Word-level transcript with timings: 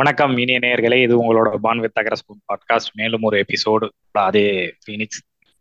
வணக்கம் 0.00 0.36
இனிய 0.36 0.58
நேயர்களே. 0.58 1.02
இது 1.02 1.14
உங்களோட 1.22 1.54
பான் 1.54 1.78
வித் 1.78 1.98
அகரஸ்பூன் 1.98 2.38
பாட்காஸ்ட் 2.46 2.92
மேலும் 2.92 3.22
ஒரு 3.22 3.44
எபிசோடு 3.44 3.88
அதே 4.12 4.74
ஃபீனிக்ஸ் 4.86 5.18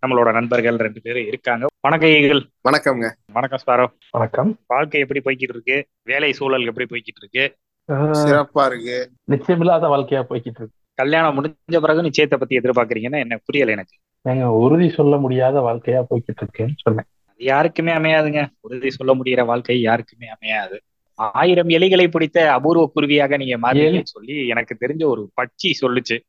நம்மளோட 0.07 0.33
நண்பர்கள் 0.33 0.75
ரெண்டு 0.75 1.01
பேரும் 1.01 1.25
இருக்காங்க. 1.25 1.65
வணக்கம் 1.81 2.09
ஈகிள். 2.09 2.49
வணக்கம்ங்க. 2.69 3.11
வணக்கம் 3.33 3.59
ஸ்பாரோ 3.67 3.87
வணக்கம். 4.11 4.57
வாழ்க்கை 4.67 5.01
எப்படி 5.01 5.19
போய்கிட்டு 5.25 5.49
இருக்கு 5.49 5.87
வேலை 6.03 6.33
சூழல் 6.33 6.65
எப்படி 6.65 6.87
போய்கிட்டு 6.89 7.19
இருக்கு 7.21 7.57
சிறப்பா 7.93 8.65
இருக்கு. 8.65 9.11
நிச்சயமில்லாத 9.31 9.87
வாழ்க்கையா 9.87 10.25
போய்கிட்டு 10.29 10.57
இருக்கு 10.57 10.69
கல்யாணம் 10.93 11.43
முடிஞ்ச 11.43 11.79
பிறகு 11.79 12.01
நிச்சயத்தை 12.01 12.37
பத்தி 12.37 12.57
எதிர்பார்க்கறீங்கன்னா 12.57 13.19
என்ன 13.19 13.39
புரியல 13.45 13.71
எனக்கு. 13.71 13.95
ஏங்க 14.29 14.43
உறுதி 14.43 14.89
சொல்ல 14.89 15.17
முடியாத 15.17 15.59
வாழ்க்கையா 15.59 16.03
போய்கிட்டு 16.09 16.37
இருக்குன்னு 16.37 16.73
சொன்னேன். 16.75 17.05
அது 17.25 17.43
யாருக்குமே 17.43 17.91
அமையாதுங்க. 17.91 18.47
உறுதி 18.59 18.89
சொல்ல 18.89 19.15
முடியிற 19.15 19.45
வாழ்க்கை 19.45 19.81
யாருக்குமே 19.81 20.27
அமையாது. 20.27 20.81
ஆயிரம் 21.19 21.69
எலிகளை 21.69 22.07
பிடித்த 22.07 22.51
அபூர்வ 22.51 22.91
குருவியாக 22.95 23.37
நீங்க 23.37 23.57
மாறீங்கன்னு 23.57 24.03
சொல்லி 24.03 24.47
எனக்கு 24.47 24.77
தெரிஞ்ச 24.79 25.03
ஒரு 25.05 25.31
பட்சி 25.41 25.71
சொல்லுச்சு. 25.81 26.19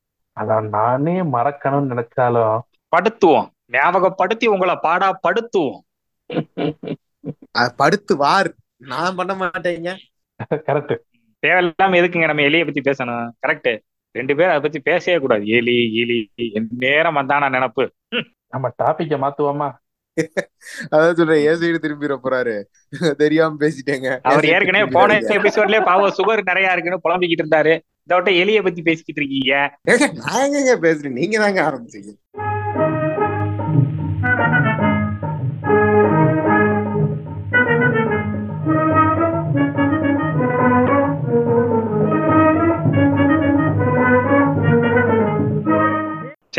அதான் 0.41 0.69
நானே 0.69 1.13
மறக்கணும்னு 1.13 1.93
நினைச்சாலும். 1.93 2.59
படுத்துவோம். 2.97 3.47
ஞாபகப்படுத்தி 3.73 4.47
உங்களை 4.47 4.77
பாடா 4.83 5.21
படுத்துவோம். 5.29 5.79
படுத்து 7.77 8.16
வார் 8.16 8.55
நான் 8.77 9.15
பண்ண 9.15 9.35
மாட்டேங்க. 9.35 9.97
கரெக்ட் 10.55 10.99
தேவையில்லாம 11.47 11.97
எதுக்குங்க 12.01 12.27
நம்ம 12.27 12.43
எலியை 12.43 12.65
பத்தி 12.65 12.80
பேசணும்? 12.80 13.30
கரெக்ட் 13.47 13.79
ரெண்டு 14.13 14.35
பேரும் 14.37 14.51
அதை 14.51 14.63
பத்தி 14.63 14.80
பேசவே 14.80 15.19
கூடாது. 15.19 15.47
எலி 15.47 15.77
எலி 15.97 16.33
நேரம் 16.79 17.16
வந்தானா 17.16 17.49
நினப்பு. 17.57 17.88
நம்ம 18.49 18.75
டாபிக்க 18.83 19.16
மாத்துவோமா? 19.25 19.69
அதான் 20.91 21.12
சொல்றேன் 21.12 21.45
ஏன் 21.48 21.60
சைடு 21.60 21.79
திரும்பிட 21.84 22.16
போறாரு. 22.24 22.56
தெரியாம 23.16 23.56
பேசிட்டேங்க. 23.60 24.19
அவர் 24.23 24.46
ஏற்கனவே 24.46 24.91
போன 24.91 25.19
எபிசோட்லயே 25.19 25.84
பாவம் 25.84 26.15
சுகர் 26.19 26.43
நிறைய 26.43 26.73
இருக்குன்னு 26.73 27.05
புலம்பிக்கிட்டு 27.09 27.45
இருந்தாரு. 27.45 27.74
இதோட்ட 28.09 28.30
எலியை 28.43 28.62
பத்தி 28.62 28.83
பேசிக்கிட்டு 28.83 29.20
இருக்கீங்க. 29.23 29.52
நான் 30.24 30.45
எங்கங்க 30.46 30.74
பேசுறேன்? 30.87 31.19
நீங்க 31.20 31.38
தாங்க 31.38 31.60
ஆரம்பிச்சீங்க. 31.69 32.10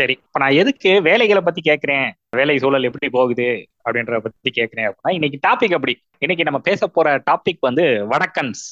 சரி 0.02 0.14
இப்ப 0.26 0.38
நான் 0.38 0.52
எதுக்கு 0.52 1.02
வேலைகளை 1.02 1.42
பத்தி 1.42 1.60
கேக்குறேன்? 1.64 2.10
வேலை 2.30 2.58
சூழல் 2.58 2.82
எப்படி 2.82 3.08
போகுது? 3.08 3.68
அப்படின்றத 3.84 4.18
பத்தி 4.18 4.50
கேட்கிறேன் 4.50 4.86
அப்படின்னா 4.88 5.12
இன்னைக்கு 5.12 5.38
டாபிக் 5.48 5.74
அப்படி. 5.74 5.94
இன்னைக்கு 6.18 6.44
நம்ம 6.44 6.58
பேச 6.58 6.86
போற 6.86 7.22
டாபிக் 7.30 7.60
வந்து 7.60 7.82
வடக்கன்ஸ். 7.82 8.62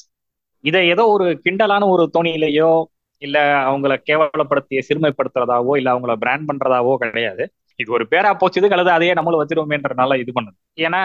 இதை 0.63 0.87
ஏதோ 0.87 1.05
ஒரு 1.05 1.41
கிண்டலான 1.43 1.87
ஒரு 1.89 2.09
தோணியிலையோ 2.13 2.83
இல்ல 3.17 3.37
அவங்கள 3.69 3.95
கேவலப்படுத்தி 4.09 4.79
சிறுமைப்படுத்துறதாவோ 4.89 5.75
இல்ல 5.75 5.91
அவங்கள 5.93 6.15
பிராண்ட் 6.15 6.49
பண்றதாவோ 6.49 6.95
கிடையாது. 6.95 7.53
இது 7.81 7.91
ஒரு 7.91 8.05
பேரா 8.11 8.31
போச்சுது 8.41 8.67
கலது 8.73 8.91
அதையே 8.97 9.13
நம்மளும் 9.13 9.41
வச்சிருவோமேன்றனால 9.41 10.17
இது 10.19 10.31
பண்ணுது 10.37 10.59
ஏன்னா 10.79 11.01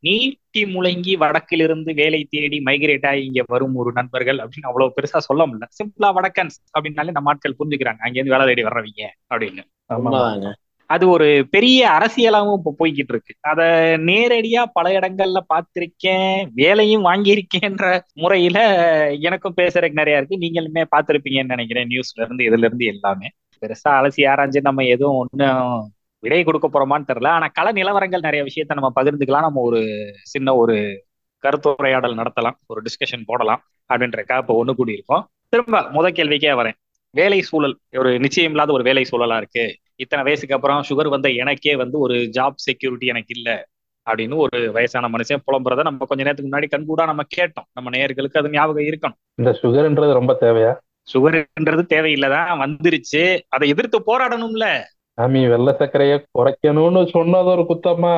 நீட்டி 0.00 0.62
முழங்கி 0.64 1.12
வடக்கிலிருந்து 1.16 1.90
வேலை 1.94 2.20
தேடி 2.30 2.58
மைக்ரேட் 2.64 3.06
ஆகி 3.06 3.22
இங்க 3.24 3.42
வரும் 3.46 3.74
ஒரு 3.74 3.90
நண்பர்கள் 3.92 4.38
அப்படின்னு 4.38 4.68
அவ்வளவு 4.70 4.94
பெருசா 4.96 5.20
சொல்ல 5.28 5.42
முடியல. 5.46 5.66
சிம்பிளா 5.78 6.10
வடக்கன்ஸ் 6.18 6.56
அப்படின்னாலே 6.78 7.10
நம்ம 7.10 7.30
ஆட்கள் 7.32 7.58
புரிஞ்சுக்கிறாங்க. 7.58 8.02
அங்கேருந்து 8.06 8.34
வேலை 8.36 8.46
தேடி 8.46 8.64
வர்றவங்க 8.64 9.08
அப்படின்னு. 9.34 9.64
அது 10.90 11.04
ஒரு 11.08 11.28
பெரிய 11.50 11.80
அரசியலாவும் 11.98 12.56
இப்போ 12.58 12.72
போய்கிட்டு 12.80 13.12
இருக்கு. 13.14 13.32
அத 13.50 13.62
நேரடியா 14.08 14.62
பல 14.72 14.90
இடங்கள்ல 14.98 15.38
பார்த்திருக்கேன். 15.52 16.34
வேலையும் 16.54 17.04
வாங்கியிருக்கேன்ற 17.04 17.86
முறையில 18.14 18.58
எனக்கும் 19.20 19.56
பேசுறதுக்கு 19.60 20.00
நிறைய 20.00 20.20
இருக்கு. 20.20 20.42
நீங்களுமே 20.44 20.84
பார்த்திருப்பீங்கன்னு 20.96 21.54
நினைக்கிறேன். 21.54 21.88
நியூஸ்ல 21.88 22.24
இருந்து 22.24 22.44
இதுல 22.50 22.66
இருந்து 22.68 22.86
எல்லாமே. 22.86 23.30
பெருசா 23.64 23.90
அலசி 23.98 24.22
ஆராய்ஞ்சு 24.32 24.60
நம்ம 24.62 24.84
எதுவும் 24.84 25.18
ஒன்றும் 25.22 25.92
விடை 26.22 26.42
கொடுக்க 26.44 26.66
போறோமான்னு 26.68 27.08
தெரியல. 27.08 27.30
ஆனா 27.36 27.46
கள 27.52 27.66
நிலவரங்கள் 27.72 28.26
நிறைய 28.26 28.42
விஷயத்த 28.48 28.76
நம்ம 28.78 28.90
பகிர்ந்துக்கலாம். 28.98 29.46
நம்ம 29.48 29.60
ஒரு 29.60 29.80
சின்ன 30.22 30.54
ஒரு 30.54 30.76
கருத்துரையாடல் 31.44 32.18
நடத்தலாம். 32.20 32.56
ஒரு 32.66 32.80
டிஸ்கஷன் 32.86 33.26
போடலாம் 33.26 33.62
அப்படின்றக்கா 33.90 34.36
இப்போ 34.42 34.54
ஒன்று 34.54 34.74
கூடி 34.74 34.92
இருக்கோம் 34.92 35.24
திரும்ப 35.48 35.80
முத 35.96 36.06
கேள்விக்கே 36.18 36.52
வரேன். 36.60 36.76
வேலை 37.14 37.40
சூழல் 37.40 37.74
ஒரு 37.98 38.10
நிச்சயம் 38.18 38.50
இல்லாத 38.50 38.72
ஒரு 38.72 38.82
வேலை 38.82 39.02
சூழலா 39.10 39.36
இருக்கு. 39.36 39.64
இத்தனை 39.96 40.22
வயசுக்கு 40.24 40.54
அப்புறம் 40.54 40.80
சுகர் 40.88 41.08
வந்த 41.08 41.28
எனக்கே 41.42 41.76
வந்து 41.76 41.98
ஒரு 41.98 42.16
ஜாப் 42.36 42.56
செக்யூரிட்டி 42.56 43.06
எனக்கு 43.06 43.32
இல்ல 43.36 43.50
அப்படின்னு 44.06 44.36
ஒரு 44.36 44.72
வயசான 44.72 45.08
மனுஷன் 45.08 45.44
புலம்புறத 45.46 45.82
நம்ம 45.82 46.06
கொஞ்ச 46.06 46.22
நேரத்துக்கு 46.22 46.50
முன்னாடி 46.50 46.68
கண்கூடா 46.72 47.04
நம்ம 47.10 47.22
கேட்டோம். 47.36 47.68
நம்ம 47.72 47.90
நேயர்களுக்கு 47.90 48.40
அது 48.40 48.50
ஞாபகம் 48.50 48.88
இருக்கணும். 48.90 49.18
இந்த 49.34 49.52
சுகர்ன்றது 49.62 50.12
ரொம்ப 50.12 50.32
தேவையா? 50.40 50.72
சுகர்ன்றது 51.12 51.82
தேவையில்லைதான் 51.92 52.62
வந்துருச்சு. 52.62 53.22
அதை 53.48 53.68
எதிர்த்து 53.68 53.98
போராடணும்ல. 54.06 54.66
சாமி 55.18 55.42
வெள்ளை 55.48 55.72
சர்க்கரைய 55.78 56.14
குறைக்கணும்னு 56.38 57.02
சொன்னது 57.10 57.50
ஒரு 57.56 57.64
குத்தமா 57.68 58.14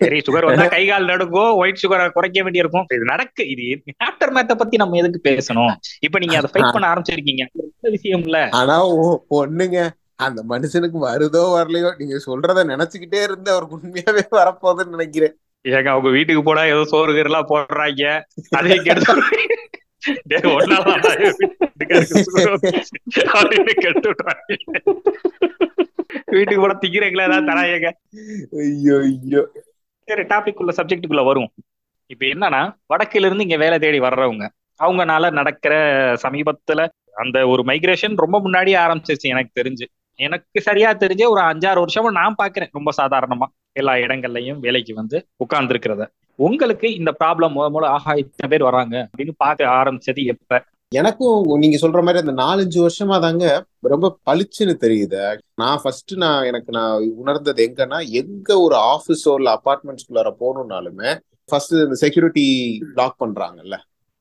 சரி 0.00 0.18
சுகர் 0.18 0.44
வந்தா 0.44 0.66
கை 0.66 0.82
கால் 0.86 1.04
நடுங்கும் 1.04 1.56
ஒயிட் 1.60 1.80
சுகரை 1.82 2.04
குறைக்க 2.08 2.42
வேண்டியிருக்கும். 2.42 2.84
இது 2.94 3.04
நடக்கு. 3.04 3.42
இது 3.48 3.64
ஆஃப்டர் 4.04 4.32
மேத்த 4.36 4.54
பத்தி 4.54 4.76
நம்ம 4.76 4.96
எதுக்கு 4.96 5.20
பேசணும்? 5.28 5.72
இப்ப 6.00 6.18
நீங்க 6.18 6.36
அதை 6.36 6.50
ஃபைட் 6.52 6.72
பண்ண 6.72 6.86
ஆரம்பிச்சிருக்கீங்க. 6.92 7.44
விஷயம் 7.96 8.22
இல்ல 8.22 8.48
ஆனா 8.60 8.76
ஒண்ணுங்க 9.40 9.78
அந்த 10.26 10.40
மனுஷனுக்கு 10.48 10.98
வருதோ 11.08 11.42
வரலையோ 11.56 11.90
நீங்க 11.98 12.16
சொல்றத 12.26 12.64
நினைச்சுக்கிட்டே 12.72 13.20
இருந்து 13.22 13.50
அவருக்கு 13.50 13.76
உண்மையாவே 13.78 14.24
வரப்போகுதுன்னு 14.38 14.96
நினைக்கிறேன். 14.96 15.34
ஏங்க 15.64 15.88
அவங்க 15.94 16.10
வீட்டுக்கு 16.10 16.42
போனா 16.42 16.62
ஏதோ 16.64 16.84
சோறு 16.84 17.12
கீரெல்லாம் 17.12 17.50
போடுறாங்க. 17.50 18.04
அதே 18.50 18.76
கெடுத்து 18.76 19.14
வீட்டுக்கு 26.32 26.60
போனா 26.60 26.76
திங்கிறீங்களா? 26.82 27.26
ஏதாவது 27.28 27.48
தராங்க 27.50 27.88
ஐயோ 28.60 28.96
ஐயோ. 29.00 29.42
சரி 30.08 30.22
டாபிக் 30.22 30.56
உள்ள 30.56 30.72
சப்ஜெக்டுக்குள்ள 30.76 31.24
வரும் 31.24 31.50
இப்ப 32.10 32.24
என்னன்னா 32.26 32.60
வடக்குல 32.88 33.26
இருந்து 33.26 33.42
இங்க 33.42 33.56
வேலை 33.56 33.78
தேடி 33.78 34.00
வர்றவங்க 34.00 34.44
அவங்கனால 34.80 35.30
நடக்கிற 35.30 35.74
சமீபத்துல 36.22 36.80
அந்த 37.14 37.48
ஒரு 37.48 37.62
மைக்ரேஷன் 37.62 38.14
ரொம்ப 38.16 38.40
முன்னாடியே 38.40 38.76
ஆரம்பிச்சிருச்சு 38.76 39.28
எனக்கு 39.28 39.52
தெரிஞ்சு. 39.60 39.86
எனக்கு 40.18 40.60
சரியா 40.60 40.92
தெரிஞ்சே 40.92 41.26
ஒரு 41.28 41.40
அஞ்சாறு 41.40 41.82
வருஷமா 41.82 42.10
நான் 42.10 42.38
பாக்குறேன் 42.38 42.70
ரொம்ப 42.72 42.90
சாதாரணமா. 42.96 43.46
எல்லா 43.72 43.94
இடங்கள்லயும் 43.96 44.58
வேலைக்கு 44.58 44.94
வந்து 44.94 45.16
உட்கார்ந்து 45.36 45.74
இருக்கிறத 45.74 46.04
உங்களுக்கு 46.40 46.88
இந்த 46.94 47.10
ப்ராப்ளம் 47.20 47.54
முத 47.56 47.66
மூலம் 47.70 47.94
ஆஹா 47.96 48.12
இத்தனை 48.14 48.48
பேர் 48.52 48.68
வராங்க 48.68 48.96
அப்படின்னு 49.06 49.34
பார்க்க 49.36 49.74
ஆரம்பிச்சது 49.78 50.22
எப்ப? 50.26 50.60
எனக்கும் 50.92 51.58
நீங்க 51.58 51.76
சொல்ற 51.76 52.00
மாதிரி 52.02 52.22
அந்த 52.24 52.34
நாலஞ்சு 52.40 52.78
வருஷமா 52.84 53.16
தாங்க 53.20 53.44
ரொம்ப 53.84 54.06
பளிச்சுன்னு 54.28 54.74
தெரியுது. 54.84 55.20
நான் 55.54 55.80
ஃபர்ஸ்ட் 55.82 56.12
நான் 56.16 56.44
எனக்கு 56.44 56.70
நான் 56.72 56.94
உணர்ந்தது 57.16 57.62
எங்கன்னா 57.66 57.98
எங்க 58.20 58.50
ஒரு 58.60 58.76
ஆஃபீஸோ 58.94 59.34
இல்ல 59.38 59.50
அபார்ட்மெண்ட்ஸ்குள்ளார 59.58 60.30
போகணும்னாலுமே 60.40 61.10
ஃபர்ஸ்ட் 61.48 61.76
இந்த 61.84 61.98
செக்யூரிட்டி 62.02 62.46
லாக் 62.94 63.20
பண்றாங்கல்ல 63.22 63.76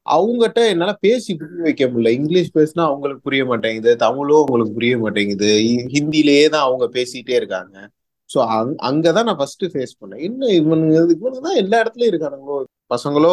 அவங்ககிட்ட 0.05 0.59
என்னால 0.73 0.91
பேசி 1.05 1.31
புரிய 1.35 1.61
வைக்க 1.63 1.83
முடியல. 1.85 2.11
இங்கிலீஷ் 2.17 2.55
பேசினா 2.55 2.83
அவங்களுக்கு 2.89 3.21
புரிய 3.21 3.43
மாட்டேங்குது 3.45 3.91
தமிழும் 3.97 4.39
அவங்களுக்கு 4.39 4.73
புரிய 4.73 4.97
மாட்டேங்குது. 4.97 5.49
ஹிந்திலேயே 5.95 6.45
தான் 6.49 6.67
அவங்க 6.67 6.85
பேசிட்டே 6.95 7.35
இருக்காங்க. 7.35 7.75
ஸோ 8.29 8.39
அங் 8.57 8.73
அங்கே 8.89 9.11
தான் 9.17 9.27
நான் 9.29 9.39
ஃபர்ஸ்ட் 9.39 9.65
ஃபேஸ் 9.73 9.93
பண்ணேன். 10.01 10.21
என்ன 10.27 10.51
இவனுங்க 10.59 10.97
இவனுங்க 11.15 11.41
தான் 11.47 11.61
எல்லா 11.63 11.77
இடத்துலயும் 11.83 12.11
இருக்கானுங்களோ? 12.13 12.57
பசங்களோ 12.93 13.31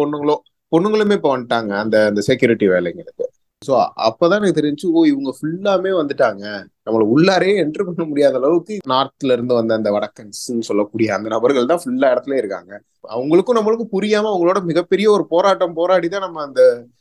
பொண்ணுங்களோ? 0.00 0.36
பொண்ணுங்களுமே 0.72 1.16
இப்போ 1.18 1.30
வந்துட்டாங்க 1.34 1.72
அந்த 1.84 1.96
அந்த 2.10 2.20
செக்யூரிட்டி 2.28 2.66
வேலைங்களுக்கு. 2.74 3.24
ஸோ 3.62 3.72
அப்போதான் 4.06 4.40
எனக்கு 4.40 4.58
தெரிஞ்சு 4.60 4.86
ஓ 4.96 5.00
இவங்க 5.10 5.30
ஃபுல்லாமே 5.38 5.90
வந்துட்டாங்க. 5.98 6.44
நம்மளை 6.86 7.04
உள்ளாரே 7.14 7.50
என்ட்ரு 7.64 7.84
பண்ண 7.88 8.04
முடியாத 8.10 8.38
அளவுக்கு 8.40 8.74
நார்த்ல 8.92 9.34
இருந்து 9.36 9.54
வந்த 9.58 9.72
அந்த 9.80 9.90
வடக்கன்ஸ்ன்னு 9.96 10.68
சொல்லக்கூடிய 10.70 11.10
அந்த 11.16 11.28
நபர்கள் 11.34 11.70
தான் 11.72 11.82
ஃபுல்லா 11.82 12.08
இடத்துல 12.14 12.38
இருக்காங்க. 12.40 12.72
அவங்களுக்கும் 13.16 13.58
நம்மளுக்கும் 13.58 13.92
புரியாம 13.96 14.30
அவங்களோட 14.32 14.60
மிகப்பெரிய 14.70 15.06
ஒரு 15.16 15.26
போராட்டம் 15.34 15.76
போராடி 15.78 16.08
தான் 16.14 16.26
நம்ம 16.26 16.42
அந்த 16.48 16.60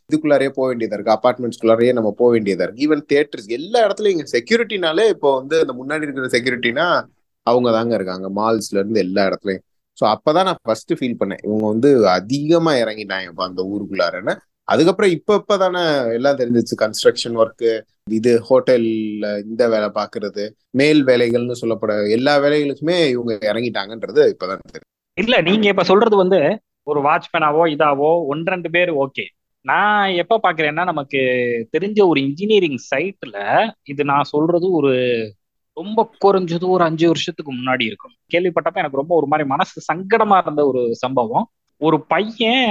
இதுக்குள்ளாரே 0.10 0.50
போக 0.58 0.68
வேண்டியதா 0.72 0.96
இருக்கு. 0.98 1.16
அபார்ட்மெண்ட்ஸ்குள்ளாரே 1.18 1.92
நம்ம 2.00 2.12
போக 2.22 2.30
வேண்டியதா 2.36 2.66
இருக்கு. 2.66 2.86
ஈவன் 2.88 3.04
தேட்டர்ஸ் 3.14 3.50
எல்லா 3.60 3.82
இடத்துலயும் 3.88 4.16
இங்க 4.18 4.28
செக்யூரிட்டினாலே 4.36 5.06
இப்போ 5.16 5.32
வந்து 5.40 5.58
அந்த 5.64 5.76
முன்னாடி 5.82 6.06
இருக்கிற 6.08 6.30
செக்யூரிட்டினா 6.38 6.88
அவங்க 7.48 7.70
தாங்க 7.72 7.94
இருக்காங்க. 7.96 8.28
மால்ஸ்ல 8.38 8.80
இருந்து 8.80 9.00
எல்லா 9.00 9.24
இடத்துலயும். 9.30 9.64
ஸோ 9.98 10.04
அப்பதான் 10.14 10.48
நான் 10.50 10.62
ஃபர்ஸ்ட் 10.64 10.94
ஃபீல் 10.98 11.20
பண்ணேன். 11.22 11.42
இவங்க 11.48 11.66
வந்து 11.68 11.90
அதிகமா 12.18 12.72
இறங்கிட்டாங்க 12.84 13.30
இப்ப 13.32 13.44
அந்த 13.50 13.62
ஊருக்குள்ளாரன்னு 13.72 14.34
அதுக்கப்புறம் 14.68 15.14
இப்ப 15.16 15.36
இப்பதானே 15.40 15.82
எல்லாம் 16.18 16.40
தெரிஞ்சிச்சு. 16.42 16.76
கன்ஸ்ட்ரக்ஷன் 16.84 17.38
ஒர்க்கு 17.42 17.72
இது 18.18 18.32
ஹோட்டல்ல 18.48 19.26
இந்த 19.44 19.64
வேலை 19.68 19.90
பாக்குறது 19.98 20.44
மேல் 20.74 21.02
வேலைகள்னு 21.10 21.62
சொல்லப்பட 21.62 21.94
எல்லா 22.18 22.34
வேலைகளுக்குமே 22.44 22.98
இவங்க 23.14 23.34
இறங்கிட்டாங்கன்றது 23.50 24.24
இப்பதான் 24.34 24.64
தெரியும் 24.70 24.90
இல்ல 25.18 25.38
நீங்க 25.48 25.68
இப்ப 25.70 25.84
சொல்றது 25.84 26.16
வந்து 26.16 26.40
ஒரு 26.88 27.00
வாட்ச்மேனாவோ 27.08 27.64
இதாவோ 27.74 28.12
ஒன்று 28.32 28.54
ரெண்டு 28.54 28.70
பேர் 28.76 28.92
ஓகே 29.04 29.26
நான் 29.66 30.14
எப்ப 30.22 30.40
பாக்குறேன்னா 30.44 30.84
நமக்கு 30.90 31.20
தெரிஞ்ச 31.74 32.00
ஒரு 32.12 32.20
இன்ஜினியரிங் 32.22 32.80
சைட்ல 32.88 33.38
இது 33.84 34.02
நான் 34.12 34.32
சொல்றது 34.32 34.68
ஒரு 34.80 34.94
ரொம்ப 35.82 36.10
குறைஞ்சது 36.26 36.68
ஒரு 36.68 36.84
அஞ்சு 36.84 37.08
வருஷத்துக்கு 37.08 37.52
முன்னாடி 37.54 37.82
இருக்கும் 37.82 38.14
கேள்விப்பட்டப்ப 38.34 38.82
எனக்கு 38.84 39.02
ரொம்ப 39.02 39.16
ஒரு 39.16 39.28
மாதிரி 39.28 39.48
மனசு 39.50 39.82
சங்கடமா 39.94 40.38
இருந்த 40.42 40.66
ஒரு 40.66 40.96
சம்பவம். 40.96 41.46
ஒரு 41.82 41.98
பையன் 42.08 42.66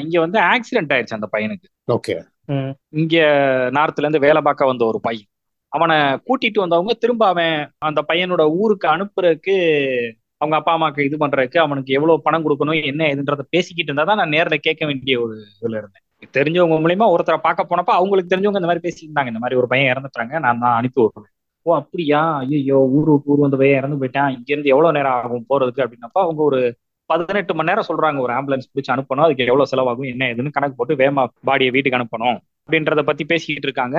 இங்க 0.00 0.20
வந்து 0.20 0.38
ஆக்சிடென்ட் 0.40 0.92
ஆயிடுச்சு 0.94 1.18
அந்த 1.18 1.28
பையனுக்கு. 1.32 1.68
ஓகே. 1.92 2.14
ம். 2.44 2.72
இங்க 2.88 3.16
நார்த்ல 3.72 4.04
இருந்து 4.04 4.18
வேலை 4.18 4.40
பார்க்க 4.42 4.64
வந்த 4.64 4.84
ஒரு 4.84 5.00
பையன். 5.00 5.28
அவனை 5.72 5.96
கூட்டிட்டு 5.96 6.58
வந்தவங்க 6.58 6.92
திரும்ப 6.92 7.26
அவன் 7.26 7.54
அந்த 7.78 8.00
பையனோட 8.08 8.42
ஊருக்கு 8.54 8.86
அனுப்புறதுக்கு 8.88 9.54
அவங்க 10.36 10.54
அப்பா 10.56 10.72
அம்மாக்கு 10.76 11.00
இது 11.00 11.16
பண்றதுக்கு 11.16 11.58
அவனுக்கு 11.58 11.92
எவ்வளவு 11.92 12.22
பணம் 12.22 12.44
கொடுக்கணும் 12.46 12.84
என்ன 12.84 13.02
ஏதுன்றத 13.04 13.44
பேசிக்கிட்டு 13.50 13.90
இருந்தா 13.92 14.04
தான் 14.04 14.16
நான் 14.16 14.34
நேர்ல 14.38 14.56
கேட்க 14.56 14.82
வேண்டிய 14.86 15.20
ஒரு 15.20 15.34
இதுல 15.56 15.76
இருந்தேன். 15.76 16.04
தெரிஞ்சவங்க 16.32 16.76
மூலியமா 16.82 17.06
ஒருத்தரை 17.14 17.36
பார்க்க 17.36 17.70
போனப்ப 17.70 17.92
அவங்களுக்கு 17.98 18.32
தெரிஞ்சவங்க 18.32 18.60
இந்த 18.62 18.70
மாதிரி 18.70 18.84
பேசிட்டு 18.86 19.06
இருந்தாங்க. 19.06 19.26
இந்த 19.26 19.38
மாதிரி 19.38 19.60
ஒரு 19.60 19.66
பையன் 19.66 19.90
இறந்துட்டாங்க. 19.92 20.34
நான் 20.38 20.58
தான் 20.58 20.76
அனுப்பி 20.76 21.00
விடுறேன் 21.02 21.32
ஓ 21.66 21.74
அப்படியா? 21.74 22.20
ஐயோ 22.36 22.78
ஊர் 22.96 23.22
ஊர் 23.30 23.40
வந்து 23.44 23.56
பையன் 23.60 23.78
இறந்து 23.78 24.00
போயிட்டான். 24.00 24.28
இங்க 24.28 24.50
இருந்து 24.54 24.68
எவ்வளவு 24.68 24.92
நேரம் 24.92 25.12
ஆகும் 25.12 25.46
போறதுக்கு 25.48 25.84
அப்படின்னப்ப 25.84 26.18
அவங்க 26.24 26.42
ஒரு 26.42 26.76
பதினெட்டு 27.06 27.54
மணி 27.54 27.68
நேரம் 27.68 27.88
சொல்றாங்க. 27.88 28.18
ஒரு 28.18 28.32
ஆம்புலன்ஸ் 28.32 28.70
பிடிச்சி 28.74 28.92
அனுப்பணும். 28.94 29.24
அதுக்கு 29.26 29.46
எவ்வளவு 29.46 29.70
செலவாகும் 29.72 30.12
என்ன 30.12 30.26
ஏதுன்னு 30.26 30.52
கணக்கு 30.52 30.76
போட்டு 30.76 30.94
வேமா 30.94 31.24
பாடியை 31.46 31.70
வீட்டுக்கு 31.70 31.98
அனுப்பணும் 31.98 32.38
அப்படின்றத 32.66 33.02
பத்தி 33.02 33.24
பேசிக்கிட்டு 33.24 33.68
இருக்காங்க. 33.68 33.98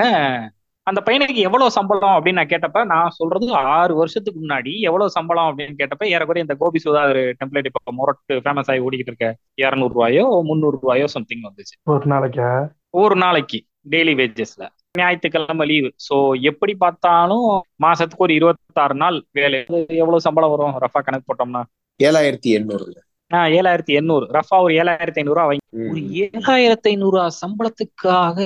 அந்த 0.83 1.01
பையனுக்கு 1.05 1.35
எவ்வளவு 1.35 1.71
சம்பளம் 1.71 2.15
அப்படின்னு 2.17 2.39
நான் 2.39 2.53
கேட்டப்ப 2.53 2.85
நான் 2.85 3.09
சொல்றது 3.09 3.53
ஆறு 3.53 3.95
வருஷத்துக்கு 3.95 4.39
முன்னாடி 4.43 4.73
எவ்வளவு 4.79 5.09
சம்பளம் 5.09 5.47
அப்படின்னு 5.49 5.79
கேட்டப்ப 5.81 6.05
ஏறக்குறைய 6.05 6.45
இந்த 6.47 6.55
கோபி 6.59 6.79
சுதாகர் 6.85 7.21
டெம்ப்ளேட் 7.39 7.69
இப்ப 7.71 7.93
மொரட்டு 7.99 8.35
ஃபேமஸ் 8.45 8.69
ஆகி 8.71 8.79
ஓடிக்கிட்டு 8.79 9.13
இருக்க 9.13 9.35
இருநூறு 9.55 9.93
ரூபாயோ 9.93 10.41
முந்நூறு 10.45 10.77
ரூபாயோ 10.81 11.07
சம்திங் 11.07 11.41
வந்துச்சு. 11.41 11.75
ஒரு 11.83 12.05
நாளைக்கா? 12.05 12.67
ஒரு 12.89 13.15
நாளைக்கு 13.15 13.59
டெய்லி 13.89 14.13
வேஜஸ்ல 14.21 14.63
ஞாயிற்றுக்கிழமை 14.97 15.65
லீவு 15.67 15.89
ஸோ 16.07 16.15
எப்படி 16.41 16.73
பார்த்தாலும் 16.75 17.45
மாசத்துக்கு 17.83 18.25
ஒரு 18.25 18.33
இருபத்தாறு 18.33 18.95
நாள் 18.95 19.17
வேலை. 19.31 19.59
எவ்வளவு 20.01 20.25
சம்பளம் 20.27 20.53
வரும்? 20.53 20.75
ரஃபா 20.83 21.01
கணக்கு 21.01 21.27
போட்டோம்னா. 21.29 21.61
ஏழாயிரத்தி 21.99 22.49
எண்ணூறு. 22.57 22.87
ஆஹ் 23.31 23.49
ஏழாயிரத்தி 23.57 23.93
எண்ணூறு. 23.99 24.25
ரஃபா 24.31 24.57
ஒரு 24.57 24.73
ஏழாயிரத்தி 24.73 25.19
ஐநூறு 25.21 25.37
ரூபா 25.37 25.47
வைங்க 25.47 25.89
ஒரு 25.91 26.01
ஏழாயிரத்தி 26.23 26.89
ஐநூறு 26.91 27.17
சம்பளத்துக்காக 27.41 28.37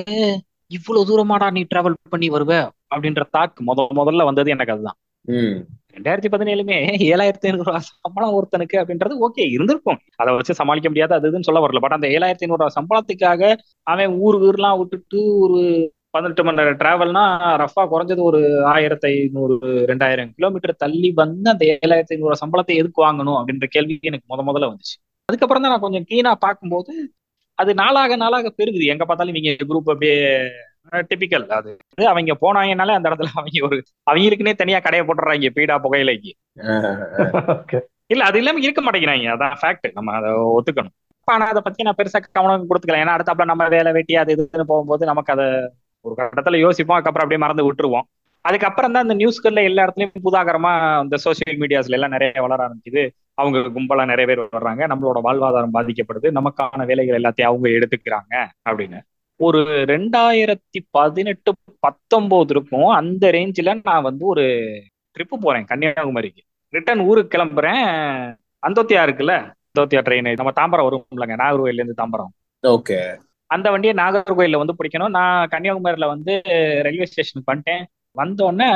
இவ்வளவு 0.70 1.08
தூரமாடா 1.08 1.46
நீ 1.50 1.62
டிராவல் 1.70 1.96
பண்ணி 2.10 2.28
வருவ? 2.30 2.52
அப்படின்ற 2.94 3.22
தாக் 3.30 3.58
முத 3.66 3.86
முதல்ல 3.98 4.24
வந்தது 4.24 4.50
எனக்கு 4.50 4.72
அதுதான். 4.72 4.98
ரெண்டாயிரத்தி 5.96 6.28
பதினேழுமே 6.32 6.76
ஏழாயிரத்தி 7.08 7.46
ஐநூறு 7.48 7.64
ரூபா 7.64 7.80
சம்பளம் 7.86 8.34
ஒருத்தனுக்கு 8.36 8.76
அப்படின்றது 8.80 9.14
ஓகே 9.26 9.44
இருந்திருக்கும். 9.50 9.98
அதை 10.16 10.30
வச்சு 10.34 10.54
சமாளிக்க 10.54 10.88
முடியாது 10.88 11.14
அது 11.14 11.28
இதுன்னு 11.30 11.48
சொல்ல 11.48 11.60
வரல. 11.60 11.78
பட் 11.78 11.92
அந்த 11.92 12.08
ஏழாயிரத்தி 12.08 12.46
ஐநூறு 12.46 12.60
ரூபா 12.62 12.76
சம்பளத்துக்காக 12.78 13.42
அவன் 13.86 14.14
ஊர் 14.20 14.38
ஊர்லாம் 14.40 14.78
விட்டுட்டு 14.78 15.20
ஒரு 15.38 15.60
பதினெட்டு 16.14 16.42
மணி 16.46 16.58
நேரம் 16.60 16.78
டிராவல்னா 16.80 17.22
ரஃபா 17.62 17.82
குறைஞ்சது 17.92 18.22
ஒரு 18.30 18.40
ஆயிரத்தி 18.72 19.06
ஐநூறு 19.10 19.54
ரெண்டாயிரம் 19.90 20.30
கிலோமீட்டர் 20.38 20.80
தள்ளி 20.82 21.10
வந்து 21.20 21.48
அந்த 21.52 21.64
ஏழாயிரத்தி 21.74 22.14
ஐநூறு 22.16 22.36
சம்பளத்தை 22.42 22.74
எதுக்கு 22.80 23.00
வாங்கணும் 23.06 23.38
அப்படின்ற 23.38 23.68
கேள்வி 23.76 23.94
எனக்கு 24.10 24.26
முத 24.32 24.42
முதல்ல 24.48 24.70
வந்துச்சு. 24.70 24.96
அதுக்கப்புறம் 25.28 25.64
தான் 25.64 25.72
நான் 25.74 25.84
கொஞ்சம் 25.86 26.06
கீனா 26.10 26.32
பார்க்கும்போது 26.46 26.94
அது 27.58 27.70
நாளாக 27.80 28.16
நாளாக 28.24 28.50
பெருகுது. 28.58 28.84
எங்க 28.92 29.04
பார்த்தாலும் 29.04 29.36
நீங்க 29.38 29.50
குரூப் 29.70 29.90
அப்படியே 29.94 30.18
டிபிக்கல் 31.10 31.46
அது 31.58 31.72
அவங்க 32.12 32.34
போனாங்கனாலே 32.44 32.94
அந்த 32.98 33.08
இடத்துல 33.10 33.32
அவங்க 33.38 33.66
ஒரு 33.68 33.76
அவங்களுக்குன்னே 34.10 34.54
தனியா 34.62 34.78
கடையை 34.86 35.04
போட்டுறாங்க 35.08 35.50
பீடா 35.58 35.76
புகையிலைக்கு. 35.84 36.32
இல்ல 38.12 38.22
அது 38.28 38.38
இல்லாம 38.40 38.62
இருக்க 38.64 38.80
மாட்டேங்கிறாங்க. 38.84 39.28
அதான் 39.36 39.54
ஃபேக்ட் 39.60 39.86
நம்ம 39.98 40.14
அதை 40.18 40.30
ஒத்துக்கணும். 40.56 40.96
ஆனா 41.28 41.44
அதை 41.52 41.60
பத்தி 41.66 41.86
நான் 41.86 41.98
பெருசா 41.98 42.20
கவனம் 42.38 42.68
கொடுத்துக்கல. 42.70 43.02
ஏன்னா 43.02 43.14
அடுத்தாப்புல 43.16 43.46
நம்ம 43.52 43.68
வேலை 43.76 43.90
வெட்டி 43.98 44.14
அது 44.22 44.34
இதுன்னு 44.36 44.70
போகும்போது 44.72 45.04
நமக்கு 45.10 45.32
அதை 45.34 45.46
ஒரு 46.02 46.14
கட்டத்துல 46.18 46.58
யோசிப்போம் 46.58 46.96
அதுக்கப்புறம் 46.96 47.30
அப்படியே 47.30 47.40
மறந்து 47.44 47.64
விட்டுருவோம். 47.68 48.06
அதுக்கப்புறம் 48.40 48.92
தான் 48.92 49.08
இந்த 49.08 49.14
நியூஸ்கள்ல 49.20 49.62
எல்லா 49.62 49.84
இடத்துலயும் 49.84 50.22
புதாகரமா 50.24 50.72
இந்த 51.02 51.16
சோசியல் 51.24 51.58
மீடியாஸ்ல 51.62 51.96
எல்லாம் 51.98 52.10
நிறைய 52.10 52.40
வளர 52.40 52.60
ஆரம்பிச்சுது 52.66 53.02
அவங்க 53.34 53.58
கும்பலா 53.58 54.04
நிறைய 54.04 54.26
பேர் 54.30 54.62
வர்றாங்க. 54.62 54.82
நம்மளோட 54.92 55.18
வாழ்வாதாரம் 55.24 55.74
பாதிக்கப்படுது. 55.74 56.28
நமக்கான 56.38 56.86
வேலைகள் 56.86 57.20
எல்லாத்தையும் 57.20 57.50
அவங்க 57.50 57.68
எடுத்துக்கிறாங்க 57.68 58.34
அப்படின்னு. 58.70 59.00
ஒரு 59.36 59.58
ரெண்டாயிரத்தி 59.92 60.80
பதினெட்டு 60.90 61.52
பத்தொன்பது 61.80 62.54
இருக்கும். 62.54 62.86
அந்த 62.86 63.30
ரேஞ்சில 63.30 63.80
நான் 63.82 64.02
வந்து 64.02 64.26
ஒரு 64.26 64.44
ட்ரிப்பு 65.14 65.36
போறேன் 65.40 65.64
கன்னியாகுமரிக்கு. 65.64 66.42
ரிட்டர்ன் 66.68 67.00
ஊருக்கு 67.00 67.38
கிளம்புறேன். 67.38 67.84
அந்தோத்தியா 68.66 69.02
இருக்குல்ல 69.06 69.34
அந்தோத்தியா 69.72 70.00
ட்ரெயின் 70.06 70.36
நம்ம 70.42 70.52
தாம்பரம் 70.60 70.86
வரும்லங்க. 70.88 71.34
நாகர்கோயிலேருந்து 71.42 72.00
தாம்பரம். 72.02 72.32
ஓகே 72.66 72.98
அந்த 73.52 73.70
வண்டியை 73.70 73.96
நாகர்கோயில்ல 73.96 74.56
வந்து 74.56 74.74
பிடிக்கணும். 74.78 75.08
நான் 75.08 75.48
கன்னியாகுமரியில 75.48 76.06
வந்து 76.06 76.40
ரயில்வே 76.84 77.06
ஸ்டேஷனுக்கு 77.06 77.52
வந்துட்டேன் 77.52 77.84
வந்தோடனே 78.16 78.68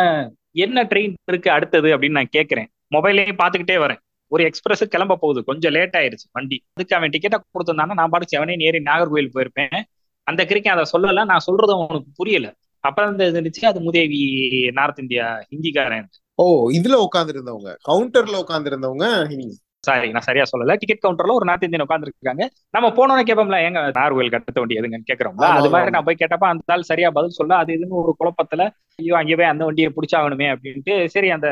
என்ன 0.56 0.84
ட்ரெயின் 0.84 1.14
இருக்கு 1.24 1.50
அடுத்தது? 1.50 1.88
அப்படின்னு 1.88 2.18
நான் 2.18 2.34
கேட்கிறேன் 2.36 2.68
மொபைல்லையும் 2.94 3.38
பார்த்துக்கிட்டே 3.42 3.76
வரேன். 3.84 4.00
ஒரு 4.28 4.44
எக்ஸ்பிரஸ் 4.44 4.88
கிளம்ப 4.88 5.16
போகுது. 5.16 5.44
கொஞ்சம் 5.44 5.72
லேட் 5.72 5.96
ஆயிருச்சு 5.98 6.26
வண்டி. 6.32 6.56
அதுக்கு 6.72 6.96
அவன் 6.96 7.10
டிக்கெட்டை 7.10 7.38
கொடுத்துருந்தானா 7.52 7.94
நான் 7.94 8.08
பாட்டு 8.08 8.26
செவனே 8.32 8.54
நேரி 8.62 8.80
நாகர்கோயில் 8.84 9.32
போயிருப்பேன். 9.34 9.82
அந்த 10.26 10.44
கிரிக்கை 10.44 10.72
அதை 10.72 10.84
சொல்லல. 10.92 11.24
நான் 11.24 11.38
சொல்றது 11.38 11.72
அவனுக்கு 11.72 12.10
புரியல. 12.14 12.54
அப்புறம் 12.80 13.10
இந்த 13.10 13.24
இருந்துச்சு. 13.30 13.64
அது 13.64 13.92
முதேவி 13.92 14.20
நார்த் 14.72 14.98
இந்தியா 14.98 15.26
ஹிந்திக்காரன். 15.50 16.06
ஓ 16.34 16.70
இதுல 16.70 16.92
உட்கார்ந்து 16.92 17.34
இருந்தவங்க 17.34 17.70
கவுண்டர்ல 17.88 18.42
உட்காந்துருந்தவங்க 18.42 19.06
சாரி 19.86 20.08
நான் 20.14 20.26
சரியா 20.28 20.44
சொல்லல. 20.50 20.74
டிக்கெட் 20.82 21.02
கவுண்டர்ல 21.04 21.36
ஒரு 21.38 21.46
நார்த் 21.48 21.66
இந்தியன் 21.66 21.84
உட்காந்துருக்காங்க 21.86 22.44
நம்ம 22.74 22.90
போனோன்னு 22.98 23.26
கேட்போம்ல 23.28 23.58
எங்க 23.68 23.80
நார்கோயில் 23.98 24.32
கட்ட 24.34 24.58
வண்டி 24.62 24.78
எதுங்கன்னு 24.80 25.08
கேட்கறோம்ல? 25.10 25.48
அது 25.58 25.70
மாதிரி. 25.74 25.94
நான் 25.96 26.06
போய் 26.08 26.20
கேட்டப்ப 26.22 26.46
அந்த 26.52 26.74
ஆள் 26.74 26.88
சரியா 26.90 27.10
பதில் 27.18 27.38
சொல்ல 27.38 27.56
அது 27.62 27.72
இதுன்னு 27.76 28.00
ஒரு 28.02 28.14
குழப்பத்துல 28.20 28.64
ஐயோ 29.02 29.16
அங்கே 29.20 29.36
போய் 29.40 29.52
அந்த 29.52 29.64
வண்டியை 29.68 29.90
பிடிச்சாகணுமே 29.96 30.48
அப்படின்ட்டு 30.54 30.96
சரி 31.14 31.30
அந்த 31.36 31.48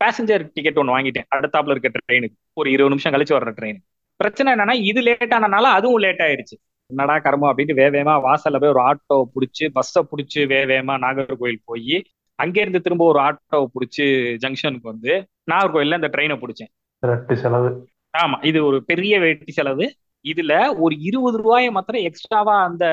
பேசஞ்சர் 0.00 0.44
டிக்கெட் 0.56 0.80
ஒன்று 0.80 0.96
வாங்கிட்டேன். 0.96 1.28
அடுத்தாப்புல 1.36 1.74
இருக்க 1.74 1.90
ட்ரெயினுக்கு 1.96 2.36
ஒரு 2.60 2.68
இருபது 2.74 2.92
நிமிஷம் 2.94 3.14
கழிச்சு 3.14 3.36
வர்ற 3.36 3.52
ட்ரெயின் 3.58 3.80
பிரச்சனை 4.20 4.48
என்னன்னா 4.54 4.76
இது 4.90 5.00
லேட் 5.06 5.34
ஆனனால 5.36 5.68
அதுவும் 5.78 6.02
லேட் 6.04 6.22
ஆயிருச்சு. 6.24 6.56
என்னடா 6.90 7.16
கர்மம் 7.24 7.50
அப்படின்ட்டு 7.50 7.76
வே 7.78 7.84
வேகமா 7.96 8.14
வாசல்ல 8.26 8.58
போய் 8.62 8.72
ஒரு 8.74 8.82
ஆட்டோ 8.82 9.16
பிடிச்சி 9.34 9.64
பஸ்ஸை 9.76 10.00
பிடிச்சி 10.12 10.40
வே 10.52 10.60
வேகமா 10.70 10.94
நாகர்கோயில் 11.04 11.60
போய் 11.64 11.96
அங்கேருந்து 12.38 12.80
திரும்ப 12.80 13.04
ஒரு 13.04 13.20
ஆட்டோவை 13.26 13.66
பிடிச்சி 13.74 14.04
ஜங்ஷனுக்கு 14.44 14.90
வந்து 14.92 15.12
நாகர்கோயில்ல 15.52 15.98
இந்த 16.00 16.10
ட்ரெயினை 16.14 16.36
பிடிச்சேன். 16.42 16.70
ரெட்டு 17.02 17.34
செலவு. 17.42 17.70
ஆமா 18.14 18.36
இது 18.44 18.58
ஒரு 18.64 18.78
பெரிய 18.84 19.18
வெட்டி 19.20 19.52
செலவு. 19.52 19.86
இதுல 20.24 20.54
ஒரு 20.84 20.94
இருபது 21.00 21.36
ரூபாயை 21.42 21.68
மாத்திரம் 21.70 22.06
எக்ஸ்ட்ராவா 22.08 22.54
அந்த 22.62 22.84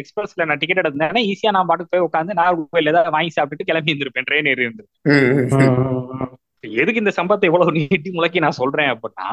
எக்ஸ்பிரஸ்ல 0.00 0.44
நான் 0.48 0.60
டிக்கெட் 0.60 0.80
எடுத்தேன்னா 0.80 1.22
ஈஸியா 1.30 1.50
நான் 1.56 1.66
பாட்டுக்கு 1.66 1.92
போய் 1.94 2.06
உட்காந்து 2.08 2.36
நாகர்கோயில் 2.40 2.90
ஏதாவது 2.92 3.14
வாங்கி 3.16 3.32
சாப்பிட்டுட்டு 3.36 3.68
கிளம்பி 3.70 3.92
இருந்திருப்பேன் 3.92 4.28
ட்ரெயின் 4.28 4.48
ஏறி 4.50 4.66
இருந்திருப்பேன். 4.66 6.36
எதுக்கு 6.80 7.02
இந்த 7.02 7.12
சம்பளத்தை 7.16 7.48
இவ்வளவு 7.50 7.74
நீட்டி 7.78 8.10
முளைக்கி 8.10 8.40
நான் 8.44 8.60
சொல்றேன் 8.60 8.90
அப்படின்னா 8.92 9.28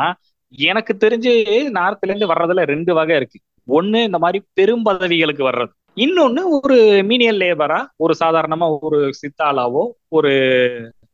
எனக்கு 0.69 0.93
தெரிஞ்சு 1.03 1.33
நார்த்ல 1.77 2.09
இருந்து 2.09 2.31
வர்றதுல 2.33 2.63
ரெண்டு 2.73 2.91
வகை 2.93 3.15
இருக்கு. 3.15 3.39
ஒண்ணு 3.67 3.99
இந்த 4.03 4.17
மாதிரி 4.23 4.39
பெரும் 4.53 4.83
பதவிகளுக்கு 4.83 5.43
வர்றது. 5.49 5.71
இன்னொன்னு 5.97 6.41
ஒரு 6.57 6.77
மீனியல் 7.09 7.41
லேபரா 7.43 7.79
ஒரு 8.03 8.13
சாதாரணமா 8.19 8.67
ஒரு 8.87 8.99
சித்தாளாவோ 9.21 9.83
ஒரு 10.17 10.31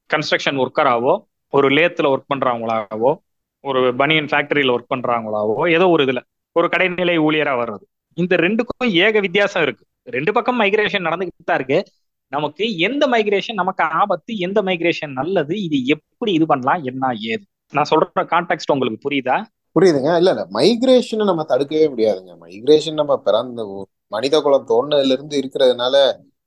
கன்ஸ்ட்ரக்ஷன் 0.09 0.59
ஒர்க்கராவோ 0.63 1.13
ஒரு 1.51 1.69
லேத்துல 1.69 2.09
ஒர்க் 2.13 2.29
பண்றவங்களாவோ 2.33 3.11
ஒரு 3.59 3.95
பனியன் 3.95 4.25
ஃபேக்டரியில 4.25 4.75
ஒர்க் 4.75 4.91
பண்றவங்களாவோ 4.95 5.73
ஏதோ 5.73 5.89
ஒரு 5.89 6.03
இதுல 6.05 6.19
ஒரு 6.55 6.67
கடைநிலை 6.67 7.15
ஊழியரா 7.27 7.53
வர்றது. 7.61 7.83
இந்த 8.13 8.35
ரெண்டுக்கும் 8.35 8.91
ஏக 8.91 9.19
வித்தியாசம் 9.19 9.61
இருக்கு. 9.61 9.85
ரெண்டு 10.03 10.33
பக்கம் 10.33 10.59
மைக்ரேஷன் 10.61 11.05
நடந்துகிட்டு 11.07 11.45
தான் 11.45 11.55
இருக்கு. 11.55 11.83
நமக்கு 12.27 12.77
எந்த 12.77 13.07
மைக்ரேஷன் 13.07 13.53
நமக்கு 13.53 13.83
ஆபத்து 13.83 14.37
எந்த 14.37 14.61
மைக்ரேஷன் 14.61 15.13
நல்லது 15.13 15.63
இது 15.63 15.85
எப்படி 15.85 16.33
இது 16.33 16.45
பண்ணலாம் 16.45 16.83
என்ன 16.83 17.13
ஏது? 17.21 17.43
நான் 17.73 17.89
சொல்ற 17.89 18.23
கான்டெக்ட் 18.23 18.71
உங்களுக்கு 18.71 19.09
புரியுதா? 19.09 19.43
புரியுதுங்க. 19.79 20.17
இல்ல 20.17 20.29
இல்ல. 20.29 20.47
மைக்ரேஷனை 20.53 21.23
நம்ம 21.23 21.43
தடுக்கவே 21.43 21.87
முடியாதுங்க. 21.87 22.33
மைக்ரேஷன் 22.41 22.93
நம்ம 22.93 23.17
பிறந்த 23.17 23.87
மனித 24.07 24.41
குலம் 24.41 24.67
தோணுதுல 24.67 25.11
இருந்து 25.11 25.41
இருக்கிறதுனால 25.41 25.95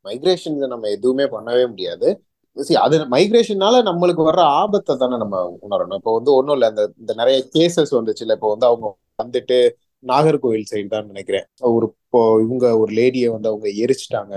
மைக்ரேஷன் 0.04 0.66
நம்ம 0.66 0.88
எதுவுமே 0.88 1.24
பண்ணவே 1.24 1.68
முடியாது. 1.68 2.08
See, 2.56 2.76
அது 2.82 2.96
மைக்ரேஷனால 3.10 3.76
நம்மளுக்கு 3.86 4.22
வர்ற 4.26 4.42
ஆபத்தை 4.58 4.94
தானே 4.96 5.16
நம்ம 5.16 5.36
உணரணும். 5.64 5.98
இப்போ 6.00 6.12
வந்து 6.14 6.30
ஒண்ணும் 6.34 6.56
இல்ல 6.56 6.66
இந்த 6.68 6.82
இந்த 7.00 7.12
நிறைய 7.14 7.38
கேசஸ் 7.54 7.92
வந்துச்சுல்ல 7.96 8.36
இப்போ 8.38 8.50
வந்து 8.52 8.66
அவங்க 8.66 8.86
வந்துட்டு 9.18 9.56
நாகர்கோவில் 10.04 10.70
சைடு 10.70 10.88
தான் 10.88 11.10
நினைக்கிறேன். 11.10 11.46
ஒரு 11.70 11.86
இப்போ 11.96 12.20
இவங்க 12.40 12.66
ஒரு 12.82 12.92
லேடியை 12.98 13.28
வந்து 13.34 13.50
அவங்க 13.52 13.68
எரிச்சிட்டாங்க. 13.84 14.34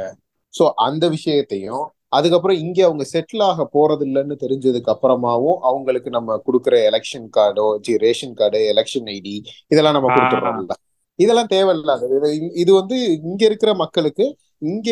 ஸோ 0.54 0.66
அந்த 0.86 1.06
விஷயத்தையும் 1.16 1.84
அதுக்கப்புறம் 2.12 2.60
இங்க 2.60 2.80
அவங்க 2.86 3.06
செட்டில் 3.06 3.44
ஆக 3.48 3.64
போறது 3.74 4.04
இல்லைன்னு 4.08 4.36
தெரிஞ்சதுக்கு 4.44 4.92
அப்புறமாவும் 4.94 5.58
அவங்களுக்கு 5.70 6.10
நம்ம 6.10 6.38
கொடுக்குற 6.46 6.76
எலெக்ஷன் 6.90 7.28
கார்டோ 7.34 7.66
ரேஷன் 8.06 8.36
கார்டு 8.36 8.60
எலெக்ஷன் 8.74 9.10
ஐடி 9.14 9.36
இதெல்லாம் 9.72 9.98
நம்ம 9.98 10.12
ஆ. 10.12 10.16
கொடுத்துடுறோம்ல. 10.16 10.76
இதெல்லாம் 11.20 11.52
தேவையில்லாதது. 11.54 12.16
இது 12.30 12.30
இது 12.62 12.72
வந்து 12.74 12.98
இங்க 13.24 13.42
இருக்கிற 13.46 13.72
மக்களுக்கு 13.76 14.26
இங்க 14.62 14.90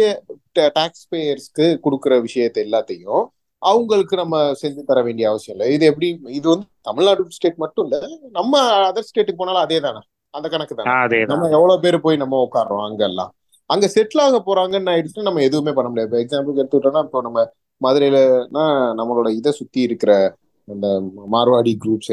டாக்ஸ் 0.78 1.08
பேயர்ஸ்க்கு 1.12 1.66
கொடுக்குற 1.86 2.14
விஷயத்தை 2.28 2.60
எல்லாத்தையும் 2.68 3.24
அவங்களுக்கு 3.62 4.16
நம்ம 4.22 4.36
செஞ்சு 4.62 4.82
தர 4.90 5.00
வேண்டிய 5.08 5.26
அவசியம் 5.30 5.56
இல்லை. 5.56 5.68
இது 5.76 5.84
எப்படி 5.92 6.08
இது 6.38 6.46
வந்து 6.52 6.68
தமிழ்நாடு 6.82 7.38
ஸ்டேட் 7.38 7.62
மட்டும் 7.64 7.86
இல்ல 7.88 7.98
நம்ம 8.38 8.54
அதர் 8.90 9.08
ஸ்டேட்டுக்கு 9.10 9.42
போனாலும் 9.42 9.66
அதே 9.66 9.80
தானே. 9.86 10.02
அந்த 10.34 10.48
கணக்கு 10.54 10.76
தானே. 10.76 10.88
நம்ம 11.32 11.50
எவ்வளவு 11.58 11.82
பேர் 11.86 11.98
போய் 12.06 12.22
நம்ம 12.24 12.42
உட்காடுறோம் 12.48 12.86
அங்கெல்லாம் 12.88 13.32
அங்க 13.70 13.86
செட்டில் 13.96 14.24
ஆக 14.26 14.40
போறாங்கன்னு 14.48 14.92
ஆயிடுச்சுன்னா 14.94 15.28
நம்ம 15.30 15.44
எதுவுமே 15.48 15.72
பண்ண 15.78 15.88
முடியாது. 15.92 16.10
இப்போ 16.10 16.20
எக்ஸாம்பிளுக்கு 16.24 16.62
எடுத்துக்கிட்டோம்னா 16.64 17.04
இப்போ 17.08 17.22
நம்ம 17.28 17.40
மதுரையிலனா 17.82 18.66
நம்மளோட 19.00 19.30
இதை 19.40 19.52
சுத்தி 19.60 19.80
இருக்கிற 19.88 20.12
அந்த 20.68 20.88
மார்வாடி 21.36 21.74
குரூப்ஸ் 21.84 22.12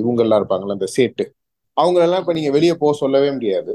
இவங்க 0.00 0.22
எல்லாம் 0.24 0.40
இருப்பாங்கல்ல 0.40 0.76
அந்த 0.78 0.88
சேட்டு. 0.96 1.24
அவங்க 1.76 1.98
எல்லாம் 2.06 2.22
இப்ப 2.22 2.34
நீங்க 2.38 2.50
வெளியே 2.56 2.74
போக 2.82 2.92
சொல்லவே 3.02 3.28
முடியாது. 3.36 3.72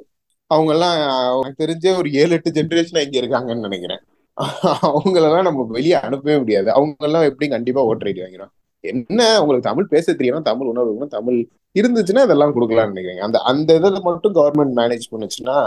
அவங்க 0.53 0.71
எல்லாம் 0.75 0.97
எனக்கு 1.41 1.61
தெரிஞ்சே 1.63 1.91
ஒரு 1.99 2.09
ஏழு 2.21 2.33
எட்டு 2.37 2.55
ஜென்ரேஷனா 2.57 3.03
இங்க 3.05 3.17
இருக்காங்கன்னு 3.21 3.67
நினைக்கிறேன். 3.67 4.01
அவங்களெல்லாம் 4.87 5.47
நம்ம 5.47 5.65
வெளியே 5.77 5.97
அனுப்பவே 6.07 6.37
முடியாது. 6.41 6.69
அவங்க 6.77 7.05
எல்லாம் 7.09 7.27
எப்படி 7.29 7.47
கண்டிப்பா 7.55 7.81
ஓட்டர் 7.89 8.09
ஐடி 8.11 8.21
வாங்கிடும் 8.23 8.53
என்ன 8.83 9.21
உங்களுக்கு 9.41 9.69
தமிழ் 9.69 9.91
பேச 9.93 10.13
தெரியும் 10.13 10.47
தமிழ் 10.49 10.69
உணர்வு 10.71 11.07
தமிழ் 11.17 11.39
இருந்துச்சுன்னா 11.79 12.23
இதெல்லாம் 12.27 12.53
கொடுக்கலாம்னு 12.55 12.93
நினைக்கிறேன். 12.93 13.25
அந்த 13.27 13.39
அந்த 13.51 13.75
இதில் 13.79 14.05
மட்டும் 14.07 14.35
கவர்மெண்ட் 14.37 14.73
மேனேஜ் 14.79 15.05
பண்ணுச்சுன்னா 15.11 15.57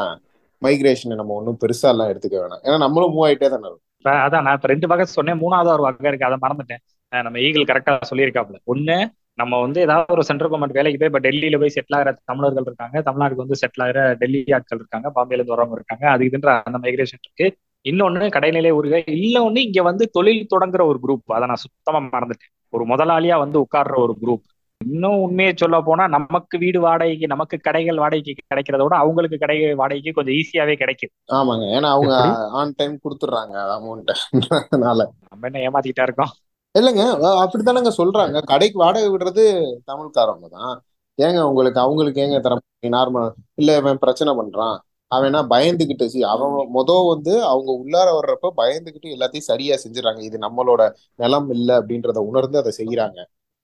மைக்ரேஷனை 0.64 1.14
நம்ம 1.20 1.34
ஒன்றும் 1.38 1.58
பெருசா 1.62 1.88
எல்லாம் 1.92 2.10
எடுத்துக்க 2.12 2.36
வேணாம். 2.42 2.62
ஏன்னா 2.66 2.78
நம்மளும் 2.84 3.14
மூவ் 3.14 3.24
ஆயிட்டே 3.26 3.48
தானே 3.54 3.66
இருக்கும். 3.68 3.82
அதான் 4.24 4.44
நான் 4.46 4.56
இப்ப 4.58 4.68
ரெண்டு 4.72 4.88
வகை 4.92 5.04
சொன்னேன். 5.16 5.40
மூணாவது 5.40 5.70
ஒரு 5.76 5.84
வகை 5.86 6.08
இருக்கு. 6.10 6.26
அதை 6.28 6.38
மறந்துட்டேன். 6.44 6.82
நம்ம 7.26 7.40
ஈகிள் 7.46 7.68
கரெக்டா 7.70 7.92
சொல்லியிருக்காப்ல 8.10 8.58
ஒண்ணு 8.72 8.96
நம்ம 9.38 9.60
வந்து 9.60 9.78
ஏதாவது 9.80 10.12
ஒரு 10.12 10.22
சென்ட்ரல் 10.22 10.50
கவர்மெண்ட் 10.50 10.76
வேலைக்கு 10.76 10.98
போய் 10.98 11.10
இப்ப 11.10 11.20
டெல்லியில 11.20 11.58
போய் 11.58 11.74
செட்டில் 11.76 11.96
ஆகிற 11.98 12.10
தமிழர்கள் 12.24 12.66
இருக்காங்க. 12.66 12.96
தமிழ்நாட்டுக்கு 13.02 13.44
வந்து 13.44 13.60
செட்டில் 13.62 13.84
ஆகிற 13.84 14.00
டெல்லி 14.14 14.40
ஆட்கள் 14.52 14.80
இருக்காங்க. 14.80 15.08
பாம்பேல 15.16 15.38
இருந்து 15.38 15.54
வரவங்க 15.54 15.78
இருக்காங்க. 15.78 16.04
அது 16.10 16.24
இதுன்ற 16.24 16.50
அந்த 16.68 16.78
மைக்ரேஷன் 16.78 17.22
இருக்கு. 17.22 17.46
இன்னொன்னு 17.84 18.26
கடைநிலை 18.36 18.70
ஊருக 18.70 18.96
இன்னொன்னு 19.18 19.60
இங்க 19.60 19.80
வந்து 19.82 20.04
தொழில் 20.10 20.50
தொடங்குற 20.50 20.82
ஒரு 20.86 20.98
குரூப் 21.02 21.34
அதை 21.34 21.46
நான் 21.46 21.62
சுத்தமா 21.64 22.00
மறந்துட்டேன். 22.06 22.52
ஒரு 22.72 22.84
முதலாளியா 22.84 23.36
வந்து 23.38 23.58
உட்கார்ற 23.60 23.96
ஒரு 23.98 24.14
குரூப் 24.22 24.44
இன்னும் 24.80 25.18
உண்மையை 25.18 25.52
சொல்ல 25.54 25.76
போனா 25.80 26.04
நமக்கு 26.08 26.56
வீடு 26.58 26.78
வாடகைக்கு 26.80 27.26
நமக்கு 27.26 27.56
கடைகள் 27.60 27.98
வாடகைக்கு 27.98 28.42
கிடைக்கிறத 28.44 28.82
விட 28.82 28.96
அவங்களுக்கு 28.96 29.38
கடை 29.38 29.56
வாடகைக்கு 29.74 30.12
கொஞ்சம் 30.12 30.34
ஈஸியாவே 30.34 30.74
கிடைக்குது 30.78 31.12
ஆமாங்க. 31.32 31.64
ஏன்னா 31.76 31.90
அவங்க? 31.90 32.16
ஆன் 32.52 32.74
டைம் 32.76 32.96
கொடுத்துட்றாங்க 33.04 33.54
அமௌண்ட்னால 33.74 35.02
நம்ம 35.26 35.46
என்ன 35.46 35.62
ஏமாத்திக்கிட்டா 35.66 36.02
இருக்கோம்? 36.02 36.32
இல்லைங்க 36.74 37.02
அப்படித்தானங்க 37.42 37.90
சொல்றாங்க. 37.98 38.38
கடைக்கு 38.50 38.78
வாடகை 38.82 39.08
விடுறது 39.12 39.44
தமிழ்காரவங்க 39.90 40.48
தான். 40.58 40.74
ஏங்க 41.18 41.40
உங்களுக்கு 41.50 41.78
அவங்களுக்கு 41.84 42.22
ஏங்க 42.24 42.38
தர 42.46 42.54
நார்மல் 42.96 43.28
இல்ல 43.60 43.76
இவன் 43.80 44.00
பிரச்சனை 44.04 44.32
பண்றான். 44.40 44.76
அவனா 45.10 45.40
பயந்துகிட்டு 45.52 46.06
சி 46.12 46.20
அவன் 46.32 46.54
மொத 46.76 46.90
வந்து 47.12 47.32
அவங்க 47.52 47.70
உள்ளார 47.82 48.08
வர்றப்ப 48.18 48.50
பயந்துகிட்டு 48.60 49.08
எல்லாத்தையும் 49.16 49.48
சரியா 49.50 49.74
செஞ்சுறாங்க. 49.84 50.20
இது 50.28 50.36
நம்மளோட 50.46 50.82
நிலம் 51.22 51.48
இல்லை 51.56 51.74
அப்படின்றத 51.80 52.20
உணர்ந்து 52.30 52.58
அதை 52.62 52.72
செய்யறாங்க 52.80 53.18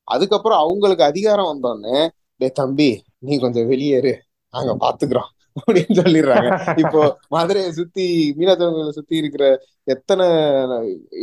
அதுக்கப்புறம் 0.08 0.60
அவங்களுக்கு 0.64 1.04
அதிகாரம் 1.10 1.50
வந்தோடனே 1.52 1.98
டே 2.40 2.48
தம்பி 2.60 2.90
நீ 3.26 3.34
கொஞ்சம் 3.44 3.68
வெளியேறு. 3.72 4.12
நாங்க 4.54 4.72
பாத்துக்கிறோம். 4.84 5.30
அப்படின்னு 5.66 5.96
சொல்லிடுறாங்க. 6.00 6.48
இப்போ 6.82 7.02
மதுரையை 7.34 7.70
சுத்தி 7.78 8.06
மீனத்தவங்களை 8.38 8.94
சுத்தி 8.98 9.16
இருக்கிற 9.16 9.44
எத்தனை 9.94 10.26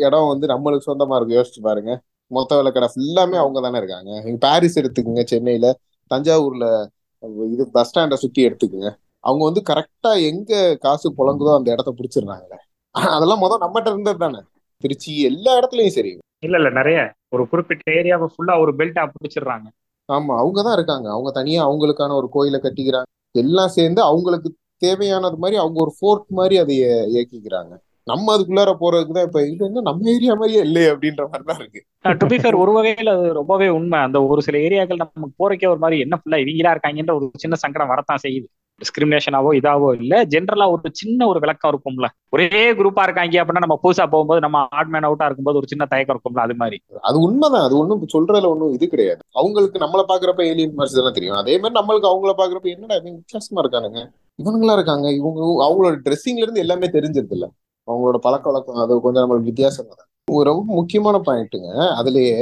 இடம் 0.06 0.30
வந்து 0.34 0.46
நம்மளுக்கு 0.54 0.90
சொந்தமா 0.90 1.18
இருக்கு? 1.18 1.38
யோசிச்சு 1.40 1.62
பாருங்க. 1.62 1.92
மொத்த 2.32 2.58
விலைக்கடை 2.60 2.88
ஃபுல்லாமே 2.94 3.38
அவங்க 3.44 3.60
தானே 3.66 3.78
இருக்காங்க. 3.78 4.12
இங்க 4.28 4.40
பாரிஸ் 4.48 4.80
எடுத்துக்கோங்க 4.80 5.24
சென்னையில. 5.34 5.68
தஞ்சாவூர்ல 6.12 6.66
இது 7.54 7.64
பஸ் 7.76 7.90
ஸ்டாண்டை 7.90 8.18
சுத்தி 8.24 8.42
எடுத்துக்கோங்க. 8.48 8.90
அவங்க 9.28 9.44
வந்து 9.50 9.62
கரெக்டா 9.70 10.12
எங்க 10.30 10.52
காசு 10.86 11.08
புழங்குதோ 11.18 11.54
அந்த 11.60 11.70
இடத்த 11.76 11.92
பிடிச்சிடுறாங்களே 11.98 12.60
அதெல்லாம் 13.16 13.44
முதல் 13.46 13.64
நம்மகிட்ட 13.64 13.90
இருந்தது 13.94 14.20
தானே. 14.26 14.40
திருச்சி 14.84 15.12
எல்லா 15.30 15.52
இடத்துலயும் 15.60 15.96
சரி. 15.98 16.12
இல்ல 16.46 16.56
இல்ல 16.58 16.70
நிறைய. 16.70 17.00
ஒரு 17.36 17.44
குறிப்பிட்ட 17.52 17.86
ஏரியாவை 18.00 18.28
ஃபுல்லா 18.34 18.54
ஒரு 18.64 18.72
பெல்ட்டா 18.80 19.04
பிடிச்சிடுறாங்க. 19.14 19.68
ஆமா 20.10 20.34
அவங்க 20.42 20.60
தான் 20.64 20.76
இருக்காங்க. 20.78 21.08
அவங்க 21.16 21.30
தனியா 21.32 21.62
அவங்களுக்கான 21.68 22.16
ஒரு 22.20 22.28
கோயிலை 22.36 22.60
கட்டிக்கிறாங்க. 22.64 23.10
எல்லாம் 23.36 23.76
சேர்ந்து 23.78 24.02
அவங்களுக்கு 24.10 24.50
தேவையானது 24.82 25.38
மாதிரி 25.44 25.58
அவங்க 25.62 25.78
ஒரு 25.86 25.94
ஃபோர்ட் 25.98 26.26
மாதிரி 26.40 26.56
அதை 26.64 26.74
இயக்கிக்கிறாங்க. 27.14 27.74
நம்ம 28.08 28.26
அதுக்குள்ளார 28.36 28.72
போறதுக்கு 28.82 29.16
தான் 29.16 29.28
இப்ப 29.28 29.40
இது 29.54 29.82
நம்ம 29.88 30.10
ஏரியா 30.14 30.34
மாதிரியே 30.42 30.62
இல்லையே 30.68 30.90
அப்படின்ற 30.94 31.24
மாதிரி 31.32 31.46
தான் 31.50 31.60
இருக்கு 31.62 31.82
டு 32.22 32.28
பி 32.32 32.38
ஃபேர் 32.42 32.60
ஒரு 32.64 32.72
வகையில 32.78 33.14
அது 33.18 33.26
ரொம்பவே 33.40 33.68
உண்மை. 33.78 34.00
அந்த 34.08 34.18
ஒரு 34.34 34.42
சில 34.48 34.58
ஏரியாக்கள் 34.68 35.02
நமக்கு 35.02 35.40
போறக்கே 35.42 35.68
ஒரு 35.74 35.82
மாதிரி 35.84 35.98
என்ன 36.06 36.18
ஃபுல்லா 36.20 36.40
இவங்களா 36.44 36.74
இருக்காங்கன்ற 36.76 37.16
ஒரு 37.20 37.28
சின்ன 37.44 37.58
சங்கடம் 37.64 37.92
வரத்தான் 37.94 38.24
செய்யுது. 38.26 38.48
டிஸ்கிரிமினேஷனாவோ 38.82 39.52
இதாவோ 39.60 39.90
இல்ல. 40.00 40.14
ஜென்ரலா 40.26 40.66
ஒரு 40.72 40.90
சின்ன 40.94 41.28
ஒரு 41.28 41.40
விளக்கம் 41.40 41.72
இருக்கும்ல. 41.72 42.08
ஒரே 42.30 42.48
குரூப்பா 42.80 43.04
இருக்காங்க 43.04 43.40
அப்படின்னா 43.42 43.64
நம்ம 43.66 43.78
புதுசா 43.84 44.06
போகும்போது 44.06 44.42
நம்ம 44.42 44.68
ஆட் 44.72 44.92
மேன் 44.94 45.08
அவுட்டா 45.10 45.28
இருக்கும்போது 45.28 45.60
ஒரு 45.62 45.68
சின்ன 45.68 45.86
தயக்கம் 45.86 46.16
இருக்கும்ல 46.16 46.42
அது 46.42 46.56
மாதிரி. 46.56 46.78
அது 47.02 47.20
உண்மைதான். 47.20 47.66
அது 47.68 47.78
ஒண்ணும் 47.78 48.04
சொல்றதுல 48.16 48.50
ஒண்ணும் 48.50 48.74
இது 48.74 48.88
கிடையாது. 48.88 49.22
அவங்களுக்கு 49.36 49.78
நம்மள 49.80 50.04
பாக்குறப்ப 50.08 50.44
ஏலியன் 50.48 50.78
மாதிரி 50.80 51.02
தான் 51.02 51.18
தெரியும். 51.20 51.38
அதே 51.38 51.56
மாதிரி 51.58 51.78
நம்மளுக்கு 51.80 52.12
அவங்கள 52.12 52.34
பாக்குறப்ப 52.34 52.70
என்னடா 52.70 52.98
வித்தியாசமா 53.10 53.62
இருக்கானுங்க? 53.64 54.02
இவங்களா 54.40 54.74
இருக்காங்க? 54.74 55.08
இவங்க 55.20 55.40
அவங்களோட 55.66 55.96
ட்ரெஸ்ஸிங்ல 56.06 56.46
இருந்து 56.46 56.64
எல்லாமே 56.66 56.88
தெரிஞ்சிருது 56.90 57.36
இல்ல 57.38 57.46
அவங்களோட 57.88 58.18
பழக்க 58.18 58.46
வழக்கம் 58.50 58.84
அது 58.84 59.02
கொஞ்சம் 59.02 59.24
நம்மளுக்கு 59.24 59.52
வித்தியாசம் 59.52 59.90
தான் 59.92 60.04
ஒரு 60.28 60.46
ரொம்ப 60.50 60.70
முக்கியமான 60.74 61.18
பாயிண்ட்டுங்க 61.28 61.70
அதுலயே 62.00 62.38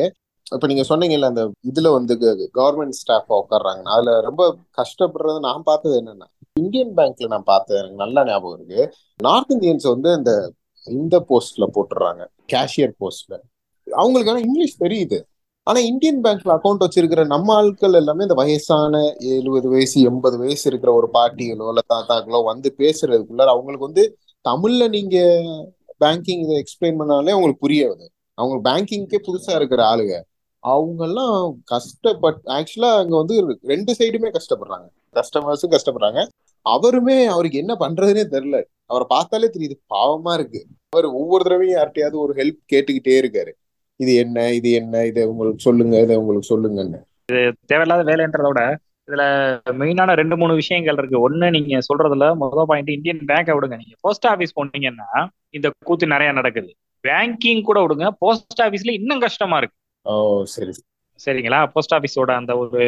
இப்ப 0.51 0.67
நீங்க 0.67 0.83
சொன்னீங்கல்ல 0.89 1.25
அந்த 1.25 1.43
இதுல 1.63 1.91
வந்து 1.91 2.13
கவர்மெண்ட் 2.55 2.89
ஸ்டாஃப் 2.89 3.33
உட்கார்றாங்க 3.33 3.83
அதுல 3.83 4.21
ரொம்ப 4.21 4.43
கஷ்டப்படுறது 4.77 5.39
நான் 5.39 5.63
பார்த்தது 5.63 5.95
என்னன்னா 6.01 6.27
இந்தியன் 6.53 6.93
பேங்க்ல 6.95 7.27
நான் 7.27 7.43
பார்த்தது 7.43 7.79
எனக்கு 7.79 7.95
நல்லா 7.95 8.25
ஞாபகம் 8.25 8.59
இருக்கு. 8.59 8.81
நார்த் 9.19 9.51
இந்தியன்ஸ் 9.51 9.87
வந்து 9.87 10.13
இந்த 10.13 10.31
இந்த 10.87 11.25
போஸ்ட்ல 11.29 11.65
போட்டுடுறாங்க 11.75 12.23
கேஷியர் 12.53 12.93
போஸ்ட்ல 12.99 13.35
அவங்களுக்கு 13.87 14.31
ஆனா 14.31 14.39
இங்கிலீஷ் 14.39 14.83
தெரியுது. 14.83 15.17
ஆனா 15.63 15.79
இந்தியன் 15.79 16.21
பேங்க்ல 16.23 16.51
அக்கௌண்ட் 16.55 16.83
வச்சிருக்கிற 16.85 17.25
நம்ம 17.25 17.53
ஆட்கள் 17.53 17.93
எல்லாமே 17.93 18.21
இந்த 18.21 18.33
வயசான 18.33 18.93
எழுபது 19.19 19.69
வயசு 19.69 20.01
எண்பது 20.01 20.37
வயசு 20.37 20.69
இருக்கிற 20.69 20.93
ஒரு 20.93 21.09
பாட்டிகளோ 21.13 21.67
இல்ல 21.69 21.81
தாத்தாக்களோ 21.93 22.43
வந்து 22.43 22.75
பேசுறதுக்குள்ள 22.77 23.45
அவங்களுக்கு 23.45 23.85
வந்து 23.85 24.03
தமிழ்ல 24.45 24.89
நீங்க 24.89 25.17
பேங்கிங் 25.99 26.43
இதை 26.45 26.63
எக்ஸ்பிளைன் 26.63 26.99
பண்ணாலே 26.99 27.33
அவங்களுக்கு 27.35 27.65
புரியாது. 27.67 28.05
அவங்க 28.37 28.71
பேங்கிங்கே 28.71 29.19
புதுசா 29.27 29.55
இருக்கிற 29.55 29.81
ஆளுங்க. 29.85 30.15
அவங்கெல்லாம் 30.67 31.53
கஷ்டப்பட் 31.71 32.41
ஆக்சுவலா 32.45 32.91
அங்க 33.01 33.15
வந்து 33.17 33.57
ரெண்டு 33.63 33.95
சைடுமே 33.99 34.29
கஷ்டப்படுறாங்க. 34.37 34.87
கஸ்டமர்ஸும் 35.13 35.75
கஷ்டப்படுறாங்க. 35.75 36.21
அவருமே 36.65 37.25
அவருக்கு 37.25 37.57
என்ன 37.57 37.73
பண்றதுனே 37.79 38.23
தெரியல. 38.35 38.63
அவரை 38.85 39.07
பார்த்தாலே 39.09 39.49
தெரியுது 39.57 39.75
பாவமா 39.93 40.33
இருக்கு. 40.33 40.65
அவர் 40.89 41.05
ஒவ்வொரு 41.05 41.43
தடவையும் 41.43 41.77
யார்கிட்டயாவது 41.79 42.17
ஒரு 42.23 42.33
ஹெல்ப் 42.33 42.63
கேட்டுக்கிட்டே 42.73 43.15
இருக்காரு. 43.23 43.51
இது 43.95 44.15
என்ன 44.15 44.51
இது 44.53 44.71
என்ன 44.71 45.05
இதை 45.05 45.23
உங்களுக்கு 45.25 45.59
சொல்லுங்க 45.59 45.99
இதை 45.99 46.15
உங்களுக்கு 46.15 46.49
சொல்லுங்கன்னு. 46.53 46.99
தேவையில்லாத 47.65 48.03
வேலைன்றத 48.11 48.47
விட 48.47 48.77
இதுல 49.07 49.23
மெயினான 49.79 50.13
ரெண்டு 50.13 50.37
மூணு 50.37 50.53
விஷயங்கள் 50.53 50.97
இருக்கு. 50.97 51.17
ஒண்ணு 51.29 51.49
நீங்க 51.49 51.77
சொல்றதுல 51.89 52.35
முதல் 52.35 52.65
பாயிண்ட் 52.67 52.89
இந்தியன் 52.89 53.23
பேங்கை 53.27 53.53
விடுங்க. 53.55 53.77
நீங்க 53.81 53.95
போஸ்ட் 53.99 54.27
ஆபீஸ் 54.27 54.59
போனீங்கன்னா 54.59 55.27
இந்த 55.49 55.67
கூத்து 55.85 56.07
நிறைய 56.07 56.31
நடக்குது. 56.33 56.71
பேங்கிங் 57.07 57.61
கூட 57.61 57.79
விடுங்க. 57.85 58.07
போஸ்ட் 58.19 58.61
ஆபீஸ்ல 58.61 58.91
இன்னும் 58.91 59.19
கஷ்டமா 59.19 59.57
இருக்கு. 59.57 59.77
ஓ 60.05 60.15
சரி 60.53 60.73
சரிங்களா? 61.19 61.59
போஸ்ட் 61.73 61.93
ஆபீஸோட 61.97 62.31
அந்த 62.39 62.53
ஒரு 62.61 62.81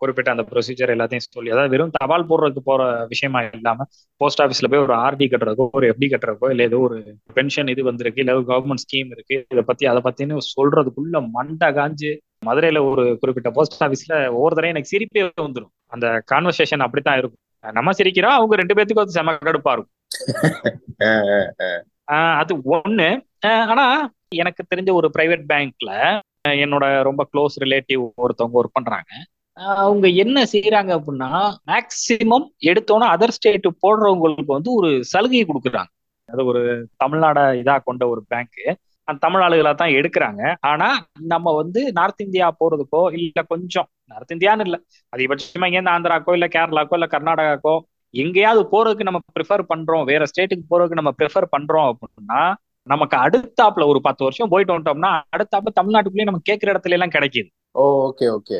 குறிப்பிட்ட 0.00 0.30
அந்த 0.32 0.44
ப்ரொசீஜர் 0.50 0.92
எல்லாத்தையும் 0.94 1.24
சொல்லி 1.26 1.50
அதாவது 1.50 1.72
வெறும் 1.72 1.94
தபால் 1.96 2.26
போடுறதுக்கு 2.28 2.62
போற 2.68 2.82
விஷயமா 3.10 3.40
இல்லாம 3.48 3.84
போஸ்ட் 4.20 4.42
ஆபீஸ்ல 4.44 4.70
போய் 4.72 4.84
ஒரு 4.86 4.94
ஆர்டி 5.04 5.26
கட்டுறதுக்கோ 5.26 5.66
ஒரு 5.78 5.86
எஃப்டி 5.90 6.08
கட்டுறதுக்கோ 6.12 6.48
இல்ல 6.54 6.62
ஏதோ 6.68 6.78
ஒரு 6.86 6.96
பென்ஷன் 7.36 7.70
இது 7.74 7.82
வந்திருக்கு 7.88 8.22
இல்ல 8.24 8.34
கவர்மெண்ட் 8.50 8.84
ஸ்கீம் 8.84 9.10
இருக்கு 9.16 9.36
இதை 9.52 9.64
பத்தி 9.70 9.86
அதை 9.92 10.02
பத்தின்னு 10.06 10.38
சொல்றதுக்குள்ள 10.50 11.20
மண்டை 11.36 11.70
காஞ்சு 11.78 12.12
மதுரையில 12.46 12.80
ஒரு 12.90 13.04
குறிப்பிட்ட 13.22 13.48
போஸ்ட் 13.56 13.82
ஆபீஸ்ல 13.86 14.14
ஒவ்வொரு 14.34 14.56
தடையும் 14.56 14.74
எனக்கு 14.74 14.92
சிரிப்பே 14.92 15.24
வந்துடும் 15.42 15.72
அந்த 15.92 16.06
கான்வர்சேஷன் 16.32 16.84
அப்படித்தான் 16.86 17.18
இருக்கும். 17.20 17.42
நம்ம 17.64 17.92
சிரிக்கிறோம் 17.98 18.36
அவங்க 18.36 18.54
ரெண்டு 18.56 18.76
பேத்துக்கும் 18.76 19.06
அது 19.06 19.16
செம 19.18 19.34
கடுப்பா 19.40 19.72
இருக்கும். 19.76 19.96
அது 22.40 22.52
ஒண்ணு. 22.76 23.08
ஆனா 23.70 23.84
எனக்கு 24.34 24.62
தெரிஞ்ச 24.72 24.90
ஒரு 24.92 25.08
பிரைவேட் 25.16 25.44
பேங்க்ல 25.52 25.90
என்னோட 26.44 26.84
ரொம்ப 27.02 27.22
க்ளோஸ் 27.32 27.56
ரிலேட்டிவ் 27.58 28.02
ஒருத்தவங்க 28.16 28.58
ஒர்க் 28.60 28.76
பண்றாங்க. 28.78 29.10
அவங்க 29.78 30.06
என்ன 30.22 30.38
செய்யறாங்க 30.52 30.90
அப்படின்னா 30.98 31.30
மேக்சிமம் 31.70 32.46
எடுத்தோன்னா 32.70 33.06
அதர் 33.14 33.34
ஸ்டேட் 33.36 33.66
போடுறவங்களுக்கு 33.84 34.52
வந்து 34.52 34.70
ஒரு 34.72 34.90
சலுகை 35.04 35.42
கொடுக்குறாங்க. 35.44 35.90
அது 36.28 36.42
ஒரு 36.44 36.62
தமிழ்நாட 36.96 37.38
இதா 37.62 37.74
கொண்ட 37.80 38.02
ஒரு 38.08 38.22
பேங்க் 38.28 38.60
அந்த 39.08 39.20
தமிழ் 39.20 39.42
ஆளுகளை 39.42 39.72
தான் 39.74 39.94
எடுக்கிறாங்க. 39.98 40.42
ஆனா 40.70 40.88
நம்ம 41.24 41.52
வந்து 41.52 41.80
நார்த் 41.92 42.20
இந்தியா 42.20 42.48
போறதுக்கோ 42.60 43.02
இல்ல 43.16 43.42
கொஞ்சம் 43.44 43.88
நார்த் 44.04 44.34
இந்தியான்னு 44.34 44.66
இல்ல 44.66 44.76
அதிகபட்சமா 45.12 45.68
இங்கேருந்து 45.68 45.94
ஆந்திராக்கோ 45.94 46.32
இல்ல 46.32 46.46
கேரளாக்கோ 46.46 46.96
இல்ல 46.98 47.08
கர்நாடகாக்கோ 47.10 47.74
எங்கேயாவது 48.14 48.62
போறதுக்கு 48.72 49.08
நம்ம 49.08 49.20
ப்ரிஃபர் 49.36 49.64
பண்றோம் 49.72 50.04
வேற 50.04 50.22
ஸ்டேட்டுக்கு 50.30 50.64
போறதுக்கு 50.70 51.00
நம்ம 51.00 51.12
ப்ரிஃபர் 51.18 51.46
பண்றோம் 51.52 51.88
அப்படின்னா 51.90 52.40
நமக்கு 52.86 53.16
அடுத்தாப்புல 53.16 53.86
ஒரு 53.92 54.00
பத்து 54.06 54.22
வருஷம் 54.24 54.50
போயிட்டு 54.52 54.74
வந்துட்டோம்னா 54.74 55.10
அடுத்தாப்புல 55.34 55.72
தமிழ்நாட்டுக்குள்ளேயே 55.78 56.28
நம்ம 56.28 56.42
கேட்கிற 56.48 56.72
இடத்துல 56.74 56.96
எல்லாம் 56.98 57.14
கிடைக்குது. 57.16 57.48
Okay 57.74 58.26
okay. 58.36 58.56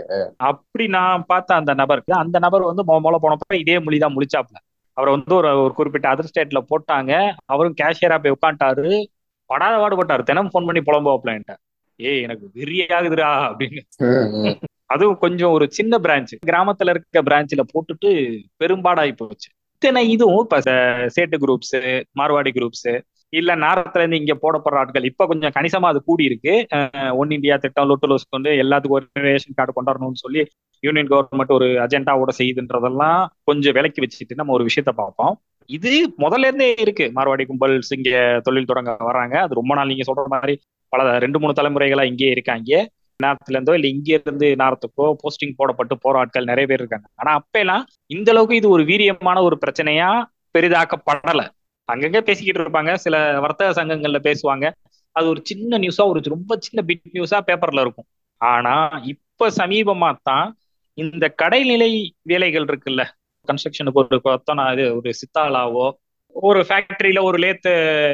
அப்படி 0.49 0.85
நான் 0.97 1.25
பார்த்த 1.31 1.61
அந்த 1.61 1.73
நபருக்கு 1.75 2.13
அந்த 2.25 2.39
நபர் 2.39 2.69
வந்து 2.71 2.83
மொல 3.07 3.17
போனப்ப 3.25 3.57
இதே 3.63 3.77
மொழி 3.87 3.99
தான் 3.99 4.15
முழிச்சாப்ல 4.17 4.59
அவரை 4.97 5.11
வந்து 5.15 5.35
ஒரு 5.39 5.51
ஒரு 5.65 5.73
குறிப்பிட்ட 5.79 6.07
அதர் 6.13 6.29
ஸ்டேட்ல 6.31 6.61
போட்டாங்க. 6.71 7.13
அவரும் 7.53 7.77
கேஷியரா 7.81 8.17
போய் 8.23 8.37
உட்காந்துட்டாரு 8.37 8.89
படாத 9.51 9.75
பாடுபட்டாரு 9.83 10.23
தினம் 10.31 10.51
ஃபோன் 10.53 10.67
பண்ணி 10.69 10.81
புலம்போப்லன்ட்ட 10.89 11.55
ஏய் 12.01 12.23
எனக்கு 12.27 12.45
வெறியாகுதுடா 12.59 13.31
அப்படின்னு. 13.49 13.83
அதுவும் 14.87 15.19
கொஞ்சம் 15.19 15.55
ஒரு 15.57 15.67
சின்ன 15.79 15.95
பிரான்ச் 16.05 16.33
கிராமத்துல 16.51 16.93
இருக்க 16.95 17.23
பிரான்ச்ல 17.29 17.63
போட்டுட்டு 17.73 18.11
பெரும்பாடாகி 18.63 19.13
போச்சு. 19.21 19.49
இத்தனை 19.75 20.03
இதுவும் 20.15 20.45
இப்ப 20.47 20.59
சேட்டு 21.17 21.37
குரூப்ஸ் 21.45 21.77
மார்வாடி 22.21 22.51
குரூப்ஸ் 22.59 22.89
இல்ல 23.33 23.51
நேரத்துல 23.65 24.03
இருந்து 24.03 24.21
இங்க 24.23 24.35
போடப்படுற 24.43 24.81
ஆட்கள். 24.83 25.05
இப்ப 25.11 25.27
கொஞ்சம் 25.31 25.53
கணிசமா 25.57 25.91
அது 25.93 26.01
கூடி 26.09 26.25
இருக்கு 26.31 26.55
ஒன் 27.21 27.35
இந்தியா 27.37 27.57
திட்டம் 27.65 27.89
லொட்டு 27.91 28.17
கொண்டு 28.35 28.51
எல்லாத்துக்கும் 28.63 28.99
ஒரு 28.99 29.07
ரேஷன் 29.29 29.57
கார்டு 29.59 29.73
கொண்டாடணும்னு 29.77 30.23
சொல்லி 30.25 30.43
யூனியன் 30.83 31.11
கவர்மெண்ட் 31.13 31.55
ஒரு 31.59 31.69
அஜெண்டாவோட 31.85 32.33
செய்யுதுன்றதெல்லாம் 32.41 33.21
கொஞ்சம் 33.49 33.75
விலக்கி 33.79 34.03
வச்சுட்டு 34.05 34.39
நம்ம 34.41 34.55
ஒரு 34.57 34.65
விஷயத்த 34.69 34.93
பார்ப்போம். 35.01 35.35
இது 35.71 35.91
முதல்ல 36.25 36.49
இருந்தே 36.49 36.69
இருக்கு. 36.85 37.07
மார்வாடி 37.17 37.45
கும்பல்ஸ் 37.51 37.93
இங்க 37.97 38.11
தொழில் 38.47 38.71
தொடங்க 38.71 38.93
வர்றாங்க 39.09 39.37
அது 39.45 39.59
ரொம்ப 39.61 39.73
நாள் 39.79 39.91
நீங்க 39.93 40.05
சொல்ற 40.11 40.25
மாதிரி 40.35 40.55
பல 40.93 41.03
ரெண்டு 41.25 41.39
மூணு 41.41 41.59
தலைமுறைகளா 41.59 42.05
இங்கேயே 42.11 42.33
இருக்காங்க. 42.37 42.71
நேரத்துல 43.21 43.57
இருந்தோ 43.57 43.73
இல்ல 43.79 43.89
இங்க 43.95 44.09
இருந்து 44.19 44.47
நேரத்துக்கோ 44.63 45.07
போஸ்டிங் 45.23 45.57
போடப்பட்டு 45.59 45.95
போற 46.05 46.15
ஆட்கள் 46.23 46.51
நிறைய 46.51 46.67
பேர் 46.71 46.83
இருக்காங்க. 46.83 47.07
ஆனா 47.21 47.33
அப்ப 47.41 47.55
எல்லாம் 47.65 47.83
இந்த 48.17 48.29
அளவுக்கு 48.33 48.61
இது 48.61 48.69
ஒரு 48.77 48.85
வீரியமான 48.91 49.39
ஒரு 49.49 49.57
பிரச்சனையா 49.65 50.11
பெரிதாக்கப்படல. 50.55 51.43
அங்கங்க 51.93 52.21
பேசிக்கிட்டு 52.29 52.63
இருப்பாங்க. 52.65 52.93
சில 53.05 53.17
வர்த்தக 53.45 53.75
சங்கங்கள்ல 53.79 54.21
பேசுவாங்க. 54.29 54.67
அது 55.17 55.27
ஒரு 55.33 55.41
சின்ன 55.51 55.79
நியூஸா 55.85 56.05
ஒரு 56.13 56.21
ரொம்ப 56.35 56.57
சின்ன 56.67 56.81
பிட் 56.89 57.15
நியூஸா 57.17 57.39
பேப்பர்ல 57.49 57.85
இருக்கும். 57.87 58.09
ஆனா 58.41 58.75
இப்ப 59.13 59.49
சமீபமா 59.61 60.11
தான் 60.29 60.49
இந்த 60.99 61.27
கடைநிலை 61.43 61.91
வேலைகள் 62.31 62.69
இருக்குல்ல 62.71 63.03
கன்ஸ்ட்ரக்ஷனுக்கு 63.49 64.01
ஒரு 64.03 64.19
கொத்தனா 64.25 64.65
இது 64.75 64.85
ஒரு 64.99 65.11
சித்தாலாவோ 65.21 65.87
ஒரு 66.35 66.61
ஃபேக்டரியில 66.69 67.21
ஒரு 67.29 67.39
லேத்து 67.45 67.71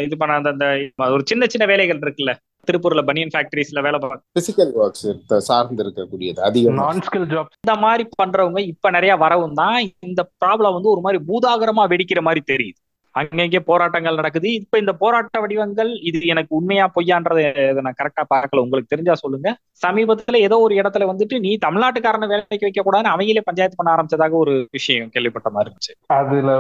இது 0.07 0.15
பண்ண 0.21 0.37
அந்த 0.41 0.51
அந்த 0.53 0.67
ஒரு 1.15 1.23
சின்ன 1.31 1.47
சின்ன 1.53 1.65
வேலைகள் 1.73 2.03
இருக்குல்ல. 2.05 2.33
திருப்பூர்ல 2.69 3.03
பனியன் 3.09 3.33
ஃபேக்டரிஸ்ல 3.33 3.83
வேலை 3.87 3.99
பார்க்க 4.03 4.39
பிசிக்கல் 4.39 4.73
ஒர்க்ஸ் 4.83 5.07
சார்ந்து 5.49 5.83
இருக்கக்கூடியது 5.85 6.41
அதிகம். 6.49 6.81
நான் 6.81 7.03
ஸ்கில் 7.07 7.29
ஜாப் 7.33 7.53
இந்த 7.61 7.75
மாதிரி 7.85 8.05
பண்றவங்க 8.23 8.61
இப்ப 8.73 8.91
நிறைய 8.97 9.13
வரவும் 9.25 9.59
தான் 9.61 9.79
இந்த 10.09 10.23
ப்ராப்ளம் 10.45 10.77
வந்து 10.77 10.93
ஒரு 10.95 11.05
மாதிரி 11.07 11.21
பூதாகரமா 11.29 11.85
வெடிக்கிற 11.93 12.23
மாதிரி 12.29 12.43
தெரியுது. 12.53 12.79
அங்கங்கே 13.17 13.61
போராட்டங்கள் 13.61 14.15
நடக்குது. 14.15 14.49
இப்ப 14.53 14.79
இந்த 14.79 14.93
போராட்ட 14.93 15.41
வடிவங்கள் 15.41 15.91
இது 16.01 16.19
எனக்கு 16.27 16.57
உண்மையா 16.57 16.91
பொய்யான்றதை 16.95 17.45
நான் 17.81 17.99
கரெக்டா 18.03 18.25
பார்க்கல. 18.35 18.63
உங்களுக்கு 18.65 18.93
தெரிஞ்சா 18.93 19.15
சொல்லுங்க. 19.15 19.49
சமீபத்துல 19.87 20.37
ஏதோ 20.37 20.59
ஒரு 20.59 20.75
இடத்துல 20.75 21.07
வந்துட்டு 21.13 21.39
நீ 21.39 21.59
தமிழ்நாட்டுக்காரனை 21.67 22.29
வேலைக்கு 22.33 22.67
வைக்க 22.67 22.83
கூடாதுன்னு 22.83 23.13
அவங்களே 23.15 23.43
பஞ்சாயத்து 23.45 23.79
பண்ண 23.81 23.91
ஆரம்பிச்சதாக 23.95 24.31
ஒரு 24.31 24.55
விஷயம் 24.71 25.09
கேள்விப்பட்ட 25.09 25.51
மாதிரி 25.51 25.73
இருந்துச்சு. 25.73 25.95
அதுல 26.07 26.51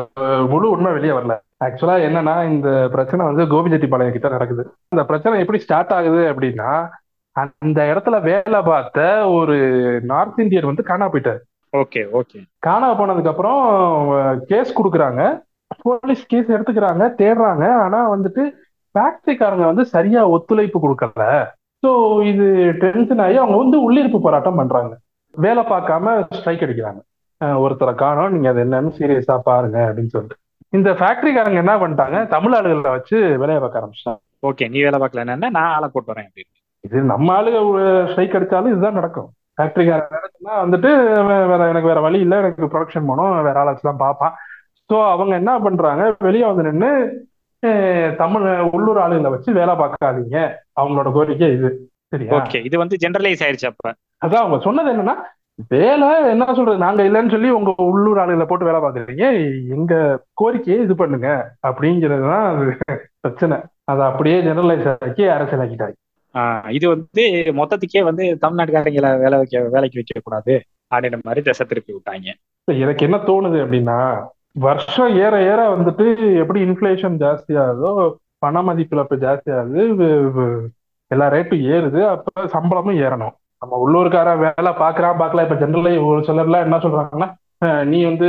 முழு 0.47 0.71
உண்மை 0.71 0.93
வெளியே 0.93 1.13
வரல. 1.13 1.37
ஆக்சுவலா 1.65 1.97
என்னன்னா 2.07 2.37
இந்த 2.49 2.71
பிரச்சனை 2.91 3.27
வந்து 3.27 3.45
கோபிச்செட்டிப்பாளையம் 3.53 4.17
கிட்ட 4.17 4.29
நடக்குது. 4.29 4.65
இந்த 4.89 5.05
பிரச்சனை 5.05 5.41
எப்படி 5.41 5.59
ஸ்டார்ட் 5.59 5.93
ஆகுது 5.93 6.23
அப்படின்னா 6.33 6.71
அந்த 7.37 7.79
இடத்துல 7.93 8.17
வேலை 8.23 8.61
பார்த்த 8.63 9.01
ஒரு 9.29 9.57
நார்த் 10.03 10.39
இந்தியன் 10.39 10.71
வந்து 10.71 10.83
காணா 10.83 11.07
போயிட்டாரு. 11.13 11.43
Okay 11.77 12.03
okay. 12.19 12.39
காணா 12.59 12.89
போனதுக்கு 13.01 13.33
அப்புறம் 13.33 13.61
கேஸ் 14.47 14.79
கொடுக்குறாங்க. 14.79 15.23
போலீஸ் 15.87 16.23
கேஸ் 16.33 16.55
எடுத்துக்கிறாங்க 16.57 17.05
தேடுறாங்க. 17.21 17.65
ஆனா 17.85 18.01
வந்துட்டு 18.15 18.43
ஃபேக்டரிக்காரங்க 18.95 19.65
வந்து 19.71 19.85
சரியா 19.95 20.21
ஒத்துழைப்பு 20.35 20.79
கொடுக்கல. 20.85 21.25
ஸோ 21.83 21.91
இது 22.31 22.47
டென்ஷன் 22.85 23.23
ஆகி 23.25 23.37
அவங்க 23.43 23.57
வந்து 23.63 23.79
உள்ளிருப்பு 23.87 24.19
போராட்டம் 24.27 24.61
பண்றாங்க. 24.61 24.93
வேலை 25.35 25.63
பார்க்காம 25.73 26.15
ஸ்ட்ரைக் 26.37 26.65
அடிக்கிறாங்க. 26.67 27.01
ஒருத்தரை 27.65 27.95
காணும் 28.03 28.35
நீங்க 28.35 28.49
அது 28.53 28.61
என்னன்னு 28.65 28.91
சீரியஸா 28.99 29.35
பாருங்க 29.49 29.79
அப்படின்னு 29.89 30.13
சொல்லிட்டு. 30.15 30.39
இந்த 30.77 30.91
ஃபேக்டரிக்காரங்க 31.01 31.59
என்ன 31.63 31.75
பண்ணிட்டாங்க? 31.83 32.19
தமிழ் 32.35 32.55
ஆளுகளை 32.59 32.93
வச்சு 32.97 33.17
வேலையை 33.43 33.59
பார்க்க 33.63 33.81
ஆரம்பிச்சிட்டாங்க. 33.81 34.21
ஓகே 34.49 34.69
நீ 34.73 34.79
வேலை 34.87 34.99
பார்க்கல 35.01 35.25
என்னன்னா? 35.25 35.51
நான் 35.59 35.75
ஆளை 35.77 35.89
போட்டு 35.93 36.13
வரேன் 36.13 36.29
அப்படின்னு. 36.29 36.53
இது 36.87 37.03
நம்ம 37.13 37.29
ஆளுக 37.39 37.59
ஸ்ட்ரைக் 38.11 38.37
அடிச்சாலும் 38.39 38.73
இதுதான் 38.73 38.99
நடக்கும். 39.01 39.29
ஃபேக்டரிக்காரன் 39.59 40.65
வந்துட்டு 40.65 40.91
வேற 41.51 41.61
எனக்கு 41.73 41.91
வேற 41.91 42.01
வழி 42.07 42.19
இல்லை 42.25 42.37
எனக்கு 42.45 42.71
ப்ரொடக்ஷன் 42.73 43.09
போகணும் 43.11 43.47
வேற 43.49 43.57
ஆளை 43.61 43.71
வச்சு 43.73 43.89
தான் 43.91 44.03
பார்ப்பான். 44.05 44.35
ஸோ 44.91 44.97
அவங்க 45.13 45.33
என்ன 45.41 45.53
பண்றாங்க? 45.67 46.03
வெளியே 46.27 46.47
வந்து 46.49 46.67
நின்று 46.69 46.91
தமிழ் 48.23 48.47
உள்ளூர் 48.77 49.01
ஆளுகளை 49.05 49.31
வச்சு 49.35 49.51
வேலை 49.61 49.75
பார்க்காதீங்க. 49.81 50.39
அவங்களோட 50.81 51.09
கோரிக்கை 51.17 51.49
இது. 51.57 51.71
சரியா? 52.13 52.33
ஓகே 52.39 52.59
இது 52.69 52.77
வந்து 52.83 52.97
ஜெனரலைஸ் 53.05 53.43
ஆயிருச்சு 53.47 53.71
அப்ப. 53.71 53.93
அதான் 54.25 54.43
அவங்க 54.43 54.59
சொன்னது 54.67 54.93
என்னன்னா 54.93 55.17
வேலை 55.73 56.09
என்ன 56.33 56.47
சொல்றது? 56.57 56.79
நாங்க 56.85 57.03
இல்லைன்னு 57.09 57.35
சொல்லி 57.35 57.51
உங்க 57.59 57.71
உள்ளூர் 57.91 58.21
ஆளுகளை 58.23 58.47
போட்டு 58.49 58.69
வேலை 58.69 58.81
பார்க்குறீங்க 58.83 59.27
எங்க 59.77 59.95
கோரிக்கையை 60.41 60.79
இது 60.87 60.95
பண்ணுங்க. 61.03 61.29
அப்படிங்கிறது 61.69 62.27
தான் 62.33 62.47
அது 62.51 62.65
பிரச்சனை. 63.25 63.59
அதை 63.93 64.03
அப்படியே 64.11 64.39
ஜெனரலைஸ் 64.49 64.89
ஆக்கி 64.93 65.25
அரசியலாக்கிட்டாங்க 65.37 65.97
இது 66.77 66.87
வந்து 66.95 67.23
மொத்தத்துக்கே 67.59 68.01
வந்து 68.09 68.25
தமிழ்நாட்டுக்காரங்களை 68.43 69.11
வேலை 69.25 69.37
வைக்க 69.43 69.61
வேலைக்கு 69.75 70.01
வைக்க 70.01 70.21
கூடாது 70.25 70.55
அப்படின்ற 70.93 71.19
மாதிரி 71.29 71.43
திசை 71.47 71.65
திருப்பி 71.67 71.93
விட்டாங்க. 71.95 72.29
எனக்கு 72.85 73.07
என்ன 73.09 73.19
தோணுது 73.29 73.59
அப்படின்னா 73.65 73.99
வருஷம் 74.65 75.15
ஏற 75.25 75.35
ஏற 75.53 75.61
வந்துட்டு 75.77 76.05
எப்படி 76.43 76.59
இன்ஃபிளேஷன் 76.65 77.17
ஜாஸ்தி 77.23 77.55
ஆகுதோ 77.63 77.91
பண 78.39 78.63
மதிப்பிழப்பு 78.63 79.17
ஜாஸ்தி 79.25 79.51
ஆகுது 79.59 80.07
எல்லா 81.11 81.27
ரேட்டும் 81.35 81.65
ஏறுது. 81.75 82.01
அப்ப 82.15 82.47
சம்பளமும் 82.55 83.01
ஏறணும். 83.07 83.35
நம்ம 83.63 83.75
உள்ளூர்கார 83.85 84.29
வேலை 84.45 84.71
பாக்குறான் 84.83 85.21
பாக்கல. 85.23 85.45
இப்ப 85.47 85.59
ஜென்ரல்ல 85.63 85.91
ஒரு 86.07 86.21
சிலர்லாம் 86.29 86.67
என்ன 86.67 86.79
சொல்றாங்கன்னா 86.85 87.29
நீ 87.93 87.99
வந்து 88.05 88.29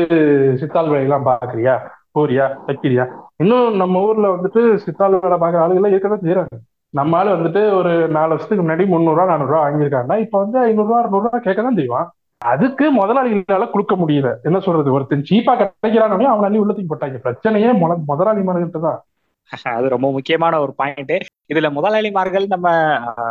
சித்தாள் 0.60 0.92
வேலையெல்லாம் 0.92 1.28
பாக்குறியா? 1.30 1.74
போறியா? 2.18 2.46
வைக்கிறியா? 2.68 3.06
இன்னும் 3.44 3.76
நம்ம 3.76 4.02
ஊர்ல 4.02 4.28
வந்துட்டு 4.36 4.62
சித்தாள் 4.86 5.18
வேலை 5.24 5.38
பாக்குற 5.40 5.64
ஆளுகள் 5.66 5.94
இருக்கதான் 5.94 6.26
செய்யறாங்க 6.26 6.58
நம்ம 6.94 7.18
ஆளு 7.18 7.30
வந்துட்டு 7.36 7.62
ஒரு 7.80 7.92
நாலு 8.08 8.32
வருஷத்துக்கு 8.34 8.66
முன்னாடி 8.66 8.84
முந்நூறுரூவா 8.94 9.26
நானூறுரூவா 9.32 9.64
வாங்கியிருக்காங்கன்னா 9.66 10.18
இப்ப 10.26 10.38
வந்து 10.44 10.58
ஐநூறுரூவா 10.68 11.00
அறுநூறுவா 11.02 11.40
கேட்க 11.48 11.60
தான் 11.62 11.80
செய்வான். 11.80 12.08
அதுக்கு 12.42 12.86
முதலாளிகளால 12.96 13.70
கொடுக்க 13.70 13.96
முடியல. 13.96 14.36
என்ன 14.44 14.60
சொல்றது? 14.60 14.92
ஒருத்தன் 14.92 15.26
சீப்பா 15.30 15.54
கிடைக்கிறானே 15.54 16.24
அவன் 16.24 16.44
அள்ளி 16.44 16.60
உள்ளத்துக்கு 16.60 16.86
போட்டாங்க. 16.90 17.18
பிரச்சனையே 17.24 17.70
முதலாளி 18.06 18.42
மார்கிட்ட 18.42 18.80
தான். 18.80 19.00
அது 19.78 19.90
ரொம்ப 19.90 20.12
முக்கியமான 20.12 20.60
ஒரு 20.60 20.74
பாயிண்ட் 20.74 21.12
இதுல 21.54 21.68
முதலாளிமார்கள் 21.76 22.46
நம்ம 22.48 22.70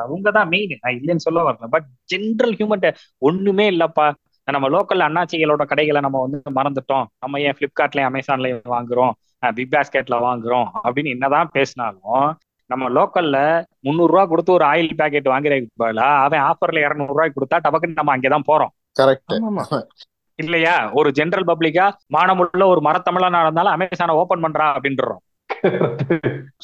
அவங்க 0.03 0.31
தான் 0.31 0.49
மெயின் 0.49 0.79
நான் 0.81 0.95
இல்லைன்னு 0.95 1.25
சொல்ல 1.27 1.41
வரல. 1.51 1.67
பட் 1.71 1.85
ஜென்ரல் 2.15 2.55
ஹியூமன் 2.59 2.95
ஒண்ணுமே 3.19 3.71
இல்லப்பா. 3.71 4.07
நம்ம 4.53 4.69
லோக்கல் 4.69 5.03
அண்ணாச்சிகளோட 5.07 5.65
கடைகளை 5.65 6.01
நம்ம 6.01 6.21
வந்து 6.25 6.43
மறந்துட்டோம். 6.55 7.05
நம்ம 7.21 7.41
ஏன் 7.41 7.57
பிளிப்கார்ட்லயும் 7.59 8.09
அமேசான்லயும் 8.11 8.61
வாங்குறோம். 8.71 9.13
பிக் 9.55 9.73
பாஸ்கெட்ல 9.73 10.17
வாங்குறோம். 10.27 10.69
அப்படின்னு 10.85 11.11
என்னதான் 11.15 11.49
பேசினாலும் 11.53 12.27
நம்ம 12.71 12.89
லோக்கல்ல 12.91 13.39
முந்நூறு 13.81 14.13
ரூபா 14.13 14.27
கொடுத்து 14.27 14.53
ஒரு 14.53 14.65
ஆயில் 14.65 14.97
பேக்கெட் 14.99 15.29
வாங்குறதுக்கு 15.35 15.67
பதிலா 15.83 16.09
அவன் 16.27 16.41
ஆஃபர்ல 16.41 16.79
இரநூறு 16.87 17.07
ரூபாய் 17.07 17.33
கொடுத்தா 17.35 17.59
டபக்குன்னு 17.59 17.93
நம்ம 17.95 18.13
அங்கேதான் 18.13 18.49
போறோம். 18.53 18.73
கரெக்ட் 18.97 19.35
இல்லையா? 20.39 20.75
ஒரு 20.99 21.09
ஜென்ரல் 21.19 21.47
பப்ளிக்கா 21.51 21.85
மானமுள்ள 22.15 22.65
ஒரு 22.73 22.81
மரத்தமிழனா 22.87 23.39
இருந்தாலும் 23.45 23.75
அமேசானை 23.77 24.15
ஓபன் 24.23 24.45
பண்றா 24.45 24.67
அப்படின்றோம். 24.77 25.23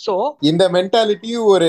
சோ 0.05 0.15
இந்த 0.51 0.65
மென்டாலிட்டி 0.77 1.31
ஒரு 1.53 1.69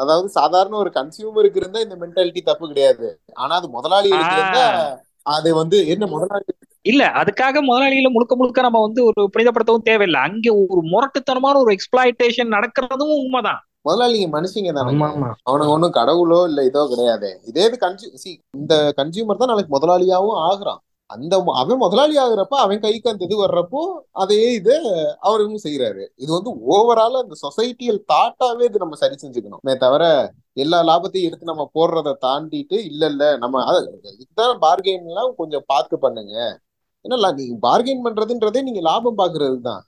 அதாவது 0.00 0.28
சாதாரண 0.38 0.74
ஒரு 0.76 0.90
கன்சியூமருக்கு 0.98 1.60
இருந்தா 1.62 1.80
இந்த 1.80 1.96
மென்டாலிட்டி 2.02 2.42
தப்பு 2.42 2.64
கிடையாது. 2.68 3.08
ஆனா 3.34 3.52
அது 3.60 3.68
முதலாளிகளுக்கு 3.76 4.36
இருந்தா 4.40 4.66
அது 5.36 5.48
வந்து 5.60 5.78
என்ன 5.94 6.04
முதலாளி? 6.06 6.52
இல்ல 6.86 7.02
அதுக்காக 7.20 7.56
முதலாளிகளை 7.62 8.10
முழுக்க 8.12 8.34
முழுக்க 8.36 8.60
நம்ம 8.66 8.80
வந்து 8.86 9.00
ஒரு 9.04 9.22
புனிதப்படுத்தவும் 9.34 9.88
தேவையில்லை. 9.88 10.20
அங்க 10.28 10.54
ஒரு 10.74 10.82
முரட்டுத்தனமான 10.92 11.58
ஒரு 11.64 11.72
எக்ஸ்பிளாய்டேஷன் 11.76 12.54
நடக்கிறதும் 12.56 13.14
உண்மைதான். 13.22 13.60
முதலாளிங்க 13.84 14.28
மனுஷங்க 14.36 14.70
தானே. 14.76 14.92
அவனுக்கு 15.48 15.74
ஒண்ணும் 15.74 15.96
கடவுளோ 15.98 16.38
இல்ல 16.50 16.60
இதோ 16.68 16.82
கிடையாது. 16.92 17.30
இதே 17.50 17.64
இது 17.68 17.76
கன்சியூ 17.86 18.10
சி 18.22 18.30
இந்த 18.60 18.74
கன்சியூமர் 19.00 19.40
தான் 19.42 19.52
நாளைக்கு 19.52 19.76
முதலாளியாவும் 19.76 20.40
ஆகுறான். 20.48 20.80
அந்த 21.10 21.34
அவன் 21.60 21.80
முதலாளி 21.84 22.14
ஆகுறப்ப 22.24 22.56
அவன் 22.64 22.82
கைக்கு 22.84 23.10
அந்த 23.12 23.24
இது 23.28 23.36
வர்றப்போ 23.44 23.80
அதே 24.22 24.42
இது 24.58 24.74
அவரும் 25.28 25.56
செய்யறாரு 25.64 26.04
இது 26.22 26.30
வந்து 26.36 26.50
ஓவரால் 26.74 27.22
அந்த 27.22 27.36
சொசைட்டியல் 27.44 27.98
தாட்டாவே 28.12 28.64
இது 28.68 28.82
நம்ம 28.84 28.98
சரி 29.02 29.16
செஞ்சுக்கணுமே. 29.22 29.74
தவிர 29.84 30.04
எல்லா 30.64 30.78
லாபத்தையும் 30.90 31.28
எடுத்து 31.28 31.52
நம்ம 31.52 31.66
போடுறத 31.76 32.14
தாண்டிட்டு 32.26 32.76
இல்ல 32.90 33.02
இல்ல 33.12 33.24
நம்ம 33.44 33.64
இதுதான் 34.22 34.62
பார்கெயின் 34.66 35.08
எல்லாம் 35.12 35.32
கொஞ்சம் 35.40 35.66
பார்த்து 35.72 35.98
பண்ணுங்க. 36.04 36.34
ஏன்னா 37.04 37.30
நீங்க 37.40 37.58
பார்கெயின் 37.68 38.04
பண்றதுன்றதே 38.06 38.62
நீங்க 38.68 38.80
லாபம் 38.90 39.20
பாக்குறது 39.20 39.58
தான் 39.68 39.82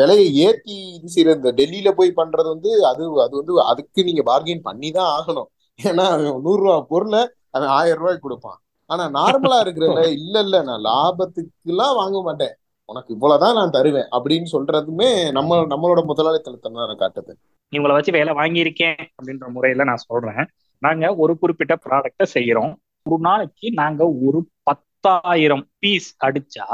விலையை 0.00 0.26
ஏத்தி 0.46 0.76
இது 0.96 1.08
செய்யற 1.14 1.34
இந்த 1.38 1.50
டெல்லியில 1.58 1.90
போய் 1.98 2.18
பண்றது 2.20 2.48
வந்து 2.54 2.70
அது 2.90 3.02
அது 3.24 3.34
வந்து 3.40 3.54
அதுக்கு 3.70 4.00
நீங்க 4.08 4.22
பார்கெயின் 4.30 4.66
பண்ணி 4.68 4.90
தான் 4.90 5.10
ஆகணும். 5.18 5.48
ஏன்னா 5.78 6.06
நூறு 6.46 6.60
ரூபா 6.62 6.76
பொருளை 6.92 7.20
அவன் 7.50 7.72
ஆயிரம் 7.78 8.00
ரூபாய்க்கு 8.00 8.26
கொடுப்பான். 8.26 8.58
ஆனா 8.90 9.04
நார்மலா 9.18 9.58
இருக்கிறத 9.64 10.00
இல்ல 10.18 10.34
இல்ல 10.46 10.56
நான் 10.62 10.84
லாபத்துக்கு 10.88 11.70
எல்லாம் 11.72 11.98
வாங்க 12.00 12.18
மாட்டேன். 12.22 12.54
உனக்கு 12.88 13.10
இவ்வளவுதான் 13.14 13.56
நான் 13.58 13.74
தருவேன் 13.76 14.08
அப்படின்னு 14.16 14.48
சொல்றதுமே 14.54 15.08
நம்ம 15.38 15.58
நம்மளோட 15.72 16.00
முதலாளித்தனத்தை 16.10 16.70
தான் 16.72 17.02
காட்டுது. 17.02 17.32
இவங்களை 17.72 17.94
வச்சு 17.96 18.12
வேலை 18.18 18.32
வாங்கியிருக்கேன் 18.40 19.00
அப்படின்ற 19.16 19.46
முறையில 19.56 19.84
நான் 19.90 20.06
சொல்றேன். 20.08 20.42
நாங்க 20.78 21.14
ஒரு 21.22 21.38
குறிப்பிட்ட 21.38 21.74
ப்ராடக்ட 21.86 22.26
செய்யறோம். 22.34 22.72
ஒரு 23.06 23.22
நாளைக்கு 23.28 23.66
நாங்க 23.82 24.02
ஒரு 24.26 24.40
பத்தாயிரம் 24.68 25.64
பீஸ் 25.80 26.10
அடிச்சா 26.26 26.66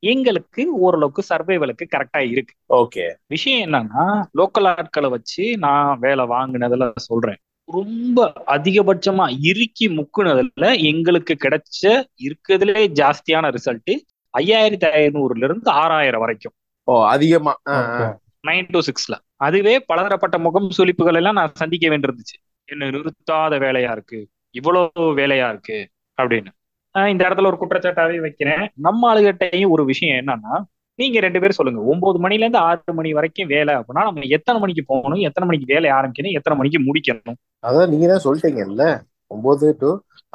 எங்களுக்கு 0.00 0.78
ஓரளவுக்கு 0.78 1.22
சர்வைவலுக்கு 1.28 1.84
கரெக்டா 1.96 2.18
இருக்கு. 2.30 2.54
ஓகே 2.74 3.14
விஷயம் 3.26 3.72
என்னன்னா 3.72 4.22
லோக்கல் 4.38 4.66
ஆட்களை 4.66 5.10
வச்சு 5.10 5.58
நான் 5.58 5.98
வேலை 5.98 6.24
வாங்கினதுல 6.24 6.92
சொல்றேன். 6.96 7.36
ரொம்ப 7.64 8.32
அதிகபட்சமா 8.46 9.36
இறுக்கி 9.40 9.88
முக்குனதுல 9.88 10.78
எங்களுக்கு 10.82 11.36
கிடைச்ச 11.42 12.04
இருக்கிறதுலே 12.22 12.86
ஜாஸ்தியான 12.94 13.54
ரிசல்ட் 13.56 13.96
ஐயாயிரத்தி 14.38 14.88
ஐநூறுல 15.00 15.44
இருந்து 15.44 15.70
ஆறாயிரம் 15.70 16.20
வரைக்கும். 16.20 16.52
ஓ 16.84 17.06
அதிகமா 17.06 17.60
நைன் 18.46 18.68
டு 18.68 18.78
சிக்ஸ்ல 18.78 19.16
அதுவே 19.36 19.80
பலதரப்பட்ட 19.80 20.38
முகம் 20.38 20.70
சுளிப்புகள் 20.78 21.14
எல்லாம் 21.14 21.34
நான் 21.34 21.54
சந்திக்க 21.54 21.88
வேண்டியிருந்துச்சு. 21.88 22.36
என்ன 22.64 22.90
நிறுத்தாத 22.90 23.56
வேலையா 23.64 23.90
இருக்கு? 23.90 24.28
இவ்வளவு 24.50 24.90
வேலையா 24.96 25.48
இருக்கு? 25.48 25.88
அப்படின்னு. 26.22 26.50
இந்த 27.12 27.22
இடத்துல 27.26 27.48
ஒரு 27.50 27.58
குற்றச்சாட்டாவே 27.60 28.18
வைக்கிறேன். 28.26 28.62
நம்ம 28.86 29.08
ஆளுகிட்டையும் 29.10 29.72
ஒரு 29.74 29.82
விஷயம் 29.90 30.18
என்னன்னா 30.20 30.54
நீங்க 31.00 31.18
ரெண்டு 31.24 31.40
பேரும் 31.42 31.58
சொல்லுங்க. 31.58 31.80
ஒன்பது 31.90 32.18
மணில 32.22 32.44
இருந்து 32.44 32.60
ஆறு 32.68 32.92
மணி 32.98 33.10
வரைக்கும் 33.18 33.50
வேலை 33.52 33.72
அப்படின்னா 33.78 34.02
நம்ம 34.08 34.26
எத்தனை 34.36 34.58
மணிக்கு 34.62 34.82
போகணும் 34.92 35.22
எத்தனை 35.28 35.46
மணிக்கு 35.48 35.72
வேலையை 35.72 35.92
ஆரம்பிக்கணும் 35.98 36.36
எத்தனை 36.38 36.56
மணிக்கு 36.60 36.78
முடிக்கணும்? 36.86 37.36
அதான் 37.66 37.90
நீங்க 37.92 38.06
தான் 38.12 38.24
சொல்லிட்டீங்கல்ல. 38.24 38.86
ஒன்பது 39.34 39.66
டு 39.82 39.90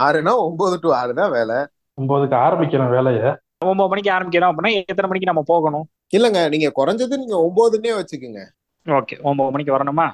ஆறுனா 0.06 0.34
ஒன்பது 0.46 0.76
டு 0.84 0.90
ஆறு 1.00 1.14
தான் 1.20 1.34
வேலை. 1.38 1.58
ஒன்பதுக்கு 2.02 2.38
ஆரம்பிக்கணும் 2.46 2.94
வேலையை. 2.98 3.28
ஒன்பது 3.72 3.92
மணிக்கு 3.92 4.12
ஆரம்பிக்கிறோம் 4.16 4.52
அப்படின்னா 4.52 4.74
எத்தனை 4.92 5.10
மணிக்கு 5.10 5.32
நம்ம 5.32 5.44
போகணும்? 5.52 5.86
இல்லங்க 6.18 6.40
நீங்க 6.54 6.70
குறைஞ்சது 6.80 7.22
நீங்க 7.24 7.38
ஒன்பதுன்னே 7.46 7.94
வச்சுக்கோங்க. 8.00 8.42
ஓகே 8.86 9.18
ஒன்பது 9.30 9.54
மணிக்கு 9.56 9.76
வரணுமா? 9.78 10.08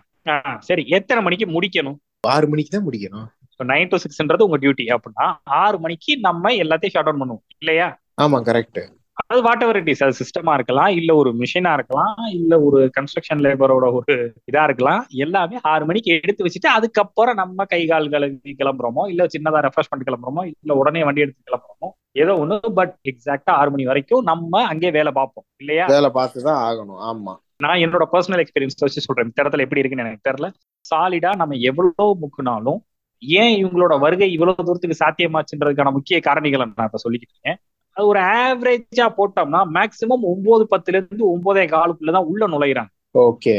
சரி 0.69 0.83
எத்தனை 0.97 1.21
மணிக்கு 1.27 1.45
முடிக்கணும்? 1.55 1.97
ஆறு 2.33 2.47
மணிக்கு 2.51 2.73
தான் 2.75 2.87
முடிக்கணும். 2.87 3.27
நைன் 3.65 3.91
டு 3.91 3.97
சிக்ஸ்ன்றது 3.97 4.41
உங்க 4.41 4.57
டியூட்டி 4.57 4.85
அப்படின்னா 4.95 5.27
ஆறு 5.43 5.79
மணிக்கு 5.79 6.17
நம்ம 6.19 6.51
எல்லாத்தையும் 6.63 6.95
ஷட் 6.95 7.07
டவுன் 7.09 7.21
பண்ணுவோம். 7.21 7.43
இல்லையா? 7.59 7.89
ஆமா 8.21 8.39
கரெக்ட் 8.49 8.81
அது 9.29 9.41
வாட் 9.41 9.63
எவர் 9.63 9.77
இட் 9.77 9.89
இஸ் 9.89 10.03
அது 10.03 10.13
சிஸ்டமா 10.19 10.53
இருக்கலாம் 10.53 10.87
இல்ல 10.87 11.15
ஒரு 11.15 11.29
மிஷினா 11.33 11.73
இருக்கலாம் 11.73 12.15
இல்ல 12.29 12.61
ஒரு 12.61 12.89
கன்ஸ்ட்ரக்ஷன் 12.97 13.41
லேபரோட 13.45 13.85
ஒரு 13.93 14.13
இதா 14.45 14.63
இருக்கலாம். 14.63 15.01
எல்லாமே 15.09 15.57
ஆறு 15.61 15.85
மணிக்கு 15.85 16.11
எடுத்து 16.15 16.45
வச்சுட்டு 16.45 16.69
அதுக்கப்புறம் 16.69 17.35
நம்ம 17.35 17.65
கை 17.65 17.85
கால் 17.85 18.09
கழுவி 18.09 18.55
கிளம்புறோமோ 18.61 19.03
இல்ல 19.07 19.25
சின்னதா 19.25 19.61
ரெஃப்ரெஷ் 19.67 19.91
பண்ணி 19.91 20.05
கிளம்புறோமோ 20.05 20.43
இல்ல 20.43 20.75
உடனே 20.75 21.03
வண்டி 21.03 21.21
எடுத்து 21.21 21.47
கிளம்புறோமோ 21.51 21.89
ஏதோ 22.11 22.33
ஒண்ணு 22.35 22.73
பட் 22.79 22.95
எக்ஸாக்டா 23.11 23.49
ஆறு 23.49 23.71
மணி 23.71 23.85
வரைக்கும் 23.85 24.23
நம்ம 24.23 24.63
அங்கே 24.63 24.91
வேலை 24.91 25.11
பார்ப்போம். 25.11 25.45
இல்லையா? 25.57 25.85
வேலை 25.85 26.09
பார்த்து 26.09 26.43
தான் 26.43 26.61
ஆகணும். 26.67 27.01
ஆமா. 27.11 27.35
நான் 27.57 27.77
என்னோட 27.77 28.05
பர்சனல் 28.13 28.41
எக்ஸ்பீரியன்ஸ் 28.43 28.83
வச்சு 28.83 29.01
சொல்றேன். 29.01 29.25
இந்த 29.25 29.43
இடத்துல 29.43 29.59
எப்படி 29.59 29.81
இருக்குன்னு 29.81 30.05
எனக்கு 30.05 30.27
தெரியல. 30.29 30.49
சாலிடா 30.85 31.35
நம்ம 31.35 31.55
எவ்வளவு 31.55 32.17
முக்குனாலும் 32.23 32.79
ஏன் 33.23 33.65
இவங்களோட 33.65 33.99
வருகை 33.99 34.31
இவ்வளவு 34.31 34.63
தூரத்துக்கு 34.63 35.01
சாத்தியமாச்சுன்றதுக்கான 35.05 35.91
முக்கிய 35.91 36.19
காரணிகளை 36.19 36.65
நான் 36.75 36.89
இப்ப 36.89 36.99
சொல்லிக்கிட்டு 37.03 37.35
இருக்கேன். 37.35 37.57
அது 37.89 38.07
ஒரு 38.07 38.19
ஆவரேஜா 38.19 39.07
போட்டோம்னா 39.17 39.61
மேக்சிமம் 39.73 40.25
ஒன்பது 40.31 40.67
பத்துல 40.71 40.95
இருந்து 40.95 41.37
ஒன்பதே 41.37 41.65
காலுக்குள்ளதான் 41.67 42.23
உள்ள 42.23 42.47
நுழையிறாங்க. 42.47 42.91
Okay. 43.19 43.55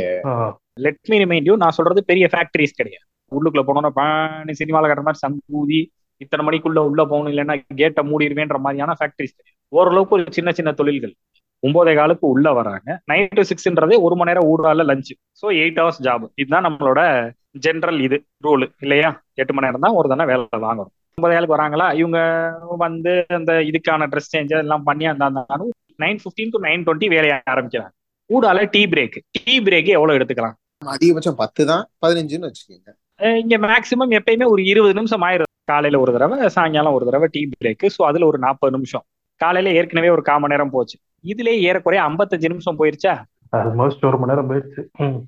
Let 0.74 1.08
me 1.08 1.24
remind 1.24 1.44
you 1.44 1.56
நான் 1.56 1.70
சொல்றது 1.70 2.04
பெரிய 2.04 2.28
ஃபேக்டரிஸ் 2.32 2.76
கிடையாது. 2.76 3.06
உள்ளுக்குள்ள 3.30 3.62
போனோம்னா 3.66 3.88
பாணி 3.88 4.54
சினிமாவில் 4.54 4.90
கட்டுற 4.90 5.02
மாதிரி 5.02 5.20
சங்கூதி 5.26 5.86
இத்தனை 6.16 6.46
மணிக்குள்ள 6.46 6.78
உள்ள 6.78 7.04
போகணும் 7.04 7.32
இல்லைன்னா 7.32 7.60
கேட்டை 7.76 8.04
மூடிடுவேன்ற 8.04 8.58
மாதிரியான 8.58 8.92
ஃபேக்டரிஸ் 8.92 9.36
கிடையாது. 9.38 9.58
ஓரளவுக்கு 9.68 10.14
ஒரு 10.14 10.24
சின்ன 10.28 10.52
சின்ன 10.52 10.72
தொழில்கள். 10.72 11.14
ஒன்பதே 11.62 11.92
காலுக்கு 11.98 12.26
உள்ள 12.34 12.48
வராங்க 12.58 12.96
நைன் 13.10 13.36
டு 13.38 13.42
சிக்ஸ்ன்றதே 13.50 13.96
ஒரு 14.06 14.14
மணி 14.18 14.30
நேரம் 14.30 14.48
ஊடால 14.52 14.84
lunch 14.90 15.14
so 15.40 15.46
eight 15.60 15.78
hours 15.82 16.02
job 16.06 16.24
இதுதான் 16.40 16.66
நம்மளோட 16.68 17.00
ஜென்ரல் 17.64 18.00
இது 18.06 18.16
ரூல் 18.46 18.64
இல்லையா? 18.84 19.08
எட்டு 19.40 19.54
மணி 19.54 19.66
நேரம் 19.66 19.84
தான் 19.86 19.96
ஒரு 19.98 20.06
தானே 20.12 20.24
வேலை 20.30 20.60
வாங்கணும். 20.66 20.92
ஒன்பது 21.18 21.34
காலுக்கு 21.34 21.56
வராங்களா? 21.56 21.86
இவங்க 22.00 22.18
வந்து 22.84 23.12
அந்த 23.38 23.52
இதுக்கான 23.70 24.06
ட்ரெஸ் 24.12 24.32
சேஞ்ச் 24.34 24.54
எல்லாம் 24.60 24.86
பண்ணி 24.88 25.06
அந்த 25.12 25.26
nine 26.04 26.20
fifteen 26.22 26.52
to 26.54 26.60
nine 26.66 26.84
twenty 26.86 27.08
வேலையை 27.14 27.36
ஆரம்பிக்கிறாங்க. 27.54 27.92
ஊடால 28.30 28.64
டீ 28.74 28.82
பிரேக் 28.92 29.18
டீ 29.36 29.54
பிரேக் 29.66 29.90
எவ்வளவு 29.96 30.16
எடுத்துக்கலாம்? 30.18 30.56
அதிகபட்சம் 30.94 31.40
பத்து 31.42 31.62
தான் 31.70 31.84
பதினஞ்சுன்னு 32.04 32.48
வச்சுக்கோங்க. 32.48 32.90
இங்க 33.42 33.56
மேக்சிமம் 33.66 34.14
எப்பயுமே 34.18 34.46
ஒரு 34.54 34.62
இருபது 34.72 34.94
நிமிஷம் 35.00 35.24
ஆயிரும். 35.28 35.50
காலையில 35.72 35.98
ஒரு 36.04 36.12
தடவை 36.14 36.36
சாயங்காலம் 36.54 36.94
ஒரு 36.98 37.04
தடவை 37.08 37.26
டீ 37.34 37.42
பிரேக் 37.54 37.84
ஸோ 37.96 38.00
அதுல 38.08 38.26
ஒரு 38.30 38.38
நாற்பது 38.44 38.72
நிமிஷம். 38.76 39.04
காலையில 39.42 39.74
ஏற்கனவே 39.78 40.10
ஒரு 40.10 40.22
கால் 40.22 40.40
மணி 40.40 40.54
நேரம் 40.54 40.72
போச்சு. 40.72 40.96
இதுலயே 41.24 41.56
ஏறக்குறைய 41.62 42.02
ஐம்பத்தஞ்சு 42.08 42.50
நிமிஷம் 42.52 42.78
போயிருச்சா? 42.78 43.14
ஆல்மோஸ்ட் 43.52 44.06
ஒரு 44.06 44.18
மணி 44.18 44.32
நேரம் 44.32 44.50
போயிடுச்சு 44.50 44.82
ம். 45.02 45.18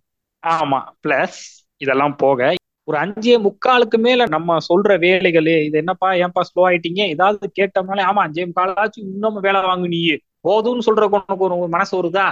ஆமா. 0.43 0.81
பிளஸ் 1.05 1.41
இதெல்லாம் 1.81 2.17
போக 2.17 2.53
ஒரு 2.89 2.97
அஞ்சே 2.99 3.35
முக்காலுக்கு 3.45 3.99
மேல 3.99 4.23
நம்ம 4.27 4.57
சொல்ற 4.67 4.95
வேலைகள் 4.99 5.47
இது 5.61 5.77
என்னப்பா 5.79 6.09
ஏன்பா 6.23 6.43
ஸ்லோ 6.49 6.63
ஆயிட்டீங்க? 6.67 7.03
ஏதாவது 7.15 7.47
கேட்டோம்னாலே 7.59 8.03
ஆமா 8.09 8.23
அஞ்சே 8.27 8.45
முக்காலாச்சும் 8.49 9.07
இன்னும் 9.07 9.39
வேலை 9.41 9.61
வாங்கு 9.63 9.89
நீ 9.89 10.01
போதும்னு 10.45 10.87
சொல்ற 10.87 11.05
உனக்கு 11.11 11.45
ஒரு 11.47 11.69
மனசு 11.69 11.93
வருதா? 11.97 12.27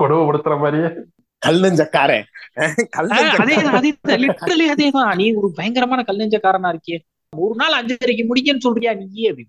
கொடுமைப்படுத்துற 0.00 0.54
மாதிரியே. 0.58 0.88
கல் 1.42 1.60
நெஞ்சக்காரன். 1.60 2.24
கல் 2.90 3.10
ஆஹ் 3.10 3.18
அதே 3.34 3.44
நெஞ்சக்காரன் 3.44 3.78
அதே 3.80 3.90
லிட்டரலி 4.22 4.66
அதேதான் 4.72 5.12
நீ 5.16 5.26
ஒரு 5.34 5.48
பயங்கரமான 5.54 6.00
கல்நெஞ்சக்காரனா 6.08 6.72
இருக்கியே. 6.72 6.98
ஒரு 7.32 7.54
நாள் 7.56 7.78
அஞ்சரைக்கு 7.78 8.24
முடிக்கன்னு 8.26 8.66
சொல்றியா 8.66 8.94
நீயே 8.94 9.28
அது 9.30 9.44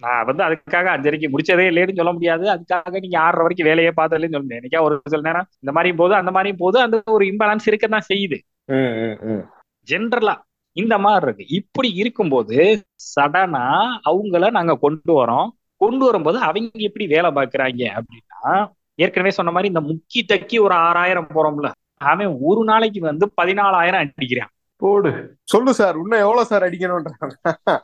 நான் 0.00 0.24
வந்து 0.24 0.44
அதுக்காக 0.44 0.88
அஞ்சரைக்கு 0.88 1.28
முடிச்சதே 1.32 1.66
இல்லைன்னு 1.66 1.96
சொல்ல 1.96 2.12
முடியாது. 2.12 2.44
அதுக்காக 2.44 3.00
நீங்க 3.00 3.18
ஆறரை 3.18 3.40
வரைக்கும் 3.40 3.66
வேலையே 3.66 3.90
பார்த்ததுலன்னு 3.96 4.32
சொல்ல 4.32 4.38
முடியாது 4.38 4.68
எனக்கா 4.68 4.82
ஒரு 4.82 5.00
சில 5.04 5.22
நேரம் 5.22 5.46
இந்த 5.54 5.72
மாதிரியும் 5.72 5.96
போது 5.96 6.14
அந்த 6.14 6.30
மாதிரியும் 6.30 6.58
போது 6.58 6.80
அந்த 6.80 7.02
ஒரு 7.06 7.24
இம்பேலன்ஸ் 7.24 7.66
இருக்கத்தான் 7.66 8.06
செய்யுது. 8.14 8.38
ம், 8.64 8.74
ம், 8.74 9.18
ம். 9.20 9.48
ஜென்ரலா 9.90 10.34
இந்த 10.72 10.98
மாதிரி 10.98 11.26
இருக்கு. 11.26 11.46
இப்படி 11.48 11.94
இருக்கும்போது 11.94 12.84
சடனா 13.20 13.88
அவங்கள 14.04 14.50
நாங்க 14.50 14.74
கொண்டு 14.74 15.26
வரோம். 15.26 15.48
கொண்டு 15.76 16.04
வரும்போது 16.04 16.38
அவங்க 16.38 16.68
எப்படி 16.72 17.06
வேலை 17.06 17.30
பார்க்கறாங்க 17.30 17.98
அப்படின்னா 17.98 18.70
ஏற்கனவே 18.94 19.30
சொன்ன 19.30 19.50
மாதிரி 19.50 19.72
இந்த 19.74 19.80
முக்கி 19.80 20.26
தக்கி 20.26 20.58
ஒரு 20.58 20.74
ஆறாயிரம் 20.74 21.26
போறோம்ல 21.34 21.70
அவன் 21.96 22.36
ஒரு 22.40 22.64
நாளைக்கு 22.64 23.00
வந்து 23.00 23.32
பதினாலாயிரம் 23.42 24.04
அடிக்கிறான். 24.04 24.52
போடு. 24.76 25.36
சொல்லு 25.42 25.74
சார் 25.74 25.94
இன்னும் 25.94 26.18
எவ்வளவு 26.18 26.44
sir 26.44 26.62
அடிக்கணும்ன்றாங்க? 26.62 27.78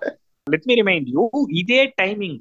let 0.52 0.66
me 0.68 0.74
remind 0.80 1.08
you 1.14 1.22
இதே 1.60 1.80
டைமிங். 2.02 2.38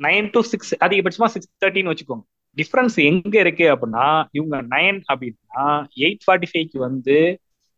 நைன் 0.00 0.28
டு 0.34 0.40
சிக்ஸ் 0.50 0.72
அதிகபட்சமா 0.84 1.28
சிக்ஸ் 1.34 1.50
தேர்ட்டின்னு 1.64 1.92
வச்சுக்கோங்க. 1.92 2.24
டிஃபரன்ஸ் 2.56 2.96
எங்க 3.08 3.34
இருக்கு 3.44 3.66
அப்படின்னா 3.74 4.06
இவங்க 4.38 4.56
நைன் 4.74 4.98
அப்படின்னா 5.12 5.64
எயிட் 6.04 6.22
ஃபார்ட்டி 6.24 6.48
ஃபைவ்க்கு 6.52 6.78
வந்து 6.86 7.16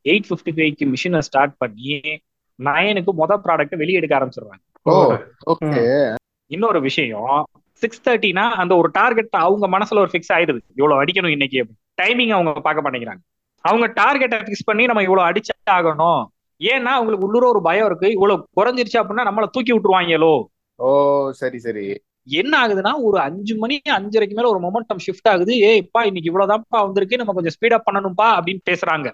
எயிட் 0.04 0.28
ஃபிஃப்டி 0.28 0.52
ஃபைவ்க்கு 0.56 0.86
மிஷினை 0.94 1.20
ஸ்டார்ட் 1.28 1.56
பண்ணி 1.56 1.94
நைனுக்கு 2.58 3.12
மொதல் 3.20 3.42
ப்ராடக்ட் 3.46 3.76
வெளியே 3.82 3.98
எடுக்க 4.00 4.14
ஆரம்பிச்சிடுறாங்க. 4.18 4.62
இன்னொரு 6.50 6.80
விஷயம் 6.88 7.46
சிக்ஸ் 7.82 8.02
தேர்ட்டினா 8.08 8.44
அந்த 8.62 8.72
ஒரு 8.80 8.88
டார்கெட் 8.98 9.36
அவங்க 9.46 9.66
மனசுல 9.76 10.02
ஒரு 10.04 10.10
ஃபிக்ஸ் 10.12 10.32
ஆயிடுது. 10.36 10.60
இவ்வளவு 10.78 11.00
அடிக்கணும் 11.02 11.34
இன்னைக்கு 11.36 11.60
டைமிங் 12.02 12.34
அவங்க 12.36 12.52
பார்க்க 12.66 12.84
மாட்டேங்கிறாங்க. 12.84 13.22
அவங்க 13.64 13.86
டார்கெட்டை 14.00 14.38
ஃபிக்ஸ் 14.46 14.68
பண்ணி 14.68 14.84
நம்ம 14.90 15.02
இவ்வளவு 15.08 15.28
அடிச்சே 15.30 15.54
ஆகணும். 15.76 16.22
ஏன்னா 16.64 16.92
அவங்களுக்கு 16.96 17.26
உள்ளூர 17.26 17.48
ஒரு 17.48 17.62
பயம் 17.62 17.86
இருக்கு. 17.86 18.10
இவ்வளவு 18.10 18.46
குறைஞ்சிருச்சு 18.56 18.96
அப்படின்னா 18.96 19.24
நம்மள 19.24 19.46
தூக்கி 19.50 19.72
விட்டுருவாங்களோ? 19.72 20.44
ஓ 20.76 21.30
சரி 21.30 21.58
சரி. 21.58 22.02
என்ன 22.28 22.66
ஆகுதுன்னா 22.66 22.92
ஒரு 23.02 23.18
அஞ்சு 23.18 23.56
மணி 23.56 23.80
அஞ்சரைக்கு 23.90 24.34
மேல 24.34 24.48
ஒரு 24.48 24.60
மொமெண்டம் 24.60 24.98
ஷிஃப்ட் 25.06 25.28
ஆகுது. 25.28 25.60
ஏ 25.60 25.76
இப்பா 25.76 26.02
இன்னைக்கு 26.02 26.38
இவ்வளவுதான்ப்பா 26.38 26.64
வந்திருக்கு. 26.68 27.16
நம்ம 27.16 27.32
கொஞ்சம் 27.32 27.52
ஸ்பீடப் 27.60 27.88
பண்ணணும்பா 27.92 28.24
அப்படின்னு 28.24 28.58
பேசுறாங்க. 28.70 29.12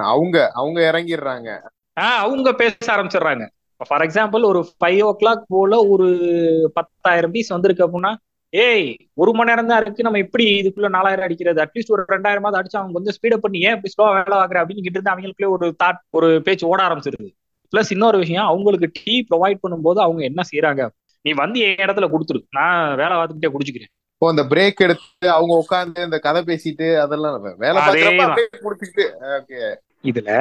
அவங்க 0.00 0.50
அவங்க 0.52 0.90
இறங்கிடுறாங்க. 0.92 1.60
ஆஹ் 2.00 2.16
அவங்க 2.16 2.52
பேச 2.52 2.76
ஆரம்பிச்சிடுறாங்க. 2.86 3.48
ஃபார் 3.88 4.00
எக்ஸாம்பிள் 4.00 4.44
ஒரு 4.44 4.66
ஃபைவ் 4.84 5.02
ஓ 5.02 5.16
கிளாக் 5.20 5.42
போல 5.48 5.86
ஒரு 5.86 6.70
பத்தாயிரம் 6.74 7.30
பீஸ் 7.30 7.48
வந்திருக்கு 7.48 7.86
அப்படின்னா 7.86 8.14
ஏய் 8.52 8.88
ஒரு 9.20 9.30
மணி 9.36 9.50
நேரம் 9.50 9.70
தான் 9.70 9.80
இருக்கு. 9.82 10.04
நம்ம 10.06 10.18
எப்படி 10.24 10.44
இதுக்குள்ள 10.60 10.88
நாலாயிரம் 10.96 11.24
அடிக்கிறது? 11.26 11.60
அட்லீஸ்ட் 11.64 11.94
ஒரு 11.96 12.02
ரெண்டாயிரமாவது 12.12 12.58
அடிச்சு 12.58 12.78
அவங்க 12.80 12.94
கொஞ்சம் 12.98 13.16
ஸ்பீடப் 13.16 13.44
பண்ணி 13.44 13.58
ஏன் 13.66 13.74
இப்படி 13.76 13.92
ஸ்லோவா 13.94 14.10
வேலை 14.18 14.36
வாங்குற 14.40 14.60
அப்படின்னு 14.62 14.84
கிட்ட 14.86 14.98
இருந்து 14.98 15.14
அவங்களுக்குள்ளே 15.14 15.50
ஒரு 15.56 15.66
தாட் 15.82 16.00
ஒரு 16.18 16.28
பேச்சு 16.46 16.70
ஓட 16.72 16.80
ஆரம்பிச்சிருது. 16.88 17.28
பிளஸ் 17.72 17.92
இன்னொரு 17.96 18.18
விஷயம் 18.24 18.48
அவங்களுக்கு 18.50 18.88
டீ 18.98 19.14
ப்ரொவைட் 19.30 19.62
பண்ணும்போது 19.64 20.00
அவங்க 20.06 20.22
என்ன 20.30 20.42
செய்யறாங்க 20.50 20.82
நீ 21.24 21.32
வந்து 21.42 21.60
என் 21.66 21.82
இடத்துல 21.84 22.08
கொடுத்துரு. 22.12 22.40
நான் 22.50 22.94
வேலை 23.00 23.14
பார்த்துக்கிட்டே 23.16 23.52
குடிச்சுக்கிறேன். 23.54 23.92
இப்போ 24.14 24.28
அந்த 24.32 24.42
பிரேக் 24.50 24.84
எடுத்து 24.84 25.28
அவங்க 25.38 25.54
உட்கார்ந்து 25.62 26.04
இந்த 26.08 26.18
கதை 26.26 26.42
பேசிட்டு 26.50 26.86
அதெல்லாம் 27.04 27.34
வேலை 27.64 27.80
இதுல 30.10 30.32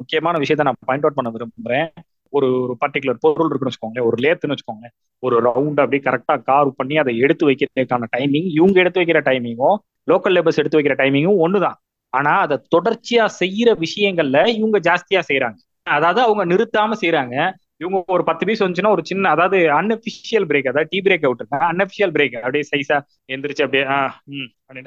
முக்கியமான 0.00 0.38
விஷயத்த 0.42 0.66
நான் 0.68 0.84
பாயிண்ட் 0.88 1.04
அவுட் 1.06 1.18
பண்ண 1.18 1.30
விரும்புறேன். 1.34 1.88
ஒரு 2.30 2.48
ஒரு 2.60 2.74
பர்டிகுலர் 2.80 3.18
பொருள் 3.20 3.48
இருக்குன்னு 3.48 3.72
வச்சுக்கோங்களேன் 3.72 4.06
ஒரு 4.06 4.16
லேத்துன்னு 4.22 4.54
வச்சுக்கோங்களேன் 4.54 4.94
ஒரு 5.22 5.36
ரவுண்ட் 5.42 5.80
அப்படியே 5.80 6.02
கரெக்டா 6.02 6.42
கார் 6.42 6.70
பண்ணி 6.76 6.96
அதை 6.96 7.18
எடுத்து 7.18 7.44
வைக்கிறதுக்கான 7.50 8.08
டைமிங் 8.16 8.48
இவங்க 8.52 8.80
எடுத்து 8.80 9.00
வைக்கிற 9.00 9.20
டைமிங்கும் 9.28 9.76
லோக்கல் 10.08 10.34
லேபர்ஸ் 10.36 10.56
எடுத்து 10.56 10.78
வைக்கிற 10.78 10.96
டைமிங்கும் 10.96 11.40
ஒண்ணுதான். 11.44 11.76
ஆனா 12.12 12.32
அதை 12.38 12.56
தொடர்ச்சியா 12.76 13.24
செய்யற 13.40 13.70
விஷயங்கள்ல 13.78 14.46
இவங்க 14.56 14.78
ஜாஸ்தியா 14.80 15.22
செய்யறாங்க 15.30 15.58
அதாவது 15.86 16.20
அவங்க 16.22 16.42
நிறுத்தாம 16.44 16.96
செய்யறாங்க 17.00 17.34
இவங்க 17.76 18.04
ஒரு 18.08 18.24
பத்து 18.24 18.46
பீஸ் 18.46 18.62
வந்துச்சுன்னா 18.62 18.90
ஒரு 18.90 19.02
சின்ன 19.04 19.28
அதாவது 19.28 19.58
அன்அபிஷியல் 19.78 20.46
பிரேக் 20.48 20.68
அதாவது 20.68 20.90
டீ 20.90 20.98
பிரேக் 21.00 21.26
விட்டுருக்காங்க 21.26 21.66
அன்அபிஷியல் 21.72 22.12
பிரேக் 22.12 22.36
அப்படியே 22.38 22.64
சைஸா 22.70 22.96
எந்திரிச்சு 23.28 23.64
அப்படியே 23.64 23.84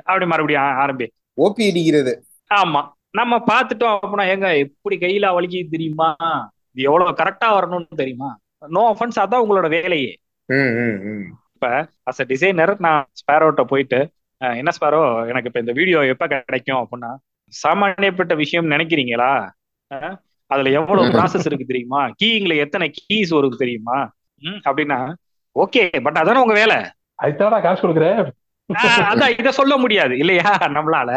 அப்படியே 0.06 0.30
மறுபடியும் 0.30 0.80
ஆரம்பி. 0.84 1.08
ஓபி 1.38 1.64
அடிக்கிறது 1.70 2.14
ஆமா. 2.52 2.82
நம்ம 3.12 3.38
பார்த்துட்டோம் 3.48 4.00
அப்படின்னா 4.02 4.26
ஏங்க 4.34 4.48
எப்படி 4.58 4.96
கையில 4.98 5.28
வலிக்குது 5.36 5.70
தெரியுமா? 5.70 6.10
இது 6.80 6.88
எவ்வளவு 6.88 7.12
கரெக்டா 7.20 7.48
வரணும்னு 7.56 8.02
தெரியுமா? 8.02 8.30
நோ 8.70 8.82
அஃபென்ஸ் 8.92 9.18
அதான் 9.20 9.44
உங்களோட 9.44 9.68
வேலையே. 9.70 10.12
ம், 10.50 10.72
ம், 10.80 10.98
ம். 11.10 11.26
அஸ் 12.08 12.22
அ 12.22 12.26
டிசைனர் 12.26 12.72
நான் 12.80 13.02
ஸ்பேரோட்ட 13.20 13.62
போயிட்டு 13.64 14.00
என்ன 14.42 14.72
ஸ்பேரோ 14.72 15.00
எனக்கு 15.28 15.50
இப்ப 15.50 15.60
இந்த 15.60 15.72
வீடியோ 15.72 16.00
எப்ப 16.06 16.26
கிடைக்கும் 16.28 16.82
அப்படின்னா 16.82 17.10
சாமானியப்பட்ட 17.54 18.34
விஷயம் 18.36 18.72
நினைக்கிறீங்களா? 18.72 19.32
அதுல 20.52 20.70
எவ்வளவு 20.72 21.14
ப்ராசஸ் 21.16 21.48
இருக்கு 21.48 21.66
தெரியுமா? 21.66 22.02
கீயிங்ல 22.22 22.56
எத்தனை 22.58 22.88
கீஸ் 23.00 23.32
வருது 23.34 23.58
தெரியுமா? 23.58 23.98
ம், 24.42 24.60
அப்படின்னா 24.66 25.00
ஓகே 25.56 25.84
பட் 26.02 26.18
அதானே 26.18 26.42
உங்க 26.42 26.54
வேலை. 26.54 26.78
அதுதானடா 27.20 27.60
காசு 27.62 27.82
கொடுக்குறேன் 27.82 28.22
அதான் 29.10 29.36
இத 29.40 29.52
சொல்ல 29.52 29.74
முடியாது 29.78 30.14
இல்லையா? 30.18 30.50
நம்மளால. 30.70 31.12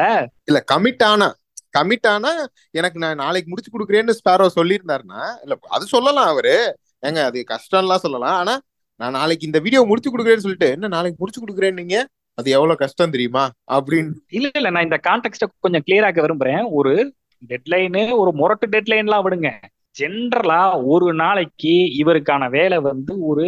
இல்ல 0.44 0.58
கமிட் 0.72 1.04
ஆனா 1.04 1.28
கமிட் 1.78 2.06
ஆனா 2.06 2.30
எனக்கு 2.70 2.98
நான் 2.98 3.16
நாளைக்கு 3.16 3.50
முடிச்சு 3.50 3.72
கொடுக்குறேன்னு 3.74 4.18
ஸ்பேரோ 4.20 4.46
சொல்லியிருந்தாருன்னா 4.58 5.22
இல்ல 5.42 5.56
அது 5.68 5.84
சொல்லலாம் 5.86 6.26
அவரு. 6.26 6.76
ஏங்க 7.06 7.20
அது 7.24 7.44
கஷ்டம்லாம் 7.48 8.04
சொல்லலாம். 8.06 8.36
ஆனா 8.36 8.54
நான் 9.00 9.16
நாளைக்கு 9.18 9.46
இந்த 9.46 9.58
வீடியோ 9.58 9.84
முடிச்சு 9.84 10.10
கொடுக்குறேன்னு 10.10 10.44
சொல்லிட்டு 10.46 10.70
என்ன 10.70 10.88
நாளைக்கு 10.88 11.20
முடிச்சு 11.20 11.42
கொடுக்குறேன் 11.42 11.78
நீங்க 11.80 11.96
அது 12.38 12.50
எவ்வளவு 12.50 12.76
கஷ்டம் 12.76 13.10
தெரியுமா? 13.10 13.42
அப்படின்னு. 13.72 14.12
இல்ல 14.28 14.50
இல்ல 14.54 14.70
நான் 14.70 14.82
இந்த 14.82 14.98
கான்டெக்ட 15.08 15.46
கொஞ்சம் 15.60 15.84
கிளியர் 15.86 16.24
விரும்புறேன். 16.26 16.62
ஒரு 16.70 16.92
டெட்லைனு 17.50 18.02
ஒரு 18.16 18.30
முரட்டு 18.32 18.66
டெட்லைன்லாம் 18.66 19.24
விடுங்க. 19.26 19.50
ஜென்ரலா 19.98 20.60
ஒரு 20.84 21.14
நாளைக்கு 21.14 21.74
இவருக்கான 22.02 22.48
வேலை 22.50 22.78
வந்து 22.78 23.14
ஒரு 23.20 23.44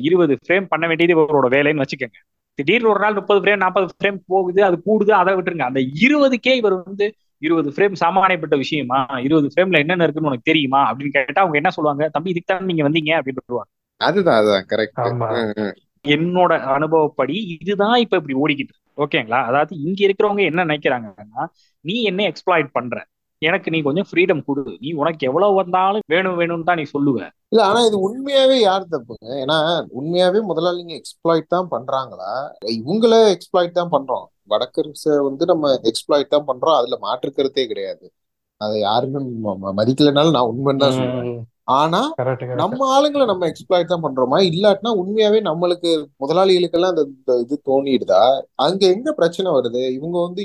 இருபது 0.00 0.34
ஃப்ரேம் 0.40 0.66
பண்ண 0.68 0.84
வேண்டியது 0.86 1.14
இவரோட 1.16 1.48
வேலைன்னு 1.56 1.82
வச்சுக்கோங்க. 1.84 2.18
திடீர்னு 2.58 2.88
ஒரு 2.88 3.00
நாள் 3.00 3.14
முப்பது 3.14 3.40
ஃப்ரேம் 3.40 3.62
நாற்பது 3.64 3.94
ஃப்ரேம் 3.96 4.18
போகுது 4.26 4.60
அது 4.64 4.76
கூடுது 4.86 5.10
அதை 5.10 5.34
விட்டுருங்க. 5.34 5.66
அந்த 5.70 5.80
இருபதுக்கே 6.04 6.54
இவர் 6.54 6.76
வந்து 6.84 7.06
இருபது 7.42 7.70
ஃப்ரேம் 7.70 7.96
சாமானியப்பட்ட 8.00 8.56
விஷயமா? 8.56 9.06
இருபது 9.18 9.48
ஃப்ரேம்ல 9.54 9.78
என்னென்ன 9.78 10.04
இருக்குன்னு 10.04 10.28
உனக்கு 10.28 10.50
தெரியுமா? 10.52 10.80
அப்படின்னு 10.90 11.12
கேட்டா 11.12 11.40
அவங்க 11.40 11.56
என்ன 11.56 11.70
சொல்லுவாங்க? 11.70 12.08
தம்பி 12.08 12.30
இதுக்கு 12.30 12.52
தான் 12.52 12.64
நீங்க 12.64 12.84
வந்தீங்க 12.88 13.12
அப்படின்னு 13.18 13.44
சொல்லுவாங்க. 13.46 13.70
அதுதான் 14.00 14.36
அதுதான் 14.36 14.66
கரெக்ட் 14.66 15.74
என்னோட 16.04 16.52
அனுபவப்படி 16.68 17.36
இதுதான் 17.54 17.94
இப்ப 17.94 18.16
இப்படி 18.16 18.34
ஓடிக்கிட்டு 18.34 18.72
இருக்கு. 18.72 18.94
ஓகேங்களா? 18.98 19.44
அதாவது 19.44 19.72
இங்க 19.80 20.00
இருக்கிறவங்க 20.06 20.42
என்ன 20.44 20.64
நினைக்கிறாங்கன்னா 20.64 21.44
நீ 21.84 22.02
என்ன 22.02 22.22
எக்ஸ்ப்ளாய்ட் 22.22 22.68
பண்ற. 22.72 22.96
எனக்கு 23.42 23.70
நீ 23.70 23.82
கொஞ்சம் 23.82 24.08
ஃப்ரீடம் 24.10 24.44
கொடு. 24.44 24.62
நீ 24.80 24.92
உனக்கு 24.92 25.26
எவ்வளவு 25.26 25.54
வந்தாலும் 25.54 26.04
வேணும் 26.06 26.38
வேணும்னு 26.40 26.64
தான் 26.64 26.76
நீ 26.76 26.82
சொல்லுவ. 26.82 27.18
இல்ல 27.48 27.64
ஆனா 27.64 27.80
இது 27.80 27.96
உண்மையாவே 28.00 28.56
யார் 28.60 28.84
தப்புங்க? 28.84 29.26
ஏன்னா 29.42 29.58
உண்மையாவே 30.00 30.40
முதலாளிங்க 30.42 30.94
எக்ஸ்ப்ளாய்ட் 31.00 31.46
தான் 31.46 31.68
பண்றாங்களா? 31.70 32.30
இவங்கள 32.78 33.36
எக்ஸ்ப்ளாய்ட் 33.36 33.78
தான் 33.80 33.92
பண்றோம். 33.92 34.26
வடக்கர்ஸ 34.48 35.04
வந்து 35.28 35.44
நம்ம 35.52 35.72
எக்ஸ்ப்ளாய்ட் 35.90 36.34
தான் 36.34 36.48
பண்றோம். 36.50 36.78
அதுல 36.80 36.96
மாற்று 37.06 37.30
கருத்தே 37.32 37.64
கிடையாது. 37.72 38.06
அதை 38.60 38.76
யாருமே 38.80 39.20
மதிக்கலைனாலும் 39.78 40.36
நான் 40.36 40.50
உண்மைன்னு 40.52 40.82
தான் 40.84 40.96
சொல்லுவேன் 40.98 41.44
ஆனா 41.76 42.00
நம்ம 42.60 42.80
ஆளுங்களை 42.94 43.24
நம்ம 43.30 43.46
எக்ஸ்ப்ளாய்ட் 43.50 43.92
தான் 43.92 44.04
பண்றோமா? 44.04 44.38
இல்லாட்டினா 44.50 44.90
உண்மையாவே 45.00 45.38
நம்மளுக்கு 45.48 45.90
முதலாளிகளுக்கெல்லாம் 46.22 46.92
அந்த 46.94 47.34
இது 47.44 47.56
தோணிடுதா? 47.68 48.20
அங்க 48.66 48.82
எங்க 48.94 49.12
பிரச்சனை 49.12 49.48
வருது? 49.56 49.82
இவங்க 49.96 50.16
வந்து 50.26 50.42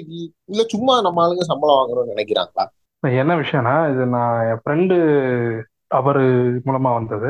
இல்ல 0.51 0.63
சும்மா 0.73 0.95
நம்ம 1.07 1.21
ஆளுங்க 1.25 1.45
சம்பளம் 1.51 1.79
வாங்குறோம்னு 1.79 2.13
நினைக்கிறாங்களா? 2.15 2.65
என்ன 3.03 3.35
விஷயம்னா 3.43 3.75
இது 3.91 4.03
நான் 4.15 4.39
என் 4.49 4.61
ஃப்ரெண்டு 4.63 4.97
அவரு 5.99 6.25
மூலமா 6.67 6.91
வந்தது. 6.99 7.29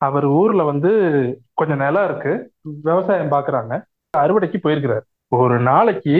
அவர் 0.00 0.26
ஊர்ல 0.38 0.62
வந்து 0.64 0.90
கொஞ்சம் 1.54 1.82
நிலம் 1.84 2.06
இருக்கு. 2.08 2.32
விவசாயம் 2.88 3.34
பாக்குறாங்க. 3.36 3.74
அறுவடைக்கு 4.14 4.58
போயிருக்கிறாரு. 4.64 5.04
ஒரு 5.32 5.56
நாளைக்கு 5.60 6.16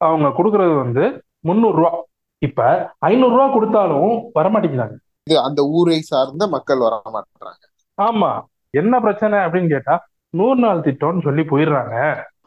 அவங்க 0.00 0.28
கொடுக்கறது 0.28 0.74
வந்து 0.76 1.04
முந்நூறு 1.40 1.76
ரூபா 1.76 1.90
இப்ப 2.38 2.92
ஐநூறு 2.98 3.34
ரூபா 3.34 3.46
கொடுத்தாலும் 3.52 4.12
வரமாட்டேங்கிறாங்க. 4.38 4.96
இது 5.26 5.36
அந்த 5.40 5.60
ஊரை 5.62 6.00
சார்ந்த 6.00 6.44
மக்கள் 6.46 6.78
வர 6.78 6.94
மாட்டாங்க 7.14 7.66
ஆமா. 7.98 8.30
என்ன 8.70 9.00
பிரச்சனை 9.00 9.38
அப்படின்னு 9.38 9.68
கேட்டா 9.68 9.94
நூறு 10.30 10.58
நாள் 10.60 10.80
திட்டம்னு 10.80 11.22
சொல்லி 11.22 11.42
போயிடுறாங்க. 11.42 11.94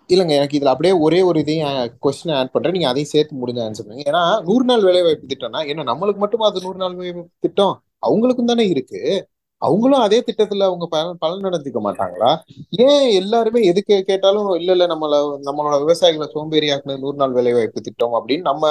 இல்லங்க 0.10 0.34
எனக்கு 0.38 0.58
இதுல 0.60 0.72
அப்படியே 0.74 0.94
ஒரே 1.00 1.22
ஒரு 1.22 1.40
இதையும் 1.40 1.76
கொஸ்டின் 2.06 2.36
ஆட் 2.36 2.52
பண்றேன். 2.52 2.72
நீங்க 2.72 2.88
அதையும் 2.88 3.12
சேர்த்து 3.12 3.42
முடிஞ்ச 3.42 3.60
ஆன்சர் 3.66 3.86
பண்ணுங்க. 3.86 4.06
ஏன்னா 4.12 4.24
நூறு 4.44 4.64
நாள் 4.64 4.84
வேலை 4.84 5.02
வாய்ப்பு 5.02 5.32
திட்டம்னா 5.34 5.62
என்ன 5.68 5.86
நம்மளுக்கு 5.94 6.18
மட்டுமா 6.18 6.46
அது 6.46 6.62
நூறு 6.62 6.78
நாள் 6.78 6.96
வேலை 6.96 7.14
வாய்ப்பு 7.14 7.36
திட்டம்? 7.40 7.76
அவங்களுக்கும் 8.08 8.52
தானே 8.52 8.66
இருக்கு. 8.68 9.02
அவங்களும் 9.64 10.04
அதே 10.06 10.20
திட்டத்துல 10.28 10.66
அவங்க 10.70 10.86
பலன் 10.94 11.20
பலன் 11.24 11.44
மாட்டாங்களா? 11.88 12.30
ஏன் 12.88 13.08
எல்லாருமே 13.22 13.60
எதுக்கு 13.72 13.96
கேட்டாலும் 14.10 14.50
இல்ல 14.60 14.70
இல்ல 14.76 14.86
நம்மள 14.94 15.20
நம்மளோட 15.48 15.76
விவசாயிகளை 15.84 16.28
சோம்பேறி 16.36 16.70
ஆக்குன 16.76 16.98
நூறு 17.04 17.18
நாள் 17.22 17.36
வேலை 17.38 17.54
வாய்ப்பு 17.58 17.86
திட்டம் 17.88 18.16
அப்படின்னு 18.20 18.46
நம்ம 18.52 18.64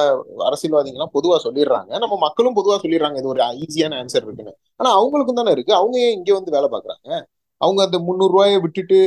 அரசியல்வாதிகள்லாம் 0.48 1.14
பொதுவா 1.16 1.38
சொல்லிடுறாங்க. 1.46 1.92
நம்ம 2.04 2.18
மக்களும் 2.26 2.56
பொதுவா 2.58 2.76
சொல்லிடுறாங்க 2.84 3.18
இது 3.22 3.32
ஒரு 3.34 3.42
ஈஸியான 3.64 3.98
ஆன்சர் 4.02 4.26
இருக்குன்னு. 4.26 4.54
ஆனா 4.80 4.90
அவங்களுக்கும் 4.98 5.40
தானே 5.40 5.54
இருக்கு. 5.56 5.74
அவங்க 5.80 5.96
ஏன் 6.06 6.16
இங்க 6.18 6.30
வந்து 6.38 6.54
வேலை 6.56 6.70
பாக்குறாங்க 6.76 7.10
அவங்க 7.60 7.80
அந்த 7.86 7.98
முந்நூறு 8.06 8.32
ரூபாயை 8.34 8.56
விட்டுட்டு 8.64 8.98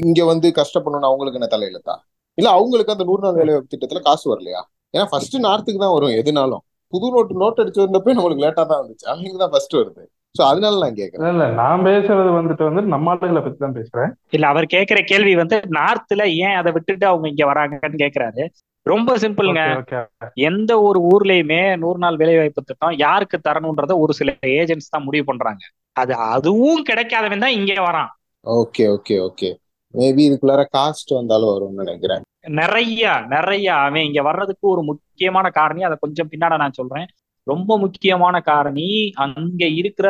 இங்க 0.00 0.20
வந்து 0.32 0.48
கஷ்டப்படணும் 0.60 1.08
அவங்களுக்கு 1.10 1.38
என்ன 1.40 1.48
தலையிலத்தா 1.54 1.94
இல்ல 2.38 2.48
அவங்களுக்கு 2.58 2.92
அந்த 2.94 3.04
நூறு 3.08 3.22
நாள் 3.24 3.38
வேலை 3.40 3.52
வாய்ப்பு 3.52 3.72
திட்டத்துல 3.74 4.00
காசு 4.08 4.26
வரலையா? 4.32 4.60
ஏன்னா 4.94 5.06
ஃபர்ஸ்ட் 5.12 5.36
நார்த்துக்கு 5.46 5.80
தான் 5.84 5.94
வரும் 5.96 6.14
எதுனாலும். 6.20 6.62
புது 6.92 7.06
நோட்டு 7.14 7.34
நோட் 7.42 7.60
அடிச்சு 7.62 7.80
வந்தப்போ 7.84 8.14
நம்மளுக்கு 8.18 8.44
லேட்டா 8.46 8.62
தான் 8.70 8.80
வந்துச்சு. 8.82 9.06
அவங்களுக்கு 9.12 9.42
தான் 9.44 9.52
ஃபர்ஸ்ட் 9.54 9.76
வருது. 9.80 10.04
சோ 10.34 10.42
அதனால 10.42 10.78
நான் 10.82 10.98
கேக்குறேன். 11.00 11.30
இல்ல 11.34 11.46
நான் 11.60 11.84
பேசுறது 11.86 12.30
வந்துட்டு 12.38 12.64
வந்து 12.68 12.82
நம்ம 12.94 13.14
ஆளுகளை 13.14 13.40
பத்தி 13.44 13.58
தான் 13.58 13.76
பேசுறேன். 13.78 14.10
இல்ல 14.30 14.46
அவர் 14.46 14.66
கேக்குற 14.74 14.98
கேள்வி 15.02 15.34
வந்து 15.34 15.56
நார்த்ல 15.78 16.24
ஏன் 16.46 16.58
அதை 16.60 16.72
விட்டுட்டு 16.72 17.06
அவங்க 17.06 17.28
இங்க 17.28 17.44
வராங்கன்னு 17.52 18.02
கேக்குறாரு. 18.04 18.44
ரொம்ப 18.86 19.16
சிம்பிளுங்க. 19.16 19.62
Okay 19.80 19.96
okay. 20.02 20.28
எந்த 20.48 20.72
ஒரு 20.80 20.98
ஊர்லயுமே 21.12 21.62
நூறு 21.76 21.98
நாள் 21.98 22.16
வேலைவாய்ப்பு 22.16 22.62
திட்டம் 22.62 22.94
யாருக்கு 22.96 23.38
தரணுன்றத 23.48 23.98
ஒரு 23.98 24.12
சில 24.12 24.32
ஏஜென்ட்ஸ் 24.60 24.92
தான் 24.94 25.06
முடிவு 25.08 25.24
பண்றாங்க. 25.24 25.62
அது 25.92 26.12
அதுவும் 26.14 26.82
கிடைக்காதவன் 26.90 27.44
தான் 27.44 27.56
இங்க 27.58 27.74
வரான். 27.88 28.10
Okay 28.46 28.84
okay 28.96 29.16
okay. 29.28 29.50
மேபி 29.94 30.22
இதுக்குள்ளார 30.28 30.62
காஸ்ட் 30.76 31.12
வந்தாலும் 31.18 31.52
வரும்னு 31.52 31.82
நினைக்கிறேன். 31.82 32.22
நிறைய 32.60 33.26
நிறைய. 33.28 33.66
அவன் 33.86 34.06
இங்க 34.08 34.20
வர்றதுக்கு 34.22 34.66
ஒரு 34.68 34.82
முக்கியமான 34.82 35.46
காரணி 35.50 35.82
அதை 35.82 35.96
கொஞ்சம் 36.00 36.30
பின்னாட 36.32 36.56
நான் 36.56 36.78
சொல்றேன். 36.78 37.08
ரொம்ப 37.42 37.78
முக்கியமான 37.78 38.40
காரணி. 38.40 39.12
அங்க 39.14 39.66
இருக்கிற 39.66 40.08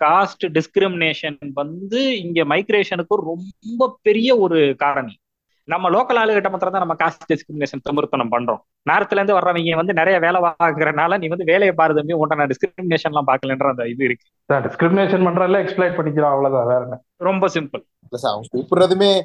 காஸ்ட் 0.00 0.44
டிஸ்கிரிமினேஷன் 0.46 1.50
வந்து 1.54 2.20
இங்க 2.20 2.44
மைக்ரேஷனுக்கு 2.44 3.16
ரொம்ப 3.24 3.98
பெரிய 4.02 4.36
ஒரு 4.36 4.74
காரணி. 4.78 5.14
நம்ம 5.68 5.90
லோக்கல் 5.90 6.18
ஆளுகிட்ட 6.22 6.50
மாத்திரம் 6.50 6.74
தான் 6.74 6.86
நம்ம 6.86 6.94
காஸ்ட் 6.94 7.32
டிஸ்கிரிமினேஷன் 7.32 7.82
திமிர்த்தனம் 7.82 8.32
பண்றோம். 8.32 8.60
நார்த்ல 8.90 9.12
இருந்து 9.12 9.38
வர்றவங்க 9.38 9.76
வந்து 9.76 9.92
நிறைய 9.92 10.18
வேலை 10.18 10.40
வாங்குறதுனால 10.40 11.18
நீ 11.18 11.26
வந்து 11.26 11.44
வேலையை 11.44 11.72
பாரு 11.72 11.94
தம்பி 11.94 12.14
உன்ட்ட 12.14 12.36
நான் 12.36 12.46
டிஸ்கிரிமினேஷன் 12.46 13.12
எல்லாம் 13.12 13.26
பாக்கலன்ற 13.26 13.68
அந்த 13.68 13.88
இது 13.88 14.04
இருக்கு. 14.04 14.26
டிஸ்கிரிமினேஷன் 14.52 15.26
பண்றதுல 15.28 15.60
எக்ஸ்பிளைட் 15.62 15.96
பண்ணிக்கிறோம் 15.96 16.32
அவ்வளவுதான் 16.34 16.66
வேற 16.66 16.82
என்ன? 16.82 17.00
ரொம்ப 17.16 17.46
சிம்பிள் 17.48 17.82
அவங்க 18.22 18.46
கூப்பிடுறதுமே 18.52 19.20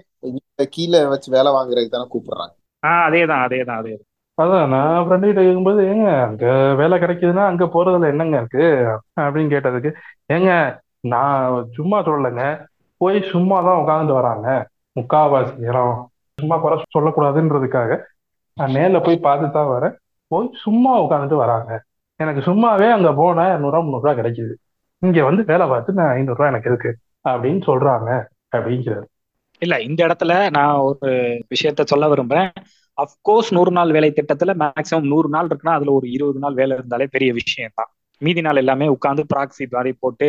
கீழே 0.69 1.05
வச்சு 1.05 1.31
வேலை 1.31 1.51
வாங்குறதுக்கு 1.51 1.89
தானே 1.89 2.07
கூப்பிடுறாங்க. 2.13 2.53
ஆஹ் 2.87 3.05
அதேதான் 3.09 3.43
அதேதான் 3.47 3.79
அதே 3.81 3.97
அதான் 4.39 4.69
நான் 4.69 5.05
ஃப்ரெண்டு 5.05 5.25
கிட்ட 5.25 5.41
கேட்கும்போது 5.41 5.81
ஏங்க 5.83 6.23
அங்க 6.23 6.45
வேலை 6.75 6.97
கிடைக்குதுன்னா 6.99 7.43
அங்க 7.45 7.65
போறதுல 7.65 8.07
என்னங்க 8.07 8.37
இருக்கு? 8.37 8.65
அப்படின்னு 9.21 9.53
கேட்டதுக்கு 9.53 9.89
ஏங்க 10.27 10.51
நான் 10.99 11.67
சும்மா 11.71 12.03
சொல்லலைங்க. 12.03 12.43
போய் 12.97 13.21
சும்மா 13.21 13.61
தான் 13.61 13.79
உட்காந்துட்டு 13.81 14.13
வராங்க. 14.13 14.47
முக்காவாசி 14.95 15.53
நேரம் 15.57 16.09
சும்மா 16.37 16.57
குறை 16.57 16.83
சொல்லக்கூடாதுன்றதுக்காக 16.97 17.91
நான் 18.57 18.71
நேர்ல 18.71 19.03
போய் 19.03 19.17
பார்த்து 19.17 19.51
தான் 19.51 19.67
வரேன். 19.67 19.95
போய் 20.27 20.49
சும்மா 20.63 21.01
உட்காந்துட்டு 21.01 21.35
வராங்க. 21.35 21.71
எனக்கு 22.19 22.41
சும்மாவே 22.41 22.87
அங்க 22.91 23.13
போனா 23.13 23.43
இரநூறுவா 23.47 23.81
முந்நூறுவா 23.83 24.13
கிடைக்குது. 24.15 24.53
இங்க 25.01 25.23
வந்து 25.23 25.43
வேலை 25.43 25.67
பார்த்து 25.67 25.93
நான் 25.93 26.13
ஐநூறுரூவா 26.17 26.47
எனக்கு 26.47 26.69
இருக்கு. 26.69 26.91
அப்படின்னு 27.29 27.61
சொல்றாங்க 27.65 28.09
அப்படிங்கிறாரு. 28.55 29.07
இல்ல 29.61 29.81
இந்த 29.81 30.07
இடத்துல 30.07 30.49
நான் 30.49 30.75
ஒரு 30.75 31.09
விஷயத்த 31.49 31.81
சொல்ல 31.83 32.07
விரும்புறேன். 32.07 32.51
அப்கோர்ஸ் 33.01 33.49
நூறு 33.57 33.71
நாள் 33.71 33.91
வேலை 33.95 34.09
திட்டத்துல 34.17 34.51
மேக்ஸிமம் 34.63 35.09
நூறு 35.13 35.29
நாள் 35.35 35.47
இருக்குன்னா 35.49 35.73
அதுல 35.77 35.91
ஒரு 35.97 36.07
இருபது 36.15 36.39
நாள் 36.43 36.57
வேலை 36.59 36.73
இருந்தாலே 36.77 37.05
பெரிய 37.15 37.29
விஷயம் 37.39 37.75
தான். 37.75 37.89
மீதி 38.21 38.41
நாள் 38.41 38.61
எல்லாமே 38.63 38.87
உட்காந்து 38.95 39.23
ப்ராக்சி 39.33 39.65
மாதிரி 39.75 39.91
போட்டு 40.03 40.27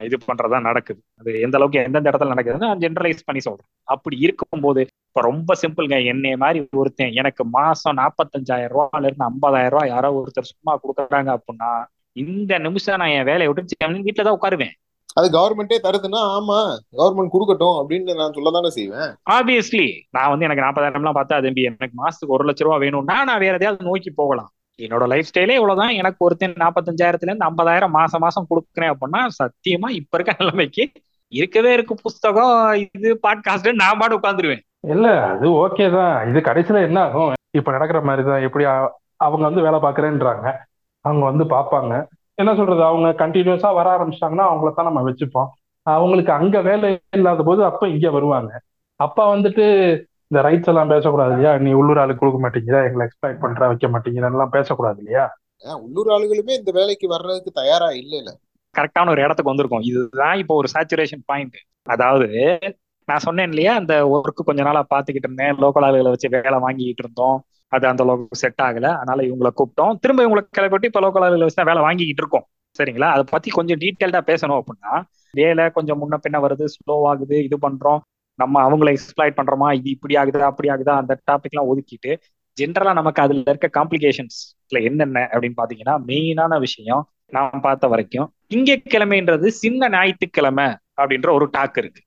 இது 0.00 0.16
பண்றதா 0.26 0.58
நடக்குது. 0.66 1.00
அது 1.20 1.30
எந்த 1.46 1.56
அளவுக்கு 1.58 1.78
எந்தெந்த 1.86 2.10
இடத்துல 2.10 2.32
நடக்குதுன்னு 2.34 2.68
நான் 2.68 2.82
ஜென்ரலைஸ் 2.84 3.26
பண்ணி 3.28 3.40
சொல்றேன். 3.46 3.68
அப்படி 3.94 4.16
இருக்கும்போது 4.26 4.80
இப்ப 5.08 5.22
ரொம்ப 5.30 5.54
சிம்பிள்ங்க 5.62 5.96
என்னை 6.12 6.32
மாதிரி 6.42 6.60
ஒருத்தன் 6.82 7.16
எனக்கு 7.20 7.42
மாசம் 7.58 7.98
நாற்பத்தஞ்சாயிரம் 7.98 8.74
ரூபால 8.76 9.08
இருந்து 9.08 9.28
ஐம்பதாயிரம் 9.30 9.74
ரூபாய் 9.74 9.92
யாரோ 9.94 10.10
ஒருத்தர் 10.20 10.50
சும்மா 10.52 10.74
கொடுக்குறாங்க 10.82 11.30
அப்படின்னா 11.38 11.70
இந்த 12.16 12.52
நிமிஷம் 12.66 13.00
நான் 13.02 13.14
என் 13.18 13.28
வேலையை 13.30 13.48
விட்டு 13.50 13.98
வீட்டுல 14.06 14.26
தான் 14.28 14.38
உட்காருவேன். 14.38 14.74
அது 15.16 15.26
கவர்மெண்டே 15.36 15.76
தருதுன்னா 15.84 16.20
ஆமா 16.36 16.58
கவர்மெண்ட் 16.98 17.34
கொடுக்கட்டும் 17.34 17.76
அப்படின்னு 17.80 18.12
நான் 18.20 18.34
சொல்ல 18.36 18.50
தானே 18.50 18.70
செய்வேன். 18.76 19.10
ஆப்வியஸ்லி 19.36 19.86
நான் 20.16 20.30
வந்து 20.32 20.46
எனக்கு 20.48 20.64
நாற்பதாயிரம்லாம் 20.66 21.18
பார்த்தா 21.18 21.38
தம்பி 21.46 21.66
எனக்கு 21.70 21.96
மாசத்துக்கு 22.02 22.36
ஒரு 22.36 22.46
லட்ச 22.48 22.66
ரூபா 22.66 22.76
வேணும்னா 22.84 23.16
நான் 23.30 23.42
வேற 23.44 23.54
எதையாவது 23.58 23.88
நோக்கி 23.90 24.12
போகலாம். 24.20 24.50
என்னோட 24.78 25.06
லைஃப் 25.12 25.28
ஸ்டைலே 25.30 25.56
இவ்வளவுதான். 25.58 25.94
எனக்கு 26.00 26.24
ஒருத்தன் 26.26 26.60
நாற்பத்தஞ்சாயிரத்துல 26.62 27.30
இருந்து 27.30 27.48
ஐம்பதாயிரம் 27.48 27.96
மாசம் 27.98 28.24
மாசம் 28.26 28.48
கொடுக்குறேன் 28.50 28.92
அப்படின்னா 28.94 29.22
சத்தியமா 29.40 29.88
இப்ப 30.00 30.18
இருக்க 30.18 30.34
நிலைமைக்கு 30.38 30.84
இருக்கவே 31.32 31.72
இருக்கு 31.72 31.94
புஸ்தகம் 32.02 32.54
இது 32.96 33.10
பாட்காஸ்ட் 33.26 33.68
நான் 33.82 33.98
பாட்டு 33.98 34.18
உட்காந்துருவேன் 34.18 34.62
இல்ல 34.94 35.06
அது 35.32 35.46
ஓகே 35.64 35.86
தான். 35.96 36.14
இது 36.30 36.38
கடைசியில 36.40 36.80
என்ன 36.88 36.98
ஆகும்? 37.00 37.32
இப்ப 37.58 37.72
நடக்கிற 37.72 37.98
மாதிரி 38.00 38.22
தான் 38.28 38.44
எப்படி 38.46 38.64
அவங்க 39.26 39.44
வந்து 39.48 39.64
வேலை 39.66 39.78
பார்க்கறேன்றாங்க. 39.80 40.46
அவங்க 41.04 41.24
வந்து 41.24 41.44
பார்ப்பாங்க. 41.44 41.92
என்ன 42.40 42.52
சொல்றது 42.58 42.82
அவங்க 42.88 43.08
கண்டினியூஸா 43.22 43.70
வர 43.78 43.88
ஆரம்பிச்சிட்டாங்கன்னா 43.96 44.46
அவங்கள 44.50 44.70
தான் 44.74 44.88
நம்ம 44.88 45.02
வச்சுப்போம். 45.08 45.48
அவங்களுக்கு 45.86 46.32
அங்க 46.38 46.56
வேலை 46.68 46.88
இல்லாத 47.18 47.42
போது 47.48 47.60
அப்ப 47.68 47.88
இங்க 47.94 48.08
வருவாங்க. 48.16 48.50
அப்ப 49.00 49.18
வந்துட்டு 49.34 49.64
இந்த 50.30 50.40
ரைட்ஸ் 50.46 50.70
எல்லாம் 50.72 50.92
பேசக்கூடாது 50.92 51.32
இல்லையா? 51.34 51.52
நீ 51.64 51.70
உள்ளூர் 51.80 52.00
ஆளுக்கு 52.02 52.22
கொடுக்க 52.22 52.40
மாட்டேங்கிறா 52.42 52.80
எங்களை 52.88 53.04
எக்ஸ்பிளைட் 53.06 53.42
பண்ற 53.44 53.68
வைக்க 53.70 53.88
மாட்டேங்கிறலாம் 53.94 54.54
பேசக்கூடாது 54.56 54.98
இல்லையா? 55.02 55.24
உள்ளூர் 55.86 56.10
ஆளுகளுமே 56.16 56.52
இந்த 56.60 56.70
வேலைக்கு 56.78 57.06
வர்றதுக்கு 57.14 57.50
தயாரா 57.60 57.88
இல்ல 58.02 58.12
இல்ல. 58.20 58.30
கரெக்டான 58.74 59.10
ஒரு 59.14 59.22
இடத்துக்கு 59.24 59.52
வந்திருக்கோம். 59.52 59.86
இதுதான் 59.90 60.36
இப்போ 60.42 60.54
ஒரு 60.60 60.68
சேச்சுரேஷன் 60.74 61.24
பாயிண்ட் 61.30 61.58
அதாவது 61.94 62.28
நான் 63.08 63.24
சொன்னேன் 63.26 63.50
இல்லையா 63.52 63.72
அந்த 63.80 63.94
ஒர்க்கு 64.14 64.42
கொஞ்ச 64.48 64.60
நாளா 64.68 64.82
பாத்துக்கிட்டு 64.94 65.28
இருந்தேன். 65.28 65.54
லோக்கல் 65.62 65.86
ஆளுகளை 65.88 66.10
வச்சு 66.14 66.28
வேலை 66.36 66.58
வாங்கிட்டு 66.66 67.02
இருந்தோம். 67.04 67.38
அது 67.74 67.84
அந்த 67.90 68.02
அளவுக்கு 68.04 68.36
செட் 68.36 68.62
ஆகல. 68.62 68.86
அதனால 69.00 69.22
இவங்களை 69.22 69.50
கூப்பிட்டோம். 69.58 69.92
திரும்ப 70.02 70.20
இவங்களை 70.26 70.42
கிளப்பிட்டு 70.58 70.88
இப்ப 70.90 71.00
லோக்கல் 71.00 71.42
வச்சு 71.44 71.58
தான் 71.60 71.70
வேலை 71.70 71.82
வாங்கிக்கிட்டு 71.82 72.22
இருக்கோம். 72.24 72.46
சரிங்களா? 72.78 73.08
அதை 73.14 73.24
பத்தி 73.30 73.50
கொஞ்சம் 73.50 73.78
டீட்டெயில்டா 73.78 74.20
பேசணும் 74.30 74.58
அப்படின்னா 74.60 74.92
வேலை 75.38 75.64
கொஞ்சம் 75.70 75.98
முன்ன 76.00 76.16
பின்ன 76.24 76.38
வருது 76.46 76.66
ஸ்லோ 76.74 76.96
ஆகுது 77.10 77.36
இது 77.44 77.56
பண்றோம். 77.66 78.00
நம்ம 78.38 78.62
அவங்களை 78.66 78.90
எக்ஸ்பிளாய்ட் 78.96 79.38
பண்றோமா? 79.38 79.68
இது 79.78 79.88
இப்படி 79.90 80.14
ஆகுதா? 80.14 80.46
அப்படி 80.52 80.68
ஆகுதா? 80.68 80.94
அந்த 81.02 81.12
டாபிக் 81.30 81.54
எல்லாம் 81.54 81.70
ஒதுக்கிட்டு 81.72 82.12
ஜென்ரலா 82.56 82.92
நமக்கு 82.98 83.22
அதுல 83.22 83.50
இருக்க 83.52 83.68
காம்ப்ளிகேஷன்ஸ்ல 83.78 84.78
என்னென்ன 84.88 85.28
அப்படின்னு 85.32 85.58
பாத்தீங்கன்னா 85.60 85.94
மெயினான 86.10 86.58
விஷயம் 86.58 87.02
நான் 87.36 87.60
பார்த்த 87.62 87.88
வரைக்கும் 87.88 88.28
திங்கட்கிழமைன்றது 88.52 89.46
சின்ன 89.62 89.88
ஞாயிற்றுக்கிழமை 89.88 90.66
அப்படின்ற 91.00 91.28
ஒரு 91.32 91.46
டாக் 91.50 91.78
இருக்கு. 91.82 92.02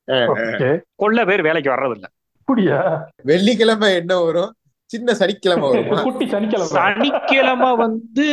கொள்ள 0.96 1.26
பேர் 1.26 1.42
வேலைக்கு 1.42 1.72
வர்றது 1.76 1.96
இல்ல 1.96 2.80
வெள்ளிக்கிழமை 3.24 3.90
என்ன 3.96 4.14
வரும்? 4.24 4.52
சின்ன 4.94 5.14
சனிக்கிழமை 5.14 5.68
வருமா? 5.72 5.98
குட்டி 6.02 6.26
சனிக்கிழமை. 6.28 6.70
சனிக்கிழமை 6.78 7.72
வந்து 7.78 8.26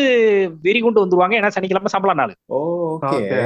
வெறி 0.62 0.80
கொண்டு 0.80 1.02
வந்துருவாங்க. 1.02 1.34
ஏன்னா 1.40 1.52
சனிக்கிழமை 1.56 1.92
சம்பள 1.94 2.14
நாள். 2.14 2.34
ஓகே. 2.60 3.16
Okay. 3.18 3.44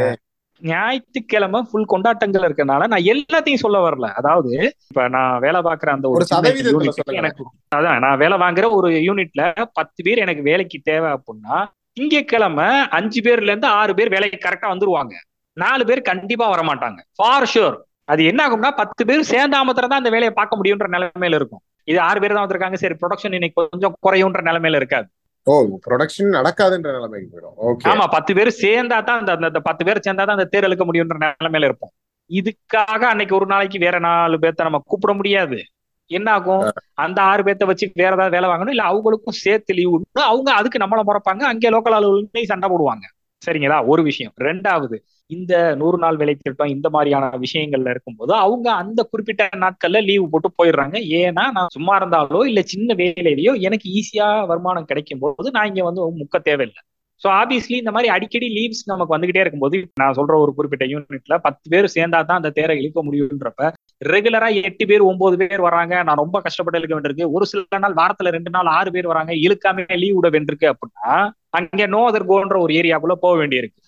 ஞாயிற்றுக்கிழமை 0.63 1.61
ஃபுல் 1.69 1.91
கொண்டாட்டங்கள் 1.93 2.45
இருக்கனால 2.47 2.87
நான் 2.87 3.07
எல்லாத்தையும் 3.13 3.63
சொல்ல 3.63 3.79
வரல. 3.81 4.07
அதாவது 4.15 4.51
இப்ப 4.85 5.07
நான் 5.09 5.41
வேலை 5.41 5.61
பார்க்குற 5.63 5.91
அந்த 5.95 6.07
ஒரு 6.09 6.27
சொல்லுங்க. 6.29 7.17
எனக்கு 7.23 7.43
அதான் 7.77 7.99
நான் 7.99 8.19
வேலை 8.19 8.37
வாங்குற 8.39 8.69
ஒரு 8.79 8.91
யூனிட்ல 9.09 9.43
பத்து 9.73 10.03
பேர் 10.03 10.19
எனக்கு 10.19 10.43
வேலைக்கு 10.43 10.79
தேவை 10.83 11.11
அப்படின்னா 11.11 11.57
திங்கட்கிழமை 11.97 12.69
அஞ்சு 12.91 13.21
பேர்ல 13.21 13.51
இருந்து 13.53 13.69
ஆறு 13.81 13.95
பேர் 13.95 14.15
வேலைக்கு 14.15 14.39
கரெக்டா 14.47 14.71
வந்துருவாங்க. 14.73 15.15
நாலு 15.57 15.83
பேர் 15.85 16.09
கண்டிப்பா 16.11 16.47
வர 16.49 16.63
மாட்டாங்க 16.63 17.01
ஃபார் 17.19 17.51
ஷூர் 17.53 17.77
அது 18.09 18.23
என்ன 18.25 18.41
ஆகும்னா 18.47 18.71
பத்து 18.79 19.03
பேர் 19.07 19.31
சேர்ந்தாமத்திரம் 19.31 19.93
தான் 19.93 20.03
அந்த 20.03 20.11
வேலையை 20.11 20.33
பார்க்க 20.35 20.59
முடியுன்ற 20.61 20.89
நிலைமையில 20.95 21.39
இருக்கும். 21.41 21.63
இது 21.85 22.01
ஆறு 22.01 22.21
பேர் 22.21 22.33
தான் 22.33 22.47
வந்திருக்காங்க. 22.47 22.75
சரி 22.75 22.95
ப்ரொடக்ஷன் 22.95 23.33
இன்னைக்கு 23.33 23.69
கொஞ்சம் 23.71 23.97
குறையுன்ற 24.07 24.37
நிலைமையில 24.37 24.75
இருக்காது. 24.75 25.07
ஓ 25.43 25.79
ப்ரொடக்ஷன் 25.91 26.31
நடக்காதுன்ற 26.33 26.93
நிலைமைக்கு 26.93 27.29
போயிடும். 27.33 27.65
ஓகே 27.65 27.89
ஆமா 27.89 28.05
பத்து 28.11 28.35
பேர் 28.35 28.59
சேர்ந்தா 28.63 29.03
தான் 29.03 29.19
அந்த 29.19 29.33
அந்த- 29.33 29.61
பத்து 29.61 29.85
பேர் 29.85 29.99
சேர்ந்தா 29.99 30.15
தான் 30.15 30.27
அந்த 30.27 30.45
தேர் 30.45 30.65
இழுக்க 30.65 30.85
முடியுன்ற 30.85 31.33
நிலைமையில 31.43 31.65
இருப்போம். 31.65 31.91
இதுக்காக 32.29 33.05
அன்னைக்கு 33.05 33.35
ஒரு 33.35 33.47
நாளைக்கு 33.47 33.79
வேற 33.79 33.99
நாலு 33.99 34.39
பேர்த்த 34.39 34.63
நம்ம 34.63 34.83
கூப்பிட 34.87 35.15
முடியாது. 35.15 35.65
என்ன 36.07 36.33
ஆகும்? 36.33 36.73
அந்த 36.95 37.23
ஆறு 37.23 37.43
பேர்த்த 37.43 37.65
வச்சு 37.65 37.91
வேற 37.95 38.15
ஏதாவது 38.15 38.41
வேலை 38.41 38.57
வாங்கணும்? 38.57 38.69
இல்ல 38.69 38.83
அவங்களுக்கும் 38.83 39.29
சேர்த்து 39.29 39.75
லீவ் 39.75 40.01
அவங்க 40.13 40.53
அதுக்கு 40.53 40.79
நம்மள 40.79 41.01
முறைப்பாங்க. 41.07 41.43
அங்கே 41.43 41.71
லோக்கல் 41.71 41.95
அலுவலகமே 41.95 42.43
சண்டை 42.43 42.69
போடுவாங்க. 42.69 43.35
சரிங்களா? 43.47 43.87
ஒரு 43.87 44.03
விஷயம். 44.03 44.33
ரெண்டாவது 44.41 44.97
இந்த 45.31 45.53
நூறு 45.81 45.99
நாள் 45.99 46.19
வேலை 46.21 46.35
திட்டம் 46.37 46.73
இந்த 46.75 46.89
மாதிரியான 46.95 47.31
விஷயங்கள்ல 47.45 47.93
இருக்கும்போது 47.95 48.33
அவங்க 48.45 48.67
அந்த 48.83 49.01
குறிப்பிட்ட 49.11 49.49
நாட்கள்ல 49.63 50.01
லீவு 50.09 50.27
போட்டு 50.33 50.49
போயிடுறாங்க. 50.59 50.97
ஏன்னா 51.21 51.45
நான் 51.59 51.75
சும்மா 51.77 51.95
இருந்தாலோ 52.01 52.41
இல்ல 52.51 52.63
சின்ன 52.73 52.95
வேலையிலயோ 53.03 53.55
எனக்கு 53.69 53.87
ஈஸியா 54.01 54.27
வருமானம் 54.51 54.91
கிடைக்கும் 54.91 55.23
போது 55.25 55.55
நான் 55.57 55.71
இங்க 55.71 55.85
வந்து 55.89 56.11
முக்க 56.21 56.39
தேவையில்லை. 56.49 56.83
ஸோ 57.23 57.29
ஆப்வியஸ்லி 57.41 57.77
இந்த 57.81 57.93
மாதிரி 57.95 58.09
அடிக்கடி 58.15 58.47
லீவ்ஸ் 58.57 58.83
நமக்கு 58.91 59.15
வந்துகிட்டே 59.15 59.43
இருக்கும்போது 59.43 59.77
நான் 60.01 60.17
சொல்ற 60.17 60.35
ஒரு 60.45 60.53
குறிப்பிட்ட 60.57 60.85
யூனிட்ல 60.93 61.35
பத்து 61.47 61.67
பேர் 61.73 61.87
சேர்ந்தா 61.95 62.21
தான் 62.29 62.41
அந்த 62.41 62.51
தேரை 62.59 62.75
இழுக்க 62.81 63.03
முடியுன்றப்ப 63.07 63.71
ரெகுலரா 64.13 64.49
எட்டு 64.69 64.85
பேர் 64.91 65.03
ஒன்பது 65.11 65.37
பேர் 65.43 65.63
வராங்க. 65.67 65.95
நான் 66.07 66.21
ரொம்ப 66.23 66.37
கஷ்டப்பட்டு 66.47 66.81
இழுக்க 66.81 66.95
வேண்டியிருக்கு. 66.97 67.31
ஒரு 67.37 67.47
சில 67.51 67.79
நாள் 67.85 67.99
வாரத்துல 68.01 68.33
ரெண்டு 68.37 68.53
நாள் 68.57 68.71
ஆறு 68.79 68.91
பேர் 68.97 69.11
வராங்க. 69.13 69.33
இழுக்காம 69.47 69.87
லீவ் 70.03 70.19
விட 70.19 70.31
வேண்டியிருக்கு 70.37 70.73
அப்படின்னா 70.73 71.15
அங்க 71.59 71.87
நோ 71.95 72.03
அதர் 72.11 72.29
கோன்ற 72.31 72.59
ஒரு 72.65 72.73
ஏரியாக்குள்ள 72.81 73.17
போக 73.25 73.35
வேண்டியிருக்கு. 73.43 73.81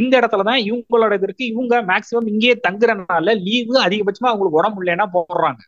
இந்த 0.00 0.12
இடத்துலதான் 0.20 0.60
இவங்களோட 0.68 1.12
இதற்கு 1.18 1.24
இருக்கு. 1.28 1.44
இவங்க 1.46 1.74
மேக்சிமம் 1.90 2.30
இங்கேயே 2.32 2.56
தங்குறதுனால 2.68 3.34
லீவு 3.46 3.76
அதிகபட்சமா 3.86 4.30
அவங்களுக்கு 4.30 4.60
உடம்பு 4.60 4.82
இல்லைன்னா 4.84 5.06
போடுறாங்க. 5.16 5.60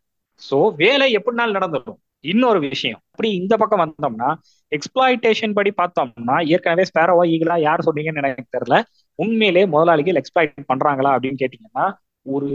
சோ 0.43 0.59
வேலை 0.77 1.07
எப்படினாலும் 1.19 1.57
நடந்துடும் 1.59 1.99
இன்னொரு 2.25 2.59
விஷயம். 2.69 3.01
அப்படி 3.11 3.29
இந்த 3.35 3.55
பக்கம் 3.57 3.83
வந்தோம்னா 3.85 4.29
எக்ஸ்பிளாய்டேஷன் 4.73 5.53
படி 5.53 5.71
பார்த்தோம்னா 5.83 6.37
ஏற்கனவே 6.53 6.85
ஸ்பேரோவா 6.91 7.25
ஈகிளா 7.35 7.57
யார் 7.61 7.87
சொன்னீங்கன்னு 7.87 8.23
எனக்கு 8.23 8.55
தெரியல. 8.57 8.79
உண்மையிலே 9.19 9.63
முதலாளிகள் 9.67 10.21
எக்ஸ்பிளாய்ட் 10.23 10.71
பண்றாங்களா 10.73 11.13
அப்படின்னு 11.15 11.43
கேட்டீங்கன்னா 11.43 11.87
ஒரு 12.27 12.49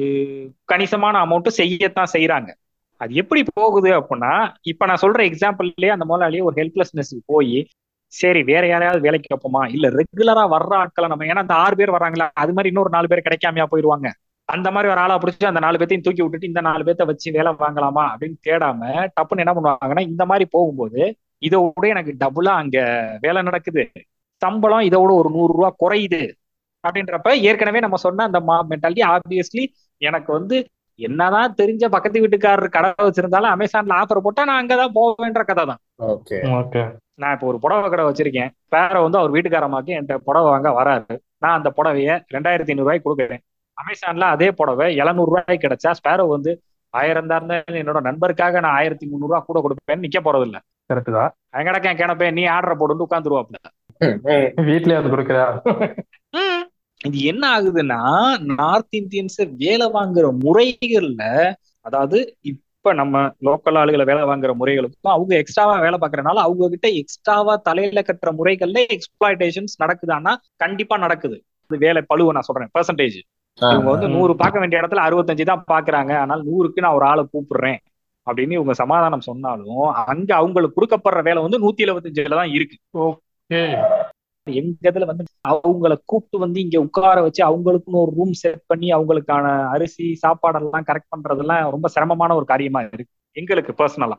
கணிசமான 0.66 1.16
அமௌண்ட் 1.26 1.50
செய்யத்தான் 1.60 2.14
செய்யறாங்க 2.14 2.50
அது 3.02 3.14
எப்படி 3.14 3.42
போகுது 3.54 3.90
அப்படின்னா 4.00 4.32
இப்ப 4.62 4.86
நான் 4.86 5.02
சொல்ற 5.02 5.22
எக்ஸாம்பிள்லயே 5.30 5.92
அந்த 5.96 6.06
முதலாளியே 6.10 6.42
ஒரு 6.44 6.56
ஹெல்ப்லெஸ்னஸ் 6.62 7.14
போய் 7.26 7.56
சரி 8.14 8.42
வேற 8.44 8.64
யாரையாவது 8.68 9.06
வேலைக்கு 9.06 9.32
வைப்போமா? 9.34 9.62
இல்ல 9.76 9.86
ரெகுலரா 10.00 10.44
வர்ற 10.54 10.74
ஆட்களை 10.76 11.08
நம்ம 11.08 11.26
ஏன்னா 11.26 11.44
அந்த 11.46 11.56
ஆறு 11.64 11.76
பேர் 11.76 11.96
வராங்களா 11.98 12.28
அது 12.34 12.54
மாதிரி 12.54 12.72
இன்னொரு 12.74 12.90
நாலு 12.90 13.08
பேர் 13.08 13.26
கிடைக்காமையா 13.28 13.66
போயிருவாங்க 13.70 14.10
அந்த 14.50 14.68
மாதிரி 14.72 14.92
ஒரு 14.92 15.00
ஆளா 15.00 15.16
பிடிச்சி 15.18 15.46
அந்த 15.50 15.60
நாலு 15.60 15.78
பேர்த்தையும் 15.78 16.06
தூக்கி 16.06 16.24
விட்டுட்டு 16.24 16.50
இந்த 16.50 16.62
நாலு 16.62 16.84
பேர்த்த 16.84 17.04
வச்சு 17.06 17.32
வேலை 17.32 17.52
வாங்கலாமா 17.62 18.04
அப்படின்னு 18.12 18.38
தேடாம 18.48 18.82
டப்புன்னு 19.16 19.44
என்ன 19.46 19.54
பண்ணுவாங்கன்னா 19.58 20.04
இந்த 20.08 20.26
மாதிரி 20.26 20.46
போகும்போது 20.52 21.02
இதை 21.42 21.60
விட 21.68 21.86
எனக்கு 21.88 22.14
டபுளா 22.20 22.54
அங்க 22.62 22.78
வேலை 23.22 23.40
நடக்குது. 23.42 23.84
சம்பளம் 24.42 24.80
இதை 24.80 24.98
விட 25.02 25.12
ஒரு 25.14 25.30
நூறு 25.30 25.52
ரூபா 25.54 25.70
குறையுது. 25.84 26.22
அப்படின்றப்ப 26.84 27.32
ஏற்கனவே 27.48 27.80
நம்ம 27.80 27.98
சொன்ன 27.98 28.24
அந்த 28.24 28.40
மா 28.42 28.56
மென்டாலிட்டி 28.70 29.04
ஆப்வியஸ்லி 29.10 29.64
எனக்கு 30.02 30.30
வந்து 30.34 30.58
என்னதான் 31.00 31.56
தெரிஞ்ச 31.58 31.86
பக்கத்து 31.90 32.24
வீட்டுக்காரர் 32.24 32.76
கடை 32.76 32.90
வச்சிருந்தாலும் 33.00 33.54
அமேசான்ல 33.54 34.00
ஆஃபர் 34.02 34.24
போட்டா 34.24 34.46
நான் 34.46 34.62
அங்கதான் 34.62 34.96
போவேன்ற 34.98 35.44
கதை 35.44 35.64
தான். 35.66 35.82
ஓகே 36.10 36.38
ஓகே 36.60 36.82
நான் 37.20 37.34
இப்போ 37.36 37.48
ஒரு 37.52 37.58
புடவை 37.64 37.88
கடை 37.90 38.04
வச்சிருக்கேன். 38.08 38.52
வேற 38.76 38.96
வந்து 39.06 39.20
அவர் 39.20 39.34
வீட்டுக்காரமாக்கு 39.36 39.92
என்கிட்ட 39.96 40.18
புடவை 40.28 40.50
வாங்க 40.54 40.70
வராரு. 40.80 41.16
நான் 41.44 41.58
அந்த 41.60 41.70
புடவைய 41.78 42.12
ரெண்டாயிரத்தி 42.36 42.74
ஐநூறு 42.74 42.86
ரூபாய்க்கு 42.86 43.08
கொடுக்குறேன். 43.08 43.42
அமேசான்ல 43.78 44.26
அதே 44.36 44.50
புடவை 44.60 44.88
எழுநூறு 45.02 45.30
ரூபாய்க்கு 45.30 45.64
கிடைச்சா 45.66 45.92
ஸ்பேரோ 46.00 46.26
வந்து 46.34 46.52
ஆயிரம் 46.94 47.30
தான் 47.30 47.40
இருந்தாலும் 47.40 47.80
என்னோட 47.82 48.00
நண்பருக்காக 48.08 48.62
நான் 48.64 48.78
ஆயிரத்தி 48.80 49.06
முந்நூறு 49.06 49.32
ரூபா 49.32 49.40
கூட 49.42 49.60
கொடுப்பேன்னு 49.62 50.06
நிக்க 50.06 50.20
போறது 50.22 50.46
இல்ல 50.48 50.58
கரெக்ட் 50.90 51.12
தான் 51.18 51.32
அங்கடக்கேன் 51.58 52.00
கிணப்பே 52.02 52.30
நீ 52.38 52.44
ஆர்டர் 52.56 52.80
போட்டு 52.82 53.08
உட்காந்துருவாப்ல 53.08 53.60
வீட்லயே 54.68 55.00
அது 55.00 55.10
கொடுக்குறா? 55.10 55.44
இது 57.02 57.18
என்ன 57.32 57.44
ஆகுதுன்னா 57.56 58.00
நார்த் 58.52 58.96
இந்தியன்ஸ் 59.00 59.40
வேலை 59.62 59.88
வாங்குற 59.96 60.26
முறைகள்ல 60.44 61.24
அதாவது 61.86 62.18
இப்ப 62.82 62.94
நம்ம 63.00 63.16
லோக்கல் 63.48 63.78
ஆளுகளை 63.80 64.06
வேலை 64.10 64.22
வாங்குற 64.30 64.52
முறைகளுக்கும் 64.60 65.12
அவங்க 65.16 65.34
எக்ஸ்ட்ராவா 65.42 65.74
வேலை 65.84 65.98
பார்க்கறதுனால 66.00 66.44
அவங்க 66.46 66.70
கிட்ட 66.70 66.88
எக்ஸ்ட்ராவா 67.02 67.54
தலையில 67.68 68.02
கட்டுற 68.08 68.30
முறைகள்ல 68.40 68.80
எக்ஸ்பிளாய்டேஷன்ஸ் 68.96 69.76
நடக்குதான்னா 69.84 70.32
கண்டிப்பா 70.56 70.98
நடக்குது. 70.98 71.38
அது 71.70 71.78
வேலை 71.78 72.02
பழுவை 72.12 72.32
நான் 72.38 72.48
சொல்றேன். 72.48 72.72
பெர்சன்டேஜ் 72.78 73.20
இவங்க 73.58 73.90
வந்து 73.92 74.08
நூறு 74.16 74.34
பார்க்க 74.36 74.64
வேண்டிய 74.64 74.82
இடத்துல 74.82 75.04
அறுபத்தஞ்சு 75.08 75.46
தான் 75.52 75.64
பாக்குறாங்க 75.72 76.12
ஆனால் 76.24 76.44
நூறுக்கு 76.50 76.84
நான் 76.86 76.98
ஒரு 77.00 77.06
ஆளை 77.06 77.24
கூப்பிடுறேன். 77.34 77.80
அப்படின்னு 78.28 78.58
இவங்க 78.60 78.74
சமாதானம் 78.74 79.28
சொன்னாலும் 79.30 79.86
அங்க 80.12 80.30
அவங்களுக்கு 80.36 80.78
கொடுக்கப்படுற 80.78 81.22
வேலை 81.30 81.40
வந்து 81.46 81.62
நூத்தி 81.64 81.86
எழுபத்தஞ்சுல 81.88 82.40
தான் 82.42 82.54
இருக்கு. 82.58 82.78
ஓகே. 83.06 83.62
எங்க 84.48 84.90
இதுல 84.90 85.06
வந்து 85.06 85.24
அவங்கள 85.48 85.94
கூப்பிட்டு 86.06 86.38
வந்து 86.38 86.60
இங்க 86.62 86.78
உட்கார 86.80 87.22
வச்சு 87.22 87.42
அவங்களுக்குன்னு 87.46 88.04
ஒரு 88.04 88.12
ரூம் 88.16 88.34
செட் 88.34 88.62
பண்ணி 88.68 88.88
அவங்களுக்கான 88.94 89.46
அரிசி 89.70 90.06
சாப்பாடெல்லாம் 90.24 90.88
கரெக்ட் 90.88 91.12
பண்றதெல்லாம் 91.16 91.70
ரொம்ப 91.70 91.88
சிரமமான 91.88 92.36
ஒரு 92.36 92.46
காரியமா 92.46 92.82
இருக்கு. 92.82 93.14
எங்களுக்கு 93.38 93.74
பர்சனலா 93.74 94.18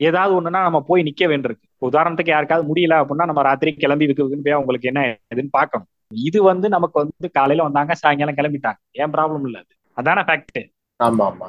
ஏதாவது 0.00 0.32
ஒண்ணுன்னா 0.38 0.60
நம்ம 0.62 0.78
போய் 0.80 1.02
நிக்க 1.02 1.22
வேண்டியிருக்கு. 1.28 1.66
உதாரணத்துக்கு 1.82 2.30
யாருக்காவது 2.30 2.68
முடியல 2.70 2.94
அப்படின்னா 3.02 3.26
நம்ம 3.26 3.42
ராத்திரி 3.42 3.72
கிளம்பி 3.74 4.06
விக்கு 4.06 4.24
விக்குன்னு 4.24 4.46
போய் 4.46 4.58
அவங்களுக்கு 4.58 4.88
என்ன 4.88 5.02
எதுன்னு 5.34 5.50
பார்க்கணும். 5.50 5.88
இது 6.10 6.42
வந்து 6.42 6.68
நமக்கு 6.68 6.96
வந்து 6.98 7.30
காலையில 7.30 7.62
வந்தாங்க 7.62 7.94
சாயங்காலம் 7.94 8.34
கிளம்பிட்டாங்க. 8.34 8.80
ஏன் 8.92 9.12
ப்ராப்ளம் 9.12 9.44
இல்ல 9.44 9.58
அது? 9.58 9.72
அதான 9.96 10.24
ஃபேக்ட் 10.28 10.60
ஆமா 11.00 11.24
ஆமா. 11.30 11.48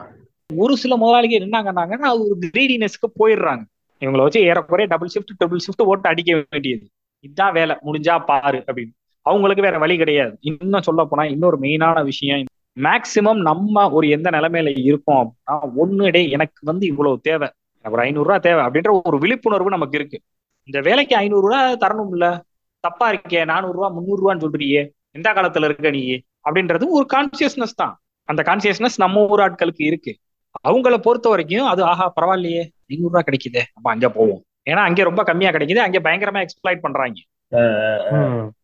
ஒரு 0.56 0.74
சில 0.78 0.94
முதலாளிகள் 0.96 1.46
என்னங்கன்னாங்கன்னா 1.48 2.10
ஒரு 2.24 2.36
கிரீடினஸ்க்கு 2.46 3.08
போயிடுறாங்க. 3.20 3.64
இவங்களை 4.02 4.22
வச்சு 4.22 4.42
ஏறக்குறைய 4.42 4.88
டபுள் 4.88 5.12
ஷிஃப்ட் 5.14 5.34
டபுள் 5.38 5.64
ஷிஃப்ட் 5.66 5.84
ஓட்டு 5.84 6.10
அடிக்க 6.10 6.46
வேண்டியது. 6.52 6.86
இதுதான் 7.24 7.54
வேலை 7.54 7.76
முடிஞ்சா 7.86 8.16
பாரு 8.26 8.64
அப்படின்னு. 8.68 8.94
அவங்களுக்கு 9.26 9.64
வேற 9.64 9.78
வழி 9.78 9.98
கிடையாது. 9.98 10.38
இன்னும் 10.42 10.82
சொல்ல 10.82 11.06
போனா 11.06 11.24
இன்னொரு 11.30 11.58
மெயினான 11.60 12.04
விஷயம் 12.04 12.44
மேக்சிமம் 12.80 13.42
நம்ம 13.42 13.90
ஒரு 13.90 14.10
எந்த 14.10 14.30
நிலைமையில 14.30 14.80
இருக்கோம் 14.84 15.24
அப்படின்னா 15.24 15.70
ஒண்ணு 15.82 16.30
எனக்கு 16.30 16.62
வந்து 16.66 16.86
இவ்வளவு 16.88 17.20
தேவை. 17.20 17.50
எனக்கு 17.82 17.98
ஒரு 17.98 18.02
ஐநூறு 18.02 18.26
ரூபா 18.28 18.38
தேவை 18.38 18.62
அப்படின்ற 18.66 19.00
ஒரு 19.04 19.18
விழிப்புணர்வு 19.20 19.70
நமக்கு 19.70 19.98
இருக்கு. 20.00 20.20
இந்த 20.64 20.80
வேலைக்கு 20.90 21.16
ஐநூறு 21.16 21.42
ரூபா 21.42 21.60
தரணும் 21.74 22.12
இல்ல 22.12 22.44
தப்பா 22.80 23.12
இருக்கே 23.12 23.46
நானூறு 23.46 23.74
ரூபா 23.74 23.88
முந்நூறு 23.88 24.22
ரூபான்னு 24.24 24.44
சொல்றியே. 24.46 24.82
எந்த 25.12 25.34
காலத்துல 25.34 25.64
இருக்க 25.64 25.90
நீ? 25.90 26.04
அப்படின்றது 26.50 26.84
ஒரு 26.90 27.06
கான்சியஸ்னஸ் 27.14 27.76
தான். 27.76 27.94
அந்த 28.30 28.42
கான்சியஸ்னஸ் 28.46 28.98
நம்ம 28.98 29.26
ஊர் 29.30 29.40
ஆட்களுக்கு 29.40 29.84
இருக்கு. 29.90 30.18
அவங்கள 30.68 30.98
பொறுத்த 30.98 31.30
வரைக்கும் 31.30 31.66
அது 31.66 31.84
ஆஹா 31.84 32.06
பரவாயில்லையே 32.22 32.64
ஐநூறு 32.88 33.12
ரூபா 33.12 33.20
கிடைக்குதே 33.20 33.62
நம்ம 33.74 33.92
அங்க 33.92 34.10
போவோம். 34.10 34.42
ஏன்னா 34.68 34.82
அங்க 34.88 35.04
ரொம்ப 35.04 35.22
கம்மியா 35.24 35.52
கிடைக்குது. 35.52 35.82
அங்க 35.86 36.00
பயங்கரமா 36.00 36.42
எக்ஸ்பிளாய்ட் 36.46 36.84
பண்றாங்க. 36.86 37.20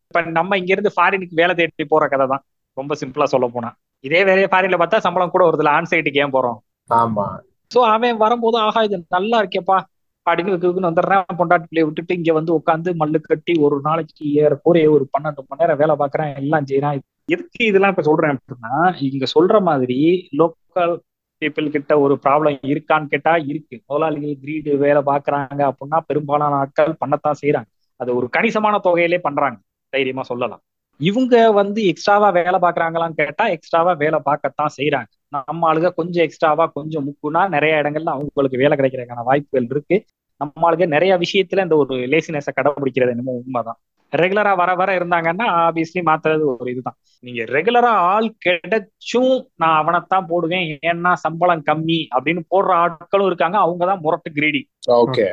இப்ப 0.10 0.22
நம்ம 0.38 0.58
இங்க 0.58 0.72
இருந்து 0.74 0.92
ஃபாரினுக்கு 0.96 1.36
வேலை 1.36 1.54
தேடி 1.56 1.86
போற 1.86 2.08
கதை 2.08 2.28
தான். 2.28 2.44
ரொம்ப 2.78 2.96
சிம்பிளா 3.02 3.24
சொல்ல 3.24 3.48
போனா. 3.48 3.70
இதே 4.04 4.24
வேலையை 4.24 4.50
ஃபாரின்ல 4.52 4.78
பார்த்தா 4.78 4.98
சம்பளம் 4.98 5.30
கூட 5.30 5.44
வருதுல 5.50 5.68
ஆன் 5.68 5.90
சைட்டுக்கு 5.92 6.22
ஏன் 6.24 6.34
போறோம்? 6.34 6.60
ஆமா. 6.90 7.26
சோ 7.72 7.80
அவன் 7.86 8.18
வரும்போது 8.18 8.58
ஆஹா 8.60 8.82
இது 8.84 9.06
நல்லா 9.10 9.38
இருக்கேப்பா. 9.44 9.78
அப்படின்னு 10.26 10.88
வந்துடுறேன். 10.88 11.24
பொண்டாட்டி 11.40 11.68
பிள்ளைய 11.68 11.86
விட்டுட்டு 11.86 12.14
இங்க 12.14 12.34
வந்து 12.34 12.52
உட்காந்து 12.54 12.90
மல்லு 12.96 13.20
கட்டி 13.22 13.54
ஒரு 13.60 13.76
நாளைக்கு 13.84 14.26
ஏறக்குறைய 14.44 14.88
ஒரு 14.92 15.06
பன்னெண்டு 15.14 15.44
மணி 15.48 15.62
நேரம் 15.62 15.78
வேலை 15.78 15.96
பாக்குறேன் 15.96 16.36
எல்லாம் 16.36 16.66
செய்யறான் 16.66 17.00
எதுக்கு 17.26 17.62
இதெல்லாம் 17.66 17.90
இப்ப 17.90 18.02
சொல்றேன் 18.02 18.34
அப்படின்னா 18.36 18.74
இங்க 19.10 19.26
சொல்ற 19.36 19.62
மாதிரி 19.62 20.00
லோக்கல் 20.38 20.94
பீப்புள் 21.42 21.68
கிட்ட 21.70 21.94
ஒரு 22.00 22.16
ப்ராப்ளம் 22.24 22.58
இருக்கான்னு 22.72 23.12
கேட்டா 23.14 23.34
இருக்கு. 23.52 23.76
முதலாளிகள் 23.86 24.40
கிரீடு 24.44 24.72
வேலை 24.78 25.02
பாக்குறாங்க 25.06 25.62
அப்படின்னா 25.70 26.00
பெரும்பாலான 26.08 26.56
ஆட்கள் 26.56 27.00
பண்ணத்தான் 27.04 27.40
செய்யறாங்க 27.42 27.70
அது 28.00 28.16
ஒரு 28.16 28.28
கணிசமான 28.30 28.76
தொகையிலே 28.84 29.20
பண்றாங்க. 29.28 29.58
தைரியமா 29.94 30.24
சொல்லலாம். 30.24 30.62
இவங்க 31.00 31.36
வந்து 31.52 31.82
எக்ஸ்ட்ராவா 31.86 32.30
வேலை 32.30 32.58
பாக்குறாங்களான்னு 32.60 33.20
கேட்டா 33.22 33.46
எக்ஸ்ட்ராவா 33.48 33.92
வேலை 33.94 34.20
பார்க்கத்தான் 34.24 34.74
செய்யறாங்க 34.78 35.10
நம்ம 35.36 35.68
ஆளுங்க 35.70 35.90
கொஞ்சம் 35.94 36.24
எக்ஸ்ட்ராவா 36.24 36.66
கொஞ்சம் 36.78 37.06
முக்குனா 37.08 37.42
நிறைய 37.50 37.74
இடங்கள்ல 37.82 38.14
அவங்களுக்கு 38.16 38.62
வேலை 38.64 38.76
கிடைக்கிறதுக்கான 38.78 39.24
வாய்ப்புகள் 39.24 39.68
இருக்கு. 39.70 39.98
நம்ம 40.42 40.68
ஆளுக 40.68 40.86
நிறைய 40.88 41.14
விஷயத்துல 41.24 41.64
இந்த 41.68 41.76
ஒரு 41.76 41.96
லேசினஸை 42.14 42.52
கடைபிடிக்கிறது 42.56 43.14
என்னமோ 43.16 43.34
உண்மைதான். 43.42 43.80
ரெகுலரா 44.18 44.56
வர 44.56 44.76
வர 44.76 44.98
இருந்தாங்கன்னா 44.98 45.46
ஆப்வியஸ்லி 45.64 46.02
மாத்துறது 46.06 46.44
ஒரு 46.60 46.72
இதுதான். 46.72 46.98
நீங்க 47.20 47.44
ரெகுலரா 47.44 47.94
ஆள் 48.12 48.34
கிடைச்சும் 48.46 49.46
நான் 49.56 49.78
அவனைத்தான் 49.78 50.26
போடுவேன். 50.28 50.80
ஏன்னா 50.86 51.14
சம்பளம் 51.14 51.64
கம்மி 51.66 52.00
அப்படின்னு 52.16 52.42
போடுற 52.52 52.72
ஆட்களும் 52.84 53.26
இருக்காங்க. 53.26 53.58
அவங்கதான் 53.58 54.00
முரட்டு 54.00 54.32
கிரீடி 54.36 54.62
ஓகே 54.92 55.26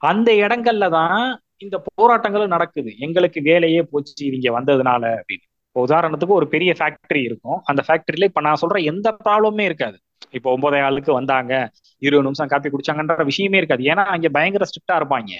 அந்த 0.00 0.32
இடங்கள்ல 0.32 0.90
தான் 0.90 1.40
இந்த 1.56 1.82
போராட்டங்களும் 1.96 2.46
நடக்குது. 2.46 2.90
எங்களுக்கு 2.98 3.42
வேலையே 3.42 3.82
போச்சு 3.82 4.26
இவங்க 4.26 4.48
வந்ததுனால 4.60 5.04
அப்படின்னு. 5.18 5.46
இப்போ 5.66 5.84
உதாரணத்துக்கு 5.86 6.36
ஒரு 6.38 6.48
பெரிய 6.48 6.74
ஃபேக்டரி 6.78 7.22
இருக்கும். 7.22 7.60
அந்த 7.64 7.82
ஃபேக்டரியில 7.86 8.24
இப்ப 8.24 8.40
நான் 8.40 8.60
சொல்ற 8.60 8.84
எந்த 8.84 9.16
ப்ராப்ளமே 9.24 9.60
இருக்காது. 9.60 9.98
இப்போ 10.30 10.58
ஒன்பதே 10.58 10.82
ஆளுக்கு 10.82 11.12
வந்தாங்க. 11.12 11.52
இருபது 11.98 12.22
நிமிஷம் 12.22 12.46
காப்பி 12.46 12.68
குடிச்சாங்கன்ற 12.68 13.24
விஷயமே 13.24 13.56
இருக்காது. 13.56 13.82
ஏன்னா 13.82 14.04
அங்க 14.14 14.28
பயங்கர 14.28 14.64
ஸ்ட்ரிக்டா 14.64 14.96
இருப்பாங்க. 14.96 15.32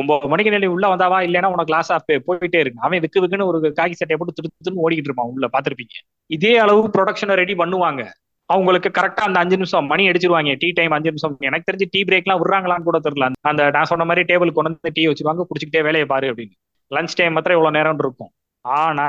ஒன்பது 0.00 0.28
மணிக்கு 0.32 0.54
நிலை 0.54 0.68
உள்ள 0.74 0.84
வந்தாவா 0.92 1.18
இல்லைன்னா 1.26 1.50
உனக்கு 1.54 1.70
கிளாஸ் 1.70 1.90
ஆஃப் 1.92 2.10
போயிட்டே 2.28 2.60
இருக்கு. 2.64 2.84
அவன் 2.86 3.02
விக்கு 3.04 3.22
விக்குன்னு 3.22 3.48
ஒரு 3.50 3.58
காக்கி 3.78 3.96
சட்டையை 4.00 4.18
போட்டு 4.20 4.38
திருத்துன்னு 4.40 4.82
ஓடிக்கிட்டு 4.84 5.10
இருப்பான் 5.10 5.32
உள்ள 5.34 5.48
பாத்திருப்பீங்க 5.52 5.96
இதே 6.36 6.52
அளவு 6.64 6.80
ப்ரொடக்ஷனை 6.98 7.34
ரெடி 7.42 7.54
பண்ணுவாங்க. 7.54 8.02
அவங்களுக்கு 8.50 8.88
கரெக்டா 8.88 9.24
அந்த 9.28 9.38
அஞ்சு 9.42 9.56
நிமிஷம் 9.56 9.86
மணி 9.92 10.04
அடிச்சிருவாங்க. 10.08 10.50
டீ 10.58 10.68
டைம் 10.70 10.94
அஞ்சு 10.96 11.10
நிமிஷம். 11.12 11.36
எனக்கு 11.48 11.68
தெரிஞ்சு 11.70 11.86
டீ 11.90 12.00
பிரேக் 12.08 12.26
எல்லாம் 12.26 12.42
விடுறாங்களான்னு 12.42 12.88
கூட 12.88 12.98
தெரியல. 13.06 13.28
அந்த 13.50 13.70
நான் 13.76 13.90
சொன்ன 13.90 14.04
மாதிரி 14.04 14.24
டேபிள் 14.30 14.56
கொண்டு 14.58 14.70
வந்து 14.74 14.92
டீ 14.92 15.04
வச்சிருவாங்க. 15.06 15.44
குடிச்சுக்கிட்டே 15.50 15.82
வேலையை 15.88 16.06
பாரு 16.12 16.28
அப்படின்னு. 16.32 16.54
லஞ்ச் 16.90 17.16
டைம் 17.20 17.36
மாத்திரம் 17.36 17.58
இவ்வளவு 17.58 17.76
நேரம் 17.78 18.00
இருக்கும். 18.04 18.30
ஆனா 18.64 19.06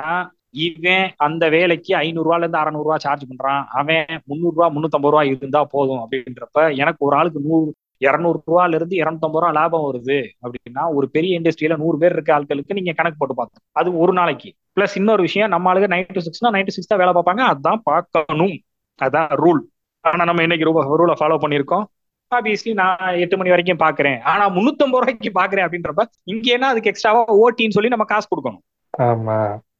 இவன் 0.66 1.06
அந்த 1.28 1.46
வேலைக்கு 1.50 1.92
ஐநூறு 1.96 2.30
இருந்து 2.38 2.58
அறநூறுவா 2.58 2.96
சார்ஜ் 2.96 3.26
பண்றான். 3.32 3.64
அவன் 3.82 4.06
முந்நூறுரூவா 4.30 4.68
முன்னூத்தம்பது 4.76 5.12
ரூபா 5.12 5.24
இருந்தா 5.32 5.62
போதும் 5.74 6.02
அப்படின்றப்ப 6.04 6.62
எனக்கு 6.76 7.06
ஒரு 7.08 7.16
ஆளுக்கு 7.18 7.42
நூறு 7.48 7.74
இருநூறு 8.02 8.40
ரூபால 8.48 8.78
இருந்து 8.80 8.96
இருநூத்தம்பது 9.02 9.42
ரூபா 9.44 9.52
லாபம் 9.52 9.86
வருது 9.88 10.18
அப்படின்னா 10.44 10.84
ஒரு 10.98 11.10
பெரிய 11.10 11.40
இண்டஸ்ட்ரியில 11.40 11.78
நூறு 11.84 11.98
பேர் 11.98 12.16
இருக்க 12.18 12.32
ஆட்களுக்கு 12.38 12.78
நீங்க 12.80 12.92
கணக்கு 12.92 13.20
போட்டு 13.20 13.36
பார்க்கணும். 13.40 13.66
அது 13.72 13.90
ஒரு 13.98 14.14
நாளைக்கு. 14.14 14.50
பிளஸ் 14.78 14.96
இன்னொரு 14.96 15.22
விஷயம் 15.22 15.50
நம்ம 15.50 15.70
ஆளுக்கு 15.70 15.94
நைன் 15.94 16.16
டு 16.18 16.24
சிக்ஸ்னா 16.28 16.52
நைன் 16.56 16.68
டு 16.70 16.76
சிக்ஸ் 16.78 16.92
தான் 16.94 17.02
வேலை 17.04 17.14
பார்ப்பாங்க. 17.18 17.44
அதான் 17.54 17.82
பார்க்கணும். 17.92 18.56
அதான் 19.00 19.32
ரூல் 19.44 19.62
ஆனா 20.06 20.24
நம்ம 20.24 20.44
இன்னைக்கு 20.48 20.68
ரூபா 20.70 20.82
ரூலை 21.02 21.16
ஃபாலோ 21.22 21.38
பண்ணியிருக்கோம். 21.44 21.86
ஆப்வியஸ்லி 22.32 22.72
நான் 22.74 23.18
எட்டு 23.24 23.36
மணி 23.38 23.54
வரைக்கும் 23.54 23.84
பாக்குறேன் 23.84 24.18
ஆனா 24.32 24.46
முன்னூத்தம்பது 24.56 25.02
ரூபாய்க்கு 25.04 25.32
பாக்குறேன் 25.40 25.66
அப்படின்றப்ப 25.66 26.04
இங்க 26.24 26.48
என்ன 26.56 26.68
அதுக்கு 26.68 26.92
எக்ஸ்ட்ராவா 26.92 27.22
ஓட்டின்னு 27.44 27.76
சொல்லி 27.78 27.94
நம்ம 27.94 28.08
காசு 28.14 28.28
கொடுக்கணும். 28.32 28.64
ஆமா. 28.94 29.38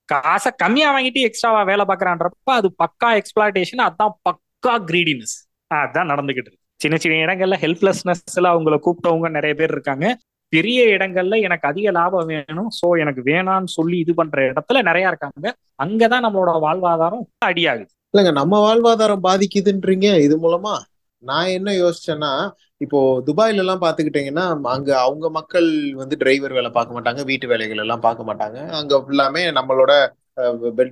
காசை 0.10 0.50
கம்மியா 0.56 0.90
வாங்கிட்டு 0.96 1.22
எக்ஸ்ட்ராவா 1.30 1.62
வேலை 1.64 1.84
பாக்குறான்றப்ப 1.86 2.52
அது 2.60 2.70
பக்கா 2.84 3.10
எக்ஸ்பிளாட்டேஷன் 3.22 3.84
அதான் 3.88 4.14
பக்கா 4.28 4.74
கிரீடினஸ் 4.90 5.36
அதான் 5.72 6.10
நடந்துகிட்டு 6.12 6.50
இருக்கு. 6.50 6.66
சின்ன 6.80 6.98
சின்ன 6.98 7.22
இடங்கள்ல 7.26 7.56
ஹெல்ப்லெஸ்னஸ்ல 7.64 8.48
அவங்கள 8.54 8.76
கூப்பிட்டவங்க 8.86 9.30
நிறைய 9.30 9.56
பேர் 9.56 9.70
இருக்காங்க. 9.70 10.08
பெரிய 10.54 10.98
இடங்கள்ல 10.98 11.42
எனக்கு 11.42 11.68
அதிக 11.68 11.92
லாபம் 11.92 12.26
வேணும். 12.26 12.70
சோ 12.80 12.88
எனக்கு 13.00 13.22
வேணாம்னு 13.22 13.72
சொல்லி 13.78 13.98
இது 13.98 14.14
பண்ற 14.14 14.42
இடத்துல 14.52 14.82
நிறைய 14.82 15.08
இருக்காங்க. 15.08 15.48
அங்கதான் 15.84 16.26
நம்மளோட 16.26 16.52
வாழ்வாதாரம் 16.66 17.26
அடியாகுது. 17.46 17.92
இல்லைங்க 18.14 18.32
நம்ம 18.32 18.60
வாழ்வாதாரம் 18.68 19.24
பாதிக்குதுன்றீங்க. 19.24 20.08
இது 20.20 20.38
மூலமா 20.38 20.76
நான் 21.24 21.48
என்ன 21.48 21.70
யோசிச்சேன்னா 21.72 22.32
இப்போ 22.78 23.22
துபாயில 23.26 23.62
எல்லாம் 23.64 23.82
பாத்துக்கிட்டீங்கன்னா 23.82 24.44
அங்க 24.64 25.00
அவங்க 25.00 25.30
மக்கள் 25.30 25.94
வந்து 25.94 26.16
டிரைவர் 26.18 26.54
வேலை 26.54 26.70
பார்க்க 26.70 26.98
மாட்டாங்க 26.98 27.24
வீட்டு 27.24 27.48
வேலைகள் 27.48 27.78
எல்லாம் 27.78 28.00
பார்க்க 28.00 28.28
மாட்டாங்க. 28.30 28.58
அங்க 28.70 29.04
எல்லாமே 29.08 29.52
நம்மளோட 29.52 29.94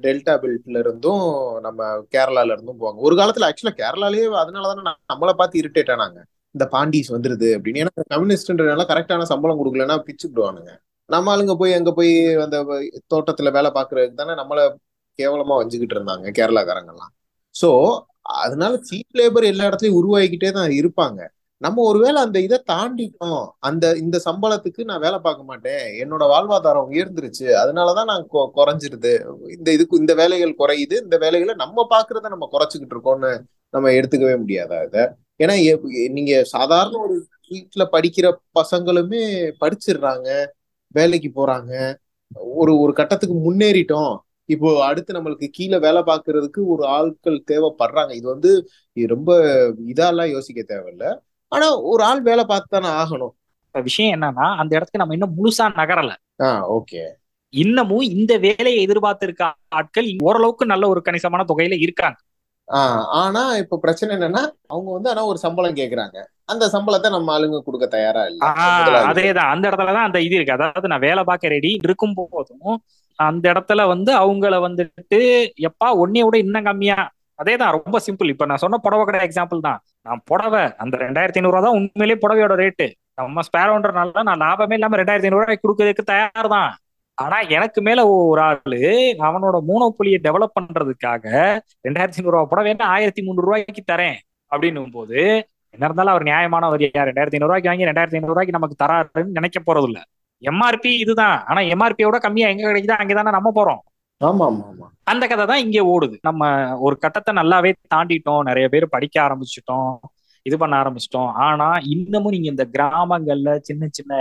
டெல்டா 0.06 0.34
பெல்ட்ல 0.43 0.78
இருந்தும் 0.84 1.26
நம்ம 1.66 1.89
கேரளால 2.16 2.56
இருந்தும் 2.56 2.80
போவாங்க. 2.82 3.00
ஒரு 3.08 3.16
காலத்துல 3.20 3.48
ஆக்சுவலா 3.50 3.76
கேரளாலேயே 3.82 4.26
அதனாலதானே 4.43 4.93
நம்மளை 5.14 5.34
பார்த்து 5.41 5.62
இரிட்டேட் 5.64 5.91
ஆனாங்க. 5.96 6.20
இந்த 6.56 6.66
பாண்டிஸ் 6.74 7.14
வந்துருது 7.16 7.48
அப்படின்னு. 7.58 7.82
ஏன்னா 7.84 8.04
கம்யூனிஸ்ட்ன்றனால 8.14 8.86
கரெக்டான 8.91 9.28
சம்பளம் 9.32 9.60
கொடுக்கலன்னா 9.62 9.98
பிச்சுக்கிடுவானுங்க 10.08 10.74
நம்ம 11.10 11.32
ஆளுங்க 11.36 11.54
போய் 11.56 11.74
அங்க 11.74 11.91
போய் 11.93 12.14
அந்த 12.43 12.58
தோட்டத்துல 13.14 13.50
வேலை 13.58 13.70
பாக்குறதுக்கு 13.76 14.20
தானே 14.22 14.36
நம்மள 14.41 14.60
கேவலமா 15.20 15.56
வஞ்சுக்கிட்டு 15.60 15.96
இருந்தாங்க 15.98 16.28
கேரளாக்காரங்கெல்லாம். 16.38 17.12
சோ 17.56 17.70
அதனால 18.43 18.74
சீப் 18.89 19.18
லேபர் 19.20 19.46
எல்லா 19.52 19.68
இடத்துலயும் 19.70 20.00
உருவாகிக்கிட்டே 20.00 20.52
தான் 20.52 20.72
இருப்பாங்க. 20.80 21.20
நம்ம 21.62 21.82
ஒருவேளை 21.89 22.22
அந்த 22.22 22.38
இதை 22.39 22.58
தாண்டிட்டோம். 22.72 23.43
அந்த 23.60 23.86
இந்த 23.97 24.18
சம்பளத்துக்கு 24.26 24.82
நான் 24.84 24.99
வேலை 24.99 25.20
பார்க்க 25.20 25.43
மாட்டேன். 25.43 25.84
என்னோட 26.03 26.24
வாழ்வாதாரம் 26.34 26.89
உயர்ந்துருச்சு. 26.91 27.47
அதனாலதான் 27.62 28.10
நான் 28.12 28.26
குறைஞ்சிருது. 28.58 29.14
இந்த 29.58 29.72
இதுக்கு 29.72 29.99
இந்த 29.99 30.14
வேலைகள் 30.14 30.60
குறையுது. 30.60 30.95
இந்த 31.03 31.18
வேலைகளை 31.18 31.53
நம்ம 31.53 31.88
பாக்குறத 31.89 32.30
நம்ம 32.34 32.49
குறைச்சிக்கிட்டு 32.51 32.95
இருக்கோம்னு 32.95 33.32
நம்ம 33.70 33.89
எடுத்துக்கவே 33.89 34.36
முடியாதா 34.43 34.78
இதை? 34.88 35.03
ஏன்னா 35.43 35.56
நீங்க 36.12 36.34
சாதாரண 36.56 36.99
ஒரு 37.06 37.16
வீட்டுல 37.51 37.84
படிக்கிற 37.91 38.28
பசங்களுமே 38.60 39.24
படிச்சிடுறாங்க. 39.64 40.30
வேலைக்கு 40.95 41.30
போறாங்க. 41.36 41.74
ஒரு 42.62 42.80
ஒரு 42.80 42.93
கட்டத்துக்கு 42.93 43.36
முன்னேறிட்டோம். 43.47 44.14
இப்போ 44.49 44.70
அடுத்து 44.86 45.12
நம்மளுக்கு 45.14 45.47
கீழே 45.51 45.78
வேலை 45.78 46.01
பார்க்கறதுக்கு 46.01 46.62
ஒரு 46.74 46.84
ஆட்கள் 46.95 47.38
தேவைப்படுறாங்க. 47.51 48.12
இது 48.12 48.28
வந்து 48.28 48.51
ரொம்ப 48.93 49.32
இதெல்லாம் 49.86 50.30
யோசிக்க 50.30 50.62
தேவையில்ல. 50.74 51.06
ஆனா 51.56 51.68
ஒரு 51.91 52.03
ஆள் 52.03 52.22
வேலை 52.22 52.45
பார்த்து 52.45 52.76
தானே 52.76 52.91
ஆகணும் 53.01 53.34
விஷயம் 53.76 54.14
என்னன்னா 54.16 54.47
அந்த 54.62 54.72
இடத்துக்கு 54.76 55.01
நம்ம 55.01 55.16
இன்னும் 55.18 55.36
முழுசா 55.38 55.66
நகரல. 55.80 56.12
ஓகே. 56.78 57.01
இன்னமும் 57.53 58.06
இந்த 58.16 58.34
வேலையை 58.38 58.80
எதிர்பார்த்திருக்க 58.86 59.43
ஆட்கள் 59.70 60.08
ஓரளவுக்கு 60.24 60.66
நல்ல 60.66 60.86
ஒரு 60.88 61.01
கணிசமான 61.01 61.45
தொகையில 61.51 61.78
இருக்காங்க. 61.80 62.18
ஆனா 63.22 63.41
இப்ப 63.62 63.78
பிரச்சனை 63.78 64.12
என்னன்னா 64.18 64.41
அவங்க 64.68 64.89
வந்து 64.91 65.10
ஆனா 65.10 65.24
ஒரு 65.26 65.39
சம்பளம் 65.43 65.76
கேக்குறாங்க. 65.76 66.18
அந்த 66.45 66.66
சம்பளத்தை 66.74 67.10
நம்ம 67.10 67.34
ஆளுங்க 67.36 67.60
கொடுக்க 67.64 67.86
தயாரா 67.88 68.24
இல்ல. 68.26 68.41
அதேதான். 69.12 69.51
அந்த 69.53 69.66
இடத்துலதான் 69.70 70.08
அந்த 70.10 70.20
இது 70.22 70.36
இருக்கு. 70.36 70.58
அதாவது 70.58 70.88
நான் 70.88 71.06
வேலை 71.08 71.24
பார்க்க 71.24 71.56
ரெடி 71.56 71.72
இருக்கும் 71.84 72.16
போதும் 72.18 72.78
அந்த 73.20 73.45
இடத்துல 73.53 73.82
வந்து 73.88 74.12
அவங்கள 74.16 74.56
வந்துட்டு 74.66 75.20
எப்பா 75.68 75.88
ஒன்னைய 76.01 76.24
விட 76.26 76.38
இன்னும் 76.38 76.68
கம்மியா 76.70 76.97
அதே 77.40 77.54
தான் 77.62 77.74
ரொம்ப 77.78 77.98
சிம்பிள் 78.06 78.32
இப்ப 78.34 78.46
நான் 78.50 78.62
சொன்ன 78.64 78.80
புடவை 78.86 79.04
கடை 79.08 79.20
எக்ஸாம்பிள் 79.28 79.66
தான். 79.68 79.80
நான் 80.08 80.22
புடவை 80.30 80.62
அந்த 80.84 80.96
ரெண்டாயிரத்தி 81.06 81.40
ஐநூறுவா 81.42 81.62
தான் 81.66 81.78
உண்மையிலேயே 81.80 82.18
புடவையோட 82.24 82.56
ரேட்டு 82.62 82.88
நம்ம 83.20 83.44
ஸ்பேரோன்றனால 83.48 84.24
நான் 84.30 84.42
லாபமே 84.46 84.78
இல்லாம 84.78 84.98
ரெண்டாயிரத்தி 85.02 85.30
ஐநூறு 85.30 85.44
ரூபாய் 85.46 85.64
கொடுக்கறதுக்கு 85.64 86.04
தயார் 86.12 86.50
தான். 86.56 86.72
ஆனா 87.18 87.38
எனக்கு 87.58 87.80
மேல 87.88 88.00
ஒரு 88.14 88.42
ஆளு 88.48 88.80
அவனோட 89.28 89.58
மூனோப்புலியை 89.70 90.20
டெவலப் 90.28 90.56
பண்றதுக்காக 90.58 91.26
ரெண்டாயிரத்தி 91.88 92.20
ஐநூறு 92.22 92.36
ரூபாய் 92.36 92.50
புடவை 92.54 92.72
என்ன 92.74 92.88
ஆயிரத்தி 92.96 93.22
முந்நூறு 93.28 93.48
ரூபாய்க்கு 93.50 93.84
தரேன் 93.92 94.18
அப்படின்னும் 94.52 94.96
போது 94.98 95.20
என்ன 95.74 95.86
இருந்தாலும் 95.88 96.14
அவர் 96.16 96.28
நியாயமானவர் 96.30 96.82
ரெண்டாயிரத்தி 97.10 97.38
ஐநூறு 97.38 97.52
ரூபாய்க்கு 97.52 97.72
வாங்கி 97.72 97.90
ரெண்டாயிரத்தி 97.90 98.20
ஐநூறு 98.20 98.34
ரூபாய்க்கு 98.34 98.58
நமக்கு 98.58 98.82
தராருன்னு 98.84 99.38
நினைக்க 99.40 99.60
போறது 99.70 99.88
இல்ல 99.92 100.00
எம்ஆர்பி 100.52 100.92
இதுதான். 101.04 101.38
ஆனா 101.50 101.60
எம்ஆர்பியோட 101.74 102.18
கம்மியா 102.26 102.48
எங்க 102.54 102.64
கிடைக்குதோ 102.70 102.96
அங்கதானே 103.02 103.32
நம்ம 103.38 103.52
போறோம். 103.60 103.82
அந்த 105.03 105.28
கதை 105.28 105.45
தான் 105.45 105.57
இங்கே 105.57 105.80
ஓடுது. 105.80 106.18
நம்ம 106.22 106.43
ஒரு 106.80 106.97
கட்டத்தை 106.97 107.36
நல்லாவே 107.36 107.72
தாண்டிட்டோம். 107.95 108.43
நிறைய 108.43 108.70
பேர் 108.70 108.86
படிக்க 108.89 109.16
ஆரம்பிச்சிட்டோம். 109.22 109.95
இது 110.41 110.57
பண்ண 110.57 110.74
ஆரம்பிச்சிட்டோம். 110.82 111.32
ஆனா 111.47 111.68
இன்னமும் 111.84 112.34
நீங்க 112.36 112.47
இந்த 112.53 112.66
கிராமங்கள்ல 112.74 113.57
சின்ன 113.57 113.88
சின்ன 113.91 114.13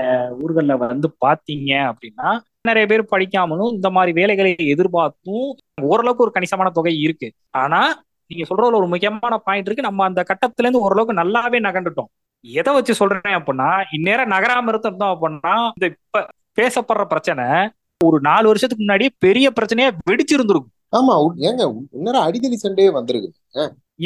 ஊர்கள்ல 0.42 0.76
வந்து 0.76 1.09
பாத்தீங்க 1.26 1.72
அப்படின்னா 1.90 2.28
நிறைய 2.61 2.86
பேர் 2.86 3.03
படிக்காமலும் 3.11 3.72
இந்த 3.72 3.90
மாதிரி 3.90 4.12
வேலைகளை 4.12 4.53
எதிர்பார்த்தும் 4.74 5.49
ஓரளவுக்கு 5.82 6.24
ஒரு 6.26 6.32
கணிசமான 6.32 6.70
தொகை 6.70 7.01
இருக்கு. 7.01 7.32
ஆனா 7.51 7.80
நீங்க 8.26 8.45
சொல்றதுல 8.51 8.80
ஒரு 8.80 8.88
முக்கியமான 8.88 9.38
பாயிண்ட் 9.38 9.66
இருக்கு. 9.66 9.88
நம்ம 9.88 10.05
அந்த 10.05 10.24
கட்டத்துல 10.28 10.66
இருந்து 10.66 10.80
ஓரளவுக்கு 10.80 11.20
நல்லாவே 11.22 11.61
நகண்டுட்டோம் 11.68 12.11
எதை 12.45 12.74
வச்சு 12.74 12.95
சொல்றேன் 12.95 13.36
அப்படின்னா 13.38 13.68
இந்நேரம் 13.90 14.30
நகராம 14.30 14.68
இருந்தோம் 14.68 15.14
அப்படின்னா 15.14 15.55
இந்த 15.76 15.86
இப்ப 15.95 16.26
பேசப்படுற 16.61 17.05
பிரச்சனை 17.05 17.47
ஒரு 18.07 18.19
நாலு 18.29 18.47
வருஷத்துக்கு 18.47 18.85
முன்னாடியே 18.85 19.11
பெரிய 19.25 19.47
பிரச்சனையா 19.57 19.91
வெடிச்சிருந்திருக்கும். 20.11 20.73
ஆமா 20.99 21.15
ஏங்க 21.49 21.63
இன்னும் 21.97 22.25
அடிதடி 22.27 22.57
சண்டையே 22.57 22.91
வந்திருக்கு 22.99 23.31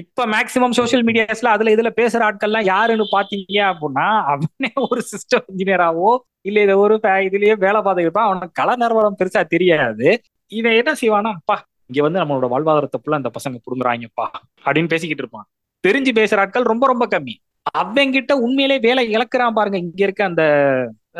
இப்ப 0.01 0.25
மேக்சிமம் 0.33 0.75
சோசியல் 0.79 1.05
மீடியாஸ்ல 1.09 1.53
அதுல 1.55 1.73
இதுல 1.75 1.91
பேசுற 2.01 2.21
ஆட்கள்லாம் 2.27 2.69
யாருன்னு 2.71 3.05
பாத்தீங்க 3.15 3.59
அப்படின்னா 3.71 4.07
அவனே 4.33 4.71
ஒரு 4.89 5.03
சிஸ்டம் 5.11 5.47
இன்ஜினியராவோ 5.53 6.11
இல்ல 6.49 6.63
இதை 6.67 6.75
ஒரு 6.85 6.97
இதுலயே 7.29 7.55
வேலை 7.65 7.81
பார்த்துக்கிட்டான் 7.81 8.29
அவனுக்கு 8.29 8.59
கல 8.61 8.77
நிறுவனம் 8.83 9.19
பெருசா 9.21 9.43
தெரியாது. 9.55 10.09
இவன் 10.53 10.79
என்ன 10.81 10.93
செய்வானா 11.01 11.33
அப்பா 11.39 11.57
இங்க 11.91 12.01
வந்து 12.07 12.21
நம்மளோட 12.21 12.49
வாழ்வாதாரத்தை 12.55 12.99
ஃபுல்லா 13.01 13.21
அந்த 13.21 13.31
பசங்க 13.37 13.57
புடுங்குறாங்கப்பா 13.65 14.27
அப்படின்னு 14.65 14.93
பேசிக்கிட்டு 14.95 15.25
இருப்பான். 15.25 15.47
தெரிஞ்சு 15.85 16.13
பேசுற 16.21 16.43
ஆட்கள் 16.43 16.71
ரொம்ப 16.73 16.85
ரொம்ப 16.87 17.05
கம்மி. 17.15 17.35
அவங்கிட்ட 17.81 18.33
உண்மையிலே 18.45 18.77
வேலை 18.87 19.03
இழக்கிறான் 19.15 19.57
பாருங்க 19.59 19.79
இங்க 19.85 20.01
இருக்க 20.07 20.23
அந்த 20.25 20.45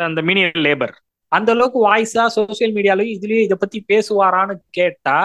அந்த 0.07 0.21
மினியல் 0.21 0.63
லேபர் 0.67 0.93
அந்த 1.31 1.51
அளவுக்கு 1.51 1.79
வாய்ஸா 1.87 2.23
சோசியல் 2.35 2.73
மீடியாலயும் 2.77 3.13
இதுலயும் 3.17 3.45
இதை 3.47 3.57
பத்தி 3.59 3.79
பேசுவாரான்னு 3.87 4.55
கேட்டா 4.69 5.17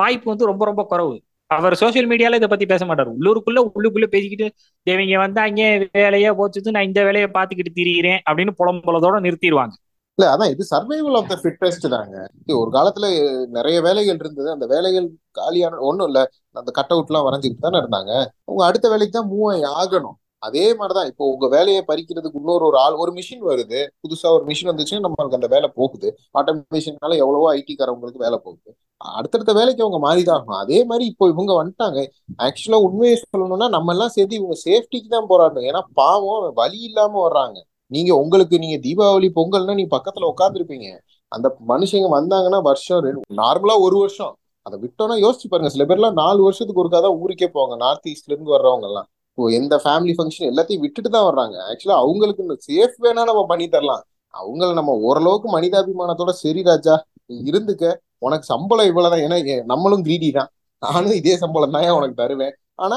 வாய்ப்பு 0.00 0.28
வந்து 0.30 0.44
ரொம்ப 0.44 0.64
ரொம்ப 0.64 0.82
குறைவு. 0.84 1.16
அவர் 1.50 1.74
சோசியல் 1.80 2.08
மீடியால 2.12 2.38
இதை 2.40 2.48
பத்தி 2.48 2.66
பேச 2.66 2.84
மாட்டார். 2.84 3.10
உள்ளூருக்குள்ள 3.18 3.58
உள்ளுக்குள்ள 3.74 4.06
பேசிக்கிட்டு 4.06 4.46
இவங்க 4.82 5.18
வந்து 5.18 5.40
அங்கே 5.40 5.88
வேலையே 5.92 6.30
போச்சுட்டு 6.38 6.74
நான் 6.76 6.88
இந்த 6.90 7.02
வேலையை 7.04 7.28
பார்த்துக்கிட்டு 7.34 7.76
திரியிறேன் 7.80 8.20
அப்படின்னு 8.30 8.54
புலம்புலதோட 8.62 9.18
நிறுத்திடுவாங்க. 9.26 9.74
இல்ல 10.18 10.28
அதான் 10.32 10.50
இது 10.50 10.64
சர்வைவல் 10.70 11.16
ஆஃப் 11.18 11.28
த 11.28 11.36
ஃபிட்டஸ்ட் 11.42 11.88
தாங்க. 11.88 12.16
ஒரு 12.60 12.70
காலத்துல 12.72 13.06
நிறைய 13.48 13.80
வேலைகள் 13.80 14.20
இருந்தது. 14.22 14.48
அந்த 14.50 14.66
வேலைகள் 14.66 15.08
காலியான 15.30 15.80
ஒண்ணும் 15.88 16.06
இல்ல. 16.06 16.20
அந்த 16.52 16.70
கட் 16.70 16.92
அவுட் 16.94 17.10
எல்லாம் 17.10 17.26
வரைஞ்சிட்டு 17.26 17.64
தானே 17.66 17.78
இருந்தாங்க. 17.78 18.12
உங்க 18.44 18.62
அடுத்த 18.64 18.88
வேலைக்கு 18.88 19.18
தான் 19.18 19.30
மூவ் 19.32 19.66
ஆகணும். 19.82 20.16
அதே 20.46 20.64
மாதிரிதான். 20.74 21.08
இப்போ 21.10 21.24
உங்க 21.32 21.46
வேலையை 21.48 21.82
பறிக்கிறதுக்கு 21.88 22.40
இன்னொரு 22.40 22.64
ஒரு 22.64 22.78
ஆள் 22.78 22.96
ஒரு 23.02 23.12
மிஷின் 23.12 23.44
வருது. 23.50 23.80
புதுசா 24.02 24.30
ஒரு 24.36 24.44
மிஷின் 24.46 24.70
வந்துச்சுன்னா 24.70 25.04
நம்மளுக்கு 25.06 25.38
அந்த 25.40 25.48
வேலை 25.54 25.68
போகுது. 25.74 26.08
ஆட்டோமேஷன்னால 26.38 27.16
எவ்வளவோ 27.24 27.48
ஐடி 27.54 27.74
காரவங்களுக்கு 27.74 28.24
வேலை 28.26 28.38
போகுது. 28.46 28.70
அடுத்தடுத்த 29.00 29.52
வேலைக்கு 29.52 29.84
அவங்க 29.84 29.98
மாறிதான் 30.06 30.36
ஆகணும். 30.36 30.60
அதே 30.64 30.78
மாதிரி 30.84 31.04
இப்போ 31.04 31.24
இவங்க 31.28 31.52
வந்துட்டாங்க. 31.60 32.00
ஆக்சுவலா 32.46 32.78
உண்மையை 32.86 33.16
சொல்லணும்னா 33.22 33.68
நம்ம 33.68 33.92
எல்லாம் 33.92 34.14
சேர்த்து 34.16 34.40
இவங்க 34.40 34.56
சேஃப்டிக்கு 34.66 35.08
தான் 35.08 35.30
போராடணும். 35.32 35.66
ஏன்னா 35.70 35.82
பாவம் 35.94 36.46
வழி 36.54 36.80
இல்லாம 36.88 37.20
வர்றாங்க. 37.26 37.58
நீங்க 37.90 38.12
உங்களுக்கு 38.14 38.56
நீங்க 38.58 38.78
தீபாவளி 38.86 39.28
பொங்கல்னா 39.36 39.74
நீங்க 39.74 39.92
பக்கத்துல 39.96 40.30
உட்காந்துருப்பீங்க 40.32 40.88
அந்த 41.32 41.46
மனுஷங்க 41.68 42.08
வந்தாங்கன்னா 42.18 42.58
வருஷம் 42.62 43.02
ரெண்டு 43.06 43.38
நார்மலா 43.42 43.74
ஒரு 43.86 43.96
வருஷம். 43.98 44.32
அதை 44.66 44.76
விட்டோம்னா 44.84 45.16
யோசிச்சு 45.24 45.48
பாருங்க. 45.50 45.70
சில 45.74 45.84
பேர்லாம் 45.84 46.18
நாலு 46.22 46.40
வருஷத்துக்கு 46.42 46.82
ஒருக்கா 46.82 47.00
தான் 47.06 47.18
ஊருக்கே 47.22 47.48
போவாங்க. 47.54 47.76
நார்த் 47.84 48.08
ஈஸ்ட்ல 48.12 48.34
இருந்து 48.34 48.54
வர்றவங்க 48.56 48.86
எல்லாம் 48.90 49.08
இப்போ 49.38 49.46
எந்த 49.56 49.74
ஃபேமிலி 49.84 50.12
ஃபங்க்ஷன் 50.18 50.48
எல்லாத்தையும் 50.50 50.82
விட்டுட்டு 50.84 51.08
தான் 51.14 51.26
வர்றாங்க. 51.28 51.56
ஆக்சுவலா 51.70 51.96
அவங்களுக்கு 52.02 52.54
சேஃப் 52.68 52.94
வேணா 53.06 53.22
நம்ம 53.30 53.40
பண்ணி 53.50 53.66
தரலாம். 53.74 54.02
அவங்கள 54.34 54.68
நம்ம 54.78 54.92
ஓரளவுக்கு 55.08 55.48
மனிதாபிமானத்தோட 55.56 56.32
சரி 56.42 56.62
ராஜா 56.68 56.94
நீ 57.28 57.34
இருந்துக்க. 57.50 57.84
உனக்கு 58.26 58.46
சம்பளம் 58.52 58.88
இவ்வளவுதான். 58.90 59.24
ஏன்னா 59.26 59.56
நம்மளும் 59.72 60.04
கிரீடி 60.06 60.28
தான். 60.38 60.50
நானும் 60.82 61.18
இதே 61.20 61.34
சம்பளம் 61.42 61.74
தான் 61.76 61.96
உனக்கு 61.98 62.16
தருவேன்? 62.22 62.54
ஆனா 62.84 62.96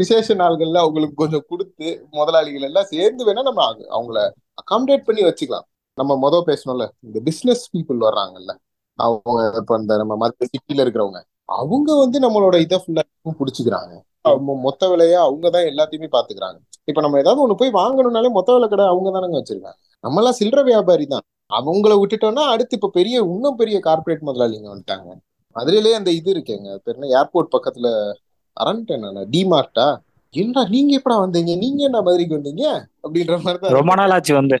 விசேஷ 0.00 0.34
நாள்கள்ல 0.42 0.82
அவங்களுக்கு 0.84 1.16
கொஞ்சம் 1.22 1.46
கொடுத்து 1.50 1.86
முதலாளிகள் 2.18 2.66
எல்லாம் 2.70 2.90
சேர்ந்து 2.94 3.22
வேணா 3.28 3.46
நம்ம 3.50 3.62
அவங்கள 3.96 4.18
அகாமடேட் 4.62 5.06
பண்ணி 5.08 5.22
வச்சுக்கலாம். 5.28 5.66
நம்ம 5.98 6.12
மொதல் 6.24 6.46
பேசணும்ல 6.50 6.84
இந்த 7.06 7.18
பிசினஸ் 7.28 7.64
பீப்புள் 7.74 8.00
வர்றாங்கல்ல. 8.08 8.52
அவங்க 8.98 9.38
இப்ப 9.60 9.78
இந்த 9.82 9.94
நம்ம 10.02 10.14
மத்த 10.24 10.48
சிட்டில 10.52 10.84
இருக்கிறவங்க 10.84 11.20
அவங்க 11.58 11.88
வந்து 12.02 12.18
நம்மளோட 12.26 12.56
இதை 12.66 12.76
ஃபுல்லா 12.82 13.02
பிடிச்சிக்கிறாங்க. 13.40 13.92
மொத்த 14.66 14.88
விலையா 14.88 15.20
அவங்க 15.26 15.50
தான் 15.50 15.68
எல்லாத்தையுமே 15.70 16.08
பாத்துக்கிறாங்க. 16.16 16.58
இப்ப 16.84 17.00
நம்ம 17.00 17.18
ஏதாவது 17.18 17.42
ஒண்ணு 17.44 17.54
போய் 17.54 17.70
வாங்கணும்னாலே 17.70 18.30
மொத்த 18.30 18.52
விலை 18.52 18.68
கடை 18.68 18.84
அவங்க 18.86 19.10
தானங்க 19.10 19.38
வச்சிருக்காங்க. 19.40 19.78
நம்ம 20.04 20.20
எல்லாம் 20.20 20.38
சில்லற 20.40 20.62
வியாபாரி 20.62 21.06
தான். 21.06 21.24
அவங்கள 21.50 21.94
விட்டுட்டோம்னா 22.00 22.44
அடுத்து 22.44 22.76
இப்ப 22.76 22.88
பெரிய 22.88 23.16
இன்னும் 23.24 23.56
பெரிய 23.56 23.78
கார்பரேட் 23.78 24.26
முதலாளிங்க 24.26 24.68
வந்துட்டாங்க. 24.72 25.08
மதுரையிலேயே 25.56 25.94
அந்த 25.94 26.10
இது 26.10 26.30
இருக்கேங்க. 26.34 26.68
பேர் 26.84 27.16
ஏர்போர்ட் 27.20 27.54
பக்கத்துல 27.56 27.88
அரண்டேன் 28.56 29.06
டிமார்ட்டா 29.30 29.86
என்ன 30.34 30.64
நீங்க 30.68 30.92
எப்படா 30.98 31.16
வந்தீங்க? 31.24 31.52
நீங்க 31.56 31.80
என்ன 31.84 32.02
மதுரைக்கு 32.02 32.38
வந்தீங்க? 32.38 32.64
அப்படின்ற 33.04 33.36
மாதிரி 33.42 33.58
தான் 33.58 33.76
ரொம்ப 33.78 33.94
நாள் 33.94 34.10
ஆச்சு 34.10 34.34
வந்து. 34.34 34.56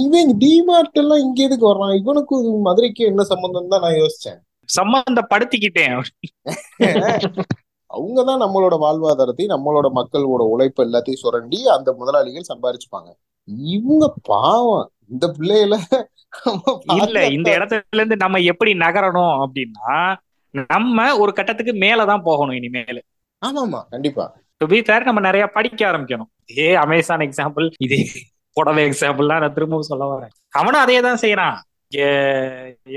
இவன் 0.00 0.30
டிமார்ட் 0.38 0.98
எல்லாம் 1.02 1.18
இங்க 1.18 1.42
எதுக்கு 1.42 1.66
வர்றான்? 1.72 1.94
இவனுக்கு 2.00 2.36
மதுரைக்கு 2.60 3.04
என்ன 3.04 3.24
சம்பந்தம் 3.24 3.68
தான் 3.68 3.80
நான் 3.80 4.00
யோசிச்சேன். 4.02 4.38
சம்பந்தப்படுத்திக்கிட்டேன். 4.68 5.96
அவங்கதான் 7.94 8.42
நம்மளோட 8.42 8.74
வாழ்வாதாரத்தையும் 8.84 9.54
நம்மளோட 9.54 9.88
மக்களோட 9.94 10.42
உழைப்பு 10.54 10.84
எல்லாத்தையும் 10.84 11.22
சுரண்டி 11.22 11.68
அந்த 11.68 11.92
முதலாளிகள் 11.92 12.50
சம்பாரிச்சுப்பாங்க. 12.52 13.10
இவங்க 13.44 14.14
பாவம். 14.22 14.90
இந்த 15.10 15.34
பிள்ளைகள 15.38 15.78
இல்ல 17.02 17.26
இந்த 17.26 17.50
இடத்துல 17.58 17.80
இருந்து 17.90 18.16
நம்ம 18.16 18.38
எப்படி 18.38 18.72
நகரணும் 18.72 19.44
அப்படின்னா 19.44 20.16
நம்ம 20.50 21.18
ஒரு 21.18 21.32
கட்டத்துக்கு 21.32 21.72
மேலதான் 21.72 22.22
போகணும் 22.22 22.54
இனிமேல். 22.54 23.02
ஆமாமா 23.42 23.80
கண்டிப்பா. 23.90 24.34
டு 24.56 24.66
பி 24.66 24.82
ஃபேர் 24.82 25.02
நம்ம 25.02 25.20
நிறைய 25.20 25.46
படிக்க 25.46 25.90
ஆரம்பிக்கணும். 25.90 26.30
இதே 26.46 26.74
அமேசான் 26.74 27.18
எக்ஸாம்பிள் 27.18 27.70
இதே 27.78 28.08
புடவை 28.52 28.84
எக்ஸாம்பிள்லாம் 28.84 29.40
நான் 29.40 29.52
திரும்பவும் 29.52 29.90
சொல்ல 29.90 30.04
வரேன். 30.12 30.34
அவனும் 30.50 30.80
அதே 30.80 31.00
தான் 31.00 31.18
செய்யறான். 31.18 31.56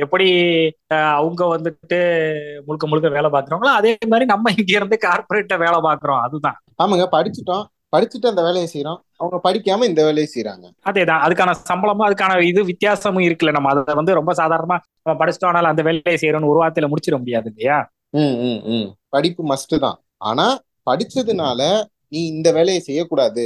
எப்படி 0.04 0.28
அவங்க 1.20 1.42
வந்துட்டு 1.56 2.00
முழுக்க 2.68 2.88
முழுக்க 2.88 3.10
வேலை 3.10 3.30
பாக்குறாங்களோ 3.36 3.74
அதே 3.80 3.92
மாதிரி 4.12 4.26
நம்ம 4.26 4.52
இங்க 4.58 4.72
இருந்து 4.78 4.98
கார்பரேட்ட 5.06 5.58
வேலை 5.66 5.80
பாக்குறோம் 5.88 6.22
அதுதான். 6.26 6.58
ஆமாங்க 6.84 7.06
படிச்சுட்டோம். 7.16 7.66
படிச்சுட்டு 7.94 8.32
அந்த 8.32 8.42
வேலையை 8.48 8.68
செய்யறோம் 8.74 9.00
அவங்க 9.18 9.38
படிக்காம 9.46 9.86
இந்த 9.92 10.02
வேலையை 10.08 10.28
செய்யறாங்க 10.34 10.66
அதேதான். 10.90 11.22
அதுக்கான 11.26 11.54
சம்பளமும் 11.70 12.08
அதுக்கான 12.08 12.40
இது 12.50 12.62
வித்தியாசமும் 12.72 13.26
இருக்குல்ல. 13.28 13.54
நம்ம 13.58 13.70
அதை 13.74 13.96
வந்து 14.02 14.18
ரொம்ப 14.20 14.34
சாதாரணமா 14.42 14.78
நம்ம 15.04 15.16
படிச்சுட்டோம் 15.22 15.52
ஆனால் 15.52 15.72
அந்த 15.72 15.84
வேலையை 15.88 16.18
செய்யறோம்னு 16.24 16.52
ஒரு 16.54 16.62
வார்த்தையில 16.64 16.90
முடிச்சிட 16.92 17.18
முடியாது 17.20 17.50
இல்லையா? 17.54 17.78
ம் 18.74 18.90
படிப்பு 19.10 19.44
மஸ்ட் 19.54 19.76
தான். 19.86 19.98
ஆனா 20.30 20.46
படிச்சதுனால 20.90 21.62
நீ 22.08 22.20
இந்த 22.28 22.50
வேலையை 22.52 22.82
செய்யக்கூடாது. 22.82 23.46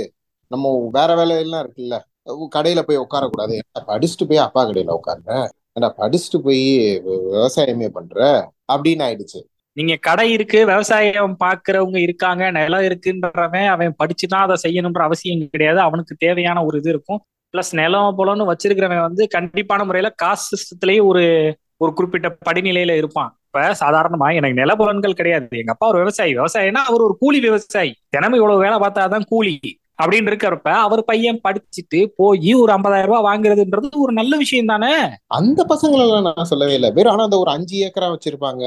நம்ம 0.52 0.68
வேற 0.98 1.10
வேலையெல்லாம் 1.16 1.64
இருக்குல்ல. 1.64 1.96
கடையில 2.30 2.82
போய் 2.82 2.98
உட்காரக்கூடாது. 2.98 3.60
படிச்சுட்டு 3.88 4.28
போய் 4.28 4.38
அப்பா 4.38 4.66
கடையில 4.66 4.98
உட்காருங்க 4.98 5.48
ஏன்னா 5.80 5.92
படிச்சுட்டு 5.98 6.38
போய் 6.44 7.02
விவசாயமே 7.08 7.88
பண்ற? 7.88 8.52
அப்படின்னு 8.74 9.04
ஆயிடுச்சு. 9.08 9.40
நீங்க 9.74 9.96
கடை 9.96 10.32
இருக்கு 10.32 10.66
விவசாயம் 10.66 11.38
பாக்குறவங்க 11.44 11.98
இருக்காங்க 11.98 12.52
நிலம் 12.52 12.80
இருக்குன்றவன் 12.80 13.68
அவன் 13.68 13.96
படிச்சுதான் 14.04 14.36
அதை 14.36 14.56
செய்யணும்ன்ற 14.68 15.02
அவசியம் 15.02 15.50
கிடையாது. 15.50 15.80
அவனுக்கு 15.80 16.16
தேவையான 16.16 16.66
ஒரு 16.66 16.78
இது 16.78 16.90
இருக்கும். 16.90 17.24
பிளஸ் 17.54 17.72
நிலம் 17.72 18.18
போலன்னு 18.18 18.54
வச்சிருக்கிறவன் 18.54 19.02
வந்து 19.02 19.28
கண்டிப்பான 19.38 19.86
முறையில 19.86 20.14
காசு 20.16 20.58
சிஸ்டத்திலேயே 20.58 21.04
ஒரு 21.04 21.56
ஒரு 21.78 21.94
குறிப்பிட்ட 21.94 22.38
படிநிலையில 22.52 22.96
இருப்பான். 22.96 23.40
இப்ப 23.46 23.76
சாதாரணமா 23.80 24.34
எனக்கு 24.34 24.62
நிலபுலன்கள் 24.62 25.14
கிடையாது. 25.14 25.48
எங்க 25.50 25.72
அப்பா 25.72 25.88
ஒரு 25.88 25.98
விவசாயி. 25.98 26.38
விவசாயினா 26.38 26.82
அவர் 26.88 27.02
ஒரு 27.02 27.18
கூலி 27.20 27.40
விவசாயி. 27.40 27.96
தினமும் 28.10 28.40
இவ்வளவு 28.40 28.62
வேலை 28.62 28.78
பார்த்தாதான் 28.78 29.26
கூலி. 29.26 29.60
அப்படின்னு 30.02 30.30
இருக்கிறப்ப 30.32 30.70
அவர் 30.78 31.04
பையன் 31.04 31.42
படிச்சுட்டு 31.44 32.00
போய் 32.16 32.54
ஒரு 32.54 32.74
ஐம்பதாயிரம் 32.74 33.06
ரூபாய் 33.06 33.28
வாங்குறதுன்றது 33.30 33.90
ஒரு 33.96 34.14
நல்ல 34.14 34.38
விஷயம் 34.38 34.66
தானே? 34.66 34.94
அந்த 35.28 35.66
பசங்களெல்லாம் 35.70 36.28
நான் 36.30 36.50
சொல்லவே 36.52 36.74
இல்லை. 36.74 36.92
வெறும் 36.92 37.12
ஆனா 37.12 37.24
அந்த 37.24 37.38
ஒரு 37.38 37.52
அஞ்சு 37.52 37.76
ஏக்கரா 37.86 38.08
வச்சிருப்பாங்க. 38.14 38.64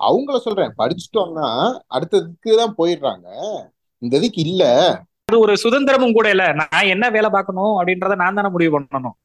அவங்கள 0.00 0.36
சொல்றேன். 0.36 0.74
படிச்சுட்டோம்னா 0.78 1.48
அடுத்ததுக்கு 1.94 2.56
தான் 2.56 2.76
போயிடுறாங்க. 2.78 3.26
இந்த 3.98 4.16
இதுக்கு 4.16 4.40
இல்ல. 4.40 4.64
அது 5.24 5.38
ஒரு 5.38 5.54
சுதந்திரமும் 5.62 6.12
கூட 6.12 6.28
இல்ல. 6.30 6.52
நான் 6.52 6.86
என்ன 6.86 7.10
வேலை 7.10 7.30
பார்க்கணும் 7.30 7.74
அப்படின்றத 7.78 8.14
நான் 8.14 8.34
தானே 8.34 8.48
முடிவு 8.48 8.72
பண்ணணும். 8.78 9.16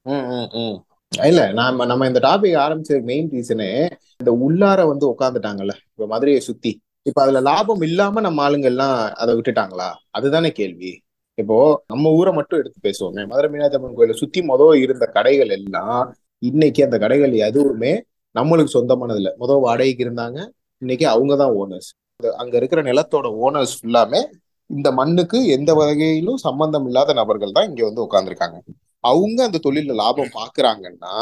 இல்ல 1.12 1.52
நாம 1.52 1.86
நம்ம 1.86 2.08
இந்த 2.08 2.20
டாபிக் 2.20 2.58
ஆரம்பிச்ச 2.58 3.04
மெயின் 3.04 3.30
ரீசனே 3.30 3.70
இந்த 4.18 4.32
உள்ளார 4.46 4.88
வந்து 4.88 5.06
உட்காந்துட்டாங்கல்ல 5.12 5.74
இப்ப 5.92 6.08
மதுரையை 6.08 6.42
சுத்தி. 6.42 6.72
இப்ப 7.02 7.22
அதுல 7.22 7.40
லாபம் 7.40 7.82
இல்லாம 7.82 8.22
நம்ம 8.22 8.50
ஆளுங்க 8.50 8.64
எல்லாம் 8.64 8.96
அதை 9.14 9.36
விட்டுட்டாங்களா? 9.36 9.90
அதுதானே 10.10 10.52
கேள்வி. 10.52 10.92
இப்போ 11.38 11.56
நம்ம 11.92 12.12
ஊரை 12.18 12.32
மட்டும் 12.36 12.60
எடுத்து 12.62 12.80
பேசுவோமே. 12.88 13.24
மதுரை 13.32 13.48
மீனாட்சி 13.52 13.78
அம்மன் 13.78 13.98
கோயிலை 13.98 14.16
சுத்தி 14.22 14.40
மொதல் 14.50 14.82
இருந்த 14.84 15.06
கடைகள் 15.16 15.52
எல்லாம் 15.58 16.06
இன்னைக்கு 16.42 16.82
அந்த 16.84 16.98
கடைகள் 17.04 17.34
எதுவுமே 17.48 17.92
நம்மளுக்கு 18.36 18.76
சொந்தமானது 18.76 19.20
இல்லை 19.22 19.32
முதல் 19.38 19.62
வாடகைக்கு 19.66 20.04
இருந்தாங்க. 20.06 20.38
இன்னைக்கு 20.82 21.06
அவங்க 21.08 21.34
தான் 21.36 21.54
ஓனர்ஸ் 21.60 21.90
அங்க 22.40 22.54
இருக்கிற 22.58 22.82
நிலத்தோட 22.82 23.28
ஓனர்ஸ் 23.46 23.76
ஃபுல்லாமே 23.78 24.22
இந்த 24.70 24.90
மண்ணுக்கு 24.92 25.38
எந்த 25.56 25.72
வகையிலும் 25.74 26.40
சம்பந்தம் 26.46 26.86
இல்லாத 26.90 27.14
நபர்கள் 27.14 27.56
தான் 27.58 27.68
இங்க 27.70 27.82
வந்து 27.86 28.06
உட்காந்துருக்காங்க 28.06 28.58
அவங்க 29.04 29.40
அந்த 29.46 29.58
தொழில 29.66 29.96
லாபம் 30.00 30.32
பாக்குறாங்கன்னா 30.36 31.16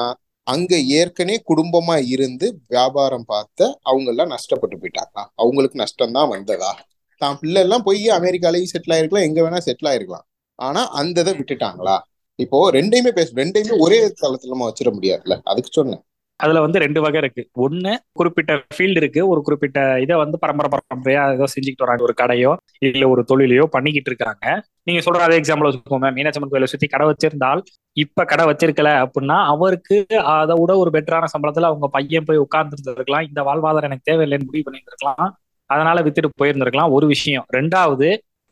அங்க 0.48 0.74
ஏற்கனவே 0.98 1.38
குடும்பமா 1.50 1.96
இருந்து 2.14 2.46
வியாபாரம் 2.70 3.28
பார்த்த 3.28 3.60
அவங்க 3.84 4.08
எல்லாம் 4.14 4.34
நஷ்டப்பட்டு 4.34 4.78
போயிட்டாங்களா 4.82 5.24
அவங்களுக்கு 5.36 5.78
நஷ்டம் 5.84 6.16
தான் 6.18 6.32
வந்ததா? 6.34 6.72
தான் 7.24 7.38
பிள்ளை 7.42 7.62
எல்லாம் 7.66 7.86
போய் 7.90 8.04
அமெரிக்காலையும் 8.20 8.72
செட்டில் 8.74 8.96
ஆயிருக்கலாம் 8.96 9.28
எங்க 9.30 9.42
வேணா 9.46 9.60
செட்டில் 9.68 9.92
ஆயிருக்கலாம். 9.92 10.26
ஆனா 10.60 10.82
அந்த 11.02 11.22
இதை 11.26 11.34
விட்டுட்டாங்களா? 11.40 11.98
இப்போ 12.40 12.58
ரெண்டையுமே 12.78 13.12
பேச 13.18 13.30
ரெண்டையுமே 13.42 13.76
ஒரே 13.86 14.00
தளத்துல 14.24 14.54
நம்ம 14.56 14.68
வச்சிட 14.70 14.92
முடியாதுல்ல? 14.98 15.36
அதுக்கு 15.52 15.72
சொன்னேன். 15.72 16.04
அதுல 16.40 16.62
வந்து 16.64 16.82
ரெண்டு 16.84 17.00
வகை 17.04 17.20
இருக்கு. 17.22 17.42
ஒண்ணு 17.66 17.92
குறிப்பிட்ட 18.20 18.54
ஃபீல்டு 18.76 19.00
இருக்கு. 19.02 19.22
ஒரு 19.32 19.42
குறிப்பிட்ட 19.48 19.80
இதை 20.04 20.16
வந்து 20.22 20.38
பரம்பரை 20.44 20.70
பரம்பரையா 20.74 21.22
ஏதோ 21.36 21.46
செஞ்சுக்கிட்டு 21.54 21.86
வராங்க. 21.86 22.04
ஒரு 22.08 22.16
கடையோ 22.22 22.52
இல்ல 22.88 23.04
ஒரு 23.10 23.22
தொழிலையோ 23.32 23.66
பண்ணிக்கிட்டு 23.76 24.10
இருக்காங்க. 24.12 24.46
நீங்க 24.88 25.02
சொல்ற 25.06 25.22
அதே 25.28 25.38
எக்ஸாம்பிள் 25.42 25.68
வச்சுக்கோங்க. 25.70 26.10
மீனாட்சம்மன் 26.18 26.54
கோயிலை 26.54 26.70
சுத்தி 26.74 26.88
கடை 26.88 27.06
வச்சிருந்தால் 27.12 27.62
இப்ப 28.04 28.26
கடை 28.32 28.46
வச்சிருக்கல 28.50 28.92
அப்படின்னா 29.06 29.38
அவருக்கு 29.54 29.98
அதை 30.36 30.56
விட 30.62 30.72
ஒரு 30.84 30.92
பெட்டரான 30.96 31.30
சம்பளத்துல 31.34 31.70
அவங்க 31.72 31.90
பையன் 31.98 32.28
போய் 32.30 32.44
உட்கார்ந்து 32.46 32.78
இருந்திருக்கலாம் 32.78 33.28
இந்த 33.30 33.42
வாழ்வாதாரம் 33.50 33.90
எனக்கு 33.92 34.08
தேவையில்லைன்னு 34.12 34.50
முடிவு 34.50 34.66
பண்ணியிருந்திருக்கலாம். 34.68 35.32
அதனால 35.70 36.02
வித்துட்டு 36.02 36.30
போயிருந்திருக்கலாம். 36.42 36.90
ஒரு 36.90 37.08
விஷயம். 37.08 37.46
ரெண்டாவது 37.54 38.08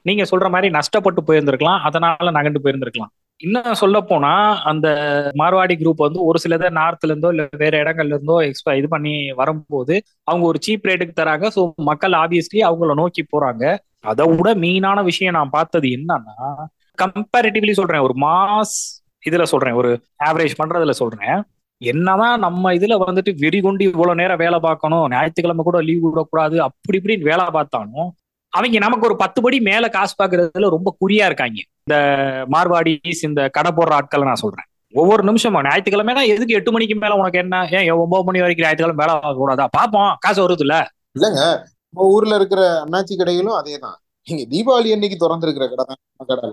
நீங்க 0.06 0.24
சொல்ற 0.24 0.48
மாதிரி 0.50 0.68
நஷ்டப்பட்டு 0.74 1.22
போயிருந்திருக்கலாம். 1.28 1.80
அதனால 1.80 2.32
நகண்டு 2.32 2.62
போயிருந்திருக்கலாம். 2.64 3.12
இன்னும் 3.40 3.74
சொல்ல 3.74 3.98
போனா 4.02 4.32
அந்த 4.64 4.88
மார்வாடி 5.36 5.76
குரூப் 5.76 5.96
வந்து 5.98 6.20
ஒரு 6.24 6.40
சிலதை 6.44 6.70
நார்த்ல 6.70 7.10
இருந்தோ 7.10 7.30
இல்ல 7.30 7.48
வேற 7.58 7.74
இடங்கள்ல 7.84 8.16
இருந்தோ 8.16 8.36
எக்ஸ்பா 8.42 8.74
இது 8.78 8.88
பண்ணி 8.88 9.32
வரும்போது 9.32 9.96
அவங்க 10.24 10.46
ஒரு 10.46 10.60
சீப் 10.68 10.88
ரேட்டுக்கு 10.90 11.16
தராங்க. 11.22 11.48
ஸோ 11.56 11.62
மக்கள் 11.84 12.12
ஆப்வியஸ்லி 12.14 12.62
அவங்கள 12.70 12.94
நோக்கி 12.94 13.24
போறாங்க. 13.34 13.64
அதை 14.04 14.26
விட 14.30 14.56
மெயினான 14.56 15.04
விஷயம் 15.04 15.34
நான் 15.34 15.50
பார்த்தது 15.50 15.88
என்னன்னா 15.90 16.36
கம்பேரிட்டிவ்லி 16.98 17.72
சொல்றேன். 17.72 18.02
ஒரு 18.02 18.16
மாஸ் 18.22 18.76
இதுல 19.24 19.44
சொல்றேன். 19.44 19.74
ஒரு 19.74 19.90
ஆவரேஜ் 20.24 20.56
பண்றதுல 20.58 20.94
சொல்றேன். 21.02 21.40
என்னதான் 21.82 22.40
நம்ம 22.40 22.74
இதுல 22.74 22.98
வந்துட்டு 23.02 23.32
வெறி 23.40 23.60
கொண்டு 23.62 23.84
இவ்வளவு 23.84 24.16
நேரம் 24.16 24.38
வேலை 24.38 24.60
பார்க்கணும் 24.60 25.06
ஞாயிற்றுக்கிழமை 25.12 25.64
கூட 25.64 25.82
லீவ் 25.82 26.04
விடக்கூடாது 26.08 26.62
அப்படி 26.62 26.98
இப்படின்னு 27.00 27.30
வேலை 27.30 27.46
பார்த்தாலும் 27.50 28.10
அவங்க 28.54 28.80
நமக்கு 28.80 29.08
ஒரு 29.08 29.16
பத்து 29.16 29.42
படி 29.42 29.60
மேல 29.60 29.88
காசு 29.88 30.14
பாக்குறதுல 30.22 30.70
ரொம்ப 30.70 30.90
குறியா 31.02 31.26
இருக்காங்க. 31.26 31.60
இந்த 31.82 31.96
மார்வாடிஸ் 32.52 33.24
இந்த 33.24 33.50
கடை 33.50 33.72
போடுற 33.72 33.92
ஆட்களை 33.92 34.26
நான் 34.26 34.36
சொல்றேன். 34.36 34.68
ஒவ்வொரு 34.94 35.24
நிமிஷமும் 35.24 35.64
ஞாயிற்றுக்கிழமைனா 35.64 36.24
எதுக்கு 36.28 36.54
எட்டு 36.54 36.72
மணிக்கு 36.72 36.96
மேல 36.96 37.16
உனக்கு 37.16 37.38
என்ன? 37.38 37.68
ஏன் 37.72 37.92
ஒன்பது 37.96 38.24
மணி 38.24 38.42
வரைக்கும் 38.42 38.66
ஞாயிற்றுக்கிழமை 38.66 39.02
வேலை 39.04 39.14
பார்க்க 39.16 39.42
கூடாதா? 39.42 39.68
பாப்போம் 39.78 40.12
காசு 40.20 40.48
வருது 40.48 40.60
இல்ல 40.60 40.76
இல்லங்க 41.18 41.42
நம்ம 41.94 42.08
ஊர்ல 42.08 42.36
இருக்கிற 42.36 42.62
அண்ணாச்சி 42.84 43.14
கடைகளும் 43.16 43.58
அதேதான் 43.62 43.98
நீங்க 44.28 44.44
தீபாவளி 44.50 44.90
அன்னைக்கு 44.92 45.18
திறந்திருக்கிற 45.24 45.66
கடை 45.68 45.86
தான். 45.86 46.00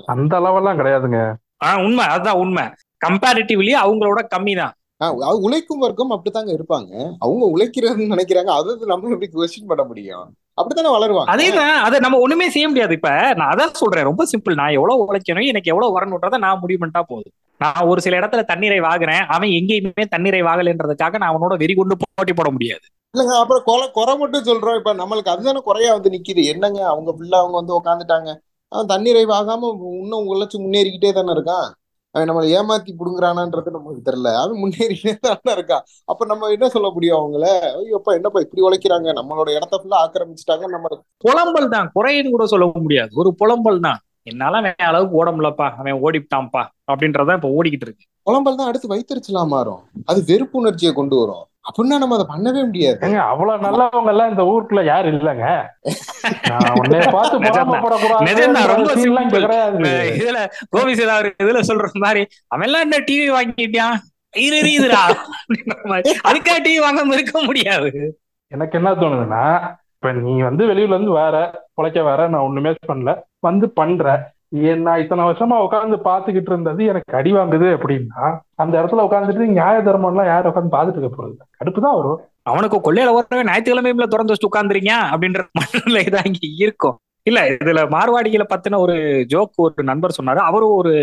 அந்த 0.07 0.33
அளவெல்லாம் 0.41 0.79
கிடையாதுங்க. 0.81 1.18
ஆஹ் 1.64 1.81
உண்மை 1.85 2.05
அதுதான் 2.07 2.37
உண்மை. 2.37 2.64
கம்பேரிட்டிவ்லி 3.07 3.72
அவங்களோட 3.83 4.20
கம்மி 4.35 4.55
தான். 4.57 4.74
அது 4.99 5.40
உழைக்கும் 5.40 5.78
வர்க்கம் 5.78 6.11
அப்படித்தாங்க 6.11 6.51
இருப்பாங்க. 6.55 7.12
அவங்க 7.18 7.44
உழைக்கிறதுன்னு 7.57 8.12
நினைக்கிறாங்க. 8.14 8.51
அது 8.51 8.86
நம்ம 8.86 9.09
எப்படி 9.09 9.28
கொஸ்டின் 9.32 9.66
பண்ண 9.66 9.84
முடியும்? 9.84 10.34
அப்படித்தானே 10.55 10.90
வளருவாங்க. 10.94 11.28
அதேதான். 11.34 11.76
அதை 11.86 11.99
நம்ம 11.99 12.18
ஒண்ணுமே 12.18 12.51
செய்ய 12.51 12.68
முடியாது. 12.68 12.92
இப்ப 12.92 13.34
நான் 13.34 13.55
அதான் 13.55 13.72
சொல்றேன். 13.72 14.05
ரொம்ப 14.05 14.24
சிம்பிள் 14.24 14.55
நான் 14.55 14.70
எவ்வளவு 14.70 15.07
உழைக்கணும் 15.07 15.46
எனக்கு 15.46 15.70
எவ்வளவு 15.70 15.94
வரணுன்றதை 15.99 16.38
நான் 16.38 16.59
முடிவு 16.61 16.86
பண்ணிட்டா 16.86 17.03
போதும். 17.07 17.32
நான் 17.59 17.86
ஒரு 17.86 18.01
சில 18.01 18.18
இடத்துல 18.18 18.44
தண்ணீரை 18.44 18.80
வாங்குறேன். 18.80 19.26
அவன் 19.26 19.49
எங்கேயுமே 19.49 20.05
தண்ணீரை 20.09 20.42
வாங்கலைன்றதுக்காக 20.42 21.16
நான் 21.16 21.34
அவனோட 21.34 21.57
வெறி 21.57 21.74
கொண்டு 21.74 21.96
போட்டி 21.96 22.32
போட 22.32 22.51
முடியாது. 22.51 22.86
இல்லைங்க 23.14 23.38
அப்புறம் 23.38 23.62
குறை 23.64 23.90
குறை 23.90 24.16
மட்டும் 24.16 24.44
சொல்றோம். 24.44 24.78
இப்ப 24.78 24.94
நம்மளுக்கு 24.94 25.28
அதுதானே 25.28 25.61
குறையா 25.61 25.92
வந்து 25.92 26.11
நிக்குது. 26.11 26.44
என்னங்க 26.44 26.86
அவங்க 26.86 27.14
ஃபுல்லா 27.18 27.34
அவங்க 27.34 27.57
வந்து 27.61 27.74
உட்காந்துட்டாங்க 27.78 28.30
அவன் 28.72 28.86
தண்ணீரை 28.86 29.26
வாங்காம 29.26 29.70
இன்னும் 30.01 30.34
உழைச்சு 30.34 30.57
முன்னேறிக்கிட்டே 30.59 31.12
தானே 31.12 31.32
இருக்கான். 31.32 31.68
அவன் 32.11 32.28
நம்மளை 32.30 32.46
ஏமாத்தி 32.48 32.92
புடுங்குறானான்றது 32.98 33.70
நமக்கு 33.70 34.11
தெரியல. 34.11 34.34
அவன் 34.34 34.61
முன்னேறிக்கிட்டே 34.62 35.18
தானே 35.20 35.61
இருக்கான் 35.61 35.84
அப்ப 36.04 36.24
நம்ம 36.24 36.48
என்ன 36.48 36.68
சொல்ல 36.68 36.90
முடியும் 36.90 37.18
அவங்கள? 37.18 37.46
ஐயோப்பா 37.82 38.12
என்னப்பா 38.14 38.40
இப்படி 38.40 38.62
உழைக்கிறாங்க? 38.62 39.12
நம்மளோட 39.12 39.54
இடத்த 39.54 39.80
ஃபுல்லா 39.82 39.98
ஆக்கிரமிச்சிட்டாங்க. 40.04 40.66
நம்ம 40.68 40.88
புலம்பல் 41.18 41.68
தான். 41.68 41.90
குறைன்னு 41.94 42.30
கூட 42.30 42.46
சொல்ல 42.46 42.70
முடியாது. 42.74 43.11
ஒரு 43.14 43.34
புலம்பல் 43.38 43.80
தான். 43.80 44.00
என்னால 44.22 44.56
அவன் 44.56 44.74
அளவுக்கு 44.78 45.16
ஓட 45.16 45.30
முடியலப்பா. 45.30 45.70
அவன் 45.76 46.00
ஓடிட்டான்ப்பா. 46.02 46.62
அப்படின்றதான் 46.92 47.34
இப்ப 47.34 47.48
ஓடிக்கிட்டு 47.48 47.86
இருக்கு. 47.88 48.04
புலம்பல் 48.22 48.56
தான் 48.56 48.66
அடுத்து 48.66 48.88
வைத்தறிச்சலா 48.88 49.46
மாறும். 49.46 49.82
அது 50.04 50.22
வெறுப்புணர்ச்சியை 50.26 50.92
கொண்டு 50.92 51.16
வரும். 51.16 51.44
அப்படின்னா 51.69 51.97
நம்ம 52.03 52.16
அதை 52.16 52.27
பண்ணவே 52.33 52.61
முடியாது. 52.64 52.99
அவ்வளவு 53.31 53.64
நல்லவங்க 53.64 54.12
எல்லாம் 54.12 54.31
இந்த 54.31 54.45
ஊருக்குள்ள 54.53 54.83
யாரும் 54.85 55.16
இல்லைங்க? 55.19 55.47
இந்த 56.83 56.97
இதுல 60.21 60.39
கோபி 60.71 60.93
இதுல 61.45 61.61
சொல்ற 61.71 61.89
மாதிரி 62.05 62.23
அவன் 62.47 62.66
எல்லாம் 62.66 62.85
என்ன 62.87 63.01
டிவி 63.11 63.27
அப்படின்ற 64.37 65.85
மாதிரி. 65.93 66.16
அதுக்காக 66.29 66.59
டிவி 66.66 66.81
வாங்காம 66.87 67.16
இருக்க 67.19 67.43
முடியாது. 67.45 67.91
எனக்கு 68.53 68.79
என்ன 68.79 68.91
தோணுதுன்னா 68.95 69.45
இப்ப 69.95 70.12
நீ 70.12 70.33
வந்து 70.41 70.62
வெளியூர்ல 70.66 70.97
இருந்து 70.97 71.14
வேற 71.21 71.37
உழைக்க 71.75 72.03
வேற 72.03 72.21
நான் 72.29 72.47
ஒண்ணுமே 72.49 72.73
பண்ணல. 72.91 73.12
வந்து 73.47 73.66
பண்ற. 73.79 74.05
நான் 74.53 75.01
இத்தனை 75.03 75.22
வருஷமா 75.28 75.57
உட்காந்து 75.64 75.96
பாத்துக்கிட்டு 76.07 76.51
இருந்தது 76.53 76.82
எனக்கு 76.90 77.16
அடி 77.16 77.30
வாங்குது 77.36 77.66
அப்படின்னா 77.76 78.22
அந்த 78.62 78.74
இடத்துல 78.80 79.05
உட்காந்துட்டு 79.07 79.49
நியாய 79.53 79.82
தர்மம் 79.88 80.11
எல்லாம் 80.12 80.30
யாரும் 80.30 80.51
உட்காந்து 80.53 80.74
பாத்துட்டு 80.76 81.01
இருக்க 81.01 81.16
போறது? 81.16 81.34
கடுப்பு 81.61 81.80
தான் 81.86 81.99
வரும். 81.99 82.20
அவனுக்கு 82.51 82.78
கொள்ளையில 82.80 83.14
வரவே 83.16 83.46
ஞாயிற்றுக்கிழமையில 83.49 84.07
திறந்து 84.14 84.34
வச்சு 84.34 84.51
உட்காந்துறீங்க 84.51 84.92
அப்படின்ற 85.12 85.42
மனநிலை 85.59 86.05
தான் 86.14 86.28
இங்க 86.30 86.42
இருக்கும். 86.64 86.96
இல்ல 87.26 87.40
இதுல 87.55 87.80
மார்வாடிகளை 87.96 88.46
பத்தின 88.53 88.78
ஒரு 88.84 88.96
ஜோக் 89.32 89.62
ஒரு 89.64 89.84
நண்பர் 89.90 90.18
சொன்னாரு. 90.18 90.40
அவரும் 90.51 90.76
ஒரு 90.80 90.94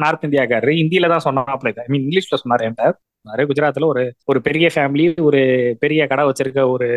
நார்த் 0.00 0.26
இந்தியாக்காரரு 0.28 0.72
இந்தியில 0.82 1.10
தான் 1.12 1.26
சொன்னாப்ல 1.26 1.72
ஐ 1.82 1.88
மீன் 1.88 2.04
இங்கிலீஷ்ல 2.04 2.38
சொன்னாரு 2.42 2.64
என்கிட்ட. 2.68 2.92
சொன்னாரு 3.18 3.42
குஜராத்ல 3.50 3.88
ஒரு 3.92 4.02
ஒரு 4.30 4.38
பெரிய 4.46 4.66
ஃபேமிலி 4.74 5.06
ஒரு 5.28 5.40
பெரிய 5.82 6.00
கடை 6.06 6.24
வச்சிருக்க 6.28 6.62
ஒரு 6.74 6.88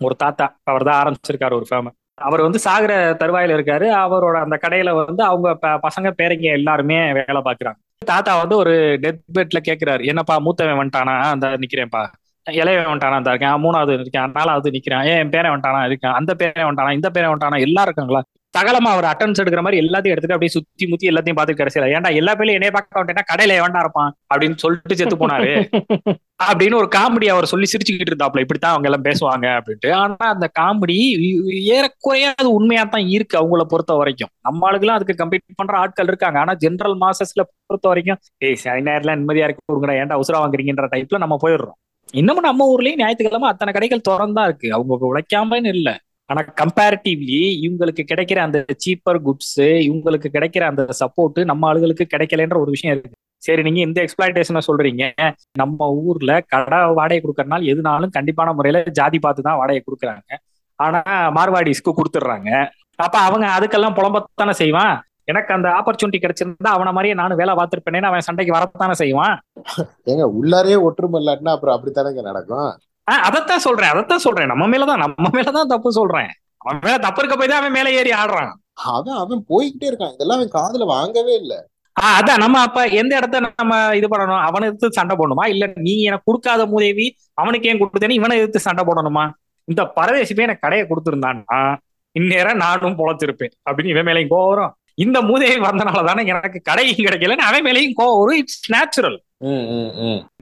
ஒரு 0.00 0.14
தாத்தா 0.22 0.46
அவர் 0.70 0.86
தான் 0.88 0.98
ஆரம்பிச்சிருக்காரு 1.02 1.54
ஒரு 1.60 1.66
ஃபேமஸ் 1.70 1.96
அவர் 2.18 2.40
வந்து 2.40 2.58
சாகுற 2.64 2.92
தருவாயில 3.22 3.54
இருக்காரு. 3.58 3.86
அவரோட 4.04 4.36
அந்த 4.42 4.58
கடையில 4.62 5.06
வந்து 5.06 5.24
அவங்க 5.24 5.58
பசங்க 5.62 6.12
பேரங்க 6.22 6.40
எல்லாருமே 6.40 7.12
வேலை 7.12 7.42
பாக்குறாங்க. 7.44 7.76
தாத்தா 8.06 8.38
வந்து 8.38 8.56
ஒரு 8.56 8.98
டெத் 9.02 9.18
பெட்ல 9.34 9.56
கேக்குறாரு. 9.68 10.04
என்னப்பா 10.04 10.38
மூத்தவன் 10.38 10.80
வந்துட்டானா? 10.82 11.20
அந்த 11.20 11.48
நிக்கிறேன்ப்பா. 11.48 12.06
இளையவன் 12.50 12.92
வந்துட்டானா? 12.92 13.12
அந்த 13.12 13.30
இருக்கேன். 13.30 13.62
மூணாவது 13.62 14.00
இருக்கேன். 14.00 14.30
நாலாவது 14.30 14.70
நிக்கிறேன். 14.70 15.04
ஏன் 15.04 15.18
என் 15.18 15.30
பேரன் 15.30 15.60
வந்துட்டானா? 15.60 15.86
இருக்கேன். 15.86 16.12
அந்த 16.12 16.34
பேரன் 16.34 16.64
வந்துட்டானா? 16.64 16.92
இந்த 16.92 17.10
பேரன் 17.10 17.30
வந்துட்டானா? 17.30 17.60
எல்லாம் 17.60 17.84
இருக்காங்களா? 17.84 18.22
சகலமா 18.56 18.90
அவர் 18.94 19.04
அட்டன்ஸ் 19.04 19.40
எடுக்கிற 19.42 19.60
மாதிரி 19.60 19.86
எல்லாத்தையும் 19.86 20.14
எடுத்துட்டு 20.14 20.36
அப்படியே 20.36 20.48
சுத்தி 20.48 20.86
முத்தி 20.86 21.08
எல்லாத்தையும் 21.08 21.38
பார்த்துட்டு 21.38 21.60
கடைசியில 21.62 21.88
ஏன்டா 21.96 22.14
எல்லா 22.14 22.32
பேர்லயும் 22.32 22.58
என்னைய 22.58 22.70
பார்க்க 22.70 23.00
வந்துட்டேன்னா 23.00 23.24
கடையில 23.32 23.56
எவன்டா 23.60 23.78
இருப்பான் 23.78 24.16
அப்படின்னு 24.34 24.56
சொல்லிட்டு 24.56 24.96
செத்து 24.96 25.16
போனாரு. 25.16 25.68
அப்படின்னு 26.44 26.74
ஒரு 26.74 26.88
காமெடி 26.96 27.26
அவர் 27.26 27.44
சொல்லி 27.44 27.66
சிரிச்சுக்கிட்டு 27.72 28.12
இருந்தாப்ல 28.12 28.40
இப்படித்தான் 28.40 28.74
அவங்க 28.74 28.88
எல்லாம் 28.88 29.04
பேசுவாங்க 29.04 29.46
அப்படின்ட்டு. 29.58 29.92
ஆனா 29.92 30.16
அந்த 30.16 30.50
காமெடி 30.60 30.96
ஏறக்குறைய 31.50 32.34
அது 32.36 32.52
உண்மையா 32.52 32.84
தான் 32.84 33.06
இருக்கு 33.08 33.38
அவங்கள 33.40 33.62
பொறுத்த 33.62 33.94
வரைக்கும். 33.94 34.30
நம்ம 34.40 34.70
ஆளுக்கெல்லாம் 34.70 34.98
அதுக்கு 34.98 35.24
கம்பீட் 35.24 35.56
பண்ற 35.56 35.78
ஆட்கள் 35.78 36.06
இருக்காங்க. 36.06 36.38
ஆனா 36.38 36.54
ஜென்ரல் 36.54 36.96
மாசஸ்ல 37.00 37.44
பொறுத்த 37.66 37.88
வரைக்கும் 37.88 38.16
ஏய் 38.38 38.54
சனி 38.54 38.80
நிம்மதியா 38.80 39.46
இருக்கு 39.48 39.68
கொடுங்கடா 39.72 39.96
ஏன்டா 40.02 40.20
உசுரா 40.24 40.40
வாங்குறீங்கன்ற 40.44 40.88
டைப்ல 40.90 41.18
நம்ம 41.18 41.36
போயிடுறோம். 41.42 41.78
இன்னமும் 42.12 42.42
நம்ம 42.42 42.76
ஊர்லயும் 42.76 42.96
ஞாயிற்றுக்கிழமை 42.96 43.48
அத்தனை 43.48 43.72
கடைகள் 43.72 44.06
திறந்தா 44.08 44.44
இருக்கு. 44.44 44.72
அவங்க 44.72 45.08
உழைக்காமன்னு 45.10 45.66
இல்ல. 45.66 45.98
ஆனா 46.30 46.40
கம்பேரிட்டிவ்லி 46.60 47.38
இவங்களுக்கு 47.66 48.02
கிடைக்கிற 48.10 48.38
அந்த 48.46 48.58
சீப்பர் 48.84 49.20
குட்ஸ் 49.26 49.62
இவங்களுக்கு 49.86 50.28
கிடைக்கிற 50.34 50.64
அந்த 50.70 50.82
சப்போர்ட் 51.00 51.38
நம்ம 51.50 51.68
ஆளுகளுக்கு 51.68 52.04
கிடைக்கலன்ற 52.14 52.56
ஒரு 52.64 52.70
விஷயம் 52.74 52.94
இருக்கு. 52.94 53.16
சரி 53.46 53.62
நீங்க 53.66 53.80
இந்த 53.86 53.98
எக்ஸ்பிளாய்டேஷனை 54.04 54.62
சொல்றீங்க. 54.66 55.04
நம்ம 55.60 55.88
ஊர்ல 56.06 56.32
கடை 56.54 56.78
வாடகை 56.98 57.18
கொடுக்கறனால 57.24 57.68
எதுனாலும் 57.72 58.14
கண்டிப்பான 58.16 58.52
முறையில 58.58 58.82
ஜாதி 58.98 59.18
பார்த்து 59.26 59.46
தான் 59.46 59.58
வாடகை 59.60 59.82
கொடுக்குறாங்க. 59.84 60.30
ஆனா 60.78 61.00
மார்வாடிஸ்க்கு 61.36 61.98
கொடுத்துட்றாங்க. 61.98 62.50
அப்ப 63.06 63.16
அவங்க 63.28 63.46
அதுக்கெல்லாம் 63.56 63.96
புலம்பத்தானே 63.98 64.54
செய்வான்? 64.62 64.94
எனக்கு 65.30 65.50
அந்த 65.56 65.68
ஆப்பர்ச்சுனிட்டி 65.78 66.18
கிடைச்சிருந்தா 66.20 66.70
அவன 66.76 66.92
மாதிரியே 66.96 67.14
நானும் 67.20 67.40
வேலை 67.40 67.54
பார்த்திருப்பேனே 67.58 68.08
அவன் 68.10 68.26
சண்டைக்கு 68.28 68.56
வரத்தானே 68.56 68.94
செய்வான்? 69.02 69.34
ஏங்க 70.10 70.26
உள்ளாரே 70.38 70.76
ஒற்றுமை 70.88 71.18
இல்லாட்டினா 71.22 71.54
அப்புறம் 71.56 71.76
அப்படித்தானங்க 71.76 72.22
நடக்கும்? 72.30 72.70
அதைத்தான் 73.16 73.58
சொல்றேன் 73.58 73.90
அதைத்தான் 73.90 74.18
சொல்றேன். 74.18 74.46
நம்ம 74.46 74.66
மேலதான் 74.66 74.96
நம்ம 74.96 75.28
மேலதான் 75.32 75.66
தப்பு 75.66 75.92
சொல்றேன். 75.92 76.26
அவன் 76.56 76.78
மேல 76.82 76.98
தப்பு 76.98 77.18
இருக்க 77.18 77.38
போய் 77.38 77.48
தான் 77.48 77.58
அவன் 77.58 77.70
மேல 77.70 77.90
ஏறி 77.90 78.10
ஆடுறான். 78.10 78.52
அவன் 78.72 79.14
அவன் 79.14 79.44
போய்கிட்டே 79.48 79.84
இருக்கான். 79.84 80.12
இதெல்லாம் 80.12 80.40
அவன் 80.40 80.50
காதுல 80.52 80.84
வாங்கவே 80.84 81.36
இல்ல. 81.36 81.68
ஆஹ் 82.00 82.22
அதான் 82.22 82.36
நம்ம 82.36 82.60
அப்ப 82.60 82.84
எந்த 82.84 83.16
இடத்த 83.16 83.52
நம்ம 83.56 83.96
இது 83.96 84.08
பண்ணணும்? 84.08 84.40
அவனை 84.40 84.68
எதிர்த்து 84.68 84.92
சண்டை 84.92 85.16
போடணுமா? 85.16 85.48
இல்ல 85.48 85.72
நீ 85.74 86.02
எனக்கு 86.02 86.22
கொடுக்காத 86.24 86.66
மூதேவி 86.66 87.16
அவனுக்கு 87.34 87.68
ஏன் 87.68 87.80
கொடுத்தேன்னு 87.80 88.10
இவனை 88.10 88.36
எதிர்த்து 88.36 88.58
சண்டை 88.58 88.84
போடணுமா? 88.84 89.30
இந்த 89.64 89.92
பரதேசிப்பே 89.96 90.40
எனக்கு 90.40 90.60
கடையை 90.60 90.86
கொடுத்துருந்தான்னா 90.86 91.76
இந்நேரம் 92.12 92.56
நானும் 92.56 92.98
பொழைச்சிருப்பேன். 92.98 93.50
அப்படின்னு 93.70 93.86
இவன் 93.86 94.06
மேலேயும் 94.06 94.26
கோவம் 94.30 94.48
வரும். 94.48 94.74
இந்த 95.04 95.18
மூதேவி 95.28 95.58
வந்தனால 95.68 96.00
தானே 96.08 96.22
எனக்கு 96.32 96.58
கடையும் 96.68 97.04
கிடைக்கலன்னு 97.06 97.48
அவன் 97.48 97.66
மேலேயும் 97.66 97.96
கோவம் 98.00 98.20
வரும். 98.20 98.38
It's 98.42 98.62
natural. 98.74 99.18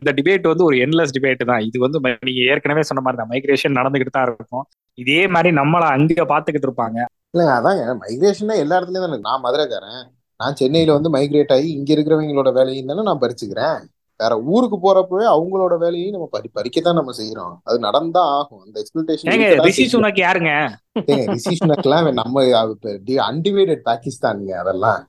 இந்த 0.01 0.11
டிபேட் 0.19 0.51
வந்து 0.51 0.67
ஒரு 0.69 0.77
என்லெஸ் 0.85 1.15
டிபேட் 1.17 1.43
தான். 1.51 1.65
இது 1.69 1.79
வந்து 1.85 1.99
நீங்க 2.29 2.41
ஏற்கனவே 2.53 2.83
சொன்ன 2.91 3.03
மாதிரி 3.07 3.21
தான். 3.21 3.31
மைக்ரேஷன் 3.33 3.79
நடந்துகிட்டு 3.81 4.15
தான் 4.17 4.27
இருக்கும். 4.29 4.65
இதே 4.99 5.21
மாதிரி 5.35 5.51
நம்மள 5.61 5.87
அங்க 5.97 6.25
பாத்துக்கிட்டு 6.33 6.69
இருப்பாங்க. 6.69 6.99
இல்லைங்க 7.33 7.55
அதாங்க. 7.59 7.83
மைக்ரேஷன் 8.05 8.61
எல்லா 8.65 8.79
இடத்துலயும் 8.79 9.07
தானே 9.07 9.19
நான் 9.29 9.45
மதுரைக்காரன். 9.47 10.03
நான் 10.41 10.57
சென்னையில 10.61 10.97
வந்து 10.99 11.11
மைக்ரேட் 11.17 11.53
ஆகி 11.57 11.69
இங்க 11.79 11.91
இருக்கிறவங்களோட 11.97 12.51
வேலையும் 12.59 12.91
தானே 12.93 13.05
நான் 13.11 13.23
பறிச்சுக்கிறேன். 13.25 13.79
வேற 14.19 14.39
ஊருக்கு 14.41 14.77
போறப்பவே 14.77 15.25
அவங்களோட 15.33 15.79
வேலையும் 15.79 16.11
நம்ம 16.11 16.29
பறி 16.31 16.51
பறிக்கத்தான் 16.55 16.93
நம்ம 16.93 17.13
செய்யறோம் 17.19 17.55
அது 17.63 17.79
நடந்தா 17.79 18.21
ஆகும். 18.21 18.63
அந்த 18.65 18.83
ஏங்க 19.33 19.63
ரிஷி 19.63 19.85
சுனக் 19.87 20.21
யாருங்க? 20.25 20.53
ரிசிஷனுக்கெல்லாம் 21.33 22.13
நம்ம 22.13 22.43
அன்டிவைடட் 23.31 23.83
பாகிஸ்தானுங்க 23.85 24.53
அதெல்லாம். 24.53 25.09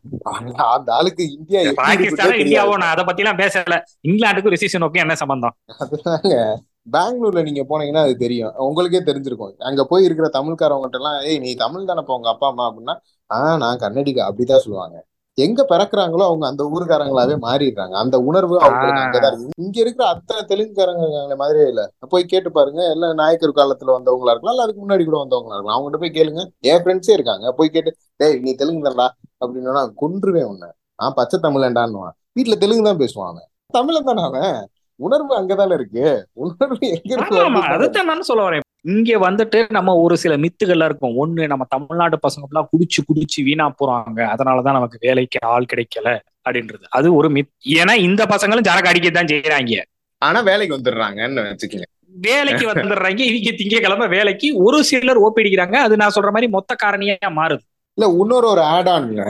அந்த 0.55 0.93
ஆளுக்கு 0.93 1.31
இந்தியா 1.31 1.61
இருக்குன்னே 1.61 2.39
இந்தியாவோ 2.43 2.75
நான் 2.77 2.91
அதை 2.91 3.03
பத்தி 3.03 3.23
எல்லாம் 3.23 3.37
பேசல. 3.37 3.77
இங்கிலாந்துக்கும் 4.07 4.53
ரிஷி 4.55 4.77
சுனக்கும் 4.77 5.03
என்ன 5.05 5.15
சம்பந்தம்? 5.15 5.55
அதுதாங்க. 5.79 6.55
பெங்களூர்ல 6.91 7.41
நீங்க 7.41 7.63
போனீங்கன்னா 7.69 8.03
அது 8.03 8.17
தெரியும். 8.17 8.53
உங்களுக்கே 8.55 8.99
தெரிஞ்சிருக்கும். 8.99 9.55
அங்க 9.57 9.85
போய் 9.85 10.03
இருக்கிற 10.03 10.29
தமிழ்காரவங்ககிட்ட 10.33 10.99
எல்லாம் 10.99 11.21
ஏய் 11.21 11.39
நீ 11.39 11.55
தமிழ் 11.55 11.87
தானப்பா 11.87 12.15
உங்க 12.15 12.29
அப்பா 12.29 12.47
அம்மா? 12.47 12.65
அப்படின்னா 12.69 12.95
ஆஹ் 13.33 13.57
நான் 13.57 13.77
கன்னடிகா. 13.77 14.23
அப்படிதான் 14.29 14.57
சொல்லுவாங்க. 14.57 15.05
எங்க 15.37 15.65
பிறக்குறாங்களோ 15.69 16.23
அவங்க 16.25 16.45
அந்த 16.47 16.63
ஊருக்காரங்களாவே 16.63 17.35
மாறிடுறாங்க. 17.41 17.91
அந்த 17.91 18.19
உணர்வு 18.19 18.61
அவங்களுக்கு 18.61 19.01
அங்கதான் 19.01 19.31
இருக்கு. 19.31 19.49
இங்க 19.57 19.79
இருக்கிற 19.79 20.09
அத்தனை 20.09 20.41
தெலுங்குக்காரங்க 20.45 21.35
மாதிரியே 21.35 21.67
இல்ல. 21.67 21.91
போய் 22.09 22.25
கேட்டு 22.25 22.51
பாருங்க. 22.51 22.89
எல்லாம் 22.89 23.13
நாயக்கர் 23.13 23.59
காலத்துல 23.59 23.95
வந்தவங்களா 23.97 24.29
இருக்கலாம். 24.29 24.53
இல்ல 24.53 24.63
அதுக்கு 24.63 24.81
முன்னாடி 24.85 25.05
கூட 25.05 25.17
வந்தவங்களா 25.23 25.55
இருக்கலாம். 25.55 25.77
அவங்ககிட்ட 25.77 25.99
போய் 25.99 26.17
கேளுங்க. 26.17 26.43
என் 26.59 26.81
ஃப்ரெண்ட்ஸே 26.83 27.11
இருக்காங்க. 27.11 27.51
போய் 27.51 27.69
கேட்டு 27.69 27.93
டேய் 28.15 28.39
நீ 28.39 28.53
தெலுங்கு 28.55 28.89
தான்டா 28.89 29.07
அப்படின்னா 29.45 29.83
கொன்றுவேன் 30.01 30.43
உன்னை. 30.43 30.69
நான் 30.95 31.13
பச்சை 31.13 31.39
தமிழன்டான்னுவான். 31.43 32.15
வீட்டுல 32.39 32.57
தெலுங்கு 32.57 32.83
தான் 32.83 32.99
பேசுவான் 32.99 33.29
அவன். 33.29 33.47
தமிழன் 33.73 34.03
தானே 34.03 34.21
அவன். 34.21 34.67
உணர்வு 34.99 35.33
அங்கதானே 35.39 35.73
இருக்கு. 35.73 36.27
உணர்வு 36.33 36.87
எங்க 36.87 37.13
இருக்கு 37.13 37.43
அதைத்தான் 37.69 38.05
நான் 38.05 38.21
சொல்ல 38.21 38.49
வரேன். 38.49 38.65
இங்க 38.85 39.19
வந்துட்டு 39.19 39.69
நம்ம 39.69 39.95
ஒரு 39.95 40.17
சில 40.17 40.37
மித்துகள்லாம் 40.37 40.85
இருக்கும். 40.85 41.15
ஒண்ணு 41.17 41.47
நம்ம 41.47 41.65
தமிழ்நாட்டு 41.69 42.19
பசங்க 42.27 42.47
எல்லாம் 42.51 42.69
குடிச்சு 42.71 42.99
குடிச்சு 43.07 43.43
வீணா 43.43 43.73
போறாங்க. 43.81 44.19
அதனாலதான் 44.33 44.77
நமக்கு 44.79 44.97
வேலைக்கு 45.01 45.39
ஆள் 45.41 45.65
கிடைக்கல 45.73 46.19
அப்படின்றது. 46.49 46.85
அது 46.89 47.15
ஒரு 47.15 47.29
மித் 47.29 47.53
ஏன்னா 47.65 47.95
இந்த 47.97 48.25
பசங்களும் 48.25 48.67
சரக்கு 48.67 48.91
அடிக்கத்தான் 48.91 49.31
செய்யறாங்க 49.33 49.81
ஆனா 50.21 50.39
வேலைக்கு 50.39 50.77
வந்துடுறாங்கன்னு 50.77 51.41
வச்சுக்கோங்க. 51.47 51.87
வேலைக்கு 52.07 52.65
வந்துடுறாங்க. 52.67 53.19
இவங்க 53.19 53.51
திங்கக்கிழமை 53.51 54.09
வேலைக்கு 54.09 54.57
ஒரு 54.57 54.83
சிலர் 54.83 55.21
ஓப்பிடிக்கிறாங்க. 55.21 55.75
அது 55.75 55.97
நான் 55.97 56.15
சொல்ற 56.15 56.29
மாதிரி 56.31 56.47
மொத்த 56.47 56.75
காரணியா 56.83 57.29
மாறுது. 57.35 57.63
இல்ல 57.97 58.07
இன்னொரு 58.21 58.47
ஒரு 58.47 58.61
ஆட் 58.61 58.89
ஆன்ல 58.89 59.21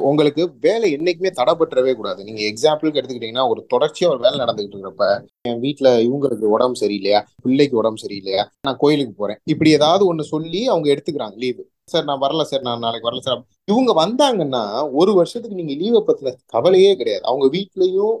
உங்களுக்கு 0.00 0.42
வேலை 0.60 0.86
என்னைக்குமே 0.96 1.30
தடைபட்டுறவே 1.40 1.92
கூடாது. 1.94 2.20
நீங்க 2.24 2.40
எக்ஸாம்பிளுக்கு 2.42 2.98
எடுத்துக்கிட்டீங்கன்னா 3.00 3.48
ஒரு 3.48 3.60
தொடர்ச்சியா 3.74 4.08
ஒரு 4.08 4.18
வேலை 4.18 4.36
நடந்துகிட்டு 4.38 4.74
இருக்கிறப்ப 4.74 5.06
என் 5.42 5.60
வீட்டுல 5.60 5.88
இவங்களுக்கு 6.06 6.46
உடம்பு 6.56 6.80
சரியில்லையா? 6.80 7.20
பிள்ளைக்கு 7.42 7.76
உடம்பு 7.76 8.02
சரியில்லையா? 8.06 8.44
நான் 8.60 8.76
கோயிலுக்கு 8.78 9.14
போறேன். 9.14 9.40
இப்படி 9.44 9.70
ஏதாவது 9.70 10.14
ஒண்ணு 10.14 10.24
சொல்லி 10.34 10.66
அவங்க 10.66 10.88
எடுத்துக்கிறாங்க 10.94 11.36
லீவு 11.36 11.62
சார் 11.88 12.04
நான் 12.04 12.20
வரல 12.20 12.42
சார். 12.42 12.60
நான் 12.60 12.78
நாளைக்கு 12.78 13.10
வரல 13.10 13.18
சார். 13.18 13.40
இவங்க 13.64 13.92
வந்தாங்கன்னா 13.98 14.62
ஒரு 14.92 15.14
வருஷத்துக்கு 15.14 15.58
நீங்க 15.60 15.74
லீவை 15.74 16.02
பத்தின 16.02 16.34
கவலையே 16.46 16.96
கிடையாது. 16.96 17.24
அவங்க 17.24 17.46
வீட்லயும் 17.56 18.16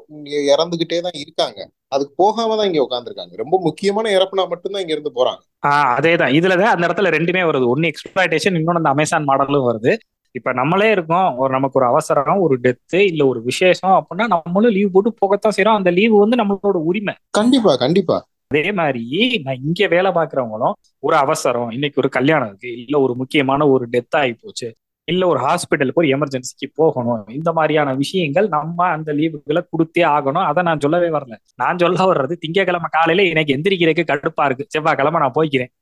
இறந்துகிட்டே 0.50 1.00
தான் 1.00 1.18
இருக்காங்க. 1.18 1.60
அதுக்கு 1.88 2.12
போகாம 2.16 2.56
தான் 2.56 2.72
இங்க 2.72 2.82
உட்காந்துருக்காங்க 2.82 3.36
ரொம்ப 3.36 3.60
முக்கியமான 3.60 4.10
இறப்புனா 4.10 4.48
மட்டும்தான் 4.48 4.80
இங்க 4.80 4.92
இருந்து 4.92 5.12
போறாங்க. 5.14 5.40
ஆஹ் 5.66 5.90
அதேதான். 5.96 6.34
இதுலதான் 6.34 6.74
அந்த 6.74 6.86
இடத்துல 6.86 7.10
ரெண்டுமே 7.10 7.42
வருது. 7.48 7.66
ஒன்னு 7.66 7.90
எக்ஸ்பிளாய்டேஷன் 7.90 8.56
இன்னொன்னு 8.58 8.82
அந்த 8.82 8.88
அமேசான் 8.88 9.26
மாடலும் 9.26 9.68
வருது. 9.70 9.92
இப்ப 10.34 10.52
நம்மளே 10.52 10.90
இருக்கோம். 10.90 11.36
ஒரு 11.36 11.52
நமக்கு 11.52 11.78
ஒரு 11.78 11.88
அவசரம் 11.88 12.40
ஒரு 12.40 12.58
டெத்து 12.60 12.96
இல்ல 12.96 13.26
ஒரு 13.26 13.42
விசேஷம் 13.42 13.94
அப்படின்னா 14.00 14.40
நம்மளும் 14.44 14.72
லீவ் 14.72 14.90
போட்டு 14.92 15.12
போகத்தான் 15.14 15.52
செய்யறோம் 15.56 15.78
அந்த 15.80 15.90
லீவு 15.90 16.18
வந்து 16.18 16.36
நம்மளோட 16.36 16.76
உரிமை. 16.82 17.14
கண்டிப்பா 17.30 17.76
கண்டிப்பா. 17.76 18.16
அதே 18.50 18.72
மாதிரி 18.72 19.40
நான் 19.44 19.62
இங்க 19.64 19.86
வேலை 19.86 20.10
பாக்குறவங்களும் 20.10 20.72
ஒரு 20.98 21.16
அவசரம் 21.16 21.70
இன்னைக்கு 21.70 22.00
ஒரு 22.00 22.08
கல்யாணம் 22.08 22.48
இருக்கு 22.48 22.82
இல்ல 22.82 23.00
ஒரு 23.00 23.14
முக்கியமான 23.14 23.68
ஒரு 23.68 23.88
டெத் 23.92 24.16
ஆகி 24.16 24.32
போச்சு 24.32 24.76
இல்ல 25.04 25.26
ஒரு 25.26 25.40
ஹாஸ்பிட்டலுக்கு 25.40 26.00
ஒரு 26.02 26.08
எமர்ஜென்சிக்கு 26.08 26.66
போகணும் 26.74 27.28
இந்த 27.28 27.52
மாதிரியான 27.52 27.94
விஷயங்கள் 27.94 28.48
நம்ம 28.48 28.84
அந்த 28.84 29.12
லீவுகளை 29.12 29.62
கொடுத்தே 29.70 30.00
ஆகணும். 30.00 30.44
அதை 30.44 30.62
நான் 30.62 30.80
சொல்லவே 30.80 31.08
வரல. 31.08 31.36
நான் 31.56 31.78
சொல்ல 31.78 32.12
வர்றது 32.12 32.34
திங்கக்கிழமை 32.46 32.88
காலையில 32.90 33.28
எனக்கு 33.28 33.54
எந்திரிக்கிறதுக்கு 33.56 34.10
கடுப்பா 34.12 34.44
இருக்கு. 34.44 34.66
செவ்வாய்க்கிழமை 34.68 35.20
நான் 35.20 35.36
போய்க்கிறேன். 35.40 35.72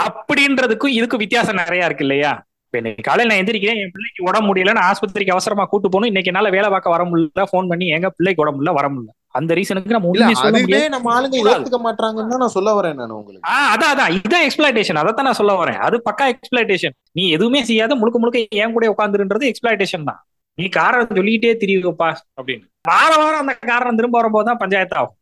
அப்படின்றதுக்கும் 0.00 0.96
இதுக்கும் 0.98 1.16
வித்தியாசம் 1.16 1.54
நிறைய 1.54 1.84
இருக்கு 1.84 2.04
இல்லையா? 2.04 2.32
இன்னைக்கு 2.74 3.02
காலையில 3.02 3.30
நான் 3.30 3.40
எந்திரிக்கிறேன் 3.40 3.78
என் 3.82 3.92
பிள்ளைக்கு 3.94 4.26
உடம்பு 4.28 4.48
முடியல 4.48 4.74
நான் 4.76 4.88
ஆஸ்பத்திரிக்கு 4.90 5.34
அவசரமா 5.34 5.64
கூட்டு 5.64 5.88
போகணும். 5.88 6.10
இன்னைக்கு 6.10 6.30
என்னால 6.32 6.50
வேலை 6.54 6.68
பார்க்க 6.70 6.94
வர 6.94 7.02
முடியல. 7.04 7.44
ஃபோன் 7.50 7.68
பண்ணி 7.68 7.86
எங்க 7.96 8.08
பிள்ளைக்கு 8.10 8.42
உடம்பு 8.42 8.58
முடியல 8.58 8.74
வர 8.78 8.88
முடியல. 8.88 9.10
அந்த 9.38 9.54
ரீசனுக்கு 9.54 9.96
நம்ம 9.96 10.08
இல்ல 10.08 10.22
உண்மையை 10.22 10.38
சொல்ல 10.42 10.60
முடியாது. 10.62 10.88
நம்ம 10.94 11.10
ஆளுங்க. 11.16 11.36
ஏத்துக்க 11.52 11.78
மாட்டாங்கன்னு 11.86 12.32
தான் 12.34 12.42
நான் 12.44 12.54
சொல்ல 12.56 12.70
வரேன் 12.78 12.96
நான் 13.00 13.16
உங்களுக்கு. 13.18 13.44
ஆஹ் 13.52 13.68
அதான் 13.74 13.92
அதான் 13.94 14.12
இதான் 14.18 14.44
எக்ஸ்பிளாய்டேஷன் 14.46 15.00
அதைத்தான் 15.02 15.28
நான் 15.30 15.40
சொல்ல 15.40 15.54
வரேன். 15.60 15.78
அது 15.86 15.98
பக்கா 16.08 16.26
எக்ஸ்பிளாய்டேஷன் 16.34 16.94
நீ 17.12 17.24
எதுவுமே 17.30 17.62
செய்யாத 17.64 17.94
முழுக்க 17.94 18.18
முழுக்க 18.18 18.60
ஏன் 18.62 18.74
கூட 18.76 18.86
உட்காந்துருன்றது 18.94 19.50
எக்ஸ்பிளாய்டேஷன் 19.50 20.08
தான். 20.10 20.20
நீ 20.58 20.66
காரணம் 20.80 21.16
சொல்லிக்கிட்டே 21.18 21.52
திரியுப்பா 21.62 22.08
அப்படின்னு. 22.38 22.64
வார 22.88 23.10
வாரம் 23.16 23.42
அந்த 23.44 23.54
காரணம் 23.72 23.98
திரும்ப 24.00 24.16
வரும்போது 24.18 24.48
தான் 24.50 24.62
பஞ்சாயத்து 24.64 24.96
ஆகும் 24.96 25.16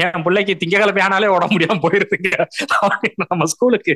என் 0.00 0.24
பிள்ளைக்கு 0.26 0.52
திங்கக்கிழமை 0.60 1.00
ஆனாலே 1.06 1.28
உடம்பு 1.36 1.54
முடியாம 1.54 1.80
போயிருதுங்க. 1.84 2.30
நம்ம 3.32 3.46
ஸ்கூலுக்கு 3.52 3.94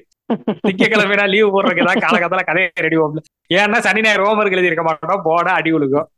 திங்கக்கிழமைனா 0.66 1.24
லீவு 1.34 1.48
போடுறதுக்கு 1.54 1.86
தான் 1.88 2.02
காலகட்டத்துல 2.04 2.44
கதையை 2.50 2.84
ரெடி 2.86 2.96
போகல 3.00 3.22
ஏன்னா 3.58 3.78
சனி 3.86 4.02
ஞாயிறு 4.06 4.26
ஹோம்ஒர்க் 4.26 4.56
எழுதி 4.56 4.70
இருக்க 4.70 4.84
மாட்டோம். 4.88 5.24
போட 5.28 5.46
அடி 5.58 5.72
விழுகும் 5.74 6.08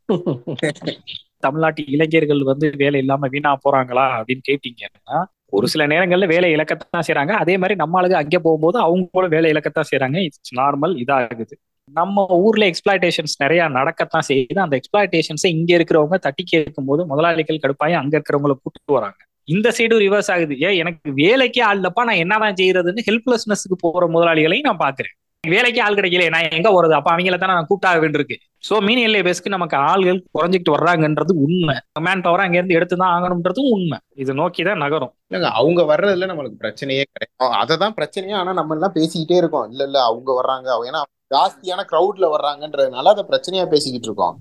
தமிழ்நாட்டு 1.44 1.82
இளைஞர்கள் 1.94 2.42
வந்து 2.50 2.66
வேலை 2.82 3.00
இல்லாம 3.04 3.28
வீணா 3.34 3.50
போறாங்களா 3.64 4.06
அப்படின்னு 4.18 4.44
கேட்டீங்கன்னா 4.50 5.18
ஒரு 5.56 5.66
சில 5.72 5.82
நேரங்கள்ல 5.92 6.26
வேலை 6.34 6.48
இழக்கத்தான் 6.56 7.04
செய்யறாங்க 7.06 7.32
அதே 7.42 7.54
மாதிரி 7.62 7.74
நம்ம 7.80 7.98
ஆளுங்க 8.00 8.16
அங்கே 8.22 8.38
போகும்போது 8.46 8.78
அவங்களும் 8.86 9.34
வேலை 9.34 9.50
இழக்கத்தான் 9.52 9.90
செய்றாங்க. 9.90 10.18
இட்ஸ் 10.28 10.54
நார்மல் 10.60 10.94
இதாகுது. 11.02 11.54
நம்ம 11.94 12.26
ஊர்ல 12.44 12.64
எக்ஸ்பிளாய்டேஷன்ஸ் 12.70 13.34
நிறைய 13.42 13.68
நடக்கத்தான் 13.68 14.26
செய்யுது. 14.28 14.60
அந்த 14.64 14.74
எக்ஸ்பிளாய்டேஷன்ஸை 14.80 15.50
இங்க 15.56 15.70
இருக்கிறவங்க 15.78 16.16
தட்டி 16.16 16.44
கேட்கும் 16.44 16.84
போது 16.84 17.06
முதலாளிகள் 17.06 17.62
கடுப்பாயி 17.64 17.94
அங்க 18.00 18.14
இருக்கிறவங்களை 18.18 18.56
கூப்பிட்டு 18.62 18.96
வராங்க. 18.98 19.18
இந்த 19.48 19.68
சைடு 19.70 19.96
ரிவர்ஸ் 20.04 20.30
ஆகுது. 20.34 20.54
ஏன் 20.58 20.76
எனக்கு 20.82 21.10
வேலைக்கே 21.22 21.62
ஆள்லப்பா 21.70 22.02
நான் 22.08 22.22
என்னதான் 22.24 22.58
செய்யறதுன்னு 22.60 23.06
ஹெல்ப்லெஸ்னஸ்க்கு 23.08 23.76
போற 23.84 24.06
முதலாளிகளையும் 24.06 24.68
நான் 24.70 24.84
பாக்குறேன் 24.86 25.14
வேலைக்கு 25.44 25.82
ஆள் 25.82 25.96
கிடைக்கல 25.98 26.30
நான் 26.34 26.54
எங்க 26.58 26.68
போறது? 26.72 26.94
அப்ப 26.98 27.08
அவங்கள 27.12 27.36
தான் 27.38 27.52
நான் 27.52 27.68
கூட்டாக 27.68 27.98
வேண்டியிருக்கு. 28.02 28.36
சோ 28.68 28.74
மீனியல் 28.86 29.26
பேஸ்க்கு 29.26 29.52
நமக்கு 29.54 29.76
ஆள்கள் 29.90 30.18
குறைஞ்சிட்டு 30.36 30.70
வர்றாங்கன்றது 30.74 31.32
உண்மை. 31.44 31.74
மேன் 32.06 32.24
பவர் 32.24 32.44
அங்க 32.44 32.56
இருந்து 32.56 32.76
எடுத்து 32.78 32.96
தான் 32.96 33.12
ஆகணும்ன்றதும் 33.16 33.68
உண்மை. 33.74 33.98
இது 34.14 34.34
நோக்கி 34.34 34.62
தான் 34.62 34.82
நகரும். 34.84 35.12
இல்லங்க 35.28 35.50
அவங்க 35.50 35.82
வர்றதுல 35.92 36.28
நம்மளுக்கு 36.30 36.58
பிரச்சனையே 36.64 37.04
கிடையாது. 37.12 37.52
அததான் 37.62 37.96
பிரச்சனையா. 38.00 38.38
ஆனா 38.42 38.52
நம்ம 38.52 38.74
எல்லாம் 38.74 38.96
பேசிக்கிட்டே 38.98 39.38
இருக்கோம். 39.42 39.68
இல்ல 39.70 39.84
இல்ல 39.84 40.00
அவங்க 40.02 40.32
வர்றாங்க. 40.40 40.68
அவங்க 40.74 40.90
ஏன்னா 40.92 41.02
ஜாஸ்தியான 41.30 41.80
க்ரௌட்ல 41.90 42.26
வர்றாங்கன்றதுனால 42.34 43.12
அதை 43.14 43.24
பிரச்சனையா 43.30 43.64
பேசிக்கிட்டு 43.72 44.08
இருக்கோம். 44.08 44.36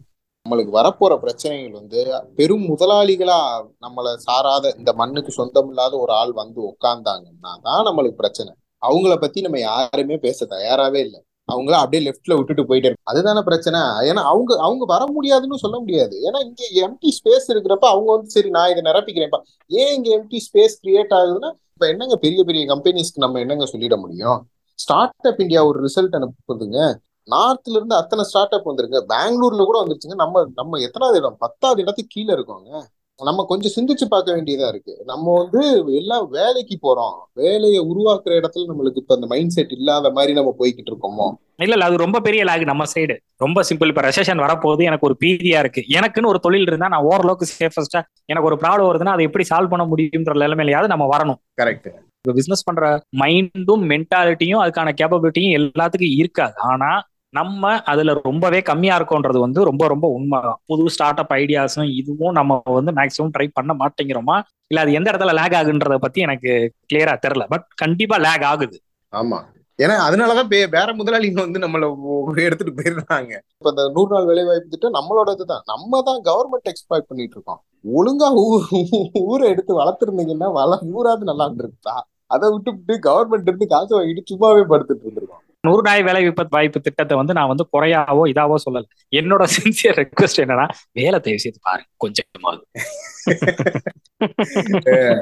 நம்மளுக்கு 0.46 0.72
வரப்போற 0.80 1.14
பிரச்சனைகள் 1.24 1.78
வந்து 1.80 2.00
பெரும் 2.40 2.66
முதலாளிகளா 2.72 3.38
நம்மளை 3.86 4.12
சாராத 4.26 4.74
இந்த 4.80 4.92
மண்ணுக்கு 5.02 5.32
சொந்தம் 5.40 5.70
இல்லாத 5.72 5.94
ஒரு 6.04 6.14
ஆள் 6.22 6.34
வந்து 6.42 6.60
உட்கார்ந்தாங்கன்னா 6.72 7.54
தான் 7.68 7.88
நம்மளுக்கு 7.88 8.22
பிரச்சனை. 8.24 8.52
அவங்கள 8.82 9.14
பத்தி 9.24 9.40
நம்ம 9.46 9.60
யாருமே 9.70 10.18
பேச 10.26 10.46
தயாராகவே 10.56 11.00
இல்லை. 11.08 11.20
அவங்கள 11.50 11.76
அப்படியே 11.82 12.02
லெஃப்ட்ல 12.06 12.36
விட்டுட்டு 12.38 12.64
போயிட்டே 12.70 12.88
இருக்கு 12.90 13.10
அதுதானே 13.12 13.42
பிரச்சனை. 13.50 13.80
ஏன்னா 14.10 14.22
அவங்க 14.32 14.52
அவங்க 14.68 14.84
வர 14.94 15.04
முடியாதுன்னு 15.16 15.64
சொல்ல 15.64 15.78
முடியாது. 15.84 16.16
ஏன்னா 16.28 16.40
இங்க 16.48 16.64
எம்டி 16.86 17.10
ஸ்பேஸ் 17.18 17.48
இருக்கிறப்ப 17.54 17.88
அவங்க 17.94 18.10
வந்து 18.16 18.36
சரி 18.38 18.50
நான் 18.58 18.72
இதை 18.74 18.84
நிரப்பிக்கிறேன்ப்பா 18.90 19.42
ஏன் 19.72 19.94
இங்க 19.98 20.10
எம்டி 20.18 20.40
ஸ்பேஸ் 20.48 20.76
கிரியேட் 20.84 21.16
ஆகுதுன்னா 21.20 21.52
இப்ப 21.76 21.86
என்னங்க 21.94 22.18
பெரிய 22.26 22.44
பெரிய 22.50 22.66
கம்பெனிஸ்க்கு 22.74 23.26
நம்ம 23.26 23.40
என்னங்க 23.46 23.68
சொல்லிட 23.74 23.98
முடியும்? 24.04 24.40
ஸ்டார்ட் 24.76 25.14
அப் 25.22 25.40
இந்தியா 25.40 25.66
ஒரு 25.66 25.80
ரிசல்ட் 25.84 26.16
அனுப்புதுங்க. 26.16 26.96
நார்த்ல 27.30 27.76
இருந்து 27.76 27.96
அத்தனை 27.96 28.26
ஸ்டார்ட் 28.26 28.54
அப் 28.54 28.66
வந்திருக்கு 28.66 29.06
பெங்களூர்ல 29.10 29.64
கூட 29.64 29.84
வந்துருச்சுங்க. 29.86 30.16
நம்ம 30.16 30.46
நம்ம 30.56 30.78
எத்தனாவது 30.78 31.20
இடம்? 31.20 31.36
பத்தாவது 31.40 31.82
இடத்துக்கு 31.82 32.22
கீழே 32.22 32.34
இருக்கோங்க. 32.34 32.82
நம்ம 33.24 33.46
கொஞ்சம் 33.48 33.74
சிந்திச்சு 33.76 34.06
பார்க்க 34.10 34.36
வேண்டியதா 34.36 34.68
இருக்கு. 34.68 35.02
நம்ம 35.06 35.44
வந்து 35.44 35.94
எல்லாம் 35.96 36.30
வேலைக்கு 36.30 36.78
போறோம். 36.82 37.14
வேலையை 37.34 37.80
உருவாக்குற 37.80 38.28
இடத்துல 38.28 38.66
நம்மளுக்கு 38.68 38.96
இப்ப 38.96 39.16
அந்த 39.16 39.28
மைண்ட் 39.28 39.50
செட் 39.50 39.72
இல்லாத 39.72 40.12
மாதிரி 40.12 40.34
நம்ம 40.34 40.56
போய்கிட்டு 40.60 40.92
இருக்கோமோ? 40.92 41.28
இல்ல 41.56 41.74
இல்ல. 41.74 41.86
அது 41.86 41.98
ரொம்ப 41.98 42.20
பெரிய 42.20 42.44
லாக் 42.44 42.64
நம்ம 42.64 42.84
சைடு 42.96 43.18
ரொம்ப 43.36 43.62
சிம்பிள் 43.70 43.88
இப்ப 43.88 44.02
ரெசன் 44.02 44.42
வரப்போகுது. 44.46 44.84
எனக்கு 44.84 45.08
ஒரு 45.08 45.18
பீதியா 45.20 45.60
இருக்கு. 45.60 45.84
எனக்குன்னு 45.90 46.28
ஒரு 46.28 46.40
தொழில் 46.40 46.62
இருந்தா 46.62 46.88
நான் 46.88 47.04
ஓரளவுக்கு 47.04 47.48
சேஃபஸ்டா 47.60 48.02
எனக்கு 48.26 48.48
ஒரு 48.48 48.56
ப்ராப்ளம் 48.56 48.90
வருதுன்னா 48.90 49.06
அதை 49.06 49.26
எப்படி 49.26 49.46
சால்வ் 49.50 49.70
பண்ண 49.70 49.96
முடியுன்ற 49.96 50.34
நிலைமையிலையாவது 50.34 50.88
நம்ம 50.88 51.18
வரணும். 51.18 51.36
கரெக்ட் 51.62 52.04
பிசினஸ் 52.34 52.64
பண்ற 52.64 53.02
மைண்டும் 53.18 53.82
மென்டாலிட்டியும் 53.82 54.62
அதுக்கான 54.64 54.92
கேப்பபிலிட்டியும் 55.02 55.70
எல்லாத்துக்கும் 55.70 56.16
இருக்காது. 56.16 56.54
ஆனா 56.56 57.04
நம்ம 57.30 57.82
அதுல 57.82 58.20
ரொம்பவே 58.24 58.62
கம்மியா 58.62 59.00
இருக்கோன்றது 59.00 59.40
வந்து 59.40 59.64
ரொம்ப 59.64 59.88
ரொம்ப 59.88 60.08
உண்மைதான். 60.08 60.60
புது 60.66 60.90
ஸ்டார்ட் 60.90 61.20
அப் 61.20 61.32
ஐடியாஸும் 61.32 61.96
இதுவும் 61.96 62.32
நம்ம 62.32 62.62
வந்து 62.64 62.92
மேக்ஸிமம் 62.92 63.32
ட்ரை 63.40 63.50
பண்ண 63.54 63.76
மாட்டேங்கிறோமா? 63.80 64.42
இல்ல 64.68 64.84
அது 64.84 64.92
எந்த 64.92 65.12
இடத்துல 65.12 65.34
லேக் 65.34 65.62
ஆகுன்றத 65.62 65.96
பத்தி 65.96 66.22
எனக்கு 66.22 66.74
கிளியரா 66.94 67.18
தெரியல. 67.28 67.46
பட் 67.50 67.66
கண்டிப்பா 67.76 68.18
லேக் 68.18 68.44
ஆகுது. 68.44 68.82
ஆமா. 69.12 69.42
ஏன்னா 69.78 69.96
அதனாலதான் 70.10 70.48
வேற 70.48 70.86
முதலாளிங்க 70.86 71.34
வந்து 71.34 71.60
நம்மள 71.60 71.96
எடுத்துட்டு 72.36 72.82
போயிடுறாங்க 72.82 73.40
இப்ப 73.58 73.70
இந்த 73.70 73.92
நூறு 73.94 74.16
நாள் 74.16 74.26
வேலை 74.26 74.46
வாய்ப்பு 74.46 74.68
திட்டம் 74.70 74.94
நம்மளோட 74.94 75.32
இதுதான். 75.32 75.62
நம்ம 75.66 76.02
தான் 76.02 76.22
கவர்மெண்ட் 76.22 76.70
எக்ஸ்பெக்ட் 76.70 77.06
பண்ணிட்டு 77.08 77.42
இருக்கோம். 77.42 77.64
ஒழுங்கா 77.96 78.40
ஊ- 78.40 79.10
ஊரை 79.14 79.50
எடுத்து 79.50 79.80
வளர்த்துருந்தீங்கன்னா 79.80 80.52
வள 80.52 80.80
ஊராது 80.82 81.18
நல்லா 81.18 81.50
இருந்திருக்கா 81.50 82.15
அதை 82.26 82.52
விட்டுவிட்டு 82.52 82.96
கவர்மெண்ட் 83.00 83.42
இருந்து 83.42 83.68
காசு 83.68 83.92
வாங்கிட்டு 84.00 84.24
சும்மாவே 84.34 84.64
படுத்துட்டு 84.70 85.04
இருந்திருக்கோம். 85.06 85.44
நூறு 85.62 85.82
நாய் 85.82 86.04
வேலை 86.04 86.24
விபத்து 86.24 86.56
வாய்ப்பு 86.56 86.82
திட்டத்தை 86.82 87.18
வந்து 87.18 87.34
நான் 87.34 87.48
வந்து 87.48 87.66
குறையாவோ 87.74 88.24
இதாவோ 88.34 88.56
சொல்லல. 88.70 88.84
என்னோட 89.16 89.44
சின்சியர் 89.56 89.98
ரெக்வஸ்ட் 89.98 90.42
என்னன்னா 90.42 90.68
வேலை 90.92 91.20
தயவு 91.20 91.40
செய்து 91.40 91.60
பாருங்க 91.62 91.90
கொஞ்சமாவது. 91.98 92.66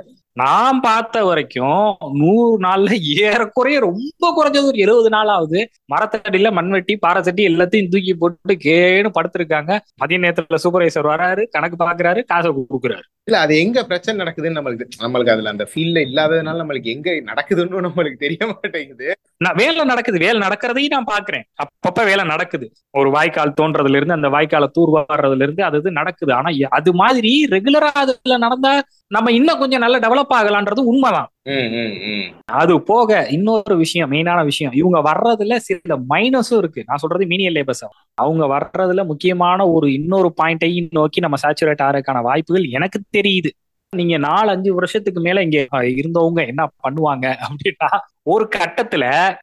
நான் 0.36 0.80
பார்த்த 0.80 1.26
வரைக்கும் 1.26 1.98
நூறு 2.14 2.60
நாள்ல 2.60 2.98
ஏறக்குறைய 3.24 3.80
ரொம்ப 3.80 4.30
குறைஞ்சது 4.38 4.64
ஒரு 4.64 4.78
எழுபது 4.78 5.10
நாள் 5.10 5.28
ஆகுது. 5.28 5.70
மரத்தடியில 5.96 6.52
மண்வெட்டி 6.52 6.96
பாறை 6.96 7.24
சட்டி 7.24 7.48
எல்லாத்தையும் 7.48 7.90
தூக்கி 7.90 8.14
போட்டு 8.14 8.58
கேன்னு 8.64 9.12
படுத்திருக்காங்க. 9.20 9.80
மதிய 9.96 10.20
நேரத்துல 10.20 10.58
சூப்பர்வைசர் 10.64 11.10
வராரு 11.12 11.44
கணக்கு 11.50 11.78
பாக்குறாரு 11.86 12.24
காசை 12.24 12.52
கொடுக்குறாரு. 12.52 13.06
இல்ல 13.24 13.40
அது 13.40 13.60
எங்க 13.60 13.84
பிரச்சனை 13.84 14.26
நடக்குதுன்னு 14.26 14.58
நம்மளுக்கு 14.58 14.88
நம்மளுக்கு 15.02 15.34
அதுல 15.34 15.50
அந்த 15.50 15.68
ஃபீல்ட்ல 15.74 16.02
இல்லாததுனால 16.08 16.62
நம்மளுக்கு 16.62 16.84
எங்க 16.84 17.12
நடக்குதுன்னு 17.12 17.86
நம்மளுக்கு 17.88 18.16
தெரிய 18.16 18.40
மாட்டேங்குது. 18.46 19.12
நான் 19.38 19.56
வேலை 19.56 19.84
நடக்குது. 19.84 20.18
வேலை 20.20 20.48
நடக்கிறதையும் 20.48 20.96
நான் 20.96 21.12
பாக்குறேன். 21.12 21.44
அப்பப்ப 21.64 22.06
வேலை 22.06 22.26
நடக்குது. 22.26 22.72
ஒரு 22.92 23.12
வாய்க்கால் 23.12 23.54
தோன்றதுல 23.62 23.96
இருந்து 23.96 24.14
அந்த 24.14 24.30
வாய்க்கால 24.30 24.68
தூர்வாடுறதுல 24.80 25.42
இருந்து 25.42 25.64
அது 25.64 25.92
நடக்குது. 25.92 26.34
ஆனா 26.34 26.50
அது 26.70 26.94
மாதிரி 26.94 27.48
ரெகுலரா 27.52 27.94
அதுல 28.04 28.38
நடந்தா 28.38 28.82
நம்ம 29.08 29.32
இன்னும் 29.32 29.60
கொஞ்சம் 29.60 29.80
நல்லா 29.80 29.98
டெவலப் 29.98 30.34
ஆகலான்றது 30.34 30.80
உண்மைதான். 30.80 31.30
அது 32.46 32.82
போக 32.82 33.28
இன்னொரு 33.30 33.78
விஷயம் 33.78 34.12
மெயினான 34.12 34.44
விஷயம். 34.44 34.74
இவங்க 34.74 35.12
வர்றதுல 35.12 35.56
சில 35.56 35.98
மைனஸும் 36.10 36.58
இருக்கு. 36.58 36.84
நான் 36.86 36.98
சொல்றது 36.98 37.26
மீனியல் 37.26 37.58
லேபர்ஸ் 37.58 37.84
அவங்க 38.14 38.44
வர்றதுல 38.46 39.06
முக்கியமான 39.06 39.68
ஒரு 39.68 39.94
இன்னொரு 39.94 40.34
பாயிண்டையும் 40.42 40.88
நோக்கி 40.92 41.20
நம்ம 41.20 41.38
சேச்சுரேட் 41.42 41.84
ஆகிறதுக்கான 41.84 42.22
வாய்ப்புகள் 42.22 42.66
எனக்கு 42.66 43.02
தெரியுது. 43.18 43.50
நீங்க 43.90 44.18
நாலு 44.18 44.50
அஞ்சு 44.50 44.74
வருஷத்துக்கு 44.74 45.22
மேல 45.22 45.42
இங்க 45.42 45.68
இருந்தவங்க 45.72 46.48
என்ன 46.48 46.72
பண்ணுவாங்க 46.84 47.36
அப்படின்னா 47.48 47.98
ஒரு 48.22 48.48
கட்டத்துல 48.56 49.36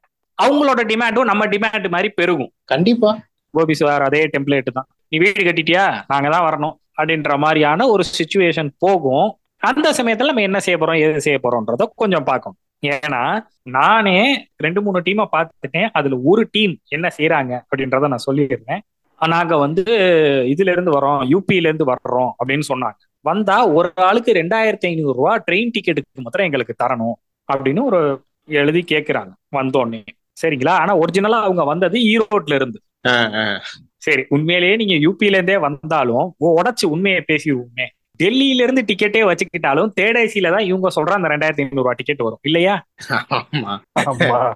அவங்களோட 0.43 0.81
டிமாண்டும் 0.93 1.25
நம்ம 1.25 1.47
டிமாண்ட் 1.47 1.89
மாதிரி 1.89 2.09
பெருகும். 2.09 2.53
கண்டிப்பா. 2.65 3.19
கோபி 3.51 3.75
சார் 3.75 4.03
அதே 4.03 4.27
டெம்ப்ளேட் 4.27 4.73
தான். 4.73 4.87
நீ 5.09 5.19
வீடு 5.19 5.43
கட்டிட்டியா? 5.43 6.03
நாங்க 6.09 6.29
தான் 6.29 6.47
வரணும். 6.49 6.75
அப்படின்ற 6.97 7.39
மாதிரியான 7.39 7.87
ஒரு 7.89 8.05
சுச்சுவேஷன் 8.19 8.71
போகும். 8.79 9.40
அந்த 9.69 9.89
சமயத்துல 9.99 10.31
நம்ம 10.31 10.45
என்ன 10.49 10.59
செய்ய 10.65 10.77
போறோம் 10.81 11.01
எது 11.07 11.25
செய்ய 11.27 11.39
போறோம்ன்றத 11.43 11.87
கொஞ்சம் 12.03 12.27
பார்க்கணும். 12.29 12.59
ஏன்னா 12.93 13.23
நானே 13.77 14.19
ரெண்டு 14.65 14.81
மூணு 14.85 14.99
டீமை 15.07 15.27
பார்த்துட்டேன். 15.35 15.89
அதுல 15.99 16.19
ஒரு 16.31 16.43
டீம் 16.55 16.75
என்ன 16.97 17.07
செய்யறாங்க 17.17 17.53
அப்படின்றத 17.65 18.09
நான் 18.13 18.27
சொல்லியிருந்தேன். 18.29 18.83
நாங்க 19.21 19.55
வந்து 19.65 19.83
இதுல 20.53 20.73
இருந்து 20.75 20.93
வரோம் 20.97 21.23
யூபியில 21.33 21.71
இருந்து 21.71 21.87
வர்றோம் 21.93 22.31
அப்படின்னு 22.39 22.67
சொன்னாங்க. 22.73 22.99
வந்தா 23.25 23.57
ஒரு 23.79 23.89
ஆளுக்கு 24.09 24.33
ரெண்டாயிரத்தி 24.41 24.87
ஐநூறு 24.91 25.15
ரூபா 25.19 25.33
ட்ரெயின் 25.47 25.73
டிக்கெட்டுக்கு 25.75 26.25
மாத்திரம் 26.27 26.49
எங்களுக்கு 26.49 26.75
தரணும் 26.83 27.17
அப்படின்னு 27.49 27.83
ஒரு 27.91 28.01
எழுதி 28.61 28.83
கேக்குறாங்க 28.93 29.33
வந்தோடனே. 29.59 30.03
சரிங்களா? 30.43 30.75
ஆனா 30.83 30.93
ஒரிஜினலா 31.03 31.39
அவங்க 31.47 31.65
வந்தது 31.73 31.99
ஈரோட்ல 32.13 32.55
இருந்து. 32.61 32.79
சரி 34.07 34.23
உண்மையிலேயே 34.35 34.75
நீங்க 34.83 34.97
யூபில 35.07 35.39
இருந்தே 35.39 35.57
வந்தாலும் 35.67 36.27
உடச்சு 36.51 36.87
உண்மையை 36.95 37.21
பேசிடுவோமே. 37.31 37.87
டெல்லியில 38.21 38.65
இருந்து 38.67 38.83
டிக்கெட்டே 38.91 39.23
வச்சுக்கிட்டாலும் 39.31 39.91
தேர்ட் 39.99 40.49
தான் 40.57 40.69
இவங்க 40.71 40.89
சொல்ற 40.97 41.15
அந்த 41.19 41.31
ரெண்டாயிரத்தி 41.33 41.65
ஐநூறு 41.65 41.83
ரூபா 41.83 41.95
டிக்கெட் 42.01 42.27
வரும். 42.27 42.43
இல்லையா? 42.49 42.75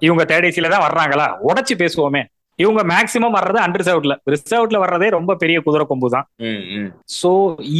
இவங்க 0.07 0.23
தேர்ட் 0.31 0.73
தான் 0.75 0.85
வர்றாங்களா? 0.87 1.27
உடச்சு 1.49 1.75
பேசுவோமே. 1.83 2.23
இவங்க 2.59 2.81
மேக்சிமம் 2.91 3.35
வர்றது 3.37 3.59
அன்ரிசர்வ்ட்ல 3.63 4.13
ரிசர்வ்ட்ல 4.33 4.77
வர்றதே 4.83 5.07
ரொம்ப 5.15 5.31
பெரிய 5.41 5.57
குதிரை 5.63 5.85
கொம்பு 5.89 6.07
தான். 6.13 6.25
சோ 7.19 7.31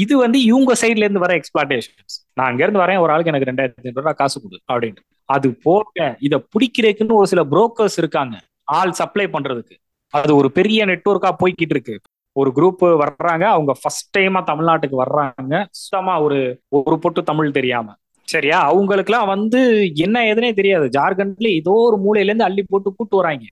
இது 0.01 0.15
வந்து 0.23 0.39
இவங்க 0.49 0.71
சைட்ல 0.81 1.05
இருந்து 1.05 1.23
வர 1.25 1.33
எக்ஸ்பிளாட்டேஷன்ஸ் 1.39 2.15
நான் 2.38 2.49
அங்க 2.49 2.61
இருந்து 2.65 2.81
வரேன் 2.83 2.99
ஒரு 3.03 3.13
ஆளுக்கு 3.13 3.31
எனக்கு 3.33 3.49
ரெண்டாயிரத்தி 3.49 3.81
ஐநூறு 3.83 4.01
ரூபாய் 4.01 4.19
காசு 4.21 4.38
கொடு 4.41 4.57
அப்படின்ட்டு. 4.71 5.03
அது 5.36 5.47
போக 5.67 6.09
இத 6.27 6.36
பிடிக்கிறதுக்குன்னு 6.53 7.19
ஒரு 7.21 7.29
சில 7.33 7.43
புரோக்கர்ஸ் 7.53 7.97
இருக்காங்க. 8.01 8.36
ஆள் 8.79 8.93
சப்ளை 8.99 9.27
பண்றதுக்கு. 9.36 9.75
அது 10.13 10.31
ஒரு 10.41 10.49
பெரிய 10.57 10.86
நெட்ஒர்க்கா 10.91 11.31
போய்கிட்டு 11.41 11.75
இருக்கு. 11.77 11.95
ஒரு 12.38 12.51
குரூப் 12.55 12.83
வர்றாங்க. 12.83 13.43
அவங்க 13.43 13.75
ஃபர்ஸ்ட் 13.81 14.17
டைமா 14.17 14.43
தமிழ்நாட்டுக்கு 14.43 15.01
வர்றாங்க. 15.05 15.65
சுத்தமா 15.71 16.21
ஒரு 16.21 16.61
ஒரு 16.67 16.99
பொட்டு 16.99 17.23
தமிழ் 17.23 17.51
தெரியாம. 17.51 17.93
சரியா? 18.23 18.73
அவங்களுக்குலாம் 18.73 19.25
வந்து 19.25 19.91
என்ன 19.95 20.23
எதுனே 20.23 20.53
தெரியாது. 20.53 20.86
ஜார்க்கண்ட்ல 20.99 21.47
ஏதோ 21.47 21.71
ஒரு 21.71 21.97
மூலையில 21.97 22.23
இருந்து 22.23 22.43
அள்ளி 22.43 22.65
போட்டு 22.69 22.93
கூட்டு 22.95 23.17
வராங்க. 23.17 23.43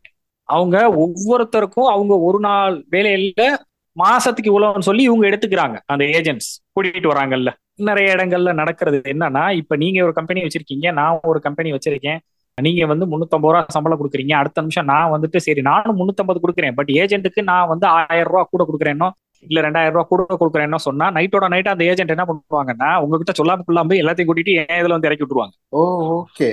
அவங்க 0.43 0.95
ஒவ்வொருத்தருக்கும் 0.95 1.87
அவங்க 1.87 2.19
ஒரு 2.19 2.39
நாள் 2.39 2.85
வேலையில 2.91 3.55
மாசத்துக்கு 4.03 4.45
இவ்வளவுன்னு 4.45 4.79
சொல்லி 4.79 5.03
இவங்க 5.03 5.27
எடுத்துக்கிறாங்க. 5.27 5.77
அந்த 5.85 6.05
ஏஜென்ட்ஸ் 6.05 6.49
கூட்டிட்டு 6.75 7.09
வராங்கல்ல. 7.09 7.53
நிறைய 7.75 8.15
இடங்கள்ல 8.15 8.53
நடக்கிறது 8.53 9.01
என்னன்னா 9.03 9.55
இப்ப 9.55 9.75
நீங்க 9.75 10.03
ஒரு 10.03 10.13
கம்பெனி 10.13 10.41
வச்சிருக்கீங்க 10.41 10.93
நான் 10.93 11.19
ஒரு 11.23 11.39
கம்பெனி 11.39 11.71
வச்சிருக்கேன். 11.71 12.17
நீங்க 12.61 12.85
வந்து 12.89 13.05
முன்னூத்தம்பது 13.11 13.53
ரூபா 13.53 13.73
சம்பளம் 13.75 13.99
கொடுக்குறீங்க. 13.99 14.33
அடுத்த 14.39 14.61
நிமிஷம் 14.63 14.87
நான் 14.91 15.11
வந்துட்டு 15.13 15.37
சரி 15.45 15.61
நானும் 15.69 15.97
முன்னூத்தம்பது 15.99 16.39
கொடுக்குறேன். 16.43 16.75
பட் 16.79 16.91
ஏஜென்ட்டுக்கு 17.01 17.41
நான் 17.51 17.69
வந்து 17.71 17.85
ஆயிரம் 17.93 18.31
ரூபா 18.31 18.43
கூட 18.53 18.63
கொடுக்குறேன்னோ 18.69 19.07
இல்ல 19.47 19.61
ரெண்டாயிரம் 19.65 19.95
ரூபா 19.95 20.05
கூட 20.11 20.35
கொடுக்குறேன்னோ 20.41 20.77
சொன்னா 20.85 21.05
நைட்டோட 21.15 21.45
நைட் 21.53 21.71
அந்த 21.71 21.83
ஏஜென்ட் 21.91 22.13
என்ன 22.15 22.25
பண்ணுவாங்கன்னா 22.29 22.89
உங்ககிட்ட 23.05 23.33
சொல்லாம 23.39 23.65
கொள்ளாம 23.69 23.97
எல்லாத்தையும் 24.03 24.29
கூட்டிட்டு 24.29 24.53
என் 24.61 24.79
இதுல 24.81 24.95
வந்து 24.95 25.09
இறக்கி 25.09 25.23
விட்டுருவாங்க. 25.23 25.55
ஓ 25.79 25.81
ஓகே 26.19 26.51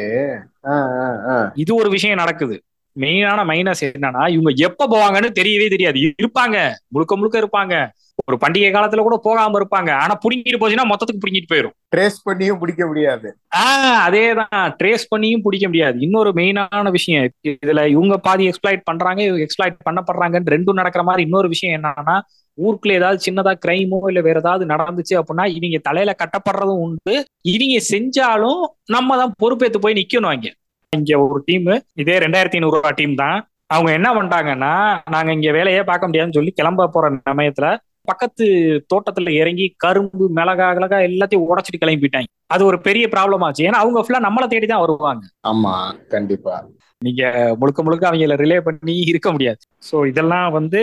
இது 1.65 1.73
ஒரு 1.83 1.91
விஷயம் 1.97 2.21
நடக்குது. 2.23 2.57
மெயினான 2.99 3.45
மைனஸ் 3.45 3.83
என்னன்னா 3.83 4.29
இவங்க 4.29 4.53
எப்ப 4.57 4.89
போவாங்கன்னு 4.89 5.31
தெரியவே 5.41 5.69
தெரியாது. 5.69 6.15
இருப்பாங்க. 6.23 6.73
முழுக்க 6.89 7.17
முழுக்க 7.17 7.39
இருப்பாங்க. 7.41 7.89
ஒரு 8.27 8.39
பண்டிகை 8.47 8.73
காலத்துல 8.73 9.01
கூட 9.01 9.21
போகாம 9.23 9.59
இருப்பாங்க. 9.59 9.91
ஆனா 9.91 10.19
புடிங்கிட்டு 10.29 10.63
போச்சுன்னா 10.63 10.85
மொத்தத்துக்கு 10.85 11.21
புடிங்கிட்டு 11.27 11.53
போயிடும் 11.53 11.71
ட்ரேஸ் 11.97 12.19
பண்ணியும் 12.31 12.59
பிடிக்க 12.59 12.87
முடியாது. 12.87 13.37
ஆஹ் 13.57 14.11
அதேதான். 14.11 14.75
ட்ரேஸ் 14.83 15.05
பண்ணியும் 15.17 15.43
பிடிக்க 15.43 15.67
முடியாது. 15.67 15.99
இன்னொரு 16.01 16.31
மெயினான 16.31 16.91
விஷயம் 16.91 17.31
இதுல 17.49 17.87
இவங்க 17.87 18.19
பாதி 18.19 18.49
எக்ஸ்பிளாய்ட் 18.49 18.81
பண்றாங்க 18.85 19.23
இவங்க 19.23 19.47
எக்ஸ்பிளாய்ட் 19.47 19.77
பண்ணப்படுறாங்கன்னு 19.91 20.51
ரெண்டும் 20.51 20.73
நடக்கிற 20.73 21.05
மாதிரி 21.05 21.23
இன்னொரு 21.23 21.49
விஷயம் 21.49 21.83
என்னன்னா 21.83 22.21
ஊருக்குள்ள 22.59 22.93
ஏதாவது 22.93 23.33
சின்னதா 23.33 23.55
கிரைமோ 23.67 23.99
இல்ல 24.07 24.21
வேற 24.21 24.39
ஏதாவது 24.39 24.67
நடந்துச்சு 24.67 25.15
அப்படின்னா 25.15 25.47
இவங்க 25.47 25.79
தலையில 25.83 26.17
கட்டப்படுறதும் 26.19 26.81
உண்டு. 26.81 27.25
இவங்க 27.41 27.81
செஞ்சாலும் 27.91 28.63
நம்ம 28.85 29.17
தான் 29.17 29.35
பொறுப்பேத்து 29.43 29.79
போய் 29.81 29.95
நிக்கணும் 29.95 30.27
அங்க. 30.27 30.55
இங்க 30.93 31.17
ஒரு 31.25 31.41
டீம் 31.49 31.69
இதே 32.03 32.15
ரெண்டாயிரத்தி 32.25 32.59
ஐநூறு 32.59 32.77
ரூபா 32.77 32.91
டீம் 33.01 33.15
தான். 33.21 33.39
அவங்க 33.69 33.91
என்ன 33.99 34.09
பண்ணிட்டாங்கன்னா 34.15 34.71
நாங்க 35.15 35.31
இங்க 35.33 35.51
வேலையே 35.57 35.83
பார்க்க 35.91 36.09
முடியாதுன்னு 36.09 36.37
சொல்லி 36.39 36.53
கிளம்ப 36.61 36.89
போற 36.95 37.11
சமயத்துல 37.31 37.67
பக்கத்து 38.09 38.45
தோட்டத்துல 38.93 39.33
இறங்கி 39.41 39.67
கரும்பு 39.77 40.25
மிளகா 40.39 40.69
கிழகா 40.77 40.99
எல்லாத்தையும் 41.09 41.49
உடச்சிட்டு 41.51 41.83
கிளம்பிட்டாங்க. 41.83 42.29
அது 42.55 42.63
ஒரு 42.65 42.79
பெரிய 42.87 43.05
ப்ராப்ளம் 43.15 43.45
ஆச்சு. 43.47 43.67
ஏன்னா 43.69 43.81
அவங்க 43.83 44.01
ஃபுல்லா 44.05 44.21
நம்மளை 44.27 44.47
தேடி 44.49 44.67
தான் 44.67 44.83
வருவாங்க. 44.85 45.23
ஆமா 45.51 45.75
கண்டிப்பா. 46.15 46.55
நீங்க 47.03 47.23
முழுக்க 47.61 47.83
முழுக்க 47.83 48.11
அவங்கள 48.11 48.37
ரிலே 48.43 48.59
பண்ணி 48.69 48.95
இருக்க 49.13 49.29
முடியாது. 49.33 49.61
ஸோ 49.91 49.97
இதெல்லாம் 50.11 50.49
வந்து 50.59 50.81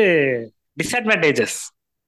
டிஸ்அட்வான்டேஜஸ் 0.78 1.58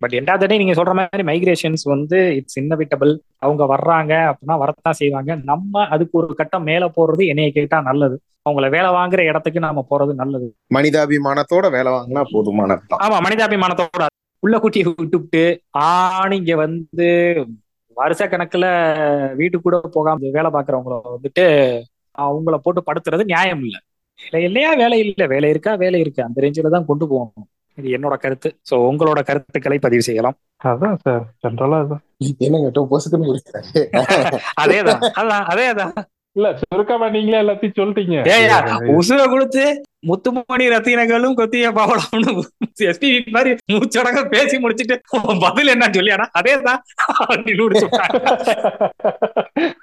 பட் 0.02 0.12
எண்டாவது 0.12 0.58
நீங்க 0.58 0.84
சொல்ற 0.84 0.94
மாதிரி 0.94 1.24
மைக்ரேஷன்ஸ் 1.24 1.84
வந்து 1.84 2.36
இட்ஸ் 2.36 2.60
இன்னவிட்டபிள் 2.60 3.12
அவங்க 3.38 3.64
வர்றாங்க 3.66 4.14
அப்படின்னா 4.32 4.58
வரத்தான் 4.58 4.94
செய்வாங்க. 4.94 5.36
நம்ம 5.44 5.88
அதுக்கு 5.88 6.18
ஒரு 6.18 6.36
கட்டம் 6.36 6.64
மேல 6.64 6.92
போறது 6.98 7.26
என்னைய 7.28 7.52
கேட்டா 7.52 7.82
நல்லது. 7.82 8.22
அவங்கள 8.50 8.70
வேலை 8.70 8.90
வாங்குற 8.90 9.20
இடத்துக்கு 9.20 9.60
நாம 9.60 9.86
போறது 9.90 10.14
நல்லது. 10.14 10.56
மனிதாபிமானத்தோட 10.74 11.72
வேலை 11.72 11.92
வாங்கினா 11.92 12.24
போதுமானதுதான் 12.34 13.04
ஆமா 13.06 13.18
மனிதாபிமானத்தோட. 13.26 14.06
உள்ள 14.44 14.58
குட்டியை 14.58 14.94
விட்டுவிட்டு 14.98 15.44
ஆண் 15.70 16.32
இங்க 16.32 16.56
வந்து 16.56 17.08
வருஷ 17.98 18.28
கணக்குல 18.28 18.66
வீட்டுக்கு 19.36 19.72
கூட 19.72 19.82
போகாம 19.92 20.30
வேலை 20.32 20.52
பாக்குறவங்கள 20.52 21.02
வந்துட்டு 21.16 21.46
அவங்கள 22.18 22.58
போட்டு 22.58 22.84
படுத்துறது 22.86 23.24
நியாயம் 23.24 23.64
இல்லை. 23.64 23.80
இல்லையா? 24.48 24.74
வேலை 24.74 25.00
இல்லை. 25.00 25.28
வேலை 25.28 25.50
இருக்கா? 25.50 25.76
வேலை 25.76 26.00
இருக்கு? 26.00 26.24
அந்த 26.24 26.42
ரேஞ்சில 26.42 26.70
தான் 26.70 26.86
கொண்டு 26.86 27.08
போகணும். 27.08 27.49
இது 27.80 27.98
என்னோட 27.98 28.18
கருத்து. 28.18 28.56
சோ 28.70 28.90
உங்களோட 28.90 29.24
கருத்துக்களை 29.24 29.80
பதிவு 29.80 30.02
செய்யலாம். 30.02 30.38
அதான் 30.64 30.98
சார். 31.04 31.26
ஜென்ரலா 31.44 31.84
அதான். 31.84 32.02
என்னங்க 32.46 32.70
டூ 32.70 32.88
அதேதான். 34.64 35.02
அதான் 35.20 35.46
அதேதான். 35.52 35.94
இல்ல 36.36 36.60
சுருக்கமா 36.62 37.10
நீங்களே 37.10 37.42
எல்லாத்தையும் 37.42 37.78
சொல்லிட்டீங்க. 37.78 38.16
ஏயா 38.34 38.78
உசுர 38.98 39.30
கொடுத்து 39.30 39.84
முத்துமணி 40.08 40.74
ரத்தினங்களும் 40.74 41.40
கொத்திய 41.40 41.72
பவளம்னு 41.78 42.44
எஸ்பி 42.90 43.32
மாதிரி 43.36 43.58
மூச்சடங்க 43.72 44.30
பேசி 44.30 44.60
முடிச்சிட்டு 44.60 45.02
உன் 45.30 45.40
பதில் 45.40 45.68
என்ன 45.68 45.90
சொல்லியாடா? 45.98 46.26
அதேதான். 46.40 46.80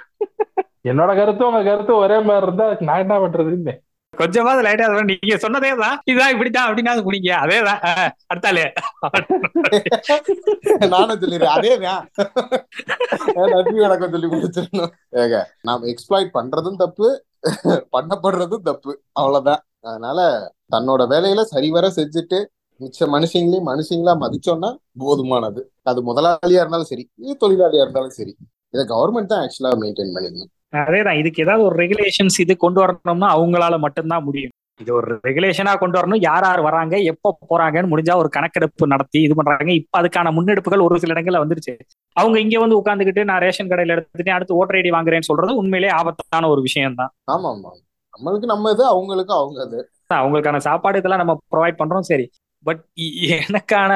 என்னோட 0.90 1.16
கருத்து 1.16 1.46
உங்க 1.46 1.62
கருத்து 1.62 1.96
ஒரே 1.96 2.20
மாதிரி 2.20 2.42
இருந்தா 2.42 2.76
நான் 2.80 3.04
என்ன 3.04 3.18
பண்றதுன்னு 3.18 3.85
கொஞ்சமாவது 4.20 4.64
லைட்டா 4.66 4.86
அதெல்லாம் 4.86 5.10
நீங்க 5.10 5.36
சொன்னதே 5.44 5.70
தான். 5.82 5.96
இதான் 6.10 6.32
இப்படித்தான் 6.34 6.66
அப்படின்னா 6.68 6.92
குடிங்க 7.06 7.30
அதேதான் 7.44 7.82
தான். 7.86 8.10
அடுத்தாலே 8.32 8.64
நானும் 10.94 11.20
சொல்லிடுறேன். 11.22 11.54
அதேதான் 11.56 12.02
நன்றி 13.54 13.78
வணக்கம் 13.84 14.12
சொல்லி 14.14 14.28
முடிச்சிடணும். 14.34 14.92
ஏங்க 15.22 15.38
நாம 15.68 15.86
எக்ஸ்பிளாய்ட் 15.92 16.36
பண்றதும் 16.38 16.80
தப்பு 16.84 17.08
பண்ணப்படுறதும் 17.96 18.66
தப்பு. 18.70 18.92
அவ்வளவுதான். 19.20 19.62
அதனால 19.88 20.20
தன்னோட 20.74 21.02
வேலையில 21.14 21.42
சரிவர 21.54 21.86
செஞ்சுட்டு 21.98 22.38
மிச்ச 22.80 23.06
மனுஷங்களையும் 23.14 23.68
மனுஷங்களா 23.70 24.14
மதிச்சோம்னா 24.22 24.70
போதுமானது. 25.02 25.60
அது 25.90 26.00
முதலாளியா 26.08 26.62
இருந்தாலும் 26.62 26.90
சரி 26.92 27.04
தொழிலாளியா 27.42 27.84
இருந்தாலும் 27.84 28.16
சரி. 28.18 28.32
இதை 28.74 28.84
கவர்மெண்ட் 28.92 29.30
தான் 29.32 29.42
ஆக்சுவலா 29.44 29.70
மெயின்டைன் 29.82 30.14
பண்ணிருந்தேன் 30.16 30.52
அதேதான் 30.72 31.18
இதுக்கு 31.20 31.42
ஏதாவது 31.44 31.62
ஒரு 31.68 31.76
ரெகுலேஷன்ஸ் 31.82 32.38
இது 32.44 32.54
கொண்டு 32.56 32.80
வரணும்னா 32.82 33.28
அவங்களால 33.36 33.74
மட்டும்தான் 33.84 34.24
முடியும். 34.24 34.52
இது 34.80 34.90
ஒரு 34.94 35.12
ரெகுலேஷனா 35.26 35.72
கொண்டு 35.82 35.96
வரணும். 35.98 36.20
யார் 36.26 36.44
யார் 36.44 36.60
வராங்க 36.60 36.94
எப்போ 37.12 37.28
போறாங்கன்னு 37.50 37.90
முடிஞ்சா 37.92 38.14
ஒரு 38.22 38.28
கணக்கெடுப்பு 38.28 38.90
நடத்தி 38.92 39.18
இது 39.26 39.34
பண்றாங்க. 39.34 39.72
இப்ப 39.80 39.94
அதுக்கான 40.00 40.32
முன்னெடுப்புகள் 40.38 40.84
ஒரு 40.86 41.00
சில 41.02 41.14
இடங்கள்ல 41.14 41.42
வந்துருச்சு. 41.44 41.74
அவங்க 42.16 42.36
இங்க 42.40 42.56
வந்து 42.64 42.78
உட்காந்துக்கிட்டு 42.80 43.24
நான் 43.30 43.42
ரேஷன் 43.44 43.70
கடையில 43.70 43.94
எடுத்துட்டு 43.96 44.34
அடுத்து 44.36 44.58
ஓட்டர் 44.58 44.78
ஐடி 44.80 44.92
வாங்குறேன்னு 44.96 45.28
சொல்றது 45.30 45.54
உண்மையிலேயே 45.62 45.92
ஆபத்தான 45.98 46.48
ஒரு 46.54 46.60
விஷயம் 46.60 46.98
தான் 47.00 47.12
ஆமா 47.34 47.50
ஆமா 47.54 47.72
நம்மளுக்கு 48.14 48.46
நம்ம 48.46 48.70
இது 48.74 48.84
அவங்களுக்கு 48.92 49.32
அவங்க 49.40 49.60
அது 49.66 49.78
அவங்களுக்கான 50.18 50.60
சாப்பாடு 50.68 50.98
இதெல்லாம் 50.98 51.22
நம்ம 51.22 51.34
ப்ரொவைட் 51.54 51.80
பண்றோம் 51.80 52.08
சரி. 52.10 52.26
பட் 52.66 52.82
எனக்கான 53.38 53.92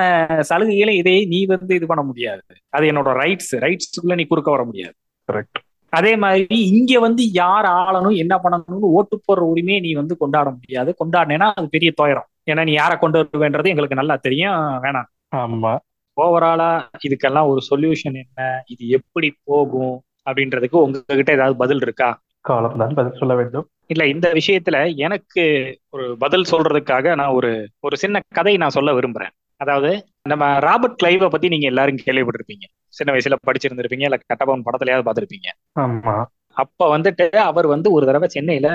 சலுகைகளை 0.50 0.94
இதை 0.98 1.14
நீ 1.26 1.40
வந்து 1.46 1.72
இது 1.78 1.86
பண்ண 1.86 2.02
முடியாது. 2.02 2.42
அது 2.72 2.84
என்னோட 2.90 3.10
ரைட்ஸ் 3.22 3.52
ரைட்ஸுக்குள்ள 3.64 4.16
நீ 4.20 4.24
குறுக்க 4.24 4.50
வர 4.50 4.64
முடியாது. 4.64 4.94
கரெக்ட் 5.28 5.60
அதே 5.90 6.16
மாதிரி 6.16 6.46
இங்க 6.48 7.00
வந்து 7.00 7.32
யார் 7.32 7.64
ஆளணும் 7.64 8.16
என்ன 8.16 8.40
பண்ணணும்னு 8.44 8.90
ஓட்டு 8.90 9.16
போடுற 9.16 9.38
உரிமையை 9.38 9.80
நீ 9.80 9.92
வந்து 9.92 10.16
கொண்டாட 10.16 10.50
முடியாது. 10.50 10.94
கொண்டாடினேன்னா 11.04 11.52
அது 11.54 11.68
பெரிய 11.68 11.92
துயரம். 11.94 12.26
ஏன்னா 12.50 12.64
நீ 12.64 12.72
யாரை 12.72 12.98
கொண்டு 12.98 13.28
வருவேன்றது 13.32 13.66
எங்களுக்கு 13.66 13.94
நல்லா 13.94 14.16
தெரியும். 14.16 14.60
வேணாம். 14.82 15.08
ஆமா. 15.36 15.78
ஓவராலா 16.16 16.88
இதுக்கெல்லாம் 17.08 17.48
ஒரு 17.48 17.60
சொல்யூஷன் 17.70 18.18
என்ன? 18.22 18.62
இது 18.66 18.88
எப்படி 18.88 19.36
போகும்? 19.44 20.02
அப்படின்றதுக்கு 20.30 20.76
உங்ககிட்ட 20.76 21.32
ஏதாவது 21.32 21.56
பதில் 21.56 21.82
இருக்கா? 21.82 22.20
காலம் 22.40 22.76
தான் 22.76 22.94
பதில் 22.94 23.18
சொல்ல 23.18 23.34
வேண்டும். 23.34 23.68
இல்ல 23.86 24.06
இந்த 24.06 24.32
விஷயத்துல 24.32 24.96
எனக்கு 24.96 25.44
ஒரு 25.90 26.16
பதில் 26.18 26.44
சொல்றதுக்காக 26.50 27.14
நான் 27.14 27.32
ஒரு 27.32 27.68
ஒரு 27.80 27.96
சின்ன 27.96 28.20
கதை 28.34 28.56
நான் 28.56 28.68
சொல்ல 28.68 28.92
விரும்புறேன். 28.92 29.34
அதாவது 29.56 30.04
நம்ம 30.22 30.58
ராபர்ட் 30.58 31.00
கிளைவை 31.02 31.28
பத்தி 31.30 31.48
நீங்க 31.48 31.66
எல்லாரும் 31.66 31.98
கேள்விப்பட்டிருப்பீங்க. 32.06 32.66
சின்ன 32.90 33.18
வயசுல 33.18 33.34
படிச்சிருந்திருப்பீங்க 33.46 34.02
இல்ல 34.02 34.18
கட்டபவன் 34.28 34.62
படத்துலயாவது 34.64 35.08
பார்த்திருப்பீங்க. 35.08 35.48
ஆமா. 35.80 36.24
அப்ப 36.54 36.98
வந்துட்டு 36.98 37.28
அவர் 37.28 37.66
வந்து 37.66 37.92
ஒரு 37.92 38.06
தடவை 38.06 38.28
சென்னையில 38.28 38.68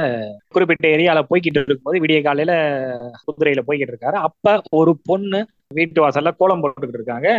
குறிப்பிட்ட 0.47 0.87
ஏரியால 0.87 1.21
போய்கிட்டு 1.29 1.61
இருக்கும்போது 1.61 1.99
விடிய 1.99 2.23
காலையில 2.23 2.53
குதிரையில 3.25 3.61
போய்கிட்டு 3.67 3.93
இருக்காரு. 3.93 4.17
அப்ப 4.27 4.61
ஒரு 4.71 4.99
பொண்ணு 5.03 5.47
வீட்டு 5.67 6.07
வாசல்ல 6.07 6.31
கோலம் 6.37 6.63
போட்டுக்கிட்டு 6.63 6.99
இருக்காங்க. 6.99 7.29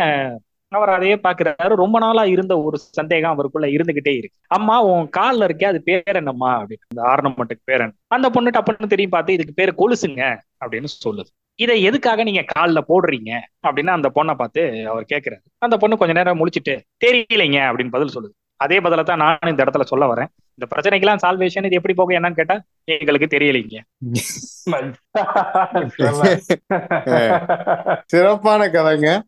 அவர் 0.73 0.89
அதையே 0.89 1.15
பாக்குறாரு. 1.15 1.75
ரொம்ப 1.75 1.99
நாளா 1.99 2.25
இருந்த 2.25 2.61
ஒரு 2.61 2.79
சந்தேகம் 2.79 3.31
அவருக்குள்ள 3.31 3.67
இருந்துகிட்டே 3.67 4.17
இருக்கு. 4.17 4.39
அம்மா 4.47 4.83
உன் 4.83 5.09
கால்ல 5.17 5.47
இருக்கே 5.49 5.65
அது 5.65 5.83
பேர் 5.83 6.03
என்னம்மா? 6.05 6.63
அப்படின்னு. 6.63 6.85
அந்த 6.95 7.03
ஆர்னமெண்ட்டுக்கு 7.03 7.65
பேர் 7.65 7.81
என்ன? 7.81 7.93
அந்த 8.07 8.31
பொண்ணு 8.31 8.51
டப்புன்னு 8.51 8.87
திரும்பி 8.87 9.09
பார்த்து 9.09 9.33
இதுக்கு 9.33 9.55
பேர் 9.55 9.75
கொலுசுங்க 9.75 10.23
அப்படின்னு 10.65 10.91
சொல்லுது. 11.05 11.31
இதை 11.59 11.83
எதுக்காக 11.83 12.23
நீங்க 12.23 12.45
கால்ல 12.55 12.83
போடுறீங்க? 12.89 13.41
அப்படின்னு 13.67 13.89
அந்த 13.89 14.11
பொண்ணை 14.15 14.35
பார்த்து 14.35 14.89
அவர் 14.89 15.05
கேட்கிறாரு 15.13 15.41
அந்த 15.59 15.77
பொண்ணு 15.77 15.97
கொஞ்ச 15.97 16.13
நேரம் 16.13 16.41
முழிச்சிட்டு 16.41 16.81
தெரியலைங்க 17.05 17.69
அப்படின்னு 17.69 17.91
பதில் 17.91 18.17
சொல்லுது. 18.17 18.33
அதே 18.61 18.81
பதில 18.81 19.03
தான் 19.03 19.17
நான் 19.17 19.39
இந்த 19.47 19.65
இடத்துல 19.65 19.83
சொல்ல 19.83 20.15
வரேன். 20.15 20.27
இந்த 20.59 20.69
பிரச்சனைக்கெல்லாம் 20.73 21.25
சால்வேஷன் 21.25 21.65
இது 21.65 21.71
எப்படி 21.71 21.95
போகும் 21.95 22.17
என்னன்னு 22.17 22.33
கேட்டா 22.33 22.61
எங்களுக்கு 22.85 23.37
தெரியலைங்க. 23.37 23.81
சிறப்பான 28.07 28.67
கதைங்க. 28.67 29.23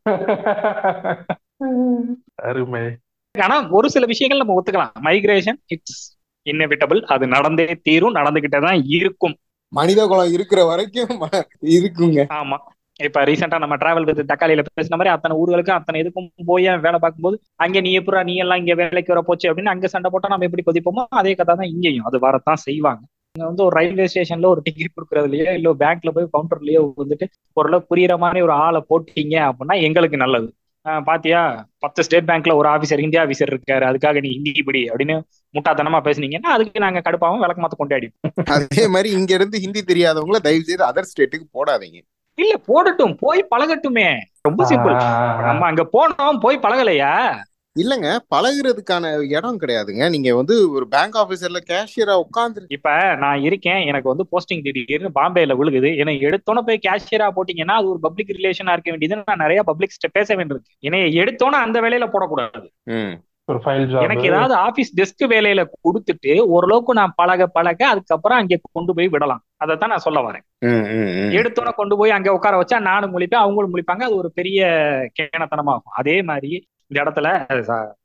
அருமை. 2.49 2.97
ஆனா 3.35 3.71
ஒரு 3.71 3.91
சில 3.91 4.07
விஷயங்கள் 4.07 4.43
நம்ம 4.43 4.61
ஒத்துக்கலாம். 4.61 5.05
மைக்ரேஷன் 5.05 5.57
இட்ஸ் 5.67 6.19
இன்னெவிட்டபிள் 6.47 7.01
அது 7.15 7.27
நடந்தே 7.27 7.79
தீரும். 7.83 8.15
நடந்துகிட்டே 8.15 8.67
தான் 8.67 8.83
இருக்கும். 8.99 9.39
மனித 9.73 10.01
குலம் 10.07 10.35
இருக்கிற 10.37 10.61
வரைக்கும் 10.69 11.11
இருக்குங்க. 11.77 12.21
ஆமா. 12.39 12.59
இப்ப 13.01 13.21
ரீசெண்டா 13.25 13.59
நம்ம 13.63 13.77
டிராவல் 13.81 14.07
வித் 14.07 14.21
தக்காளியில 14.31 14.63
பேசின 14.69 14.97
மாதிரி 14.97 15.11
அத்தனை 15.13 15.35
ஊர்களுக்கும் 15.41 15.77
அத்தனை 15.77 15.99
இதுக்கும் 16.03 16.29
போய் 16.49 16.67
வேலை 16.87 16.99
பார்க்கும்போது 16.99 17.37
அங்க 17.65 17.81
நீ 17.81 17.91
எப்படா 17.99 18.21
நீ 18.29 18.35
எல்லாம் 18.37 18.61
இங்க 18.63 18.75
வேலைக்கு 18.81 19.13
வர 19.13 19.23
போச்சு 19.25 19.49
அப்படின்னு 19.49 19.73
அங்க 19.75 19.89
சண்டை 19.93 20.11
போட்டா 20.11 20.33
நம்ம 20.33 20.47
எப்படி 20.49 20.65
கொதிப்போமோ 20.65 21.03
அதே 21.21 21.35
கதை 21.41 21.55
தான் 21.55 21.71
இங்கேயும். 21.73 22.07
அது 22.09 22.19
வரத்தான் 22.25 22.61
செய்வாங்க. 22.65 23.03
இங்க 23.35 23.47
வந்து 23.47 23.65
ஒரு 23.65 23.75
ரயில்வே 23.79 24.07
ஸ்டேஷன்ல 24.11 24.49
ஒரு 24.53 24.63
டிக்கெட் 24.67 24.95
கொடுக்கறதுலயோ 24.95 25.45
இல்ல 25.59 25.75
பேங்க்ல 25.81 26.13
போய் 26.17 26.33
கவுண்டர்லயோ 26.33 26.81
வந்துட்டு 27.03 27.27
ஓரளவு 27.57 27.89
புரியுற 27.91 28.15
மாதிரி 28.19 28.41
ஒரு 28.47 28.55
ஆளை 28.65 28.81
போட்டீங்க 28.91 29.37
அப்படின்னா 29.49 29.77
எங்களுக்கு 29.87 30.19
நல்லது. 30.25 30.49
ஆஹ் 30.87 31.03
பாத்தியா? 31.07 31.41
பத்து 31.85 32.01
ஸ்டேட் 32.07 32.29
பேங்க்ல 32.29 32.53
ஒரு 32.57 32.69
ஆபிசர் 32.75 33.03
ஹிந்தி 33.05 33.19
ஆபிசர் 33.23 33.53
இருக்காரு. 33.53 33.85
அதுக்காக 33.91 34.21
நீ 34.25 34.31
ஹிந்தி 34.37 34.63
படி 34.63 34.83
அப்படின்னு 34.91 35.17
முட்டாத்தனமா 35.55 35.99
பேசுனீங்கன்னா 36.05 36.47
அதுக்கு 36.47 36.81
நாங்க 36.81 37.01
கடுப்பாவும் 37.05 37.39
விளக்கு 37.39 37.63
மாத்த 37.63 37.77
கொண்டாடி 37.77 38.09
அதே 38.55 38.87
மாதிரி 38.87 39.11
இங்க 39.11 39.35
இருந்து 39.35 39.59
ஹிந்தி 39.59 39.83
தெரியாதவங்கள 39.83 40.39
தயவு 40.39 40.63
செய்து 40.63 40.85
அதர் 40.85 41.11
ஸ்டேட்டுக்கு 41.11 41.47
போடாதீங்க. 41.53 41.99
இல்ல 42.35 42.55
போடட்டும். 42.67 43.15
போய் 43.19 43.49
பழகட்டுமே. 43.51 44.09
ரொம்ப 44.43 44.65
சிம்பிள் 44.65 44.97
நம்ம 45.47 45.67
அங்க 45.67 45.89
போனோம் 45.93 46.41
போய் 46.41 46.59
பழகலையா? 46.59 47.13
இல்லங்க 47.77 48.09
பழகுறதுக்கான 48.35 49.25
இடம் 49.29 49.61
கிடையாதுங்க. 49.61 50.09
நீங்க 50.11 50.35
வந்து 50.35 50.71
ஒரு 50.71 50.89
பேங்க் 50.89 51.17
ஆபீசர்ல 51.17 51.59
கேஷியரா 51.71 52.15
உட்கார்ந்து 52.15 52.65
இப்ப 52.69 53.15
நான் 53.15 53.41
இருக்கேன். 53.41 53.81
எனக்கு 53.87 54.09
வந்து 54.09 54.27
போஸ்டிங் 54.33 54.63
திடீர்னு 54.63 55.11
பாம்பேல 55.15 55.57
விழுகுது. 55.61 55.97
என்னை 55.97 56.15
எடுத்தோன்னே 56.21 56.61
போய் 56.61 56.85
கேஷியரா 56.89 57.29
போட்டீங்கன்னா 57.37 57.77
அது 57.81 57.89
ஒரு 57.89 58.01
பப்ளிக் 58.01 58.35
ரிலேஷனா 58.39 58.73
இருக்க 58.73 58.91
வேண்டியது 58.91 59.23
நான் 59.27 59.45
நிறைய 59.45 59.63
பப்ளிக் 59.63 60.13
பேச 60.13 60.37
வேண்டியிருக்கு. 60.37 60.75
என்னை 60.79 61.01
எடுத்தோன்னே 61.19 61.61
அந்த 61.67 61.81
வேலையில 61.81 62.09
போடக்கூடாது. 62.15 62.67
எனக்கு 64.05 64.29
ஏதாவது 64.31 64.55
ஆபீஸ் 64.67 64.91
டெஸ்க் 64.99 65.25
வேலையில 65.33 65.61
கொடுத்துட்டு 65.87 66.33
ஓரளவுக்கு 66.55 66.99
நான் 67.01 67.15
பழக 67.17 67.47
பழக 67.57 67.81
அதுக்கப்புறம் 67.89 68.41
அங்கே 68.41 68.59
கொண்டு 68.77 68.95
போய் 68.97 69.13
விடலாம். 69.15 69.43
அதைத்தான் 69.65 69.93
நான் 69.95 70.07
சொல்ல 70.07 70.21
வரேன். 70.21 70.45
எடுத்தோன்னே 71.39 71.73
கொண்டு 71.77 71.97
போய் 72.01 72.17
அங்க 72.17 72.33
உட்கார 72.39 72.57
வச்சா 72.63 72.79
நானும் 72.91 73.15
முழிப்பேன் 73.15 73.45
அவங்களும் 73.45 73.73
முழிப்பாங்க. 73.75 74.05
அது 74.09 74.21
ஒரு 74.23 74.31
பெரிய 74.41 74.67
கேணத்தனமாகும். 75.21 75.95
அதே 76.03 76.17
மாதிரி 76.23 76.53
இந்த 76.91 76.99
இடத்துல 77.05 77.29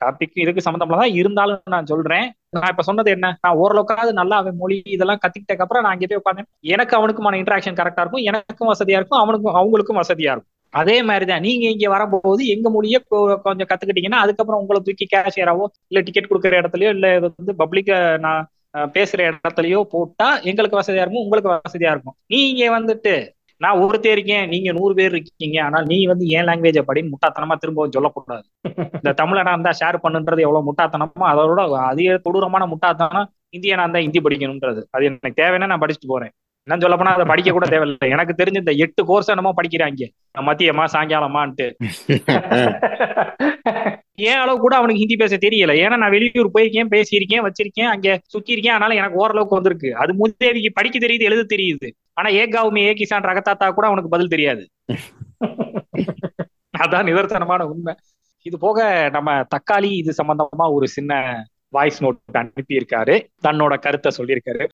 டாபிக் 0.03 0.39
இதுக்கு 0.43 0.65
சம்மந்தமா 0.65 0.95
தான் 1.01 1.13
இருந்தாலும் 1.19 1.71
நான் 1.73 1.89
சொல்றேன். 1.91 2.25
நான் 2.55 2.71
இப்ப 2.71 2.83
சொன்னது 2.87 3.09
என்ன? 3.11 3.27
நான் 3.43 3.59
ஓரளவுக்காவது 3.61 4.11
நல்லா 4.21 4.35
அவன் 4.41 4.57
மொழி 4.63 4.77
இதெல்லாம் 4.95 5.21
கத்துக்கிட்டக்கு 5.21 5.63
அப்புறம் 5.65 5.83
நான் 5.85 5.95
அங்கே 5.95 6.09
போய் 6.09 6.21
உட்காந்தேன் 6.21 6.49
எனக்கு 6.73 6.93
அவனுக்குமான 6.99 7.37
இன்ட்ராக்ஷன் 7.41 7.79
கரெக்டா 7.79 8.03
இருக்கும் 8.03 8.25
எனக்கும் 8.31 8.71
வசதியா 8.73 8.99
இருக்கும் 9.01 9.21
அவனுக்கும் 9.23 9.55
அவங்களுக்கும் 9.59 10.01
வசதியா 10.01 10.33
இருக்கும். 10.35 10.52
அதே 10.73 11.03
மாதிரிதான். 11.03 11.39
நீங்க 11.39 11.69
இங்க 11.69 11.89
வரும்போது 11.89 12.45
எங்க 12.45 12.67
மொழிய 12.69 12.97
கொ- 13.11 13.41
கொஞ்சம் 13.41 13.67
கத்துக்கிட்டீங்கன்னா 13.67 14.21
அதுக்கப்புறம் 14.25 14.61
உங்களை 14.61 14.81
தூக்கி 14.85 15.05
கேஷியராவோ 15.15 15.65
இல்ல 15.87 16.03
டிக்கெட் 16.03 16.29
கொடுக்குற 16.29 16.55
இடத்துலயோ 16.55 16.89
இல்ல 16.89 17.15
இது 17.15 17.33
வந்து 17.37 17.53
பப்ளிக்க 17.63 18.19
நான் 18.19 18.47
பேசுற 18.77 19.21
இடத்துலயோ 19.21 19.81
போட்டா 19.83 20.39
எங்களுக்கு 20.39 20.79
வசதியா 20.79 21.01
இருக்கும் 21.03 21.23
உங்களுக்கு 21.23 21.51
வசதியா 21.51 21.89
இருக்கும். 21.89 22.15
நீங்க 22.27 22.79
வந்துட்டு 22.79 23.29
நான் 23.57 23.79
ஒருத்தர் 23.79 24.05
இருக்கேன் 24.05 24.47
நீங்க 24.47 24.71
நூறு 24.71 24.93
பேர் 24.93 25.11
இருக்கீங்க 25.11 25.63
ஆனால் 25.63 25.85
நீ 25.85 26.05
வந்து 26.05 26.25
ஏன் 26.25 26.45
லாங்குவேஜ 26.45 26.81
அப்படின்னு 26.87 27.11
முட்டாத்தனமா 27.11 27.55
திரும்பவும் 27.55 27.91
சொல்லக்கூடாது. 27.91 28.43
இந்த 28.77 29.13
தமிழனா 29.23 29.47
இருந்தா 29.47 29.71
ஷேர் 29.79 29.97
பண்ணுன்றது 30.03 30.39
எவ்வளவு 30.39 30.73
முட்டாத்தனமோ 30.73 31.21
அதோட 31.21 31.77
அதிக 31.83 32.17
கொடூரமான 32.17 32.65
முட்டாத்தனம் 32.65 33.27
இந்தியனா 33.57 33.81
இருந்தா 33.81 33.99
ஹிந்தி 33.99 34.19
படிக்கணும்ன்றது. 34.19 34.83
அது 34.89 35.05
எனக்கு 35.05 35.43
தேவைன்னா 35.43 35.65
நான் 35.65 35.79
படிச்சுட்டு 35.79 36.07
போறேன். 36.07 36.31
என்ன 36.67 36.81
சொல்ல 36.83 36.95
போனா 36.99 37.13
அதை 37.15 37.25
படிக்க 37.29 37.51
கூட 37.51 37.65
தேவையில்லை. 37.71 38.07
எனக்கு 38.15 38.33
தெரிஞ்ச 38.37 38.57
இந்த 38.61 38.73
எட்டு 38.83 39.01
கோர்ஸ் 39.09 39.31
என்னமோ 39.33 39.51
படிக்கிறாங்க. 39.57 40.05
மத்தியமா 40.47 40.83
சாயங்காலமான்ட்டு. 40.93 41.65
ஏன் 44.29 44.39
அளவு 44.41 44.57
கூட 44.63 44.73
அவனுக்கு 44.79 45.01
ஹிந்தி 45.01 45.15
பேச 45.21 45.35
தெரியல. 45.45 45.73
ஏன்னா 45.83 45.95
நான் 46.01 46.13
வெளியூர் 46.15 46.53
போயிருக்கேன் 46.55 46.91
பேசியிருக்கேன் 46.95 47.43
வச்சிருக்கேன் 47.47 47.89
அங்க 47.93 48.07
சுத்தி 48.33 48.51
இருக்கேன் 48.51 48.75
அதனால 48.75 48.97
எனக்கு 48.99 49.21
ஓரளவுக்கு 49.23 49.57
வந்திருக்கு. 49.57 49.89
அது 50.03 50.13
முத்தேவிக்கு 50.21 50.71
படிக்க 50.73 50.97
தெரியுது 50.99 51.27
எழுத 51.29 51.43
தெரியுது. 51.55 51.89
ஆனா 52.13 52.29
ஏகாவுமே 52.41 52.83
ஏ 52.89 52.93
கிசான் 52.99 53.27
ரகத்தாத்தா 53.29 53.67
கூட 53.71 53.87
அவனுக்கு 53.87 54.13
பதில் 54.15 54.33
தெரியாது. 54.33 54.63
அதான் 56.83 57.07
நிதர்சனமான 57.09 57.61
உண்மை. 57.73 57.95
இது 58.47 58.57
போக 58.65 59.09
நம்ம 59.15 59.35
தக்காளி 59.55 59.91
இது 60.01 60.13
சம்பந்தமா 60.21 60.65
ஒரு 60.77 60.87
சின்ன 60.87 61.11
வாய்ஸ் 61.75 61.99
நோட் 62.03 62.39
அனுப்பியிருக்காரு. 62.41 63.15
தன்னோட 63.47 63.73
கருத்தை 63.85 64.11
சொல்லியிருக்காரு. 64.17 64.65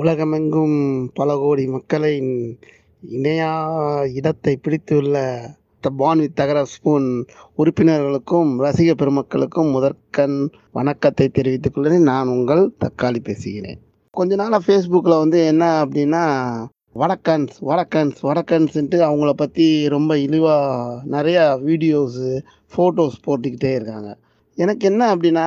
உலகமெங்கும் 0.00 0.78
பல 1.14 1.36
கோடி 1.36 1.64
மக்களின் 1.66 2.32
இணையா 3.16 3.52
இடத்தை 4.18 4.54
பிடித்துள்ள 4.56 5.16
த 5.84 5.90
பான் 6.00 6.20
வித் 6.22 6.36
தகர 6.40 6.58
ஸ்பூன் 6.64 7.08
உறுப்பினர்களுக்கும் 7.58 8.50
ரசிக 8.64 8.90
பெருமக்களுக்கும் 9.00 9.70
முதற்கண் 9.70 10.38
வணக்கத்தை 10.72 11.26
தெரிவித்துக் 11.28 11.74
கொள்கிறேன். 11.74 12.08
நான் 12.10 12.32
உங்கள் 12.36 12.62
தக்காளி 12.84 13.20
பேசுகிறேன். 13.22 13.80
கொஞ்ச 14.14 14.34
நாளாக 14.34 14.62
ஃபேஸ்புக்கில் 14.66 15.22
வந்து 15.22 15.38
என்ன 15.46 15.64
அப்படின்னா 15.84 16.24
வடக்கன்ஸ் 17.02 17.54
வடக்கன்ஸ் 17.68 18.18
வடக்கன்ஸ்ன்ட்டு 18.28 18.98
அவங்கள 19.08 19.30
பற்றி 19.42 19.66
ரொம்ப 19.94 20.12
இழிவாக 20.18 21.00
நிறையா 21.16 21.44
வீடியோஸு 21.68 22.28
ஃபோட்டோஸ் 22.72 23.22
போட்டுக்கிட்டே 23.26 23.72
இருக்காங்க. 23.78 24.10
எனக்கு 24.58 24.84
என்ன 24.90 25.02
அப்படின்னா 25.14 25.46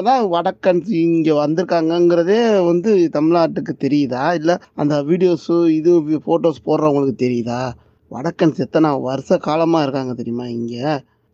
தான் 0.00 0.22
வடக்கன்ஸ் 0.34 0.90
இங்கே 1.04 1.32
வந்திருக்காங்கங்கிறதே 1.32 2.64
வந்து 2.64 3.10
தமிழ்நாட்டுக்கு 3.16 3.72
தெரியுதா? 3.84 4.34
இல்லை 4.34 4.54
அந்த 4.74 5.02
வீடியோஸு 5.02 5.56
இது 5.78 5.92
ஃபோட்டோஸ் 6.26 6.66
போடுறவங்களுக்கு 6.68 7.16
தெரியுதா? 7.24 7.60
வடக்கன்ஸ் 8.10 8.58
எத்தனை 8.58 8.88
வருஷ 8.98 9.36
காலமாக 9.36 9.84
இருக்காங்க 9.84 10.14
தெரியுமா 10.14 10.46
இங்கே? 10.58 10.86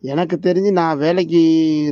எனக்கு 0.02 0.36
தெரிஞ்சு 0.36 0.70
நான் 0.70 0.98
வேலைக்கு 0.98 1.40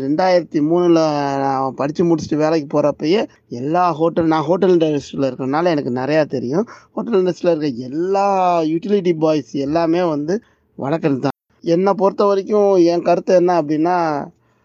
ரெண்டாயிரத்தி 0.05 0.61
மூணில் 0.69 1.01
நான் 1.43 1.75
படித்து 1.75 2.03
முடிச்சுட்டு 2.05 2.37
வேலைக்கு 2.43 2.69
போகிறப்பயே 2.75 3.23
எல்லா 3.49 3.93
ஹோட்டல் 4.01 4.27
நான் 4.27 4.47
ஹோட்டல் 4.49 4.75
இண்டஸ்ட்ரியில் 4.75 5.29
இருக்கிறனால 5.29 5.71
எனக்கு 5.75 5.93
நிறையா 5.93 6.25
தெரியும். 6.27 6.67
ஹோட்டல் 6.93 7.19
இண்டஸ்ட்ரியில் 7.21 7.53
இருக்க 7.55 7.89
எல்லா 7.91 8.27
யூட்டிலிட்டி 8.73 9.15
பாய்ஸ் 9.25 9.53
எல்லாமே 9.67 10.03
வந்து 10.03 10.37
வடக்கன் 10.79 11.19
தான். 11.19 11.37
என்னை 11.65 11.93
பொறுத்த 11.95 12.25
வரைக்கும் 12.25 12.77
என் 12.93 13.03
கருத்து 13.03 13.35
என்ன 13.35 13.63
அப்படின்னா 13.63 13.97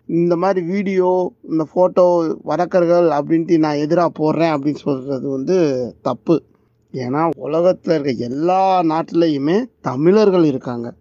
இந்த 0.05 0.35
மாதிரி 0.35 0.65
வீடியோ 0.65 1.33
இந்த 1.49 1.67
ஃபோட்டோ 1.71 2.35
வழக்கர்கள் 2.43 3.07
அப்படின்ட்டு 3.07 3.57
நான் 3.57 3.75
எதிராக 3.75 4.09
போடுறேன் 4.19 4.53
அப்படின்னு 4.55 4.75
சொல்கிறது 4.75 5.29
வந்து 5.29 5.57
தப்பு. 6.01 6.43
ஏன்னா 6.93 7.29
உலகத்தில் 7.35 7.93
இருக்க 7.93 8.25
எல்லா 8.25 8.81
நாட்டிலையுமே 8.83 9.63
தமிழர்கள் 9.81 10.43
இருக்காங்க. 10.43 10.93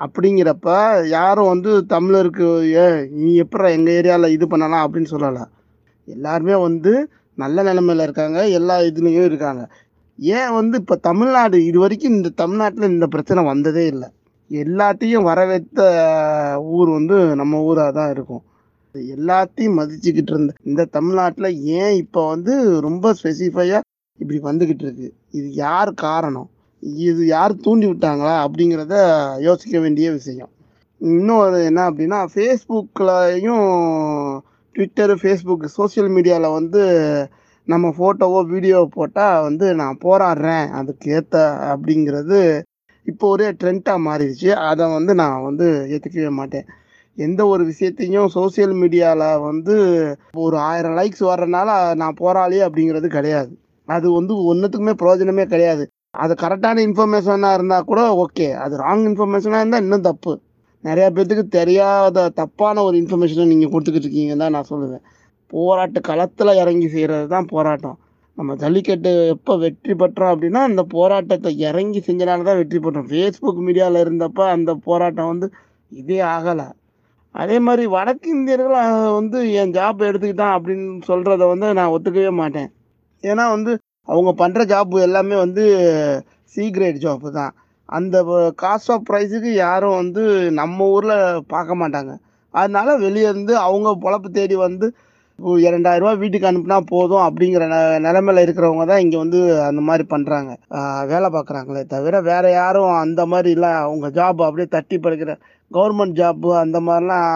அப்படிங்கிறப்ப 0.00 0.68
யாரும் 1.08 1.46
வந்து 1.46 1.86
தமிழருக்கு 1.88 2.46
ஏ 2.74 3.08
நீ 3.10 3.40
எப்படா 3.40 3.68
எங்கள் 3.70 3.94
ஏரியாவில் 3.94 4.30
இது 4.30 4.48
பண்ணலாம்? 4.48 4.92
அப்படின்னு 4.92 5.06
சொல்லலை. 5.10 5.44
எல்லாருமே 6.04 6.54
வந்து 6.54 7.08
நல்ல 7.34 7.62
நிலமையில 7.62 8.02
இருக்காங்க 8.02 8.48
எல்லா 8.48 8.78
இதுலேயும் 8.78 9.24
இருக்காங்க. 9.24 9.68
ஏன் 10.18 10.52
வந்து 10.52 10.78
இப்போ 10.78 10.96
தமிழ்நாடு 10.96 11.64
இது 11.64 11.78
வரைக்கும் 11.78 12.12
இந்த 12.12 12.28
தமிழ்நாட்டில் 12.28 12.88
இந்த 12.88 13.06
பிரச்சனை 13.06 13.44
வந்ததே 13.44 13.86
இல்லை. 13.86 14.08
எல்லாத்தையும் 14.50 15.26
வரவேற்ற 15.30 15.80
ஊர் 16.76 16.88
வந்து 16.88 17.16
நம்ம 17.40 17.60
ஊராக 17.68 17.92
தான் 17.92 18.10
இருக்கும். 18.10 18.44
எல்லாத்தையும் 19.16 19.78
மதிச்சுக்கிட்டு 19.80 20.32
இருந்த 20.34 20.52
இந்த 20.64 20.82
தமிழ்நாட்டில் 20.96 21.48
ஏன் 21.78 21.94
இப்போ 22.02 22.20
வந்து 22.28 22.52
ரொம்ப 22.80 23.14
ஸ்பெசிஃபையாக 23.18 23.86
இப்படி 24.20 24.38
வந்துக்கிட்டு 24.48 24.84
இருக்கு? 24.86 25.08
இது 25.30 25.48
யார் 25.64 25.90
காரணம்? 26.06 26.48
இது 27.04 27.22
யார் 27.26 27.60
தூண்டி 27.64 27.86
விட்டாங்களா? 27.90 28.34
அப்படிங்கிறத 28.46 28.94
யோசிக்க 29.48 29.76
வேண்டிய 29.78 30.06
விஷயம். 30.12 30.50
இன்னொரு 31.00 31.58
என்ன 31.64 31.80
அப்படின்னா 31.90 32.18
ஃபேஸ்புக்கிலையும் 32.32 33.66
ட்விட்டரு 34.74 35.14
ஃபேஸ்புக் 35.22 35.66
சோஷியல் 35.78 36.10
மீடியாவில் 36.16 36.56
வந்து 36.58 36.82
நம்ம 37.68 37.86
ஃபோட்டோவோ 37.98 38.40
வீடியோவோ 38.54 38.86
போட்டால் 38.96 39.42
வந்து 39.42 39.66
நான் 39.74 40.00
போராடுறேன். 40.04 40.66
அதுக்கு 40.80 41.06
ஏற்ற 41.18 41.36
அப்படிங்கிறது 41.72 42.40
இப்போ 43.10 43.24
ஒரே 43.34 43.48
ட்ரெண்டாக 43.60 44.04
மாறிடுச்சு. 44.08 44.50
அதை 44.70 44.84
வந்து 44.96 45.12
நான் 45.22 45.44
வந்து 45.48 45.66
ஏற்றுக்கவே 45.94 46.32
மாட்டேன். 46.40 46.66
எந்த 47.18 47.40
ஒரு 47.52 47.62
விஷயத்தையும் 47.70 48.28
சோஷியல் 48.36 48.74
மீடியாவில் 48.80 49.42
வந்து 49.48 49.74
ஒரு 50.46 50.56
ஆயிரம் 50.70 50.96
லைக்ஸ் 50.98 51.22
வர்றதுனால 51.30 51.68
நான் 52.02 52.18
போராளி 52.22 52.58
அப்படிங்கிறது 52.66 53.08
கிடையாது. 53.18 53.52
அது 53.88 54.06
வந்து 54.18 54.34
ஒன்றுத்துக்குமே 54.50 54.94
பிரயோஜனமே 55.02 55.44
கிடையாது. 55.54 55.84
அது 56.24 56.32
கரெக்டான 56.42 56.82
இன்ஃபர்மேஷனாக 56.88 57.56
இருந்தால் 57.58 57.88
கூட 57.90 58.02
ஓகே 58.24 58.48
அது 58.64 58.74
ராங் 58.84 59.04
இன்ஃபர்மேஷனாக 59.10 59.62
இருந்தால் 59.62 59.84
இன்னும் 59.84 60.06
தப்பு. 60.10 60.32
நிறையா 60.84 61.08
பேர்த்துக்கு 61.16 61.44
தெரியாத 61.58 62.28
தப்பான 62.40 62.82
ஒரு 62.88 62.96
இன்ஃபர்மேஷனை 63.02 63.46
நீங்கள் 63.52 63.72
கொடுத்துக்கிட்டு 63.72 64.08
இருக்கீங்கன்னு 64.08 64.44
தான் 64.44 64.56
நான் 64.56 64.70
சொல்லுவேன். 64.72 65.04
போராட்ட 65.52 65.98
களத்தில் 66.10 66.58
இறங்கி 66.62 66.88
செய்கிறது 66.94 67.26
தான் 67.34 67.48
போராட்டம். 67.54 67.96
நம்ம 68.38 68.54
ஜல்லிக்கட்டு 68.62 69.10
எப்போ 69.34 69.52
வெற்றி 69.62 69.92
பெற்றோம் 70.00 70.32
அப்படின்னா 70.32 70.60
அந்த 70.70 70.82
போராட்டத்தை 70.94 71.50
இறங்கி 71.68 72.00
செஞ்சனால 72.08 72.44
தான் 72.48 72.58
வெற்றி 72.60 72.78
பெற்றோம். 72.84 73.06
ஃபேஸ்புக் 73.10 73.60
மீடியாவில் 73.66 74.02
இருந்தப்போ 74.04 74.44
அந்த 74.56 74.70
போராட்டம் 74.88 75.30
வந்து 75.32 75.46
இதே 75.92 76.18
ஆகலை. 76.34 76.66
அதே 77.34 77.56
மாதிரி 77.66 77.84
வடக்கு 77.94 78.28
இந்தியர்கள் 78.36 78.76
வந்து 79.18 79.38
என் 79.60 79.74
ஜாப் 79.78 80.06
எடுத்துக்கிட்டான் 80.08 80.54
அப்படின்னு 80.56 80.86
சொல்கிறத 81.10 81.42
வந்து 81.52 81.68
நான் 81.78 81.94
ஒத்துக்கவே 81.94 82.32
மாட்டேன். 82.42 82.68
ஏன்னா 83.24 83.44
வந்து 83.56 83.72
அவங்க 84.08 84.30
பண்ணுற 84.42 84.62
ஜாப் 84.72 84.94
எல்லாமே 85.06 85.36
வந்து 85.44 85.64
சி 86.54 86.64
கிரேட் 86.76 87.02
ஜாப்பு 87.06 87.30
தான். 87.40 87.52
அந்த 87.88 88.16
காஸ்ட் 88.62 88.92
ஆஃப் 88.94 89.08
ப்ரைஸுக்கு 89.10 89.50
யாரும் 89.64 89.98
வந்து 90.02 90.22
நம்ம 90.60 90.86
ஊரில் 90.96 91.16
பார்க்க 91.54 91.82
மாட்டாங்க. 91.82 92.12
அதனால 92.54 92.88
வெளியே 93.04 93.28
இருந்து 93.32 93.52
அவங்க 93.66 93.88
பொழப்பு 94.04 94.28
தேடி 94.38 94.56
வந்து 94.66 94.86
இப்போ 95.38 95.54
இரண்டாயிரம் 95.64 96.02
ரூபா 96.02 96.12
வீட்டுக்கு 96.20 96.48
அனுப்புனா 96.50 96.76
போதும் 96.92 97.24
அப்படிங்கிற 97.26 97.64
ந 97.72 97.78
நிலமையில 98.04 98.44
இருக்கிறவங்க 98.44 98.84
தான் 98.90 99.02
இங்கே 99.04 99.18
வந்து 99.22 99.38
அந்த 99.68 99.80
மாதிரி 99.88 100.04
பண்ணுறாங்க 100.12 100.52
வேலை 101.10 101.28
பார்க்குறாங்களே 101.34 101.82
தவிர 101.94 102.20
வேற 102.30 102.44
யாரும் 102.60 102.92
அந்த 103.02 103.22
மாதிரி 103.32 103.50
இல்லை. 103.56 103.72
அவங்க 103.86 104.08
ஜாப் 104.18 104.40
அப்படியே 104.46 104.68
தட்டி 104.76 104.98
படுக்கிற 105.04 105.32
கவர்மெண்ட் 105.70 106.16
ஜாப்பு 106.20 106.50
அந்த 106.62 106.80
மாதிரிலாம் 106.88 107.28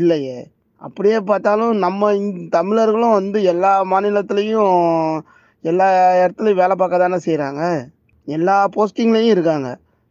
இல்லையே. 0.00 0.38
அப்படியே 0.82 1.18
பார்த்தாலும் 1.30 1.74
நம்ம 1.86 2.10
தமிழர்களும் 2.56 3.16
வந்து 3.20 3.38
எல்லா 3.52 3.72
மாநிலத்துலேயும் 3.92 4.72
எல்லா 5.64 5.86
இடத்துலையும் 6.22 6.60
வேலை 6.62 6.74
பார்க்க 6.80 7.04
தானே 7.04 7.18
செய்கிறாங்க 7.26 7.62
எல்லா 8.28 8.56
போஸ்டிங்லேயும் 8.76 9.34
இருக்காங்க. 9.34 9.68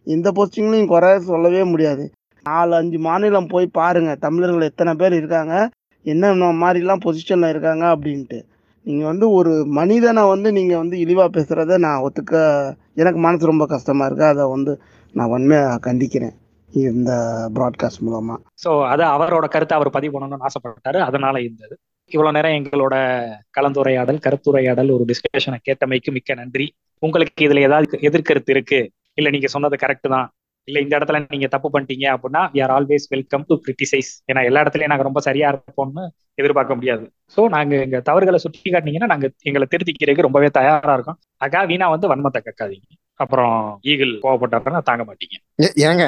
எந்த 0.07 0.27
போஸ்டிங்லேயும் 0.37 0.91
குறை 0.93 1.11
சொல்லவே 1.31 1.63
முடியாது. 1.73 2.03
நாலு 2.45 2.73
அஞ்சு 2.79 2.97
மாநிலம் 3.07 3.51
போய் 3.53 3.75
பாருங்கள் 3.79 4.21
தமிழர்கள் 4.25 4.69
எத்தனை 4.71 4.91
பேர் 5.01 5.19
இருக்காங்க? 5.21 5.55
என்னென்ன 6.11 6.51
மாதிரிலாம் 6.63 7.03
பொசிஷனில் 7.05 7.51
இருக்காங்க 7.53 7.85
அப்படின்ட்டு. 7.95 8.39
நீங்கள் 8.85 9.09
வந்து 9.11 9.25
ஒரு 9.37 9.53
மனிதனை 9.77 10.21
வந்து 10.33 10.49
நீங்கள் 10.57 10.81
வந்து 10.81 10.97
இழிவாக 11.03 11.29
பேசுகிறத 11.35 11.77
நான் 11.85 12.03
ஒத்துக்க 12.05 12.35
எனக்கு 13.01 13.19
மனசு 13.25 13.51
ரொம்ப 13.51 13.65
கஷ்டமாக 13.73 14.07
இருக்குது 14.09 14.31
அதை 14.33 14.45
வந்து 14.55 14.73
நான் 15.13 15.33
உண்மையாக 15.37 15.81
கண்டிக்கிறேன் 15.87 16.35
இந்த 16.71 17.11
ப்ராட்காஸ்ட் 17.55 18.03
மூலமாக 18.05 18.39
ஸோ 18.63 18.71
அது 18.93 19.03
அவரோட 19.15 19.45
கருத்தை 19.55 19.75
அவர் 19.77 19.95
பதிவு 19.97 20.13
பண்ணணும்னு 20.15 20.47
ஆசைப்பட்டாரு. 20.49 20.99
அதனால 21.09 21.35
இருந்தது 21.41 21.75
இவ்வளவு 22.11 22.35
நேரம் 22.35 22.57
எங்களோட 22.59 22.95
கலந்துரையாடல் 23.57 24.19
கருத்துரையாடல் 24.25 24.91
ஒரு 24.95 25.05
டிஸ்கஷனை 25.11 25.57
கேட்டமைக்கு 25.67 26.11
மிக்க 26.17 26.33
நன்றி. 26.33 26.67
உங்களுக்கு 27.03 27.45
இதுல 27.47 27.63
ஏதாவது 27.67 27.99
எதிர்கருத்து 28.09 28.53
இருக்கு? 28.55 28.79
இல்ல 29.19 29.29
நீங்க 29.29 29.47
சொன்னது 29.47 29.75
கரெக்ட் 29.83 30.07
தான். 30.15 30.27
இல்ல 30.67 30.77
இந்த 30.79 30.93
இடத்துல 30.97 31.19
நீங்க 31.33 31.47
தப்பு 31.47 31.67
பண்ணிட்டீங்க 31.73 32.05
அப்படின்னா 32.15 32.41
we 32.53 32.59
are 32.63 32.73
always 32.77 33.05
welcome 33.09 33.43
to 33.47 33.55
criticise 33.65 34.11
ஏன்னா 34.31 34.41
எல்லா 34.43 34.61
இடத்துலயும் 34.63 34.93
நாங்க 34.93 35.03
ரொம்ப 35.03 35.19
சரியா 35.19 35.49
இருப்போம்னு 35.53 36.03
எதிர்பார்க்க 36.35 36.75
முடியாது. 36.75 37.05
சோ 37.37 37.41
நாங்க 37.49 37.75
எங்க 37.85 37.97
தவறுகளை 37.99 38.39
சுட்டி 38.39 38.69
காட்டினீங்கன்னா 38.71 39.11
நாங்க 39.13 39.27
எங்களை 39.41 39.67
திருத்திக்கிறதுக்கு 39.71 40.27
ரொம்பவே 40.27 40.49
தயாரா 40.49 40.93
இருக்கோம். 40.93 41.19
அக்கா 41.37 41.61
வீணா 41.63 41.87
வந்து 41.89 42.07
வன்மத்தை 42.07 42.41
கக்காதீங்க. 42.41 42.87
அப்புறம் 43.19 43.55
ஈகிள் 43.81 44.13
கோவப்பட்டாருன்னா 44.23 44.81
தாங்க 44.89 45.03
மாட்டீங்க. 45.03 45.35
ஏங்க 45.87 46.03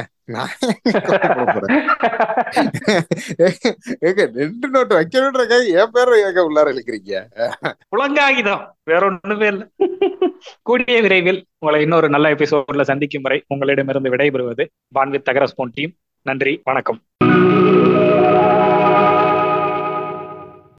ரெண்டு 4.34 4.68
நோட்டு 4.68 4.94
வைக்கணுன்றக்க 5.00 5.56
என் 5.68 5.92
பேரை 5.92 6.22
ஏங்க 6.22 6.42
உள்ளார 6.48 6.68
இழுக்கிறீங்க? 6.74 7.14
புலங்காகிதம் 7.96 8.64
வேற 8.84 9.02
ஒண்ணுமே 9.10 9.48
இல்ல. 9.48 9.68
கூடிய 10.62 11.02
விரைவில் 11.02 11.46
உங்களை 11.58 11.82
இன்னொரு 11.82 12.10
நல்ல 12.10 12.34
எபிசோட்ல 12.34 12.82
சந்திக்கும் 12.82 13.22
வரை 13.22 13.44
உங்களிடமிருந்து 13.48 14.16
விடைபெறுவது 14.16 14.66
பான்வித் 15.00 15.28
தகரஸ்போன் 15.30 15.74
டீம் 15.74 15.94
நன்றி 16.22 16.62
வணக்கம். 16.64 17.02